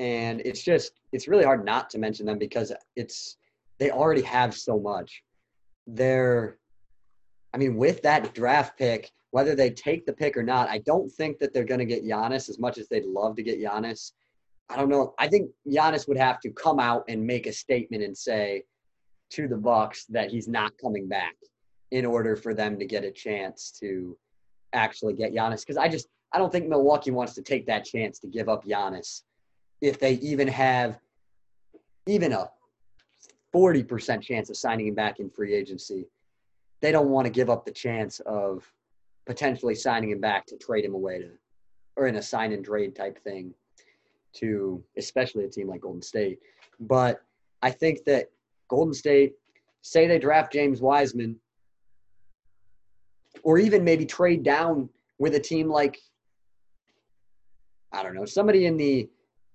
and 0.01 0.43
it's 0.45 0.65
just 0.65 0.95
it's 1.13 1.29
really 1.29 1.45
hard 1.45 1.65
not 1.65 1.89
to 1.91 1.99
mention 1.99 2.27
them 2.27 2.39
because 2.39 2.73
it's 2.97 3.37
they 3.79 3.93
already 3.93 4.23
have 4.23 4.53
so 4.53 4.81
much. 4.81 5.23
They're, 5.87 6.59
I 7.55 7.59
mean, 7.59 7.77
with 7.77 8.03
that 8.03 8.35
draft 8.35 8.77
pick, 8.77 9.13
whether 9.31 9.55
they 9.55 9.71
take 9.71 10.07
the 10.07 10.13
pick 10.13 10.37
or 10.37 10.43
not, 10.43 10.69
I 10.69 10.79
don't 10.79 11.09
think 11.09 11.39
that 11.39 11.55
they're 11.55 11.63
going 11.63 11.79
to 11.79 11.85
get 11.95 12.05
Giannis 12.05 12.49
as 12.49 12.59
much 12.59 12.79
as 12.79 12.89
they'd 12.89 13.07
love 13.07 13.37
to 13.37 13.45
get 13.45 13.61
Giannis. 13.61 14.11
I 14.69 14.75
don't 14.75 14.89
know. 14.89 15.15
I 15.21 15.29
think 15.29 15.53
Giannis 15.69 16.09
would 16.09 16.19
have 16.19 16.41
to 16.41 16.51
come 16.51 16.81
out 16.81 17.05
and 17.07 17.25
make 17.25 17.47
a 17.47 17.53
statement 17.53 18.03
and 18.03 18.17
say 18.17 18.65
to 19.31 19.49
the 19.49 19.57
Bucks 19.57 20.05
that 20.07 20.31
he's 20.31 20.49
not 20.49 20.77
coming 20.79 21.09
back 21.09 21.37
in 21.91 22.05
order 22.05 22.37
for 22.37 22.55
them 22.55 22.79
to 22.79 22.85
get 22.85 23.05
a 23.05 23.11
chance 23.11 23.73
to 23.81 24.17
actually 24.73 25.15
get 25.15 25.33
Giannis. 25.33 25.61
Because 25.61 25.77
I 25.77 25.89
just 25.89 26.09
I 26.33 26.39
don't 26.39 26.53
think 26.53 26.69
Milwaukee 26.69 27.11
wants 27.11 27.35
to 27.35 27.43
take 27.43 27.67
that 27.67 27.85
chance 27.85 28.19
to 28.21 28.29
give 28.29 28.49
up 28.49 28.65
Giannis 28.65 29.23
if 29.81 29.99
they 29.99 30.13
even 30.15 30.49
have 30.49 30.99
even 32.07 32.33
a 32.33 32.49
forty 33.53 33.83
percent 33.83 34.23
chance 34.23 34.51
of 34.51 34.57
signing 34.57 34.89
him 34.89 34.95
back 34.95 35.21
in 35.21 35.31
free 35.31 35.55
agency. 35.55 36.07
They 36.81 36.93
don't 36.93 37.11
want 37.11 37.27
to 37.27 37.31
give 37.31 37.51
up 37.51 37.65
the 37.65 37.73
chance 37.73 38.21
of 38.21 38.65
potentially 39.27 39.75
signing 39.75 40.11
him 40.11 40.21
back 40.21 40.47
to 40.47 40.57
trade 40.57 40.85
him 40.85 40.95
away 40.95 41.19
to 41.19 41.31
or 41.97 42.07
in 42.07 42.17
a 42.17 42.23
sign 42.23 42.53
and 42.53 42.65
trade 42.65 42.97
type 42.97 43.23
thing 43.23 43.53
to 44.33 44.83
especially 44.97 45.45
a 45.45 45.49
team 45.49 45.69
like 45.69 45.83
Golden 45.83 46.03
State. 46.03 46.39
But 46.79 47.21
I 47.63 47.71
think 47.71 48.05
that 48.05 48.31
Golden 48.71 48.95
State, 48.95 49.35
say 49.83 50.07
they 50.07 50.19
draft 50.19 50.53
James 50.53 50.81
Wiseman, 50.81 51.37
or 53.43 53.59
even 53.59 53.85
maybe 53.85 54.07
trade 54.07 54.43
down 54.43 54.89
with 55.19 55.35
a 55.35 55.41
team 55.41 55.69
like, 55.69 55.99
I 57.93 58.03
don't 58.03 58.15
know, 58.15 58.25
somebody 58.25 58.67
in 58.67 58.77
the 58.77 59.09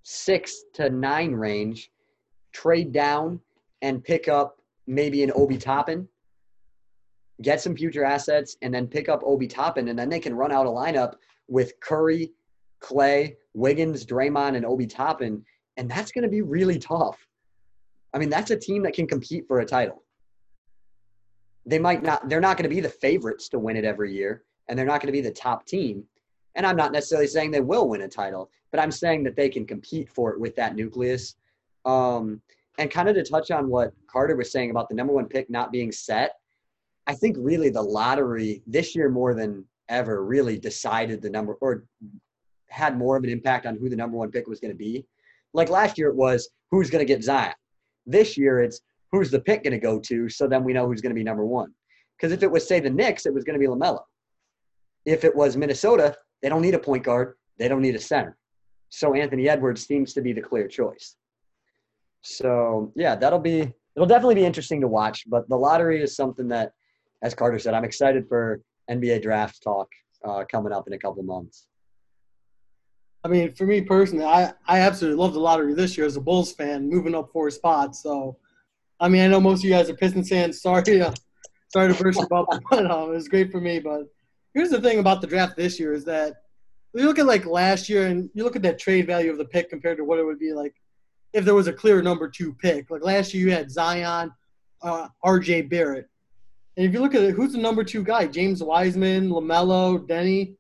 six 0.03 0.65
to 0.73 0.89
nine 0.89 1.33
range, 1.33 1.89
trade 2.53 2.91
down 2.91 3.39
and 3.81 4.03
pick 4.03 4.27
up 4.27 4.57
maybe 4.85 5.23
an 5.23 5.31
Obi 5.33 5.57
Toppin, 5.57 6.07
get 7.41 7.61
some 7.61 7.75
future 7.75 8.03
assets, 8.03 8.57
and 8.61 8.73
then 8.73 8.87
pick 8.87 9.09
up 9.09 9.21
Obi 9.25 9.47
Toppin, 9.47 9.87
and 9.87 9.97
then 9.97 10.09
they 10.09 10.19
can 10.19 10.35
run 10.35 10.51
out 10.51 10.65
a 10.65 10.69
lineup 10.69 11.15
with 11.47 11.79
Curry, 11.79 12.31
Clay, 12.79 13.35
Wiggins, 13.53 14.05
Draymond, 14.05 14.55
and 14.55 14.65
Obi 14.65 14.87
Toppin, 14.87 15.43
and 15.77 15.89
that's 15.89 16.11
going 16.11 16.23
to 16.23 16.29
be 16.29 16.41
really 16.41 16.79
tough. 16.79 17.17
I 18.15 18.17
mean, 18.17 18.29
that's 18.29 18.49
a 18.51 18.55
team 18.55 18.81
that 18.83 18.93
can 18.93 19.07
compete 19.07 19.45
for 19.45 19.59
a 19.59 19.65
title. 19.65 20.01
They 21.65 21.79
might 21.79 22.01
not, 22.01 22.29
they're 22.29 22.39
not 22.39 22.55
going 22.55 22.63
to 22.69 22.73
be 22.73 22.79
the 22.79 22.87
favorites 22.87 23.49
to 23.49 23.59
win 23.59 23.75
it 23.75 23.83
every 23.83 24.13
year, 24.13 24.43
and 24.69 24.79
they're 24.79 24.85
not 24.85 25.01
going 25.01 25.13
to 25.13 25.21
be 25.21 25.21
the 25.21 25.31
top 25.31 25.65
team. 25.65 26.05
And 26.55 26.65
I'm 26.65 26.77
not 26.77 26.93
necessarily 26.93 27.27
saying 27.27 27.51
they 27.51 27.59
will 27.59 27.89
win 27.89 28.03
a 28.03 28.07
title, 28.07 28.49
but 28.71 28.79
I'm 28.79 28.91
saying 28.91 29.23
that 29.23 29.35
they 29.35 29.49
can 29.49 29.65
compete 29.65 30.09
for 30.09 30.31
it 30.31 30.39
with 30.39 30.55
that 30.55 30.75
nucleus. 30.75 31.35
Um, 31.83 32.41
and 32.77 32.89
kind 32.89 33.09
of 33.09 33.15
to 33.15 33.23
touch 33.23 33.51
on 33.51 33.67
what 33.67 33.93
Carter 34.07 34.37
was 34.37 34.49
saying 34.49 34.71
about 34.71 34.87
the 34.87 34.95
number 34.95 35.11
one 35.11 35.27
pick 35.27 35.49
not 35.49 35.73
being 35.73 35.91
set, 35.91 36.35
I 37.07 37.15
think 37.15 37.35
really 37.37 37.69
the 37.69 37.81
lottery 37.81 38.63
this 38.65 38.95
year 38.95 39.09
more 39.09 39.33
than 39.33 39.65
ever 39.89 40.23
really 40.23 40.57
decided 40.57 41.21
the 41.21 41.29
number 41.29 41.57
or 41.59 41.83
had 42.69 42.97
more 42.97 43.17
of 43.17 43.23
an 43.25 43.29
impact 43.29 43.65
on 43.65 43.75
who 43.75 43.89
the 43.89 43.95
number 43.95 44.17
one 44.17 44.31
pick 44.31 44.47
was 44.47 44.61
going 44.61 44.71
to 44.71 44.77
be. 44.77 45.05
Like 45.53 45.69
last 45.69 45.97
year, 45.97 46.07
it 46.07 46.15
was 46.15 46.49
who's 46.71 46.89
going 46.89 47.05
to 47.05 47.13
get 47.13 47.23
Zion. 47.23 47.53
This 48.05 48.37
year, 48.37 48.61
it's 48.61 48.81
who's 49.11 49.31
the 49.31 49.39
pick 49.39 49.63
going 49.63 49.71
to 49.71 49.79
go 49.79 49.99
to, 49.99 50.29
so 50.29 50.47
then 50.47 50.63
we 50.63 50.73
know 50.73 50.87
who's 50.87 51.01
going 51.01 51.11
to 51.11 51.19
be 51.19 51.23
number 51.23 51.45
one. 51.45 51.71
Because 52.17 52.31
if 52.31 52.43
it 52.43 52.51
was, 52.51 52.67
say, 52.67 52.79
the 52.79 52.89
Knicks, 52.89 53.25
it 53.25 53.33
was 53.33 53.43
going 53.43 53.59
to 53.59 53.59
be 53.59 53.71
LaMelo. 53.71 54.01
If 55.05 55.23
it 55.23 55.35
was 55.35 55.57
Minnesota, 55.57 56.15
they 56.41 56.49
don't 56.49 56.61
need 56.61 56.73
a 56.73 56.79
point 56.79 57.03
guard, 57.03 57.35
they 57.57 57.67
don't 57.67 57.81
need 57.81 57.95
a 57.95 57.99
center. 57.99 58.37
So 58.89 59.13
Anthony 59.13 59.49
Edwards 59.49 59.85
seems 59.85 60.13
to 60.13 60.21
be 60.21 60.33
the 60.33 60.41
clear 60.41 60.67
choice. 60.67 61.15
So, 62.21 62.91
yeah, 62.95 63.15
that'll 63.15 63.39
be, 63.39 63.71
it'll 63.95 64.07
definitely 64.07 64.35
be 64.35 64.45
interesting 64.45 64.81
to 64.81 64.87
watch. 64.87 65.23
But 65.27 65.47
the 65.49 65.55
lottery 65.55 66.01
is 66.01 66.15
something 66.15 66.47
that, 66.49 66.71
as 67.21 67.33
Carter 67.33 67.59
said, 67.59 67.73
I'm 67.73 67.83
excited 67.83 68.27
for 68.27 68.61
NBA 68.89 69.21
draft 69.21 69.61
talk 69.61 69.89
uh, 70.23 70.43
coming 70.49 70.73
up 70.73 70.87
in 70.87 70.93
a 70.93 70.97
couple 70.97 71.21
months. 71.23 71.67
I 73.25 73.27
mean, 73.27 73.51
for 73.53 73.65
me 73.65 73.81
personally, 73.81 74.23
I, 74.23 74.53
I 74.67 74.81
absolutely 74.81 75.19
love 75.19 75.33
the 75.33 75.39
lottery 75.39 75.73
this 75.73 75.97
year 75.97 76.05
as 76.05 76.15
a 76.15 76.21
Bulls 76.21 76.53
fan, 76.53 76.87
moving 76.87 77.15
up 77.15 77.31
four 77.31 77.49
spots. 77.49 78.03
So, 78.03 78.37
I 78.99 79.09
mean, 79.09 79.23
I 79.23 79.27
know 79.27 79.41
most 79.41 79.61
of 79.61 79.65
you 79.65 79.71
guys 79.71 79.89
are 79.89 79.95
Pistons 79.95 80.29
fans. 80.29 80.61
Sorry, 80.61 81.01
uh, 81.01 81.11
sorry 81.73 81.91
to 81.91 82.03
burst 82.03 82.19
your 82.19 82.27
bubble, 82.27 82.59
but 82.69 82.85
um, 82.85 83.09
it 83.09 83.15
was 83.15 83.27
great 83.27 83.51
for 83.51 83.59
me. 83.59 83.79
But 83.79 84.03
here's 84.53 84.69
the 84.69 84.79
thing 84.79 84.99
about 84.99 85.21
the 85.21 85.27
draft 85.27 85.55
this 85.57 85.79
year 85.79 85.91
is 85.91 86.05
that 86.05 86.35
you 86.93 87.03
look 87.03 87.17
at 87.17 87.25
like 87.25 87.47
last 87.47 87.89
year 87.89 88.05
and 88.05 88.29
you 88.35 88.43
look 88.43 88.55
at 88.55 88.61
that 88.61 88.77
trade 88.77 89.07
value 89.07 89.31
of 89.31 89.39
the 89.39 89.45
pick 89.45 89.71
compared 89.71 89.97
to 89.97 90.03
what 90.03 90.19
it 90.19 90.23
would 90.23 90.37
be 90.37 90.53
like 90.53 90.75
if 91.33 91.43
there 91.43 91.55
was 91.55 91.67
a 91.67 91.73
clear 91.73 92.03
number 92.03 92.29
two 92.29 92.53
pick. 92.53 92.91
Like 92.91 93.03
last 93.03 93.33
year, 93.33 93.47
you 93.47 93.51
had 93.51 93.71
Zion, 93.71 94.31
uh, 94.83 95.07
R.J. 95.23 95.63
Barrett, 95.63 96.07
and 96.77 96.85
if 96.85 96.93
you 96.93 96.99
look 96.99 97.15
at 97.15 97.23
it, 97.23 97.33
who's 97.33 97.53
the 97.53 97.57
number 97.57 97.83
two 97.83 98.03
guy? 98.03 98.27
James 98.27 98.61
Wiseman, 98.61 99.31
Lamelo, 99.31 100.05
Deni. 100.07 100.57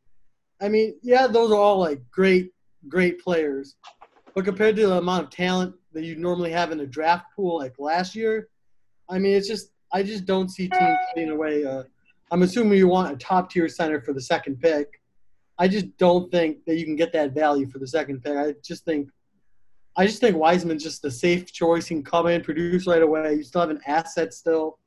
I 0.59 0.67
mean, 0.67 0.95
yeah, 1.03 1.27
those 1.27 1.51
are 1.51 1.59
all 1.59 1.77
like 1.77 2.01
great, 2.09 2.53
great 2.87 3.19
players, 3.19 3.75
but 4.33 4.45
compared 4.45 4.75
to 4.77 4.87
the 4.87 4.97
amount 4.97 5.23
of 5.23 5.29
talent 5.29 5.75
that 5.93 6.03
you 6.03 6.15
normally 6.15 6.51
have 6.51 6.71
in 6.71 6.79
a 6.81 6.85
draft 6.85 7.27
pool 7.35 7.57
like 7.59 7.73
last 7.79 8.15
year, 8.15 8.49
I 9.09 9.19
mean, 9.19 9.35
it's 9.35 9.47
just 9.47 9.71
I 9.93 10.03
just 10.03 10.25
don't 10.25 10.49
see 10.49 10.67
teams 10.67 10.97
getting 11.15 11.29
away. 11.31 11.65
Uh, 11.65 11.83
I'm 12.31 12.41
assuming 12.41 12.77
you 12.77 12.87
want 12.87 13.13
a 13.13 13.17
top 13.17 13.49
tier 13.49 13.67
center 13.67 14.01
for 14.01 14.13
the 14.13 14.21
second 14.21 14.59
pick. 14.59 15.01
I 15.57 15.67
just 15.67 15.95
don't 15.97 16.29
think 16.31 16.65
that 16.65 16.75
you 16.75 16.83
can 16.83 16.95
get 16.95 17.13
that 17.13 17.33
value 17.33 17.67
for 17.67 17.79
the 17.79 17.87
second 17.87 18.23
pick. 18.23 18.35
I 18.35 18.55
just 18.61 18.83
think, 18.83 19.09
I 19.95 20.05
just 20.05 20.19
think 20.19 20.35
Wiseman's 20.35 20.83
just 20.83 21.05
a 21.05 21.11
safe 21.11 21.51
choice. 21.51 21.87
He 21.87 21.95
can 21.95 22.03
come 22.03 22.27
in, 22.27 22.41
produce 22.41 22.87
right 22.87 23.01
away. 23.01 23.35
You 23.35 23.43
still 23.43 23.61
have 23.61 23.69
an 23.69 23.79
asset 23.87 24.33
still. 24.33 24.79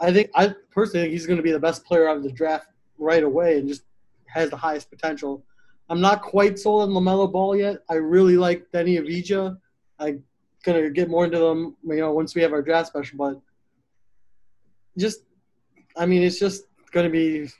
I 0.00 0.12
think 0.12 0.30
I 0.34 0.54
personally 0.70 1.04
think 1.04 1.12
he's 1.12 1.26
going 1.26 1.36
to 1.36 1.42
be 1.42 1.52
the 1.52 1.60
best 1.60 1.84
player 1.84 2.08
out 2.08 2.16
of 2.16 2.22
the 2.22 2.32
draft 2.32 2.66
right 2.98 3.22
away, 3.22 3.58
and 3.58 3.68
just 3.68 3.82
has 4.26 4.48
the 4.48 4.56
highest 4.56 4.90
potential. 4.90 5.44
I'm 5.92 6.00
not 6.00 6.22
quite 6.22 6.58
sold 6.58 6.88
on 6.88 6.94
Lamelo 6.94 7.30
Ball 7.30 7.54
yet. 7.54 7.80
I 7.90 7.96
really 7.96 8.38
like 8.38 8.66
Deni 8.72 8.98
Avdija, 8.98 9.58
I'm 9.98 10.24
gonna 10.64 10.88
get 10.88 11.10
more 11.10 11.26
into 11.26 11.38
them, 11.38 11.76
you 11.84 11.96
know, 11.96 12.12
once 12.12 12.34
we 12.34 12.40
have 12.40 12.54
our 12.54 12.62
draft 12.62 12.88
special. 12.88 13.18
But 13.18 13.38
just, 14.96 15.24
I 15.94 16.06
mean, 16.06 16.22
it's 16.22 16.38
just 16.38 16.62
gonna 16.92 17.10
be. 17.10 17.50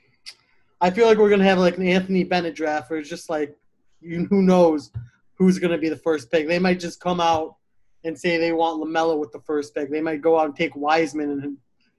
I 0.81 0.89
feel 0.89 1.05
like 1.05 1.19
we're 1.19 1.29
gonna 1.29 1.43
have 1.43 1.59
like 1.59 1.77
an 1.77 1.87
Anthony 1.87 2.23
Bennett 2.23 2.55
draft, 2.55 2.89
where 2.89 2.97
it's 2.97 3.07
just 3.07 3.29
like, 3.29 3.55
you, 4.01 4.25
who 4.25 4.41
knows 4.41 4.89
who's 5.35 5.59
gonna 5.59 5.77
be 5.77 5.89
the 5.89 5.95
first 5.95 6.31
pick. 6.31 6.47
They 6.47 6.57
might 6.57 6.79
just 6.79 6.99
come 6.99 7.21
out 7.21 7.57
and 8.03 8.17
say 8.17 8.37
they 8.37 8.51
want 8.51 8.81
Lamelo 8.81 9.19
with 9.19 9.31
the 9.31 9.41
first 9.41 9.75
pick. 9.75 9.91
They 9.91 10.01
might 10.01 10.21
go 10.21 10.39
out 10.39 10.45
and 10.45 10.55
take 10.55 10.75
Wiseman, 10.75 11.29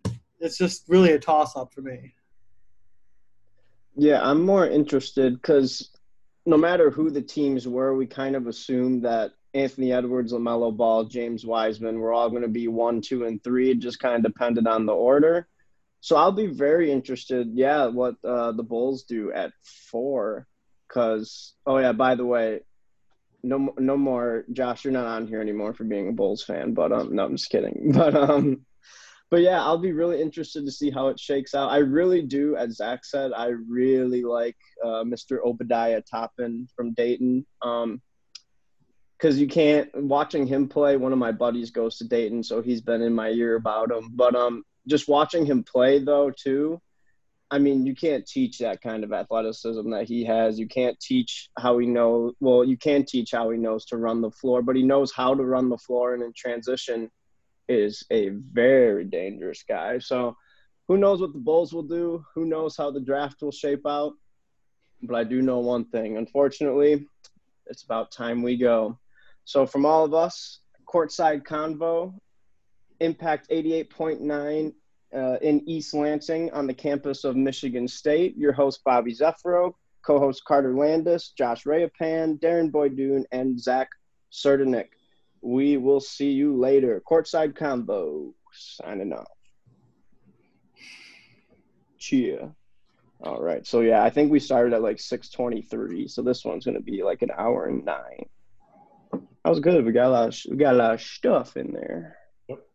and 0.05 0.17
it's 0.41 0.59
just 0.59 0.83
really 0.89 1.13
a 1.13 1.19
toss 1.21 1.55
up 1.55 1.73
for 1.73 1.83
me. 1.83 2.13
Yeah, 3.95 4.21
I'm 4.21 4.45
more 4.45 4.67
interested 4.67 5.35
because 5.35 5.91
no 6.47 6.57
matter 6.57 6.91
who 6.91 7.11
the 7.11 7.23
teams 7.23 7.67
were, 7.67 7.95
we 7.95 8.07
kind 8.07 8.37
of 8.37 8.47
assumed 8.47 9.05
that 9.05 9.33
Anthony 9.55 9.93
Edwards, 9.93 10.33
LaMelo 10.33 10.77
Ball, 10.77 11.05
James 11.05 11.47
Wiseman 11.47 11.99
were 11.99 12.13
all 12.13 12.29
going 12.29 12.43
to 12.43 12.49
be 12.49 12.69
one, 12.69 13.01
two, 13.01 13.25
and 13.25 13.43
three. 13.43 13.71
It 13.71 13.79
just 13.79 14.01
kind 14.01 14.15
of 14.17 14.23
depended 14.23 14.67
on 14.67 14.85
the 14.85 14.93
order. 14.93 15.49
So 16.01 16.17
I'll 16.17 16.33
be 16.33 16.49
very 16.49 16.91
interested, 16.91 17.53
yeah, 17.55 17.87
what 17.87 18.17
uh, 18.25 18.53
the 18.53 18.63
Bulls 18.63 19.05
do 19.05 19.33
at 19.33 19.53
four. 19.91 20.47
Because, 20.87 21.55
oh, 21.67 21.79
yeah, 21.79 21.93
by 21.93 22.15
the 22.15 22.27
way, 22.27 22.61
no, 23.43 23.73
no 23.79 23.97
more, 23.97 24.45
Josh, 24.53 24.85
you're 24.85 24.93
not 24.93 25.07
on 25.07 25.27
here 25.27 25.41
anymore 25.41 25.73
for 25.73 25.85
being 25.85 26.09
a 26.09 26.13
Bulls 26.13 26.43
fan, 26.43 26.75
but 26.75 26.93
um, 26.93 27.15
no, 27.15 27.25
I'm 27.25 27.37
just 27.37 27.51
kidding. 27.51 27.93
But 27.95 28.15
um, 28.15 28.67
but 29.35 29.43
yeah, 29.43 29.61
I'll 29.61 29.79
be 29.79 29.91
really 29.91 30.23
interested 30.23 30.65
to 30.65 30.71
see 30.71 30.93
how 30.93 31.09
it 31.09 31.19
shakes 31.19 31.57
out. 31.57 31.69
I 31.69 31.79
really 31.79 32.23
do, 32.23 32.55
as 32.55 32.77
Zach 32.77 33.05
said, 33.05 33.33
I 33.33 33.47
really 33.47 34.23
like 34.23 34.57
uh, 34.81 35.03
Mr. 35.03 35.39
Obadiah 35.45 36.03
Toppin 36.09 36.69
from 36.77 36.93
Dayton. 36.93 37.45
Um, 37.61 38.01
because 39.19 39.41
you 39.41 39.49
can't 39.49 39.91
watching 39.93 40.47
him 40.47 40.69
play. 40.69 40.97
One 40.97 41.13
of 41.13 41.19
my 41.19 41.33
buddies 41.33 41.73
goes 41.73 41.99
to 41.99 42.07
Dayton, 42.07 42.45
so 42.45 42.63
he's 42.63 42.81
been 42.81 43.03
in 43.03 43.13
my 43.13 43.31
ear 43.31 43.57
about 43.57 43.91
him. 43.91 44.11
But 44.15 44.37
um, 44.37 44.63
just 44.87 45.09
watching 45.09 45.45
him 45.45 45.65
play 45.65 45.99
though 45.99 46.31
too, 46.31 46.81
I 47.51 47.59
mean, 47.59 47.85
you 47.87 47.97
can't 47.97 48.25
teach 48.25 48.59
that 48.59 48.83
kind 48.83 49.03
of 49.03 49.13
athleticism 49.13 49.91
that 49.91 50.07
he 50.07 50.25
has. 50.27 50.61
You 50.61 50.69
can't 50.69 50.99
teach 51.01 51.49
how 51.59 51.79
he 51.79 51.89
knows. 51.89 52.35
Well, 52.39 52.63
you 52.63 52.77
can 52.77 53.05
teach 53.05 53.33
how 53.33 53.51
he 53.51 53.59
knows 53.59 53.85
to 53.87 53.97
run 53.97 54.21
the 54.21 54.31
floor, 54.31 54.63
but 54.63 54.77
he 54.77 54.85
knows 54.85 55.13
how 55.13 55.35
to 55.35 55.43
run 55.43 55.71
the 55.71 55.79
floor 55.79 56.15
and 56.15 56.23
in 56.23 56.33
transition 56.37 57.11
is 57.69 58.05
a 58.11 58.29
very 58.29 59.05
dangerous 59.05 59.65
guy. 59.67 59.99
So 59.99 60.37
who 60.89 60.99
knows 60.99 61.21
what 61.21 61.33
the 61.33 61.39
Bulls 61.39 61.73
will 61.73 61.83
do? 61.83 62.25
Who 62.35 62.45
knows 62.45 62.77
how 62.77 62.91
the 62.91 63.01
draft 63.01 63.43
will 63.43 63.53
shape 63.53 63.87
out? 63.87 64.15
But 65.03 65.17
I 65.17 65.25
do 65.25 65.43
know 65.43 65.59
one 65.59 65.87
thing. 65.87 66.17
Unfortunately, 66.17 67.07
it's 67.67 67.83
about 67.83 68.13
time 68.13 68.43
we 68.43 68.57
go. 68.57 68.99
So 69.45 69.67
from 69.67 69.87
all 69.87 70.05
of 70.05 70.15
us, 70.15 70.61
courtside 70.87 71.45
convo, 71.45 72.15
Impact 73.01 73.51
88.9 73.51 74.73
uh, 75.15 75.37
in 75.43 75.69
East 75.69 75.95
Lansing 75.95 76.51
on 76.53 76.67
the 76.67 76.75
campus 76.75 77.25
of 77.25 77.37
Michigan 77.37 77.89
State. 77.89 78.37
Your 78.37 78.53
host, 78.53 78.81
Bobby 78.85 79.15
Zeffiro, 79.15 79.75
co-host 80.05 80.45
Carter 80.45 80.77
Landis, 80.77 81.33
Josh 81.37 81.65
Rayapan, 81.65 82.39
Darren 82.41 82.71
Boydune, 82.71 83.25
and 83.33 83.61
Zach 83.61 83.89
Serdenik. 84.33 84.89
We 85.45 85.77
will 85.77 86.01
see 86.01 86.31
you 86.31 86.57
later. 86.57 87.03
Courtside 87.07 87.53
convo 87.53 88.33
signing 88.51 89.13
off. 89.13 89.29
Cheer. 91.99 92.51
All 93.23 93.43
right. 93.43 93.67
So 93.67 93.81
yeah, 93.81 94.03
I 94.03 94.09
think 94.09 94.33
we 94.33 94.41
started 94.41 94.73
at 94.73 94.81
like 94.81 94.97
6:23. 94.97 96.09
So 96.09 96.23
this 96.23 96.47
one's 96.47 96.65
gonna 96.65 96.81
be 96.81 97.03
like 97.03 97.21
an 97.21 97.31
hour 97.37 97.67
and 97.67 97.85
nine. 97.85 98.27
That 99.13 99.51
was 99.51 99.61
good. 99.61 99.85
We 99.85 99.93
got 99.93 100.07
a 100.07 100.09
lot. 100.09 100.29
Of, 100.29 100.51
we 100.51 100.57
got 100.57 100.75
a 100.75 100.79
lot 100.79 100.95
of 100.95 101.03
stuff 101.03 101.59
in 101.59 101.73
there. 101.73 102.17
Yep. 102.49 102.67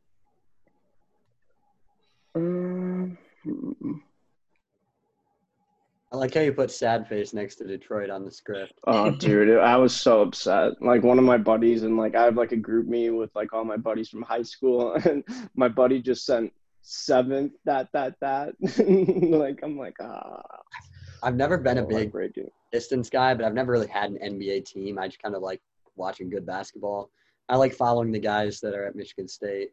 Um, 2.36 3.18
I 6.12 6.18
like 6.18 6.34
how 6.34 6.42
you 6.42 6.54
put 6.54 6.72
sad 6.72 7.08
face 7.08 7.34
next 7.34 7.56
to 7.58 7.68
Detroit 7.68 8.10
on 8.10 8.26
the 8.26 8.32
script. 8.32 8.74
Oh, 8.88 9.12
dude, 9.12 9.60
I 9.60 9.78
was 9.78 9.96
so 9.96 10.22
upset. 10.22 10.82
Like 10.82 11.04
one 11.04 11.20
of 11.20 11.26
my 11.26 11.38
buddies, 11.38 11.84
and 11.84 11.98
like 11.98 12.16
I 12.16 12.24
have 12.24 12.36
like 12.36 12.52
a 12.52 12.58
GroupMe 12.58 13.16
with 13.16 13.30
like 13.36 13.54
all 13.54 13.64
my 13.64 13.78
buddies 13.78 14.10
from 14.10 14.24
high 14.24 14.42
school, 14.42 14.94
and 15.06 15.24
my 15.56 15.68
buddy 15.68 16.02
just 16.02 16.26
sent 16.26 16.52
seventh 16.82 17.54
that 17.66 17.90
that 17.94 18.16
that. 18.22 18.56
like 19.30 19.60
I'm 19.62 19.78
like 19.78 19.98
ah. 20.02 20.42
I've 21.22 21.36
never 21.36 21.58
been 21.58 21.78
a 21.78 21.86
big 21.86 21.98
heartbreaking. 21.98 22.50
distance 22.72 23.10
guy, 23.10 23.34
but 23.34 23.46
I've 23.46 23.54
never 23.54 23.74
really 23.74 23.88
had 23.88 24.10
an 24.12 24.18
NBA 24.18 24.66
team. 24.66 24.98
I 24.98 25.08
just 25.08 25.22
kind 25.22 25.36
of 25.36 25.42
like 25.42 25.62
watching 25.96 26.30
good 26.30 26.46
basketball. 26.46 27.12
I 27.50 27.58
like 27.58 27.74
following 27.74 28.12
the 28.12 28.20
guys 28.20 28.60
that 28.62 28.74
are 28.74 28.86
at 28.86 28.96
Michigan 28.96 29.28
State. 29.28 29.72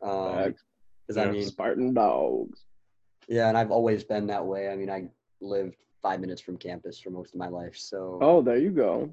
Um, 0.00 0.54
because 1.06 1.16
I 1.18 1.30
mean, 1.30 1.46
Spartan 1.46 1.94
dogs. 1.94 2.64
yeah, 3.28 3.48
and 3.48 3.58
I've 3.58 3.70
always 3.70 4.04
been 4.04 4.26
that 4.28 4.44
way. 4.44 4.68
I 4.68 4.76
mean, 4.76 4.90
I 4.90 5.08
lived 5.40 5.76
five 6.02 6.20
minutes 6.20 6.40
from 6.40 6.56
campus 6.56 7.00
for 7.00 7.10
most 7.10 7.34
of 7.34 7.38
my 7.38 7.48
life, 7.48 7.76
so 7.76 8.18
Oh, 8.20 8.42
there 8.42 8.58
you 8.58 8.70
go. 8.70 9.10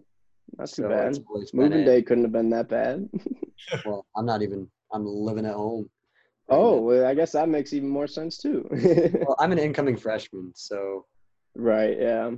Not 0.58 0.70
too 0.70 0.88
bad. 0.88 1.18
Moving 1.54 1.86
day 1.86 2.02
couldn't 2.02 2.24
have 2.24 2.32
been 2.32 2.50
that 2.52 2.70
bad. 2.70 3.10
Well, 3.86 4.06
I'm 4.18 4.26
not 4.26 4.42
even. 4.42 4.70
I'm 4.92 5.06
living 5.06 5.46
at 5.46 5.54
home. 5.54 5.90
Oh, 6.50 6.56
right 6.56 6.60
oh, 6.60 6.76
now. 6.76 6.82
well, 6.82 7.06
I 7.08 7.14
guess 7.14 7.32
that 7.32 7.48
makes 7.48 7.72
even 7.72 7.88
more 7.88 8.08
sense 8.08 8.38
too. 8.38 8.68
well, 9.26 9.38
I'm 9.40 9.54
an 9.54 9.58
incoming 9.58 9.96
freshman, 9.96 10.52
so 10.54 11.06
right. 11.56 11.98
Yeah. 11.98 12.32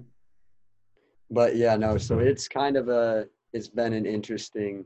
but 1.31 1.55
yeah, 1.55 1.75
no. 1.77 1.97
So 1.97 2.19
it's 2.19 2.47
kind 2.47 2.77
of 2.77 2.89
a. 2.89 3.27
It's 3.53 3.67
been 3.67 3.93
an 3.93 4.05
interesting 4.05 4.85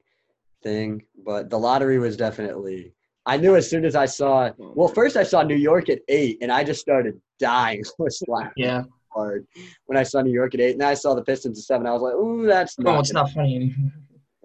thing, 0.63 1.03
but 1.25 1.49
the 1.49 1.59
lottery 1.59 1.99
was 1.99 2.15
definitely. 2.15 2.93
I 3.25 3.35
knew 3.35 3.57
as 3.57 3.69
soon 3.69 3.83
as 3.83 3.95
I 3.95 4.05
saw. 4.05 4.51
Well, 4.57 4.87
first 4.87 5.17
I 5.17 5.23
saw 5.23 5.43
New 5.43 5.57
York 5.57 5.89
at 5.89 5.99
eight, 6.07 6.37
and 6.41 6.53
I 6.53 6.63
just 6.63 6.79
started 6.79 7.19
dying. 7.39 7.83
Was 7.99 8.21
laughing 8.27 8.51
Yeah. 8.57 8.83
hard 9.09 9.47
when 9.87 9.97
I 9.97 10.03
saw 10.03 10.21
New 10.21 10.31
York 10.31 10.53
at 10.53 10.59
eight, 10.61 10.71
and 10.73 10.81
then 10.81 10.87
I 10.89 10.93
saw 10.93 11.13
the 11.15 11.23
Pistons 11.23 11.57
at 11.59 11.65
seven. 11.65 11.87
I 11.87 11.91
was 11.93 12.01
like, 12.01 12.13
"Ooh, 12.15 12.45
that's 12.45 12.77
No, 12.79 12.91
not." 12.93 12.99
it's 13.01 13.13
not 13.13 13.31
funny 13.31 13.55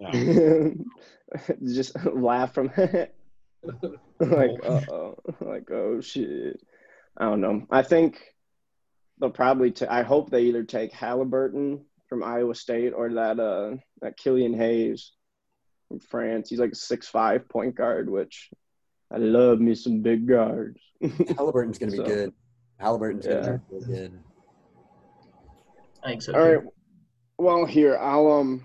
anymore. 0.01 0.73
just 1.65 1.95
laugh 2.15 2.53
from 2.53 2.71
like 4.19 4.51
uh 4.63 4.81
oh 4.89 5.15
like 5.41 5.69
oh 5.71 5.99
shit 5.99 6.61
i 7.17 7.23
don't 7.25 7.41
know 7.41 7.65
i 7.71 7.81
think 7.81 8.21
they'll 9.19 9.29
probably 9.31 9.71
ta- 9.71 9.87
i 9.89 10.03
hope 10.03 10.29
they 10.29 10.43
either 10.43 10.63
take 10.63 10.91
halliburton 10.93 11.83
from 12.07 12.23
iowa 12.23 12.53
state 12.53 12.93
or 12.93 13.11
that 13.11 13.39
uh 13.39 13.75
that 14.01 14.15
killian 14.17 14.53
hayes 14.53 15.13
from 15.87 15.99
france 15.99 16.49
he's 16.49 16.59
like 16.59 16.71
a 16.71 16.75
six 16.75 17.07
five 17.07 17.47
point 17.49 17.73
guard 17.75 18.09
which 18.09 18.49
i 19.11 19.17
love 19.17 19.59
me 19.59 19.73
some 19.73 20.01
big 20.01 20.27
guards 20.27 20.79
Halliburton's 21.37 21.77
gonna 21.79 21.91
be 21.91 21.97
So, 21.97 22.03
good. 22.05 22.33
Halliburton's 22.79 23.25
yeah. 23.25 23.33
gonna 23.41 23.57
be 23.69 23.75
really 23.75 23.85
good. 23.87 24.19
I 26.03 26.07
think 26.09 26.21
so. 26.21 26.33
all 26.33 26.39
too. 26.45 26.51
right 26.57 26.63
well 27.37 27.65
here 27.65 27.97
i'll 27.97 28.31
um 28.31 28.63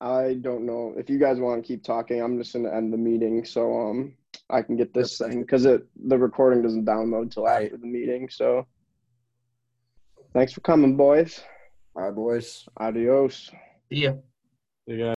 i 0.00 0.34
don't 0.42 0.64
know 0.66 0.94
if 0.96 1.08
you 1.10 1.18
guys 1.18 1.40
want 1.40 1.60
to 1.62 1.66
keep 1.66 1.82
talking 1.82 2.20
i'm 2.22 2.38
just 2.38 2.52
gonna 2.52 2.70
end 2.72 2.92
the 2.92 2.96
meeting 2.96 3.44
so 3.44 3.76
um 3.80 4.14
i 4.50 4.60
can 4.62 4.76
get 4.76 4.92
this 4.94 5.18
thing 5.18 5.40
because 5.40 5.64
it 5.64 5.82
the 6.08 6.16
recording 6.16 6.62
doesn't 6.62 6.84
download 6.84 7.32
till 7.32 7.44
Right. 7.44 7.64
after 7.64 7.78
the 7.78 7.86
meeting 7.86 8.28
so 8.28 8.66
thanks 10.34 10.52
for 10.52 10.60
coming 10.60 10.96
boys 10.96 11.40
All 11.96 12.04
right, 12.04 12.14
boys. 12.14 12.68
adios 12.76 13.50
See 13.90 14.02
ya. 14.04 14.12
You 14.86 14.96
guys. 14.98 15.06